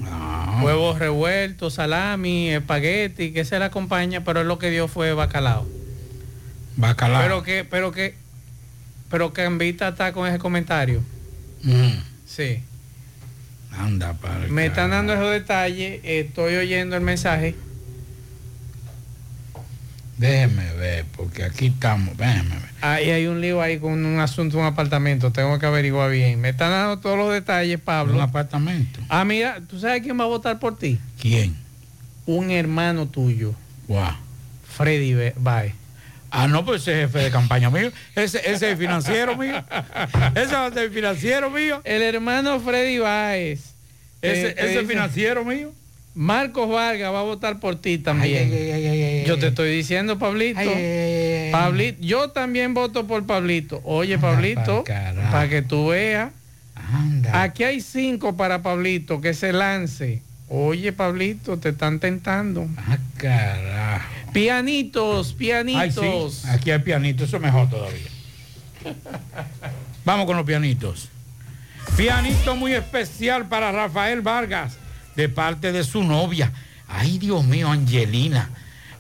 Ah. 0.04 0.60
Huevos 0.64 0.98
revueltos, 0.98 1.74
salami, 1.74 2.50
espagueti, 2.50 3.32
que 3.32 3.44
se 3.44 3.58
la 3.58 3.66
acompaña, 3.66 4.24
pero 4.24 4.40
él 4.40 4.48
lo 4.48 4.58
que 4.58 4.70
dio 4.70 4.88
fue 4.88 5.12
bacalao. 5.12 5.66
Bacalao. 6.76 7.22
Pero 7.22 7.42
que, 7.42 7.64
pero 7.64 7.92
que, 7.92 8.14
pero 9.10 9.32
que 9.32 9.42
Ambita 9.42 9.88
está 9.88 10.12
con 10.12 10.26
ese 10.28 10.38
comentario. 10.38 11.00
Mm, 11.62 11.90
Sí. 12.26 12.60
anda 13.72 14.12
para 14.14 14.46
Me 14.48 14.66
están 14.66 14.90
dando 14.90 15.12
esos 15.14 15.30
detalles, 15.30 16.00
estoy 16.02 16.56
oyendo 16.56 16.96
el 16.96 17.02
mensaje. 17.02 17.54
Déjeme 20.18 20.72
ver, 20.74 21.04
porque 21.16 21.44
aquí 21.44 21.66
estamos. 21.66 22.16
Déjeme 22.16 22.56
ver. 22.56 22.68
Ahí 22.80 23.10
hay 23.10 23.26
un 23.26 23.40
lío 23.40 23.62
ahí 23.62 23.78
con 23.78 24.04
un 24.04 24.18
asunto, 24.20 24.58
un 24.58 24.64
apartamento. 24.64 25.30
Tengo 25.32 25.58
que 25.58 25.66
averiguar 25.66 26.10
bien. 26.10 26.40
Me 26.40 26.48
están 26.50 26.70
dando 26.72 26.98
todos 26.98 27.16
los 27.16 27.32
detalles, 27.32 27.78
Pablo. 27.80 28.14
Un 28.14 28.20
apartamento. 28.20 29.00
Ah, 29.08 29.24
mira, 29.24 29.60
¿tú 29.68 29.78
sabes 29.78 30.02
quién 30.02 30.18
va 30.18 30.24
a 30.24 30.28
votar 30.28 30.58
por 30.58 30.76
ti? 30.76 30.98
¿Quién? 31.20 31.56
Un 32.26 32.50
hermano 32.50 33.06
tuyo, 33.06 33.54
Guau. 33.86 34.12
Freddy 34.76 35.14
Baez. 35.36 35.72
Ah, 36.30 36.46
no, 36.46 36.64
pues 36.64 36.82
ese 36.82 36.92
es 37.04 37.06
jefe 37.06 37.24
de 37.24 37.30
campaña 37.30 37.70
mío. 37.70 37.90
Ese, 38.14 38.38
ese 38.38 38.50
es 38.52 38.62
el 38.62 38.76
financiero 38.76 39.34
mío. 39.36 39.64
Ese 40.34 40.52
va 40.52 40.66
a 40.66 40.70
ser 40.72 40.82
el 40.84 40.90
financiero 40.90 41.48
mío. 41.48 41.80
El 41.84 42.02
hermano 42.02 42.60
Freddy 42.60 42.98
Baez. 42.98 43.60
Ese, 44.20 44.48
Eh, 44.48 44.54
ese 44.58 44.68
dice- 44.68 44.84
financiero 44.86 45.42
mío. 45.44 45.72
Marcos 46.18 46.68
Vargas 46.68 47.12
va 47.12 47.20
a 47.20 47.22
votar 47.22 47.60
por 47.60 47.80
ti 47.80 47.98
también. 47.98 48.50
Ay, 48.52 48.58
ay, 48.58 48.70
ay, 48.72 48.86
ay, 48.86 49.02
ay, 49.02 49.24
yo 49.24 49.38
te 49.38 49.46
estoy 49.46 49.70
diciendo, 49.70 50.18
Pablito. 50.18 50.58
Pablito, 51.52 51.98
yo 52.00 52.30
también 52.30 52.74
voto 52.74 53.06
por 53.06 53.24
Pablito. 53.24 53.80
Oye, 53.84 54.14
Anda 54.14 54.28
Pablito, 54.28 54.84
para 55.30 55.48
que 55.48 55.62
tú 55.62 55.88
veas. 55.88 56.32
Anda. 56.74 57.42
Aquí 57.44 57.62
hay 57.62 57.80
cinco 57.80 58.36
para 58.36 58.62
Pablito 58.62 59.20
que 59.20 59.32
se 59.32 59.52
lance. 59.52 60.20
Oye, 60.48 60.92
Pablito, 60.92 61.56
te 61.58 61.68
están 61.68 62.00
tentando. 62.00 62.66
Ah, 62.76 62.98
carajo. 63.16 64.08
Pianitos, 64.32 65.34
pianitos. 65.34 66.34
sí. 66.34 66.48
Aquí 66.48 66.72
hay 66.72 66.80
pianitos, 66.80 67.28
eso 67.28 67.36
es 67.36 67.42
mejor 67.42 67.70
todavía. 67.70 68.08
Vamos 70.04 70.26
con 70.26 70.36
los 70.36 70.44
pianitos. 70.44 71.10
Pianito 71.96 72.56
muy 72.56 72.72
especial 72.72 73.46
para 73.46 73.70
Rafael 73.70 74.20
Vargas, 74.20 74.78
de 75.18 75.28
parte 75.28 75.72
de 75.72 75.82
su 75.82 76.04
novia. 76.04 76.52
Ay, 76.86 77.18
Dios 77.18 77.44
mío, 77.44 77.72
Angelina. 77.72 78.50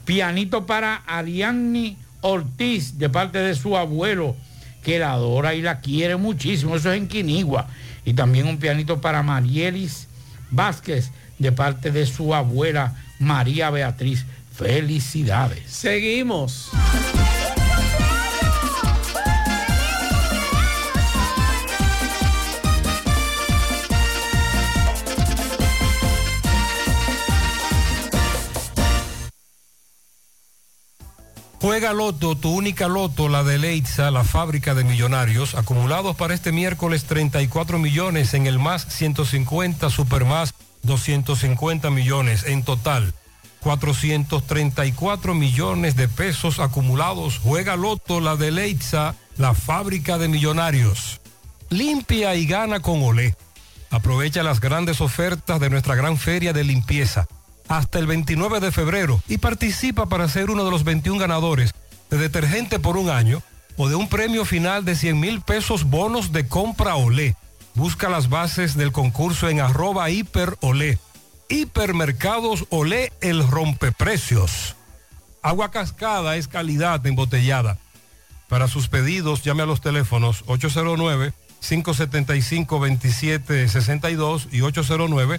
Pianito 0.04 0.66
para 0.66 0.96
Arianni 1.06 1.96
Ortiz, 2.22 2.98
de 2.98 3.08
parte 3.08 3.38
de 3.38 3.54
su 3.54 3.76
abuelo, 3.76 4.34
que 4.82 4.98
la 4.98 5.12
adora 5.12 5.54
y 5.54 5.62
la 5.62 5.78
quiere 5.78 6.16
muchísimo. 6.16 6.74
Eso 6.74 6.90
es 6.90 6.98
en 6.98 7.06
Quinigua. 7.06 7.68
Y 8.04 8.14
también 8.14 8.48
un 8.48 8.58
pianito 8.58 9.00
para 9.00 9.22
Marielis 9.22 10.08
Vázquez, 10.50 11.12
de 11.38 11.52
parte 11.52 11.92
de 11.92 12.04
su 12.04 12.34
abuela 12.34 12.96
María 13.20 13.70
Beatriz. 13.70 14.26
Felicidades. 14.52 15.70
Seguimos. 15.70 16.72
Juega 31.68 31.92
Loto, 31.92 32.34
tu 32.34 32.48
única 32.48 32.88
Loto, 32.88 33.28
la 33.28 33.44
de 33.44 33.58
Leitza, 33.58 34.10
la 34.10 34.24
fábrica 34.24 34.74
de 34.74 34.84
millonarios, 34.84 35.54
acumulados 35.54 36.16
para 36.16 36.32
este 36.32 36.50
miércoles 36.50 37.04
34 37.04 37.78
millones 37.78 38.32
en 38.32 38.46
el 38.46 38.58
más 38.58 38.86
150, 38.88 39.90
super 39.90 40.24
más 40.24 40.54
250 40.84 41.90
millones 41.90 42.44
en 42.46 42.62
total. 42.62 43.12
434 43.60 45.34
millones 45.34 45.94
de 45.94 46.08
pesos 46.08 46.58
acumulados. 46.58 47.38
Juega 47.38 47.76
Loto, 47.76 48.20
la 48.20 48.36
de 48.36 48.50
Leitza, 48.50 49.14
la 49.36 49.52
fábrica 49.52 50.16
de 50.16 50.28
millonarios. 50.28 51.20
Limpia 51.68 52.34
y 52.34 52.46
gana 52.46 52.80
con 52.80 53.02
Olé. 53.02 53.36
Aprovecha 53.90 54.42
las 54.42 54.60
grandes 54.60 55.02
ofertas 55.02 55.60
de 55.60 55.68
nuestra 55.68 55.96
gran 55.96 56.16
feria 56.16 56.54
de 56.54 56.64
limpieza 56.64 57.28
hasta 57.68 57.98
el 57.98 58.06
29 58.06 58.60
de 58.60 58.72
febrero 58.72 59.22
y 59.28 59.38
participa 59.38 60.06
para 60.06 60.28
ser 60.28 60.50
uno 60.50 60.64
de 60.64 60.70
los 60.70 60.84
21 60.84 61.20
ganadores 61.20 61.72
de 62.10 62.18
detergente 62.18 62.78
por 62.78 62.96
un 62.96 63.10
año 63.10 63.42
o 63.76 63.88
de 63.88 63.94
un 63.94 64.08
premio 64.08 64.44
final 64.44 64.84
de 64.84 64.96
100 64.96 65.20
mil 65.20 65.40
pesos 65.40 65.84
bonos 65.84 66.32
de 66.32 66.48
compra 66.48 66.96
Olé. 66.96 67.36
Busca 67.74 68.08
las 68.08 68.28
bases 68.28 68.76
del 68.76 68.90
concurso 68.90 69.48
en 69.48 69.60
arroba 69.60 70.10
hiper 70.10 70.56
Olé. 70.60 70.98
Hipermercados 71.48 72.66
Olé 72.70 73.12
el 73.20 73.46
rompeprecios. 73.46 74.74
Agua 75.42 75.70
cascada 75.70 76.36
es 76.36 76.48
calidad 76.48 77.06
embotellada. 77.06 77.78
Para 78.48 78.66
sus 78.66 78.88
pedidos 78.88 79.44
llame 79.44 79.62
a 79.62 79.66
los 79.66 79.80
teléfonos 79.80 80.42
809 80.46 81.32
575 81.60 82.78
2762 82.78 84.48
y 84.50 84.62
809 84.62 85.38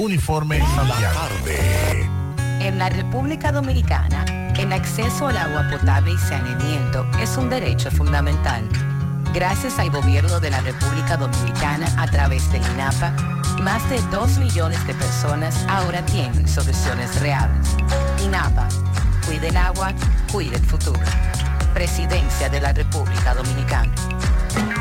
Uniforme 0.00 0.60
Santiago. 0.74 1.20
En 2.60 2.78
la 2.78 2.88
República 2.88 3.52
Dominicana, 3.52 4.24
el 4.58 4.72
acceso 4.72 5.26
al 5.26 5.36
agua 5.36 5.68
potable 5.70 6.12
y 6.12 6.16
saneamiento 6.16 7.06
es 7.20 7.36
un 7.36 7.50
derecho 7.50 7.90
fundamental. 7.90 8.66
Gracias 9.34 9.78
al 9.78 9.90
gobierno 9.90 10.40
de 10.40 10.50
la 10.50 10.62
República 10.62 11.18
Dominicana 11.18 11.86
a 11.98 12.06
través 12.06 12.50
del 12.50 12.62
INAPA, 12.72 13.10
más 13.60 13.90
de 13.90 14.00
2 14.10 14.38
millones 14.38 14.86
de 14.86 14.94
personas 14.94 15.66
ahora 15.68 16.00
tienen 16.06 16.48
soluciones 16.48 17.20
reales. 17.20 17.76
INAPA, 18.24 18.68
cuide 19.26 19.48
el 19.48 19.56
agua, 19.58 19.92
cuide 20.32 20.56
el 20.56 20.64
futuro. 20.64 21.00
Presidencia 21.74 22.48
de 22.48 22.58
la 22.58 22.72
República 22.72 23.34
Dominicana. 23.34 23.92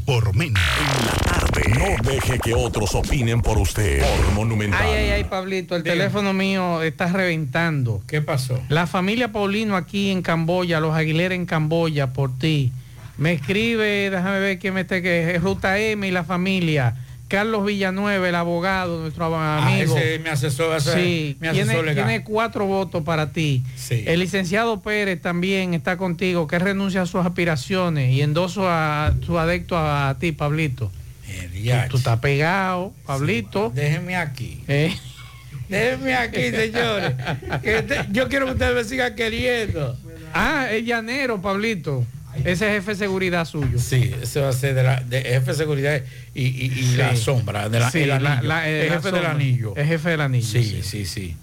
Por 0.00 0.34
menos. 0.34 0.60
En 0.80 1.06
la 1.06 1.12
tarde. 1.12 1.62
No 1.78 2.10
deje 2.10 2.38
que 2.38 2.54
otros 2.54 2.94
opinen 2.94 3.40
por 3.42 3.58
usted. 3.58 4.00
Por 4.00 4.34
Monumental. 4.34 4.80
Ay, 4.82 4.94
ay, 4.94 5.10
ay, 5.10 5.24
Pablito, 5.24 5.76
el 5.76 5.82
teléfono 5.82 6.32
mío 6.32 6.82
está 6.82 7.06
reventando. 7.06 8.02
¿Qué 8.06 8.22
pasó? 8.22 8.60
La 8.68 8.86
familia 8.86 9.32
Paulino 9.32 9.76
aquí 9.76 10.10
en 10.10 10.22
Camboya, 10.22 10.80
los 10.80 10.94
Aguilera 10.94 11.34
en 11.34 11.46
Camboya, 11.46 12.12
por 12.12 12.38
ti. 12.38 12.72
Me 13.16 13.32
escribe, 13.32 14.10
déjame 14.10 14.38
ver 14.38 14.58
quién 14.58 14.74
me 14.74 14.82
está, 14.82 15.02
que 15.02 15.34
es 15.34 15.42
Ruta 15.42 15.78
M 15.78 16.06
y 16.06 16.10
la 16.10 16.24
familia. 16.24 16.94
Carlos 17.28 17.64
Villanueva, 17.66 18.28
el 18.28 18.34
abogado, 18.34 19.00
nuestro 19.00 19.36
amigo. 19.36 19.96
ese 19.96 20.14
es 20.14 20.20
mi 20.20 20.28
asesor, 20.28 20.76
ese 20.76 20.94
sí, 20.94 21.36
mi 21.40 21.48
asesor 21.48 21.66
tiene, 21.66 21.82
legal. 21.90 22.06
tiene 22.06 22.24
cuatro 22.24 22.64
votos 22.66 23.02
para 23.04 23.32
ti. 23.32 23.62
Sí. 23.76 24.02
El 24.06 24.20
licenciado 24.20 24.80
Pérez 24.80 25.20
también 25.20 25.74
está 25.74 25.96
contigo, 25.98 26.46
que 26.46 26.58
renuncia 26.58 27.02
a 27.02 27.06
sus 27.06 27.24
aspiraciones 27.24 28.10
y 28.12 28.22
endoso 28.22 28.68
a 28.68 29.14
su 29.24 29.38
adecto 29.38 29.76
a, 29.76 30.16
ti, 30.18 30.32
Pablito. 30.32 30.90
Tú, 31.26 31.90
tú 31.90 31.96
estás 31.98 32.18
pegado, 32.20 32.92
Pablito. 33.06 33.70
Déjenme 33.74 34.16
aquí. 34.16 34.62
Eh. 34.66 34.96
Déjenme 35.68 36.14
aquí, 36.14 36.50
señores. 36.50 37.12
Que 37.62 37.82
te- 37.82 38.06
yo 38.10 38.28
quiero 38.28 38.46
que 38.46 38.52
ustedes 38.52 38.74
me 38.74 38.84
sigan 38.84 39.14
queriendo. 39.14 39.96
Ah, 40.32 40.68
es 40.70 40.84
llanero, 40.84 41.40
Pablito. 41.42 42.06
Ese 42.44 42.66
es 42.68 42.74
jefe 42.76 42.92
de 42.92 42.96
seguridad 42.96 43.44
suyo. 43.44 43.78
Sí, 43.78 44.12
ese 44.22 44.40
va 44.40 44.48
a 44.50 44.52
ser 44.52 44.74
de, 44.74 44.82
la, 44.82 45.00
de 45.00 45.22
jefe 45.22 45.52
de 45.52 45.54
seguridad 45.56 46.02
y, 46.34 46.42
y- 46.44 46.64
y 46.66 46.70
Sí. 46.90 46.96
la 46.96 47.16
sombra, 47.16 47.68
de 47.68 47.80
la, 47.80 47.90
Sí, 47.90 48.00
el 48.00 48.08
la- 48.08 48.16
anillo. 48.16 48.42
la- 48.48 48.68
eh, 48.68 48.82
el 48.86 48.88
jefe 48.90 49.02
sombra. 49.02 49.20
del 49.20 49.30
anillo. 49.30 49.76
Es 49.76 49.86
jefe 49.88 50.10
del 50.10 50.20
anillo. 50.20 50.46
Sí, 50.46 50.80
sí, 50.82 51.04
sí. 51.06 51.36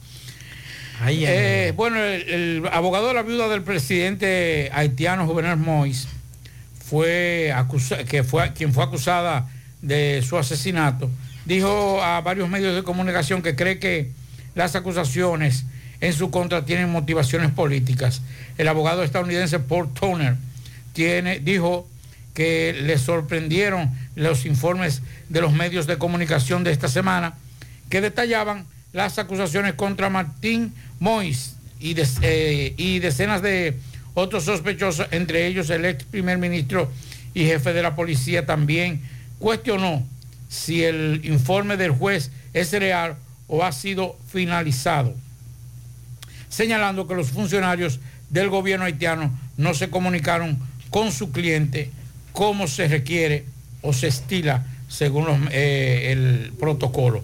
Ay, 1.01 1.25
ay, 1.25 1.33
Eh, 1.35 1.73
bueno, 1.75 1.97
el, 2.03 2.21
el 2.29 2.63
abogado 2.71 3.07
de 3.09 3.13
la 3.15 3.23
viuda 3.23 3.47
del 3.49 3.61
presidente 3.63 4.69
haitiano 4.73 5.25
Juvenal 5.27 5.57
Mois 5.57 6.07
fue 6.87 7.51
acusa- 7.55 8.03
que 8.05 8.23
fue 8.23 8.53
quien 8.53 8.73
fue 8.73 8.83
acusada 8.83 9.47
de 9.81 10.23
su 10.27 10.37
asesinato, 10.37 11.09
dijo 11.45 12.01
a 12.01 12.21
varios 12.21 12.49
medios 12.49 12.75
de 12.75 12.83
comunicación 12.83 13.41
que 13.41 13.55
cree 13.55 13.79
que 13.79 14.11
las 14.55 14.75
acusaciones 14.75 15.65
en 16.01 16.13
su 16.13 16.31
contra 16.31 16.65
tienen 16.65 16.89
motivaciones 16.89 17.51
políticas. 17.51 18.21
El 18.57 18.67
abogado 18.67 19.03
estadounidense 19.03 19.59
Paul 19.59 19.93
Toner 19.93 20.35
dijo 20.95 21.87
que 22.33 22.73
le 22.73 22.97
sorprendieron 22.97 23.91
los 24.15 24.45
informes 24.45 25.01
de 25.29 25.41
los 25.41 25.53
medios 25.53 25.87
de 25.87 25.97
comunicación 25.97 26.63
de 26.63 26.71
esta 26.71 26.87
semana 26.87 27.35
que 27.89 28.01
detallaban 28.01 28.65
las 28.93 29.19
acusaciones 29.19 29.73
contra 29.73 30.09
Martín 30.09 30.73
Mois 30.99 31.55
y, 31.79 31.95
eh, 32.21 32.73
y 32.77 32.99
decenas 32.99 33.41
de 33.41 33.77
otros 34.13 34.45
sospechosos, 34.45 35.07
entre 35.11 35.47
ellos 35.47 35.69
el 35.69 35.85
ex 35.85 36.05
primer 36.05 36.37
ministro 36.37 36.89
y 37.33 37.45
jefe 37.45 37.73
de 37.73 37.81
la 37.81 37.95
policía, 37.95 38.45
también 38.45 39.01
cuestionó 39.39 40.05
si 40.47 40.83
el 40.83 41.21
informe 41.25 41.75
del 41.75 41.91
juez 41.91 42.31
es 42.53 42.71
real 42.71 43.17
o 43.47 43.63
ha 43.63 43.71
sido 43.71 44.17
finalizado, 44.31 45.13
señalando 46.49 47.07
que 47.07 47.15
los 47.15 47.29
funcionarios 47.29 47.99
del 48.29 48.49
gobierno 48.49 48.85
haitiano 48.85 49.37
no 49.57 49.73
se 49.73 49.89
comunicaron 49.89 50.57
con 50.95 51.11
su 51.11 51.33
cliente 51.33 51.91
como 52.31 52.67
se 52.67 52.87
requiere 52.87 53.43
o 53.81 53.91
se 53.91 54.07
estila 54.07 54.65
según 54.87 55.25
los, 55.25 55.37
eh, 55.51 56.13
el 56.13 56.53
protocolo. 56.57 57.21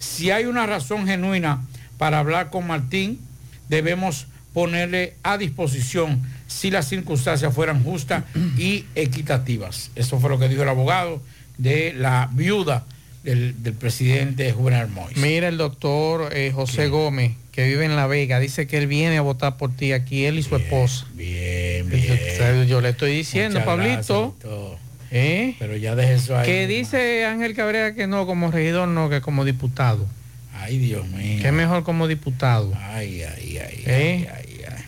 Si 0.00 0.32
hay 0.32 0.46
una 0.46 0.66
razón 0.66 1.06
genuina 1.06 1.62
para 1.96 2.18
hablar 2.18 2.50
con 2.50 2.66
Martín, 2.66 3.20
debemos 3.68 4.26
ponerle 4.52 5.14
a 5.22 5.38
disposición 5.38 6.22
si 6.48 6.72
las 6.72 6.88
circunstancias 6.88 7.54
fueran 7.54 7.84
justas 7.84 8.24
y 8.58 8.84
equitativas. 8.96 9.92
Eso 9.94 10.18
fue 10.18 10.28
lo 10.28 10.40
que 10.40 10.48
dijo 10.48 10.64
el 10.64 10.68
abogado 10.68 11.22
de 11.56 11.92
la 11.96 12.28
viuda 12.32 12.84
del, 13.22 13.62
del 13.62 13.74
presidente 13.74 14.50
Juvenal 14.50 14.88
Mois. 14.88 15.16
Mira 15.18 15.46
el 15.46 15.56
doctor 15.56 16.30
eh, 16.32 16.50
José 16.52 16.88
Gómez, 16.88 17.30
que 17.54 17.64
vive 17.68 17.84
en 17.84 17.94
La 17.94 18.08
Vega, 18.08 18.40
dice 18.40 18.66
que 18.66 18.78
él 18.78 18.88
viene 18.88 19.16
a 19.16 19.20
votar 19.20 19.56
por 19.56 19.74
ti 19.74 19.92
aquí, 19.92 20.24
él 20.24 20.38
y 20.38 20.42
su 20.42 20.56
esposa. 20.56 21.06
Bien, 21.14 21.88
Yo, 21.88 22.64
yo 22.64 22.80
le 22.80 22.88
estoy 22.88 23.14
diciendo, 23.14 23.60
Muchas 23.60 23.66
Pablito, 23.66 24.34
gracias. 24.40 24.80
¿eh? 25.12 25.54
Pero 25.60 25.76
ya 25.76 25.94
deje 25.94 26.14
eso 26.14 26.36
ahí. 26.36 26.46
que 26.46 26.66
dice 26.66 27.24
Ángel 27.24 27.54
Cabrera 27.54 27.94
que 27.94 28.08
no, 28.08 28.26
como 28.26 28.50
regidor 28.50 28.88
no, 28.88 29.08
que 29.08 29.20
como 29.20 29.44
diputado. 29.44 30.04
Ay, 30.52 30.78
Dios 30.78 31.06
mío. 31.06 31.42
Que 31.42 31.52
mejor 31.52 31.84
como 31.84 32.08
diputado. 32.08 32.72
Ay, 32.76 33.22
ay, 33.22 33.58
ay. 33.58 33.82
¿Eh? 33.86 34.28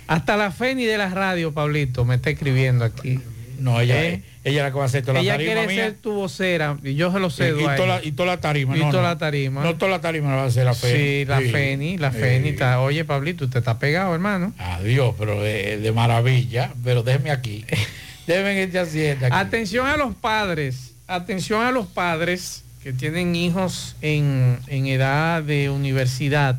Hasta 0.08 0.36
la 0.36 0.50
Feni 0.50 0.86
de 0.86 0.98
la 0.98 1.08
radio, 1.10 1.52
Pablito, 1.52 2.04
me 2.04 2.16
está 2.16 2.30
escribiendo 2.30 2.84
aquí. 2.84 3.20
No, 3.58 3.80
ella, 3.80 4.04
¿Eh? 4.04 4.22
ella 4.44 4.58
es 4.58 4.62
la 4.64 4.70
que 4.70 4.76
va 4.76 4.82
a 4.82 4.86
hacer 4.86 5.02
toda 5.02 5.14
la 5.14 5.20
Ella 5.20 5.32
tarima 5.34 5.52
quiere 5.54 5.66
mía. 5.68 5.84
ser 5.84 5.94
tu 5.94 6.12
vocera, 6.12 6.76
y 6.84 6.94
yo 6.94 7.12
se 7.12 7.18
lo 7.20 7.28
Y, 7.28 7.30
cedo 7.30 7.60
y 7.60 7.64
a 7.64 7.76
toda 7.76 7.86
ella. 7.88 7.98
la, 8.00 8.04
y 8.04 8.12
toda 8.12 8.26
la 8.26 8.40
tarima. 8.40 8.76
Y 8.76 8.80
no, 8.80 8.90
toda 8.90 9.02
no. 9.02 9.08
la 9.08 9.18
tarima. 9.18 9.62
No 9.64 9.76
toda 9.76 9.90
la 9.92 10.00
tarima 10.00 10.30
la 10.30 10.36
va 10.36 10.42
a 10.42 10.46
hacer 10.46 10.64
la 10.64 10.74
Feni. 10.74 10.98
Sí, 10.98 11.24
la 11.24 11.38
Sí. 11.40 11.48
Feni, 11.50 11.98
la 11.98 12.12
Sí. 12.12 12.18
Feni 12.18 12.48
está. 12.50 12.80
Oye, 12.80 13.04
Pablito, 13.04 13.44
usted 13.46 13.58
está 13.58 13.78
pegado, 13.78 14.12
hermano. 14.14 14.52
Adiós, 14.58 15.14
pero 15.18 15.40
de, 15.42 15.78
de 15.78 15.92
maravilla. 15.92 16.72
Pero 16.84 17.02
déjeme 17.02 17.30
aquí. 17.30 17.64
Déjeme 18.26 18.52
en 18.52 18.58
este 18.58 18.78
asiento 18.80 19.26
aquí. 19.26 19.34
Atención 19.36 19.86
a 19.86 19.96
los 19.96 20.12
padres, 20.16 20.92
atención 21.06 21.62
a 21.62 21.70
los 21.70 21.86
padres 21.86 22.64
que 22.82 22.92
tienen 22.92 23.36
hijos 23.36 23.94
en, 24.02 24.58
en 24.66 24.86
edad 24.86 25.42
de 25.44 25.70
universidad. 25.70 26.58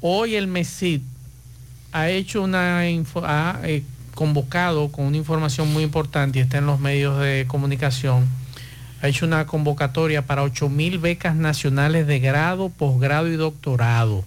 Hoy 0.00 0.34
el 0.34 0.48
MESID 0.48 1.00
ha 1.92 2.08
hecho 2.08 2.42
una 2.42 2.88
info- 2.90 3.22
ha 3.24 3.60
eh, 3.64 3.82
convocado 4.14 4.90
con 4.90 5.06
una 5.06 5.16
información 5.16 5.72
muy 5.72 5.82
importante 5.82 6.38
y 6.38 6.42
está 6.42 6.58
en 6.58 6.66
los 6.66 6.80
medios 6.80 7.18
de 7.20 7.44
comunicación. 7.48 8.26
Ha 9.02 9.08
hecho 9.08 9.26
una 9.26 9.46
convocatoria 9.46 10.26
para 10.26 10.42
8 10.42 10.68
mil 10.68 10.98
becas 10.98 11.34
nacionales 11.34 12.06
de 12.06 12.20
grado, 12.20 12.68
posgrado 12.68 13.28
y 13.28 13.36
doctorado. 13.36 14.24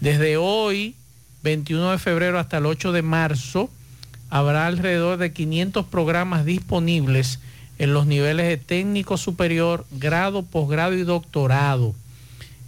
Desde 0.00 0.36
hoy, 0.36 0.94
21 1.42 1.92
de 1.92 1.98
febrero 1.98 2.38
hasta 2.38 2.58
el 2.58 2.66
8 2.66 2.92
de 2.92 3.02
marzo, 3.02 3.70
habrá 4.28 4.66
alrededor 4.66 5.18
de 5.18 5.32
500 5.32 5.86
programas 5.86 6.44
disponibles 6.44 7.38
en 7.78 7.94
los 7.94 8.06
niveles 8.06 8.46
de 8.46 8.56
técnico 8.56 9.16
superior, 9.16 9.86
grado, 9.90 10.42
posgrado 10.42 10.94
y 10.94 11.02
doctorado 11.02 11.94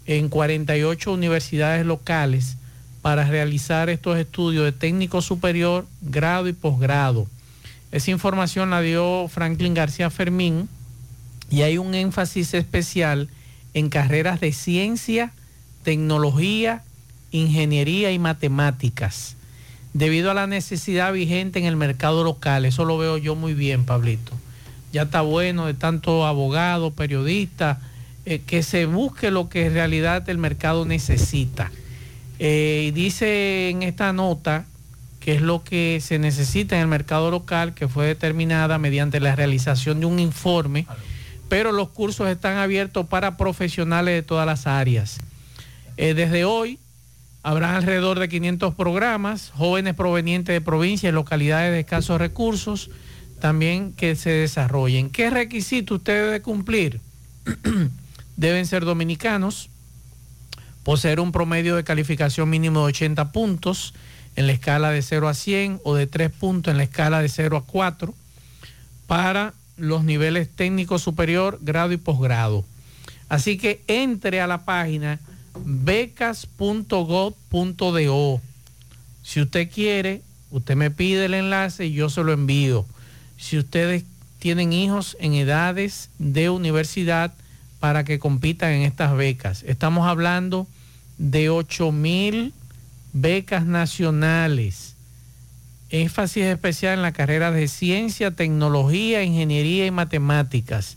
en 0.06 0.28
48 0.28 1.12
universidades 1.12 1.86
locales 1.86 2.56
para 3.04 3.26
realizar 3.26 3.90
estos 3.90 4.16
estudios 4.16 4.64
de 4.64 4.72
técnico 4.72 5.20
superior, 5.20 5.86
grado 6.00 6.48
y 6.48 6.54
posgrado. 6.54 7.26
Esa 7.92 8.10
información 8.10 8.70
la 8.70 8.80
dio 8.80 9.28
Franklin 9.28 9.74
García 9.74 10.08
Fermín 10.08 10.70
y 11.50 11.60
hay 11.60 11.76
un 11.76 11.94
énfasis 11.94 12.54
especial 12.54 13.28
en 13.74 13.90
carreras 13.90 14.40
de 14.40 14.54
ciencia, 14.54 15.32
tecnología, 15.82 16.82
ingeniería 17.30 18.10
y 18.10 18.18
matemáticas 18.18 19.36
debido 19.92 20.30
a 20.30 20.34
la 20.34 20.46
necesidad 20.46 21.12
vigente 21.12 21.58
en 21.58 21.66
el 21.66 21.76
mercado 21.76 22.24
local. 22.24 22.64
Eso 22.64 22.86
lo 22.86 22.96
veo 22.96 23.18
yo 23.18 23.34
muy 23.34 23.52
bien, 23.52 23.84
Pablito. 23.84 24.32
Ya 24.94 25.02
está 25.02 25.20
bueno 25.20 25.66
de 25.66 25.74
tanto 25.74 26.24
abogado, 26.24 26.90
periodista, 26.90 27.82
eh, 28.24 28.40
que 28.46 28.62
se 28.62 28.86
busque 28.86 29.30
lo 29.30 29.50
que 29.50 29.66
en 29.66 29.74
realidad 29.74 30.26
el 30.30 30.38
mercado 30.38 30.86
necesita. 30.86 31.70
Eh, 32.38 32.92
dice 32.94 33.70
en 33.70 33.82
esta 33.82 34.12
nota 34.12 34.66
que 35.20 35.34
es 35.34 35.40
lo 35.40 35.64
que 35.64 36.00
se 36.02 36.18
necesita 36.18 36.76
en 36.76 36.82
el 36.82 36.88
mercado 36.88 37.30
local, 37.30 37.72
que 37.72 37.88
fue 37.88 38.06
determinada 38.06 38.78
mediante 38.78 39.20
la 39.20 39.34
realización 39.34 40.00
de 40.00 40.06
un 40.06 40.18
informe, 40.18 40.86
pero 41.48 41.72
los 41.72 41.88
cursos 41.88 42.28
están 42.28 42.58
abiertos 42.58 43.06
para 43.06 43.38
profesionales 43.38 44.14
de 44.14 44.22
todas 44.22 44.46
las 44.46 44.66
áreas. 44.66 45.18
Eh, 45.96 46.12
desde 46.12 46.44
hoy 46.44 46.78
habrá 47.42 47.76
alrededor 47.76 48.18
de 48.18 48.28
500 48.28 48.74
programas, 48.74 49.50
jóvenes 49.54 49.94
provenientes 49.94 50.52
de 50.52 50.60
provincias 50.60 51.10
y 51.10 51.14
localidades 51.14 51.72
de 51.72 51.80
escasos 51.80 52.18
recursos, 52.18 52.90
también 53.40 53.92
que 53.92 54.16
se 54.16 54.30
desarrollen. 54.30 55.08
¿Qué 55.08 55.30
requisitos 55.30 55.98
usted 55.98 56.26
debe 56.26 56.42
cumplir? 56.42 57.00
Deben 58.36 58.66
ser 58.66 58.84
dominicanos, 58.84 59.70
poseer 60.84 61.18
un 61.18 61.32
promedio 61.32 61.76
de 61.76 61.84
calificación 61.84 62.50
mínimo 62.50 62.80
de 62.80 62.86
80 62.86 63.32
puntos 63.32 63.94
en 64.36 64.46
la 64.46 64.52
escala 64.52 64.90
de 64.90 65.02
0 65.02 65.28
a 65.28 65.34
100 65.34 65.80
o 65.84 65.94
de 65.94 66.06
3 66.06 66.30
puntos 66.30 66.70
en 66.70 66.76
la 66.76 66.84
escala 66.84 67.20
de 67.20 67.28
0 67.28 67.56
a 67.56 67.64
4 67.64 68.14
para 69.06 69.54
los 69.76 70.04
niveles 70.04 70.48
técnico 70.54 70.98
superior, 70.98 71.58
grado 71.62 71.92
y 71.92 71.96
posgrado. 71.96 72.64
Así 73.28 73.58
que 73.58 73.82
entre 73.88 74.40
a 74.40 74.46
la 74.46 74.64
página 74.64 75.18
becas.gov.do. 75.64 78.40
Si 79.22 79.40
usted 79.40 79.70
quiere, 79.70 80.22
usted 80.50 80.76
me 80.76 80.90
pide 80.90 81.24
el 81.24 81.34
enlace 81.34 81.86
y 81.86 81.92
yo 81.92 82.10
se 82.10 82.22
lo 82.22 82.32
envío. 82.32 82.84
Si 83.36 83.58
ustedes 83.58 84.04
tienen 84.38 84.72
hijos 84.74 85.16
en 85.20 85.34
edades 85.34 86.10
de 86.18 86.50
universidad 86.50 87.32
para 87.80 88.04
que 88.04 88.18
compitan 88.18 88.72
en 88.72 88.82
estas 88.82 89.16
becas. 89.16 89.62
Estamos 89.62 90.06
hablando 90.06 90.66
de 91.18 91.50
8 91.50 91.92
mil 91.92 92.52
becas 93.12 93.64
nacionales. 93.64 94.94
Énfasis 95.90 96.44
especial 96.44 96.94
en 96.94 97.02
la 97.02 97.12
carrera 97.12 97.52
de 97.52 97.68
ciencia, 97.68 98.32
tecnología, 98.32 99.22
ingeniería 99.22 99.86
y 99.86 99.90
matemáticas. 99.90 100.96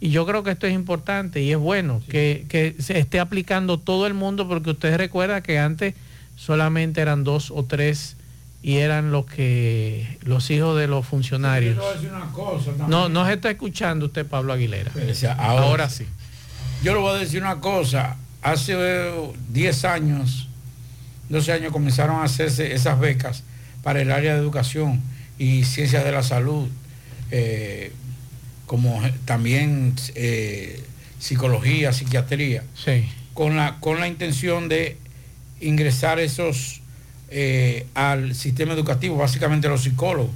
Y 0.00 0.10
yo 0.10 0.26
creo 0.26 0.42
que 0.42 0.50
esto 0.50 0.66
es 0.66 0.74
importante 0.74 1.42
y 1.42 1.50
es 1.50 1.58
bueno 1.58 2.02
que, 2.08 2.44
que 2.48 2.76
se 2.78 2.98
esté 2.98 3.20
aplicando 3.20 3.78
todo 3.78 4.06
el 4.06 4.14
mundo 4.14 4.46
porque 4.46 4.70
ustedes 4.70 4.96
recuerdan 4.96 5.42
que 5.42 5.58
antes 5.58 5.94
solamente 6.36 7.00
eran 7.00 7.24
dos 7.24 7.50
o 7.50 7.64
tres 7.64 8.16
y 8.62 8.76
eran 8.76 9.10
los 9.10 9.26
que 9.26 10.18
los 10.22 10.50
hijos 10.50 10.78
de 10.78 10.88
los 10.88 11.06
funcionarios. 11.06 11.76
Yo 11.76 11.80
le 11.82 11.86
voy 11.86 11.92
a 11.92 12.00
decir 12.00 12.12
una 12.12 12.32
cosa. 12.32 12.72
No, 12.88 13.08
no 13.08 13.26
se 13.26 13.32
está 13.32 13.50
escuchando 13.50 14.06
usted, 14.06 14.26
Pablo 14.26 14.52
Aguilera. 14.52 14.92
Ahora, 15.38 15.62
ahora 15.64 15.90
sí. 15.90 16.06
Yo 16.82 16.92
le 16.94 17.00
voy 17.00 17.16
a 17.16 17.18
decir 17.18 17.42
una 17.42 17.60
cosa. 17.60 18.16
Hace 18.42 18.74
eh, 18.76 19.32
10 19.50 19.84
años, 19.84 20.48
12 21.28 21.52
años 21.52 21.72
comenzaron 21.72 22.16
a 22.20 22.24
hacerse 22.24 22.72
esas 22.74 22.98
becas 23.00 23.42
para 23.82 24.00
el 24.00 24.10
área 24.12 24.34
de 24.34 24.40
educación 24.40 25.00
y 25.38 25.64
ciencias 25.64 26.04
de 26.04 26.12
la 26.12 26.22
salud, 26.22 26.68
eh, 27.30 27.92
como 28.66 29.04
eh, 29.04 29.12
también 29.24 29.94
eh, 30.14 30.82
psicología, 31.18 31.92
psiquiatría, 31.92 32.62
Sí. 32.74 33.08
con, 33.34 33.56
la, 33.56 33.78
con 33.80 34.00
la 34.00 34.08
intención 34.08 34.68
de 34.68 34.96
ingresar 35.60 36.18
esos 36.20 36.80
eh, 37.30 37.86
al 37.94 38.34
sistema 38.34 38.72
educativo, 38.72 39.16
básicamente 39.16 39.68
los 39.68 39.82
psicólogos. 39.82 40.30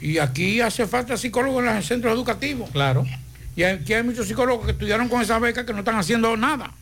Y 0.00 0.18
aquí 0.18 0.60
hace 0.60 0.86
falta 0.86 1.16
psicólogos 1.16 1.64
en 1.64 1.74
los 1.76 1.86
centros 1.86 2.12
educativos. 2.14 2.70
Claro. 2.70 3.06
Y 3.54 3.62
aquí 3.62 3.94
hay 3.94 4.02
muchos 4.02 4.26
psicólogos 4.28 4.66
que 4.66 4.72
estudiaron 4.72 5.08
con 5.08 5.22
esa 5.22 5.38
beca 5.38 5.64
que 5.64 5.72
no 5.72 5.78
están 5.80 5.96
haciendo 5.96 6.36
nada. 6.36 6.72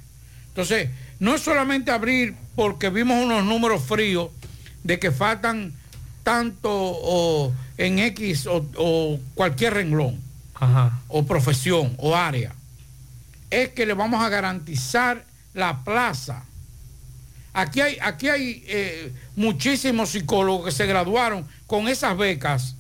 Entonces, 0.55 0.89
no 1.19 1.35
es 1.35 1.41
solamente 1.43 1.91
abrir 1.91 2.37
porque 2.55 2.89
vimos 2.89 3.25
unos 3.25 3.45
números 3.45 3.83
fríos 3.83 4.31
de 4.85 5.01
que 5.01 5.11
faltan 5.11 5.73
tanto 6.23 6.71
o 6.73 7.53
en 7.77 7.99
X 7.99 8.47
o, 8.47 8.65
o 8.77 9.19
cualquier 9.35 9.75
renglón, 9.75 10.21
Ajá. 10.55 11.01
o 11.09 11.25
profesión, 11.27 11.95
o 11.99 12.15
área. 12.15 12.55
Es 13.51 13.71
que 13.71 13.85
le 13.85 13.95
vamos 13.95 14.23
a 14.23 14.29
garantizar 14.29 15.25
la 15.55 15.83
plaza. 15.85 16.45
Aquí 17.53 17.81
hay, 17.81 17.99
aquí 18.01 18.29
hay 18.29 18.65
eh, 18.67 19.13
muchísimos 19.37 20.11
psicólogos 20.11 20.67
que 20.67 20.73
se 20.73 20.87
graduaron 20.87 21.47
con 21.67 21.89
esas 21.89 22.17
becas 22.17 22.77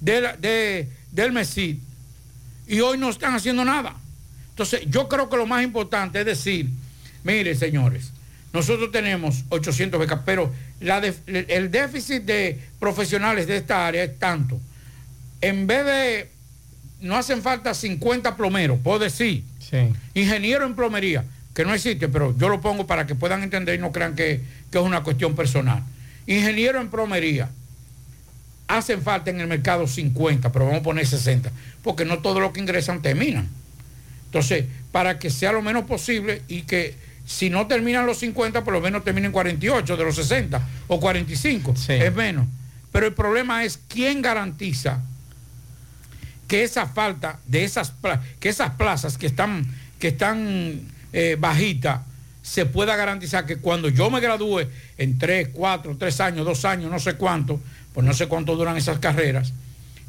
de- 0.00 0.88
del 1.12 1.32
MESID 1.32 1.76
y 2.66 2.80
hoy 2.80 2.98
no 2.98 3.08
están 3.10 3.34
haciendo 3.34 3.64
nada. 3.64 3.94
Entonces, 4.56 4.84
yo 4.88 5.06
creo 5.06 5.28
que 5.28 5.36
lo 5.36 5.46
más 5.46 5.62
importante 5.62 6.20
es 6.20 6.24
decir, 6.24 6.70
mire, 7.24 7.54
señores, 7.54 8.10
nosotros 8.54 8.90
tenemos 8.90 9.44
800 9.50 10.00
becas, 10.00 10.20
pero 10.24 10.50
la 10.80 10.96
el 11.26 11.70
déficit 11.70 12.22
de 12.22 12.58
profesionales 12.80 13.46
de 13.46 13.58
esta 13.58 13.86
área 13.86 14.02
es 14.02 14.18
tanto. 14.18 14.58
En 15.42 15.66
vez 15.66 15.84
de, 15.84 16.30
no 17.02 17.16
hacen 17.16 17.42
falta 17.42 17.74
50 17.74 18.34
plomeros, 18.34 18.78
puedo 18.82 18.98
decir, 19.00 19.44
Sí. 19.58 19.92
ingeniero 20.14 20.64
en 20.64 20.74
plomería, 20.74 21.22
que 21.54 21.66
no 21.66 21.74
existe, 21.74 22.08
pero 22.08 22.34
yo 22.38 22.48
lo 22.48 22.62
pongo 22.62 22.86
para 22.86 23.06
que 23.06 23.14
puedan 23.14 23.42
entender 23.42 23.74
y 23.74 23.78
no 23.78 23.92
crean 23.92 24.14
que, 24.14 24.40
que 24.70 24.78
es 24.78 24.84
una 24.84 25.02
cuestión 25.02 25.36
personal. 25.36 25.82
Ingeniero 26.26 26.80
en 26.80 26.88
plomería, 26.88 27.50
hacen 28.68 29.02
falta 29.02 29.28
en 29.28 29.38
el 29.38 29.48
mercado 29.48 29.86
50, 29.86 30.50
pero 30.50 30.64
vamos 30.64 30.80
a 30.80 30.82
poner 30.82 31.06
60, 31.06 31.52
porque 31.82 32.06
no 32.06 32.20
todo 32.20 32.40
lo 32.40 32.54
que 32.54 32.60
ingresan 32.60 33.02
terminan. 33.02 33.50
Entonces, 34.26 34.66
para 34.92 35.18
que 35.18 35.30
sea 35.30 35.52
lo 35.52 35.62
menos 35.62 35.84
posible 35.84 36.42
y 36.48 36.62
que 36.62 36.94
si 37.26 37.50
no 37.50 37.66
terminan 37.66 38.06
los 38.06 38.18
50, 38.18 38.62
por 38.62 38.72
lo 38.72 38.80
menos 38.80 39.02
terminen 39.02 39.32
48 39.32 39.96
de 39.96 40.04
los 40.04 40.14
60 40.14 40.60
o 40.86 41.00
45, 41.00 41.74
es 41.88 42.14
menos. 42.14 42.46
Pero 42.92 43.06
el 43.06 43.14
problema 43.14 43.64
es 43.64 43.80
quién 43.88 44.22
garantiza 44.22 45.02
que 46.48 46.62
esa 46.62 46.86
falta 46.86 47.40
de 47.46 47.64
esas 47.64 47.92
que 48.38 48.48
esas 48.48 48.70
plazas 48.74 49.18
que 49.18 49.26
están 49.26 49.66
que 49.98 50.08
están 50.08 50.80
eh, 51.12 51.36
bajitas 51.38 52.02
se 52.42 52.64
pueda 52.64 52.94
garantizar 52.94 53.44
que 53.44 53.56
cuando 53.56 53.88
yo 53.88 54.08
me 54.08 54.20
gradúe 54.20 54.68
en 54.98 55.18
3, 55.18 55.48
4, 55.52 55.96
3 55.98 56.20
años, 56.20 56.46
2 56.46 56.64
años, 56.64 56.90
no 56.92 57.00
sé 57.00 57.14
cuánto, 57.14 57.60
pues 57.92 58.06
no 58.06 58.14
sé 58.14 58.28
cuánto 58.28 58.54
duran 58.54 58.76
esas 58.76 59.00
carreras, 59.00 59.52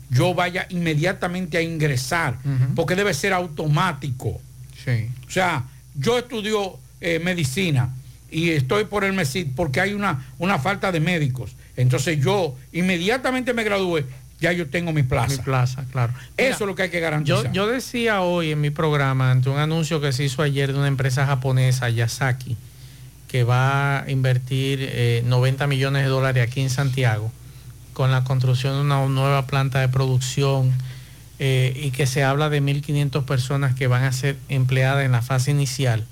yo 0.09 0.33
vaya 0.33 0.67
inmediatamente 0.69 1.57
a 1.57 1.61
ingresar, 1.61 2.37
porque 2.75 2.95
debe 2.95 3.13
ser 3.13 3.33
automático. 3.33 4.39
Sí. 4.83 5.09
O 5.27 5.31
sea, 5.31 5.63
yo 5.95 6.17
estudio 6.17 6.77
eh, 7.01 7.19
medicina 7.19 7.89
y 8.31 8.51
estoy 8.51 8.85
por 8.85 9.03
el 9.03 9.13
MESID 9.13 9.47
porque 9.55 9.81
hay 9.81 9.93
una, 9.93 10.25
una 10.37 10.59
falta 10.59 10.91
de 10.91 10.99
médicos. 10.99 11.55
Entonces 11.75 12.19
yo 12.23 12.55
inmediatamente 12.71 13.53
me 13.53 13.63
gradúe, 13.63 14.03
ya 14.39 14.51
yo 14.51 14.67
tengo 14.67 14.93
mi 14.93 15.03
plaza. 15.03 15.37
Mi 15.37 15.43
plaza, 15.43 15.85
claro. 15.91 16.13
Eso 16.37 16.63
es 16.63 16.67
lo 16.67 16.75
que 16.75 16.83
hay 16.83 16.89
que 16.89 16.99
garantizar. 16.99 17.45
Yo, 17.47 17.51
yo 17.51 17.67
decía 17.67 18.21
hoy 18.21 18.51
en 18.51 18.61
mi 18.61 18.69
programa, 18.69 19.31
ante 19.31 19.49
un 19.49 19.57
anuncio 19.57 19.99
que 19.99 20.13
se 20.13 20.23
hizo 20.23 20.41
ayer 20.41 20.71
de 20.71 20.79
una 20.79 20.87
empresa 20.87 21.25
japonesa, 21.25 21.89
Yasaki, 21.89 22.55
que 23.27 23.43
va 23.43 24.03
a 24.03 24.09
invertir 24.09 24.79
eh, 24.81 25.23
90 25.25 25.67
millones 25.67 26.03
de 26.03 26.09
dólares 26.09 26.47
aquí 26.47 26.61
en 26.61 26.69
Santiago 26.69 27.31
con 27.97 28.11
la 28.11 28.23
construcción 28.23 28.75
de 28.75 28.81
una 28.81 29.03
nueva 29.07 29.47
planta 29.47 29.79
de 29.79 29.89
producción 29.89 30.71
eh, 31.39 31.73
y 31.75 31.89
que 31.89 32.05
se 32.05 32.23
habla 32.23 32.47
de 32.47 32.61
1.500 32.61 33.25
personas 33.25 33.73
que 33.73 33.87
van 33.87 34.03
a 34.03 34.11
ser 34.11 34.37
empleadas 34.49 35.03
en 35.03 35.13
la 35.13 35.23
fase 35.23 35.49
inicial 35.49 36.05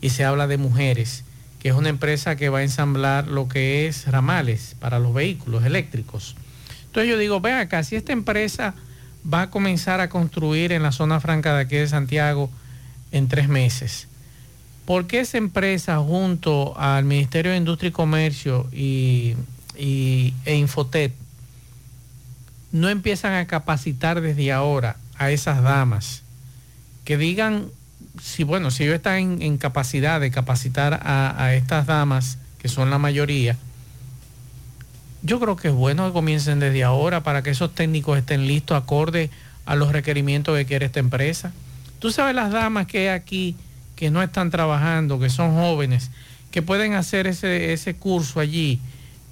y 0.00 0.10
se 0.10 0.24
habla 0.24 0.48
de 0.48 0.56
mujeres, 0.56 1.22
que 1.60 1.68
es 1.68 1.76
una 1.76 1.90
empresa 1.90 2.34
que 2.34 2.48
va 2.48 2.58
a 2.58 2.62
ensamblar 2.64 3.28
lo 3.28 3.46
que 3.46 3.86
es 3.86 4.08
ramales 4.08 4.74
para 4.80 4.98
los 4.98 5.14
vehículos 5.14 5.64
eléctricos. 5.64 6.34
Entonces 6.86 7.08
yo 7.08 7.16
digo, 7.16 7.40
vean 7.40 7.60
acá, 7.60 7.84
si 7.84 7.94
esta 7.94 8.12
empresa 8.12 8.74
va 9.32 9.42
a 9.42 9.50
comenzar 9.50 10.00
a 10.00 10.08
construir 10.08 10.72
en 10.72 10.82
la 10.82 10.90
zona 10.90 11.20
franca 11.20 11.54
de 11.54 11.60
aquí 11.60 11.76
de 11.76 11.86
Santiago 11.86 12.50
en 13.12 13.28
tres 13.28 13.48
meses, 13.48 14.08
¿por 14.86 15.06
qué 15.06 15.20
esa 15.20 15.38
empresa 15.38 15.98
junto 15.98 16.76
al 16.76 17.04
Ministerio 17.04 17.52
de 17.52 17.58
Industria 17.58 17.90
y 17.90 17.92
Comercio 17.92 18.68
y, 18.72 19.36
y- 19.78 20.34
e 20.44 20.56
Infotet 20.56 21.12
no 22.72 22.88
empiezan 22.88 23.34
a 23.34 23.46
capacitar 23.46 24.20
desde 24.20 24.52
ahora 24.52 24.96
a 25.18 25.30
esas 25.30 25.62
damas 25.62 26.22
que 27.04 27.16
digan 27.16 27.66
si 28.22 28.44
bueno 28.44 28.70
si 28.70 28.84
ellos 28.84 28.96
están 28.96 29.42
en, 29.42 29.58
capacidad 29.58 30.20
de 30.20 30.30
capacitar 30.30 30.94
a, 31.02 31.34
a 31.42 31.54
estas 31.54 31.86
damas 31.86 32.38
que 32.58 32.68
son 32.68 32.90
la 32.90 32.98
mayoría 32.98 33.56
yo 35.22 35.38
creo 35.38 35.56
que 35.56 35.68
es 35.68 35.74
bueno 35.74 36.06
que 36.06 36.12
comiencen 36.12 36.58
desde 36.60 36.82
ahora 36.82 37.22
para 37.22 37.42
que 37.42 37.50
esos 37.50 37.74
técnicos 37.74 38.18
estén 38.18 38.46
listos 38.46 38.76
acorde 38.76 39.30
a 39.64 39.76
los 39.76 39.92
requerimientos 39.92 40.56
que 40.58 40.66
quiere 40.66 40.86
esta 40.86 40.98
empresa. 40.98 41.52
Tú 42.00 42.10
sabes 42.10 42.34
las 42.34 42.50
damas 42.50 42.88
que 42.88 43.08
hay 43.08 43.08
aquí 43.08 43.54
que 43.94 44.10
no 44.10 44.20
están 44.20 44.50
trabajando, 44.50 45.20
que 45.20 45.30
son 45.30 45.54
jóvenes, 45.54 46.10
que 46.50 46.60
pueden 46.62 46.94
hacer 46.94 47.28
ese, 47.28 47.72
ese 47.72 47.94
curso 47.94 48.40
allí 48.40 48.80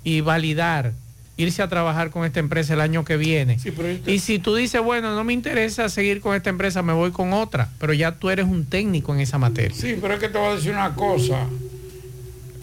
y 0.05 0.20
validar, 0.20 0.93
irse 1.36 1.62
a 1.62 1.68
trabajar 1.68 2.10
con 2.10 2.24
esta 2.24 2.40
empresa 2.40 2.74
el 2.74 2.81
año 2.81 3.05
que 3.05 3.16
viene. 3.16 3.59
Y 4.06 4.18
si 4.20 4.39
tú 4.39 4.55
dices, 4.55 4.81
bueno, 4.82 5.14
no 5.14 5.24
me 5.24 5.32
interesa 5.32 5.89
seguir 5.89 6.20
con 6.20 6.35
esta 6.36 6.51
empresa, 6.51 6.82
me 6.82 6.93
voy 6.93 7.10
con 7.12 7.32
otra, 7.32 7.68
pero 7.78 7.93
ya 7.93 8.12
tú 8.12 8.31
eres 8.31 8.47
un 8.47 8.66
técnico 8.66 9.14
en 9.14 9.20
esa 9.20 9.39
materia. 9.39 9.74
Sí, 9.77 9.97
pero 10.01 10.14
es 10.14 10.20
que 10.20 10.28
te 10.28 10.39
voy 10.39 10.52
a 10.52 10.55
decir 10.56 10.72
una 10.72 10.94
cosa. 10.94 11.47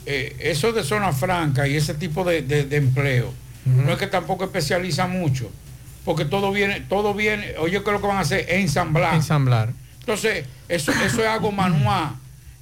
Eh, 0.06 0.36
eso 0.40 0.72
de 0.72 0.84
zona 0.84 1.12
franca 1.12 1.68
y 1.68 1.76
ese 1.76 1.94
tipo 1.94 2.24
de, 2.24 2.42
de- 2.42 2.64
de 2.66 2.78
empleo, 2.78 3.34
no 3.66 3.92
es 3.92 3.98
que 3.98 4.08
tampoco 4.08 4.46
especializa 4.46 5.08
mucho, 5.08 5.52
porque 6.06 6.24
todo 6.24 6.54
viene, 6.54 6.80
todo 6.88 7.14
viene, 7.14 7.56
oye, 7.60 7.84
¿qué 7.84 7.90
es 7.90 7.94
lo 7.94 8.00
que 8.00 8.08
van 8.08 8.16
a 8.16 8.22
hacer? 8.22 8.46
Ensamblar. 8.48 9.14
Ensamblar. 9.16 9.74
Entonces, 10.00 10.46
eso, 10.70 10.94
eso 11.06 11.22
es 11.22 11.28
algo 11.28 11.52
manual, 11.52 12.12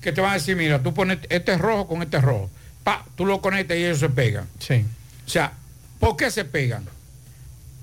que 0.02 0.12
te 0.12 0.22
van 0.22 0.32
a 0.32 0.34
decir, 0.34 0.56
mira, 0.56 0.82
tú 0.82 0.96
pones 0.96 1.20
este 1.30 1.54
es 1.54 1.60
rojo 1.62 1.88
con 1.88 2.02
este 2.02 2.18
es 2.18 2.24
rojo. 2.24 2.50
Pa, 2.86 3.04
tú 3.18 3.26
lo 3.26 3.42
conectas 3.42 3.78
y 3.78 3.84
ellos 3.84 4.00
se 4.00 4.10
pegan. 4.10 4.48
Sí. 4.60 4.86
O 5.26 5.30
sea, 5.30 5.54
¿por 6.00 6.16
qué 6.16 6.30
se 6.30 6.46
pegan? 6.46 6.86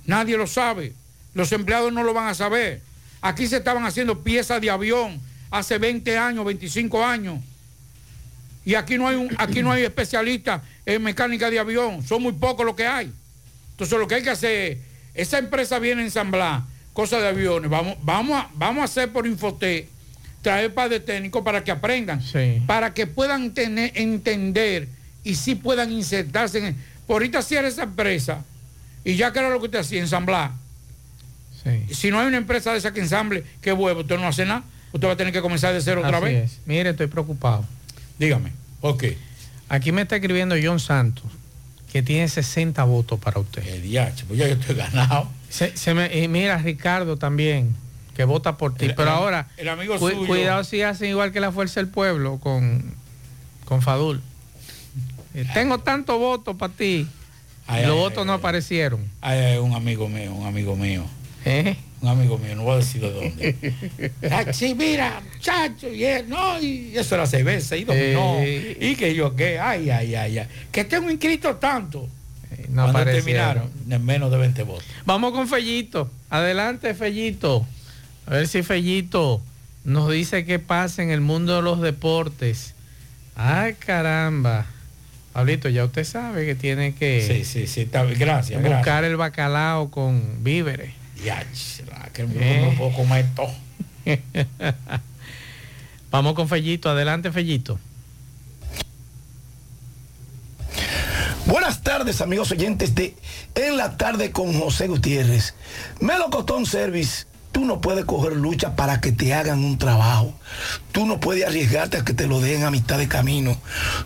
Nadie 0.07 0.37
lo 0.37 0.47
sabe. 0.47 0.93
Los 1.35 1.51
empleados 1.51 1.93
no 1.93 2.05
lo 2.05 2.15
van 2.15 2.29
a 2.29 2.35
saber. 2.35 2.81
Aquí 3.20 3.49
se 3.49 3.57
estaban 3.57 3.85
haciendo 3.85 4.20
piezas 4.23 4.61
de 4.61 4.70
avión 4.70 5.20
hace 5.51 5.79
20 5.79 6.16
años, 6.16 6.45
25 6.45 7.05
años. 7.05 7.41
Y 8.65 8.77
aquí 8.77 8.97
no 8.97 9.09
hay 9.09 9.16
un, 9.16 9.35
aquí 9.39 9.61
no 9.61 9.73
hay 9.73 9.83
especialistas 9.83 10.62
en 10.87 11.03
mecánica 11.03 11.51
de 11.51 11.59
avión. 11.59 12.05
Son 12.07 12.23
muy 12.23 12.33
pocos 12.33 12.65
los 12.65 12.77
que 12.77 12.87
hay. 12.87 13.12
Entonces 13.73 13.99
lo 13.99 14.07
que 14.07 14.15
hay 14.15 14.23
que 14.23 14.31
hacer, 14.31 14.73
es, 14.73 14.79
esa 15.15 15.39
empresa 15.39 15.81
viene 15.81 16.03
a 16.03 16.05
ensamblar 16.05 16.62
cosas 16.93 17.23
de 17.23 17.29
aviones. 17.29 17.69
Vamos, 17.69 17.97
vamos, 18.03 18.41
a, 18.41 18.49
vamos 18.55 18.83
a 18.83 18.85
hacer 18.85 19.11
por 19.11 19.27
Infoté, 19.27 19.89
traer 20.43 20.74
par 20.74 20.90
de 20.90 21.01
técnicos 21.01 21.43
para 21.43 21.64
que 21.64 21.70
aprendan. 21.70 22.20
Para 22.66 22.93
que 22.93 23.06
puedan 23.06 23.55
tener, 23.55 23.93
entender 23.94 24.89
y 25.24 25.36
sí 25.36 25.55
puedan 25.55 25.90
insertarse 25.93 26.66
en. 26.66 26.77
Por 27.06 27.14
ahorita 27.23 27.43
cierra 27.43 27.69
esa 27.69 27.85
empresa 27.85 28.44
y 29.05 29.16
ya 29.16 29.32
que 29.32 29.39
era 29.39 29.48
lo 29.51 29.59
que 29.60 29.66
usted 29.66 29.78
hacía, 29.81 30.01
ensamblar. 30.01 30.51
Si 31.93 32.10
no 32.10 32.19
hay 32.19 32.27
una 32.27 32.39
empresa 32.39 32.73
de 32.73 32.78
esa 32.78 32.93
que 32.93 33.01
ensamble, 33.01 33.44
qué 33.60 33.73
huevo, 33.73 34.01
usted 34.01 34.19
no 34.19 34.27
hace 34.27 34.44
nada. 34.44 34.64
Usted 34.93 35.06
va 35.09 35.12
a 35.12 35.16
tener 35.16 35.32
que 35.32 35.40
comenzar 35.40 35.73
de 35.73 35.81
cero 35.81 36.02
otra 36.05 36.19
vez. 36.19 36.51
es. 36.52 36.59
Mire, 36.66 36.90
estoy 36.90 37.06
preocupado. 37.06 37.64
Dígame. 38.19 38.51
Ok. 38.81 39.05
Aquí 39.69 39.93
me 39.93 40.02
está 40.02 40.16
escribiendo 40.16 40.56
John 40.62 40.81
Santos, 40.81 41.24
que 41.93 42.02
tiene 42.02 42.28
60 42.28 42.82
votos 42.85 43.19
para 43.20 43.39
usted. 43.40 43.64
El 43.66 43.82
DH, 43.82 44.24
pues 44.27 44.39
ya 44.40 44.48
yo 44.48 44.55
estoy 44.55 44.74
ganado. 44.74 45.31
Se, 45.48 45.77
se 45.77 45.94
me- 45.94 46.14
y 46.19 46.27
mira, 46.28 46.59
Ricardo 46.59 47.16
también, 47.16 47.74
que 48.17 48.25
vota 48.25 48.57
por 48.57 48.75
ti. 48.75 48.87
El- 48.87 48.95
Pero 48.95 49.09
el- 49.11 49.15
ahora, 49.17 49.49
el 49.57 49.69
amigo 49.69 49.99
cu- 49.99 50.11
suyo. 50.11 50.27
cuidado 50.27 50.65
si 50.65 50.83
hacen 50.83 51.09
igual 51.11 51.33
que 51.33 51.41
la 51.41 51.53
Fuerza 51.53 51.81
del 51.81 51.89
Pueblo 51.89 52.39
con, 52.39 52.95
con 53.65 53.83
Fadul. 53.83 54.21
Eh, 55.35 55.47
Tengo 55.55 55.79
tantos 55.79 56.19
votos 56.19 56.57
para 56.57 56.73
ti. 56.73 57.07
Ay, 57.67 57.83
Los 57.87 57.93
ay, 57.95 57.99
votos 57.99 58.27
no 58.27 58.35
aparecieron. 58.35 59.01
Ay, 59.21 59.39
ay, 59.39 59.59
un 59.59 59.73
amigo 59.75 60.09
mío, 60.09 60.33
un 60.35 60.47
amigo 60.47 60.77
mío. 60.77 61.05
¿Eh? 61.45 61.77
un 62.03 62.09
amigo 62.09 62.37
mío, 62.37 62.57
no 62.57 62.65
voy 62.65 62.75
a 62.75 62.77
decir 62.79 63.01
de 63.01 63.13
dónde. 63.13 64.13
Ah, 64.31 64.53
sí, 64.53 64.75
mira, 64.75 65.23
muchacho, 65.33 65.89
y, 65.89 66.03
él, 66.05 66.29
no, 66.29 66.61
y 66.61 66.93
eso 66.99 67.15
era 67.15 67.27
seis 67.27 67.45
veces, 67.45 67.81
y 67.81 67.85
dominó, 67.85 68.39
Eh. 68.41 68.77
y 68.81 68.97
que 68.97 69.15
yo 69.15 69.37
qué, 69.37 69.61
ay, 69.61 69.89
ay, 69.89 70.15
ay, 70.17 70.39
ay, 70.39 70.47
que 70.73 70.85
tengo 70.85 71.09
inscrito 71.11 71.55
tanto. 71.57 72.09
no 72.71 72.91
Cuando 72.91 73.05
terminaron, 73.05 73.71
en 73.89 74.05
menos 74.05 74.33
de 74.33 74.37
20 74.37 74.65
votos. 74.65 74.85
Vamos 75.07 75.33
con 75.33 75.47
Fellito. 75.47 76.11
Adelante, 76.29 76.93
Fellito. 76.95 77.65
A 78.27 78.31
ver 78.31 78.49
si 78.49 78.62
Fellito 78.62 79.40
nos 79.85 80.11
dice 80.11 80.44
qué 80.44 80.59
pasa 80.59 81.03
en 81.03 81.11
el 81.11 81.20
mundo 81.20 81.57
de 81.57 81.62
los 81.62 81.81
deportes. 81.81 82.74
Ay, 83.35 83.74
caramba. 83.74 84.66
Pablito, 85.32 85.69
ya 85.69 85.85
usted 85.85 86.05
sabe 86.05 86.44
que 86.44 86.55
tiene 86.55 86.94
que 86.94 87.27
Sí, 87.27 87.44
sí, 87.44 87.66
sí, 87.66 87.81
está 87.82 88.03
bien, 88.03 88.19
gracias, 88.19 88.61
buscar 88.61 88.82
gracias. 88.85 89.05
el 89.05 89.16
bacalao 89.16 89.90
con 89.90 90.44
víveres. 90.44 90.93
Ya, 91.24 91.44
que 92.12 92.23
Eh. 92.23 92.69
no 92.70 92.77
puedo 92.77 92.93
comer 92.93 93.27
todo. 93.35 93.51
Vamos 96.11 96.35
con 96.35 96.49
Fellito. 96.49 96.90
Adelante, 96.90 97.32
Fellito. 97.32 97.78
Buenas 101.47 101.82
tardes, 101.82 102.20
amigos 102.20 102.51
oyentes 102.53 102.94
de 102.94 103.15
En 103.55 103.77
la 103.77 103.97
tarde 103.97 104.31
con 104.31 104.59
José 104.59 104.86
Gutiérrez. 104.89 105.55
Melocotón 106.01 106.66
Service, 106.66 107.24
tú 107.53 107.65
no 107.65 107.81
puedes 107.81 108.05
coger 108.05 108.33
lucha 108.33 108.74
para 108.74 109.01
que 109.01 109.12
te 109.12 109.35
hagan 109.35 109.62
un 109.65 109.79
trabajo. 109.79 110.35
Tú 110.91 111.07
no 111.07 111.20
puedes 111.20 111.47
arriesgarte 111.47 111.99
a 111.99 112.05
que 112.05 112.15
te 112.15 112.27
lo 112.27 112.41
den 112.41 112.65
a 112.65 112.70
mitad 112.70 112.99
de 112.99 113.09
camino. 113.09 113.57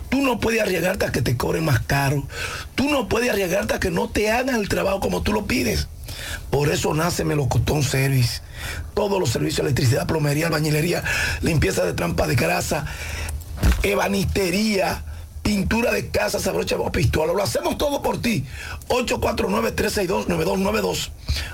Tú 0.09 0.21
no 0.21 0.39
puedes 0.39 0.61
arriesgarte 0.61 1.05
a 1.05 1.11
que 1.11 1.21
te 1.21 1.37
cobren 1.37 1.65
más 1.65 1.79
caro. 1.79 2.27
Tú 2.75 2.89
no 2.89 3.07
puedes 3.07 3.31
arriesgarte 3.31 3.73
a 3.73 3.79
que 3.79 3.89
no 3.89 4.09
te 4.09 4.31
hagan 4.31 4.55
el 4.55 4.69
trabajo 4.69 4.99
como 4.99 5.23
tú 5.23 5.33
lo 5.33 5.45
pides. 5.45 5.87
Por 6.49 6.69
eso 6.69 6.93
nace 6.93 7.23
Melocotón 7.23 7.83
Service. 7.83 8.41
Todos 8.93 9.19
los 9.19 9.29
servicios 9.29 9.59
electricidad, 9.59 10.07
plomería, 10.07 10.47
albañilería, 10.47 11.03
limpieza 11.41 11.85
de 11.85 11.93
trampa 11.93 12.27
de 12.27 12.35
grasa, 12.35 12.85
ebanistería, 13.83 15.03
pintura 15.47 15.91
de 15.93 16.09
casa, 16.09 16.41
sabrocha 16.41 16.75
o 16.75 16.91
pistola. 16.91 17.31
Lo 17.31 17.41
hacemos 17.41 17.77
todo 17.77 18.01
por 18.01 18.21
ti. 18.21 18.43
849-362-9292. 18.89 21.09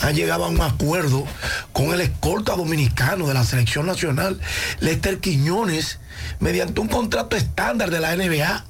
han 0.00 0.14
llegado 0.14 0.44
a 0.44 0.48
un 0.48 0.60
acuerdo 0.60 1.24
con 1.72 1.92
el 1.92 2.00
escolta 2.00 2.56
dominicano 2.56 3.26
de 3.26 3.34
la 3.34 3.44
selección 3.44 3.86
nacional, 3.86 4.40
Lester 4.80 5.20
Quiñones, 5.20 5.98
mediante 6.40 6.80
un 6.80 6.88
contrato 6.88 7.36
estándar 7.36 7.90
de 7.90 8.00
la 8.00 8.16
NBA. 8.16 8.64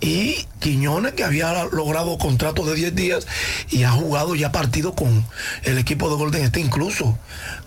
Y 0.00 0.46
Quiñones, 0.60 1.14
que 1.14 1.24
había 1.24 1.64
logrado 1.72 2.18
contrato 2.18 2.64
de 2.66 2.74
10 2.74 2.94
días 2.94 3.26
y 3.70 3.84
ha 3.84 3.90
jugado 3.90 4.34
ya 4.34 4.52
partido 4.52 4.94
con 4.94 5.26
el 5.62 5.78
equipo 5.78 6.10
de 6.10 6.16
Golden 6.16 6.42
State, 6.44 6.60
incluso 6.60 7.18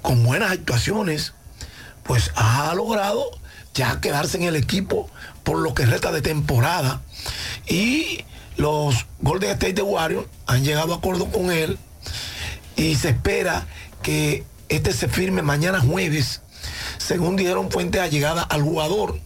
con 0.04 0.24
buenas 0.24 0.52
actuaciones, 0.52 1.34
pues 2.04 2.32
ha 2.36 2.74
logrado 2.76 3.24
ya 3.74 4.00
quedarse 4.00 4.38
en 4.38 4.44
el 4.44 4.56
equipo 4.56 5.10
por 5.44 5.60
lo 5.60 5.74
que 5.74 5.86
resta 5.86 6.12
de 6.12 6.22
temporada. 6.22 7.02
Y 7.68 8.26
los 8.60 9.06
Golden 9.22 9.52
State 9.52 9.74
de 9.74 9.82
Warriors 9.82 10.28
han 10.46 10.66
llegado 10.66 10.94
a 10.94 10.98
acuerdo 10.98 11.32
con 11.32 11.50
él 11.50 11.78
y 12.76 12.96
se 12.96 13.10
espera 13.10 13.66
que 14.04 14.44
este 14.68 14.92
se 14.92 15.08
firme 15.08 15.42
mañana 15.42 15.80
jueves, 15.80 16.42
según 16.98 17.38
dijeron 17.38 17.72
fuentes 17.72 18.02
allegadas 18.02 18.46
al 18.50 18.62
jugador 18.62 19.18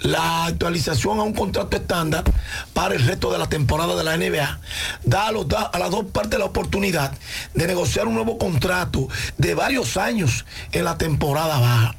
la 0.00 0.46
actualización 0.46 1.18
a 1.18 1.22
un 1.22 1.32
contrato 1.32 1.76
estándar 1.76 2.24
para 2.72 2.94
el 2.94 3.04
resto 3.06 3.30
de 3.32 3.38
la 3.38 3.48
temporada 3.48 3.94
de 3.96 4.04
la 4.04 4.16
NBA 4.16 4.60
da 5.04 5.28
a, 5.28 5.32
los 5.32 5.46
da- 5.48 5.62
a 5.72 5.78
las 5.78 5.90
dos 5.90 6.06
partes 6.06 6.38
la 6.38 6.44
oportunidad 6.46 7.12
de 7.54 7.66
negociar 7.66 8.06
un 8.08 8.14
nuevo 8.14 8.36
contrato 8.38 9.08
de 9.38 9.54
varios 9.54 9.96
años 9.96 10.44
en 10.72 10.84
la 10.84 10.98
temporada 10.98 11.58
baja. 11.58 11.94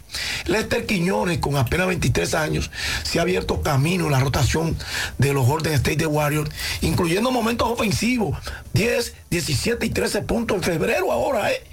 Lester 0.45 0.85
Quiñones, 0.85 1.39
con 1.39 1.55
apenas 1.57 1.87
23 1.87 2.33
años, 2.35 2.69
se 3.03 3.17
ha 3.19 3.23
abierto 3.23 3.61
camino 3.61 4.05
en 4.05 4.11
la 4.11 4.19
rotación 4.19 4.77
de 5.17 5.33
los 5.33 5.45
Golden 5.47 5.73
State 5.73 5.95
de 5.97 6.05
Warriors, 6.05 6.51
incluyendo 6.81 7.31
momentos 7.31 7.67
ofensivos, 7.69 8.37
10, 8.73 9.13
17 9.31 9.85
y 9.85 9.89
13 9.89 10.21
puntos 10.21 10.57
en 10.57 10.63
febrero 10.63 11.11
ahora, 11.11 11.51
¿eh? 11.51 11.63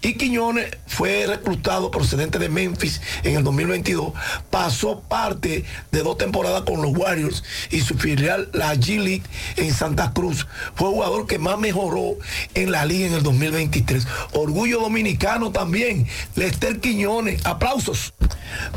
Y 0.00 0.14
Quiñones 0.14 0.76
fue 0.86 1.26
reclutado 1.26 1.90
procedente 1.90 2.38
de 2.38 2.48
Memphis 2.48 3.00
en 3.22 3.36
el 3.36 3.44
2022. 3.44 4.12
Pasó 4.50 5.00
parte 5.00 5.64
de 5.90 6.02
dos 6.02 6.18
temporadas 6.18 6.62
con 6.62 6.82
los 6.82 6.96
Warriors 6.96 7.44
y 7.70 7.80
su 7.80 7.96
filial, 7.96 8.48
la 8.52 8.74
G 8.74 8.98
League 8.98 9.22
en 9.56 9.72
Santa 9.72 10.12
Cruz. 10.12 10.46
Fue 10.74 10.88
el 10.88 10.94
jugador 10.94 11.26
que 11.26 11.38
más 11.38 11.58
mejoró 11.58 12.16
en 12.54 12.72
la 12.72 12.84
liga 12.84 13.06
en 13.06 13.14
el 13.14 13.22
2023. 13.22 14.06
Orgullo 14.32 14.80
dominicano 14.80 15.52
también. 15.52 16.06
Lester 16.34 16.80
Quiñones. 16.80 17.44
Aplausos. 17.46 18.14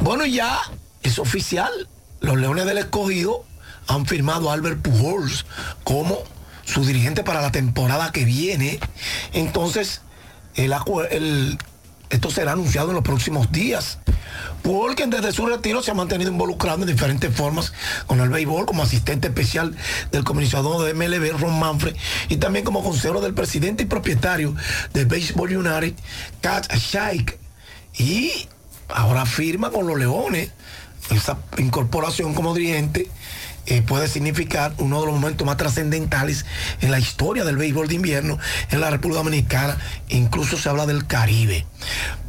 Bueno, 0.02 0.26
ya 0.26 0.60
es 1.04 1.20
oficial. 1.20 1.72
Los 2.22 2.38
Leones 2.38 2.66
del 2.66 2.78
Escogido 2.78 3.46
han 3.88 4.06
firmado 4.06 4.50
a 4.50 4.54
Albert 4.54 4.82
Pujols 4.82 5.46
como 5.84 6.18
su 6.66 6.84
dirigente 6.84 7.24
para 7.24 7.42
la 7.42 7.52
temporada 7.52 8.12
que 8.12 8.26
viene. 8.26 8.80
Entonces, 9.34 10.02
el, 10.56 11.58
esto 12.10 12.30
será 12.30 12.54
anunciado 12.54 12.90
en 12.90 12.96
los 12.96 13.04
próximos 13.04 13.52
días. 13.52 14.00
Porque 14.64 15.06
desde 15.06 15.32
su 15.32 15.46
retiro 15.46 15.84
se 15.84 15.92
ha 15.92 15.94
mantenido 15.94 16.32
involucrado 16.32 16.82
en 16.82 16.88
diferentes 16.88 17.34
formas 17.34 17.72
con 18.08 18.20
el 18.20 18.30
béisbol, 18.30 18.66
como 18.66 18.84
asistente 18.84 19.28
especial 19.28 19.76
del 20.12 20.24
comisionado 20.24 20.84
de 20.84 20.94
MLB, 20.94 21.40
Ron 21.40 21.60
Manfred, 21.60 21.96
y 22.30 22.38
también 22.38 22.66
como 22.66 22.84
consejero 22.84 23.22
del 23.22 23.34
presidente 23.34 23.84
y 23.84 23.86
propietario 23.86 24.56
de 24.94 25.06
Baseball 25.06 25.56
United, 25.56 25.94
Cat 26.42 26.74
Shaik. 26.74 27.38
Y 27.98 28.48
ahora 28.90 29.26
firma 29.26 29.70
con 29.70 29.88
los 29.88 29.98
Leones. 29.98 30.52
Esa 31.12 31.38
incorporación 31.58 32.34
como 32.34 32.56
dirigente 32.56 33.08
eh, 33.68 33.82
puede 33.82 34.08
significar 34.08 34.74
uno 34.78 35.00
de 35.00 35.08
los 35.08 35.16
momentos 35.16 35.46
más 35.46 35.58
trascendentales 35.58 36.46
en 36.82 36.92
la 36.92 37.00
historia 37.00 37.44
del 37.44 37.58
béisbol 37.58 37.88
de 37.88 37.96
invierno 37.96 38.38
en 38.70 38.82
la 38.82 38.90
República 38.90 39.20
Dominicana. 39.20 39.78
Incluso 40.10 40.58
se 40.58 40.70
habla 40.70 40.86
del 40.86 41.08
Caribe. 41.08 41.66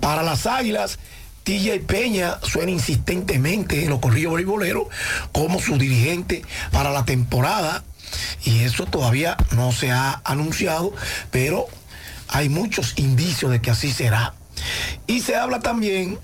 Para 0.00 0.22
las 0.22 0.46
Águilas, 0.46 0.98
TJ 1.44 1.80
Peña 1.86 2.38
suena 2.42 2.72
insistentemente 2.72 3.84
en 3.84 3.90
los 3.90 4.00
corrillos 4.00 4.34
beisboleros 4.34 4.88
como 5.32 5.60
su 5.60 5.78
dirigente 5.78 6.42
para 6.72 6.90
la 6.90 7.04
temporada. 7.04 7.84
Y 8.44 8.60
eso 8.60 8.86
todavía 8.86 9.36
no 9.54 9.72
se 9.72 9.90
ha 9.90 10.22
anunciado, 10.24 10.92
pero 11.30 11.66
hay 12.28 12.48
muchos 12.48 12.94
indicios 12.96 13.50
de 13.50 13.60
que 13.60 13.70
así 13.70 13.92
será. 13.92 14.34
Y 15.06 15.20
se 15.20 15.36
habla 15.36 15.60
también 15.60 16.18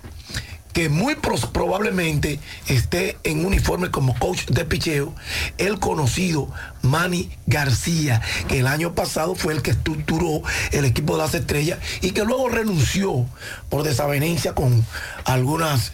que 0.72 0.88
muy 0.88 1.16
probablemente 1.52 2.40
esté 2.66 3.16
en 3.24 3.44
uniforme 3.44 3.90
como 3.90 4.18
coach 4.18 4.46
de 4.46 4.64
picheo 4.64 5.14
el 5.58 5.78
conocido 5.78 6.48
Manny 6.82 7.30
García, 7.46 8.22
que 8.48 8.60
el 8.60 8.66
año 8.66 8.94
pasado 8.94 9.34
fue 9.34 9.52
el 9.52 9.62
que 9.62 9.72
estructuró 9.72 10.42
el 10.72 10.84
equipo 10.84 11.16
de 11.16 11.22
las 11.22 11.34
estrellas 11.34 11.78
y 12.00 12.12
que 12.12 12.24
luego 12.24 12.48
renunció 12.48 13.26
por 13.68 13.82
desavenencia 13.82 14.54
con 14.54 14.84
algunas 15.24 15.92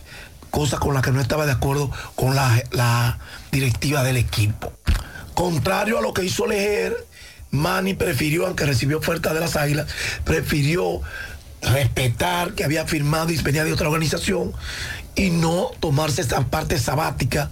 cosas 0.51 0.81
con 0.81 0.95
las 0.95 1.03
que 1.03 1.13
no 1.13 1.21
estaba 1.21 1.47
de 1.47 1.53
acuerdo 1.53 1.91
con 2.15 2.35
la, 2.35 2.63
la 2.71 3.19
directiva 3.53 4.03
del 4.03 4.17
equipo. 4.17 4.73
Contrario 5.35 5.99
a 5.99 6.03
lo 6.03 6.13
que 6.13 6.25
hizo 6.25 6.47
Lejer, 6.47 6.97
Manny 7.51 7.95
prefirió, 7.95 8.47
aunque 8.47 8.67
recibió 8.67 8.99
oferta 8.99 9.33
de 9.33 9.41
las 9.41 9.57
águilas, 9.57 9.87
prefirió 10.25 11.01
respetar 11.63 12.55
que 12.55 12.65
había 12.65 12.87
firmado 12.87 13.31
y 13.31 13.37
venía 13.39 13.65
de 13.65 13.73
otra 13.73 13.89
organización 13.89 14.53
y 15.15 15.31
no 15.31 15.71
tomarse 15.81 16.23
esa 16.23 16.47
parte 16.47 16.79
sabática 16.79 17.51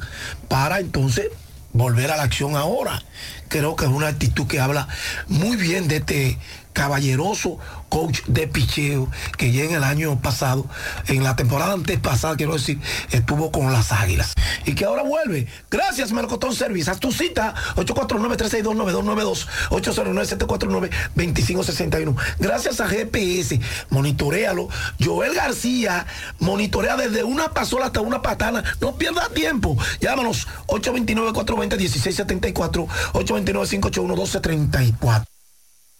para 0.49 0.78
entonces 0.78 1.27
volver 1.73 2.11
a 2.11 2.16
la 2.16 2.23
acción 2.23 2.57
ahora. 2.57 3.03
Creo 3.49 3.77
que 3.77 3.85
es 3.85 3.91
una 3.91 4.09
actitud 4.09 4.47
que 4.47 4.61
habla 4.61 4.89
muy 5.28 5.57
bien 5.57 5.89
de 5.89 5.97
este 5.97 6.39
caballeroso 6.77 7.59
coach 7.89 8.20
de 8.27 8.47
picheo 8.47 9.11
que 9.39 9.51
ya 9.51 9.65
en 9.65 9.73
el 9.73 9.82
año 9.82 10.20
pasado, 10.20 10.66
en 11.07 11.24
la 11.24 11.35
temporada 11.35 11.73
antes 11.73 11.98
pasada, 11.98 12.36
quiero 12.36 12.53
decir, 12.53 12.78
estuvo 13.12 13.51
con 13.51 13.73
las 13.73 13.93
águilas. 13.93 14.35
Y 14.66 14.74
que 14.74 14.85
ahora 14.85 15.03
vuelve. 15.03 15.47
Gracias, 15.70 16.12
Melocotón 16.12 16.55
Service. 16.55 16.90
Haz 16.90 17.01
tu 17.01 17.12
cita, 17.12 17.55
849-362-9292, 17.77 19.47
809-749-2561. 19.70 22.15
Gracias 22.40 22.82
a 22.82 22.89
GPS, 22.89 23.59
monitorealo. 23.89 24.69
Joel 25.03 25.35
García, 25.35 26.07
monitorea 26.40 26.98
desde 26.98 27.24
una 27.24 27.55
pasola 27.55 27.86
hasta 27.86 28.03
una 28.03 28.20
patana. 28.20 28.62
No 28.82 28.97
pierdas 28.97 29.32
tiempo. 29.32 29.78
Llámanos 30.01 30.47
829-420-1674, 30.66 32.86
829-581-1234. 33.15 35.35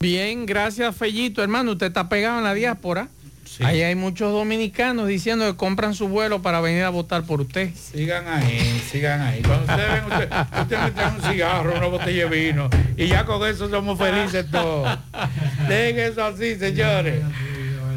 Bien, 0.01 0.45
gracias 0.47 0.95
Fellito. 0.95 1.43
Hermano, 1.43 1.73
usted 1.73 1.87
está 1.87 2.09
pegado 2.09 2.39
en 2.39 2.45
la 2.45 2.55
diáspora. 2.55 3.09
Ahí 3.61 3.81
hay 3.81 3.95
muchos 3.95 4.33
dominicanos 4.33 5.09
diciendo 5.09 5.47
que 5.47 5.57
compran 5.57 5.95
su 5.95 6.09
vuelo 6.09 6.43
para 6.43 6.61
venir 6.61 6.83
a 6.83 6.91
votar 6.91 7.23
por 7.25 7.41
usted. 7.41 7.71
Sigan 7.75 8.29
ahí, 8.29 8.83
sigan 8.91 9.23
ahí. 9.23 9.41
Cuando 9.41 9.73
ustedes 9.73 9.93
ven, 9.93 10.05
usted, 10.05 10.61
usted 10.63 10.79
me 10.83 10.91
trae 10.91 11.17
un 11.17 11.23
cigarro, 11.23 11.77
una 11.79 11.87
botella 11.87 12.29
de 12.29 12.37
vino. 12.45 12.69
Y 12.99 13.07
ya 13.07 13.25
con 13.25 13.49
eso 13.49 13.71
somos 13.71 13.99
felices 13.99 14.51
todos. 14.51 14.99
Dejen 15.69 16.13
eso 16.13 16.25
así, 16.25 16.57
señores. 16.57 17.23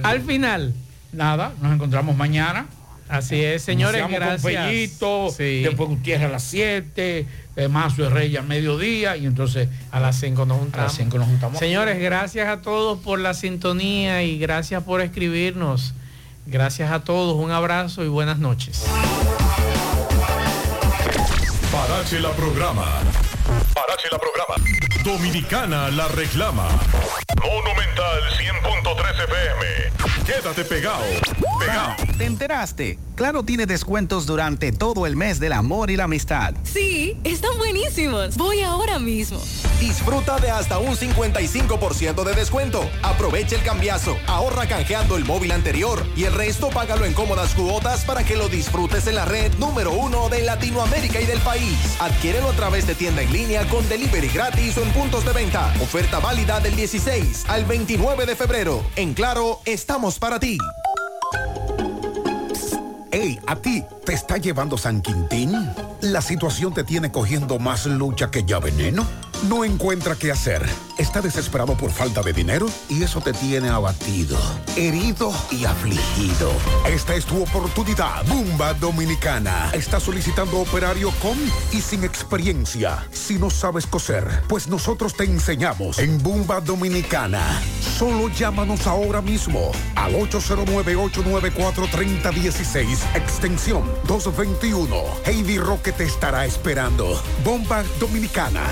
Al 0.04 0.22
final. 0.22 0.74
Nada, 1.12 1.52
nos 1.62 1.74
encontramos 1.74 2.16
mañana. 2.16 2.68
Así 3.10 3.44
es, 3.44 3.64
señores, 3.64 4.02
Iniciamos 4.02 4.40
gracias. 4.40 4.42
Con 4.44 4.52
Fellito, 4.70 5.30
Sí. 5.36 5.64
después 5.64 5.90
Gutiérrez 5.90 6.28
a 6.28 6.32
las 6.32 6.44
7, 6.44 7.26
Mazo 7.68 8.04
de 8.04 8.10
Reyes 8.10 8.40
a 8.40 8.44
mediodía 8.44 9.18
y 9.18 9.26
entonces 9.26 9.68
a 9.92 10.00
las 10.00 10.18
5 10.20 10.46
nos 10.46 10.58
A 10.58 10.60
juntamos. 10.62 10.88
las 10.88 10.96
5 10.98 11.18
nos 11.18 11.28
juntamos. 11.28 11.60
Señores, 11.60 12.00
gracias 12.00 12.48
a 12.48 12.62
todos 12.62 13.00
por 13.00 13.20
la 13.20 13.34
sintonía 13.34 14.24
y 14.24 14.38
gracias 14.40 14.84
por 14.84 15.02
escribirnos. 15.02 15.94
Gracias 16.46 16.92
a 16.92 17.04
todos, 17.04 17.36
un 17.36 17.52
abrazo 17.52 18.04
y 18.04 18.08
buenas 18.08 18.40
noches. 18.40 18.86
Parache 21.72 22.20
la 22.20 22.32
programa. 22.32 22.86
Parache 23.74 24.08
la 24.12 24.18
programa. 24.20 24.89
Dominicana 25.04 25.90
la 25.92 26.08
reclama. 26.10 26.68
Monumental 27.42 28.22
100.13 28.38 29.24
FM. 29.24 30.26
Quédate 30.26 30.66
pegado. 30.66 31.04
Pegado. 31.60 31.96
¿Te 32.18 32.26
enteraste? 32.26 33.00
Claro 33.16 33.44
tiene 33.44 33.66
descuentos 33.66 34.26
durante 34.26 34.72
todo 34.72 35.06
el 35.06 35.16
mes 35.16 35.40
del 35.40 35.54
amor 35.54 35.90
y 35.90 35.96
la 35.96 36.04
amistad. 36.04 36.54
Sí, 36.64 37.18
están 37.24 37.58
buenísimos. 37.58 38.38
Voy 38.38 38.62
ahora 38.62 39.00
mismo. 39.00 39.42
Disfruta 39.80 40.38
de 40.40 40.52
hasta 40.52 40.78
un 40.78 40.96
55% 40.96 42.24
de 42.24 42.34
descuento. 42.34 42.90
Aprovecha 43.02 43.56
el 43.56 43.64
cambiazo, 43.64 44.18
ahorra 44.28 44.68
canjeando 44.68 45.18
el 45.18 45.26
móvil 45.26 45.52
anterior 45.52 46.06
y 46.16 46.26
el 46.26 46.34
resto 46.34 46.70
págalo 46.70 47.06
en 47.06 47.14
cómodas 47.14 47.56
cuotas 47.56 48.04
para 48.04 48.24
que 48.24 48.36
lo 48.36 48.50
disfrutes 48.50 49.08
en 49.08 49.16
la 49.16 49.26
red 49.26 49.54
número 49.58 49.92
uno 49.92 50.30
de 50.30 50.42
Latinoamérica 50.42 51.22
y 51.22 51.26
del 51.26 51.40
país. 51.40 51.98
Adquiérelo 52.00 52.50
a 52.50 52.54
través 52.54 52.86
de 52.86 52.96
tienda 52.96 53.22
en 53.22 53.32
línea 53.32 53.66
con 53.68 53.88
delivery 53.90 54.28
gratis 54.28 54.78
o 54.78 54.84
en 54.84 54.89
puntos 54.90 55.26
de 55.26 55.34
venta. 55.34 55.74
Oferta 55.82 56.20
válida 56.20 56.60
del 56.60 56.76
16 56.76 57.46
al 57.48 57.66
29 57.66 58.26
de 58.26 58.36
febrero. 58.36 58.84
En 58.96 59.14
Claro, 59.14 59.60
estamos 59.66 60.18
para 60.18 60.40
ti. 60.40 60.58
Hey, 63.12 63.40
a 63.48 63.56
ti, 63.56 63.84
¿te 64.06 64.14
está 64.14 64.38
llevando 64.38 64.78
San 64.78 65.02
Quintín? 65.02 65.52
¿La 66.02 66.22
situación 66.22 66.74
te 66.74 66.84
tiene 66.84 67.12
cogiendo 67.12 67.60
más 67.60 67.86
lucha 67.86 68.32
que 68.32 68.46
ya 68.46 68.60
veneno? 68.60 69.06
No 69.48 69.64
encuentra 69.64 70.16
qué 70.16 70.32
hacer. 70.32 70.68
Está 70.98 71.22
desesperado 71.22 71.78
por 71.78 71.92
falta 71.92 72.22
de 72.22 72.34
dinero 72.34 72.68
y 72.90 73.04
eso 73.04 73.22
te 73.22 73.32
tiene 73.32 73.70
abatido, 73.70 74.38
herido 74.76 75.32
y 75.50 75.64
afligido. 75.64 76.52
Esta 76.86 77.16
es 77.16 77.24
tu 77.24 77.42
oportunidad. 77.42 78.26
Bumba 78.26 78.74
Dominicana. 78.74 79.70
Está 79.72 80.02
solicitando 80.02 80.60
operario 80.60 81.12
con 81.22 81.38
y 81.72 81.80
sin 81.80 82.04
experiencia. 82.04 83.08
Si 83.12 83.36
no 83.36 83.50
sabes 83.50 83.88
coser, 83.88 84.28
pues 84.50 84.68
nosotros 84.68 85.16
te 85.16 85.24
enseñamos 85.24 86.00
en 86.00 86.22
Bumba 86.22 86.60
Dominicana. 86.60 87.62
Solo 87.98 88.28
llámanos 88.28 88.88
ahora 88.88 89.22
mismo 89.22 89.72
al 89.96 90.16
809-894-3016, 90.16 93.16
extensión 93.16 93.84
221. 94.06 95.02
Heidi 95.26 95.60
Roque 95.60 95.94
te 95.94 96.04
estará 96.04 96.46
esperando. 96.46 97.22
Bomba 97.46 97.84
Dominicana, 98.00 98.64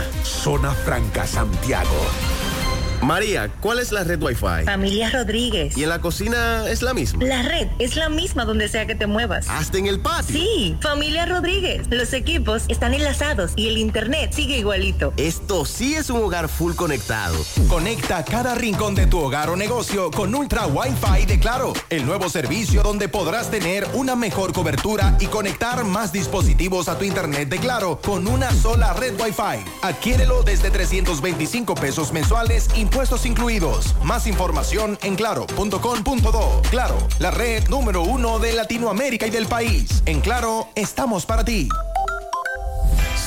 Zona 0.57 0.73
Franca, 0.73 1.27
Santiago. 1.27 2.56
María, 3.01 3.49
¿cuál 3.61 3.79
es 3.79 3.91
la 3.91 4.03
red 4.03 4.21
Wi-Fi? 4.21 4.65
Familia 4.65 5.09
Rodríguez. 5.11 5.77
¿Y 5.77 5.83
en 5.83 5.89
la 5.89 6.01
cocina 6.01 6.67
es 6.67 6.81
la 6.81 6.93
misma? 6.93 7.23
La 7.23 7.43
red 7.43 7.67
es 7.79 7.95
la 7.95 8.09
misma 8.09 8.43
donde 8.43 8.67
sea 8.67 8.85
que 8.85 8.95
te 8.95 9.07
muevas. 9.07 9.47
¿Hasta 9.49 9.77
en 9.77 9.85
el 9.85 9.99
patio? 9.99 10.35
Sí, 10.35 10.77
familia 10.81 11.25
Rodríguez. 11.25 11.87
Los 11.89 12.11
equipos 12.13 12.63
están 12.67 12.93
enlazados 12.93 13.53
y 13.55 13.67
el 13.67 13.77
internet 13.77 14.31
sigue 14.33 14.57
igualito. 14.57 15.13
Esto 15.17 15.65
sí 15.65 15.95
es 15.95 16.09
un 16.09 16.21
hogar 16.21 16.49
full 16.49 16.73
conectado. 16.73 17.37
Conecta 17.69 18.25
cada 18.25 18.55
rincón 18.55 18.95
de 18.95 19.05
tu 19.07 19.19
hogar 19.19 19.49
o 19.49 19.55
negocio 19.55 20.11
con 20.11 20.33
Ultra 20.33 20.65
Wi-Fi 20.67 21.25
de 21.25 21.39
Claro, 21.39 21.73
el 21.89 22.05
nuevo 22.05 22.29
servicio 22.29 22.81
donde 22.81 23.07
podrás 23.07 23.51
tener 23.51 23.87
una 23.93 24.15
mejor 24.15 24.53
cobertura 24.53 25.15
y 25.19 25.27
conectar 25.27 25.83
más 25.85 26.11
dispositivos 26.11 26.89
a 26.89 26.97
tu 26.97 27.05
internet 27.05 27.47
de 27.47 27.59
Claro 27.59 27.99
con 28.03 28.27
una 28.27 28.51
sola 28.51 28.93
red 28.93 29.13
Wi-Fi. 29.19 29.63
Adquiérelo 29.83 30.43
desde 30.43 30.71
325 30.71 31.75
pesos 31.75 32.11
mensuales, 32.11 32.67
impuestos 32.87 33.25
incluidos. 33.25 33.93
Más 34.01 34.27
información 34.27 34.97
en 35.03 35.15
claro.com.do. 35.15 36.61
Claro, 36.71 36.97
la 37.19 37.31
red 37.31 37.67
número 37.67 38.01
uno 38.01 38.39
de 38.39 38.53
Latinoamérica 38.53 39.27
y 39.27 39.29
del 39.29 39.45
país. 39.45 40.01
En 40.05 40.21
Claro, 40.21 40.69
estamos 40.75 41.25
para 41.25 41.43
ti. 41.43 41.67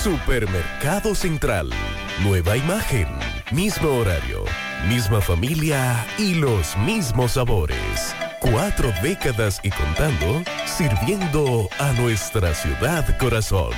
Supermercado 0.03 1.15
Central. 1.15 1.70
Nueva 2.23 2.57
imagen, 2.57 3.07
mismo 3.53 3.91
horario, 3.91 4.45
misma 4.89 5.20
familia 5.20 6.07
y 6.19 6.35
los 6.35 6.77
mismos 6.78 7.32
sabores. 7.32 8.15
Cuatro 8.41 8.91
décadas 9.03 9.61
y 9.62 9.70
contando, 9.70 10.43
sirviendo 10.65 11.69
a 11.78 11.93
nuestra 11.93 12.55
ciudad 12.55 13.19
corazón. 13.19 13.73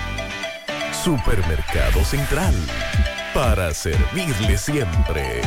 Supermercado 1.05 2.05
Central. 2.05 2.55
Para 3.35 3.73
servirle 3.73 4.59
siempre. 4.59 5.41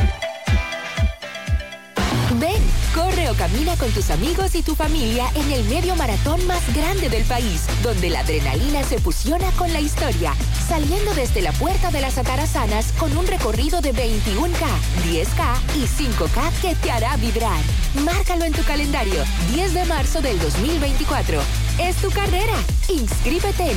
O 3.30 3.34
camina 3.34 3.76
con 3.76 3.90
tus 3.90 4.10
amigos 4.10 4.54
y 4.54 4.62
tu 4.62 4.74
familia 4.74 5.26
en 5.34 5.50
el 5.50 5.64
medio 5.64 5.96
maratón 5.96 6.46
más 6.46 6.62
grande 6.74 7.08
del 7.08 7.24
país, 7.24 7.66
donde 7.82 8.10
la 8.10 8.20
adrenalina 8.20 8.84
se 8.84 8.98
fusiona 8.98 9.50
con 9.52 9.72
la 9.72 9.80
historia, 9.80 10.34
saliendo 10.68 11.12
desde 11.14 11.42
la 11.42 11.52
Puerta 11.52 11.90
de 11.90 12.00
las 12.00 12.18
Atarazanas 12.18 12.92
con 12.98 13.16
un 13.16 13.26
recorrido 13.26 13.80
de 13.80 13.92
21K, 13.92 14.66
10K 15.04 15.58
y 15.76 15.86
5K 15.86 16.52
que 16.60 16.74
te 16.76 16.90
hará 16.90 17.16
vibrar. 17.16 17.60
Márcalo 18.04 18.44
en 18.44 18.52
tu 18.52 18.62
calendario, 18.62 19.24
10 19.52 19.74
de 19.74 19.84
marzo 19.86 20.20
del 20.20 20.38
2024. 20.38 21.40
Es 21.80 21.96
tu 21.96 22.10
carrera. 22.10 22.54
Inscríbete 22.88 23.64
en 23.64 23.74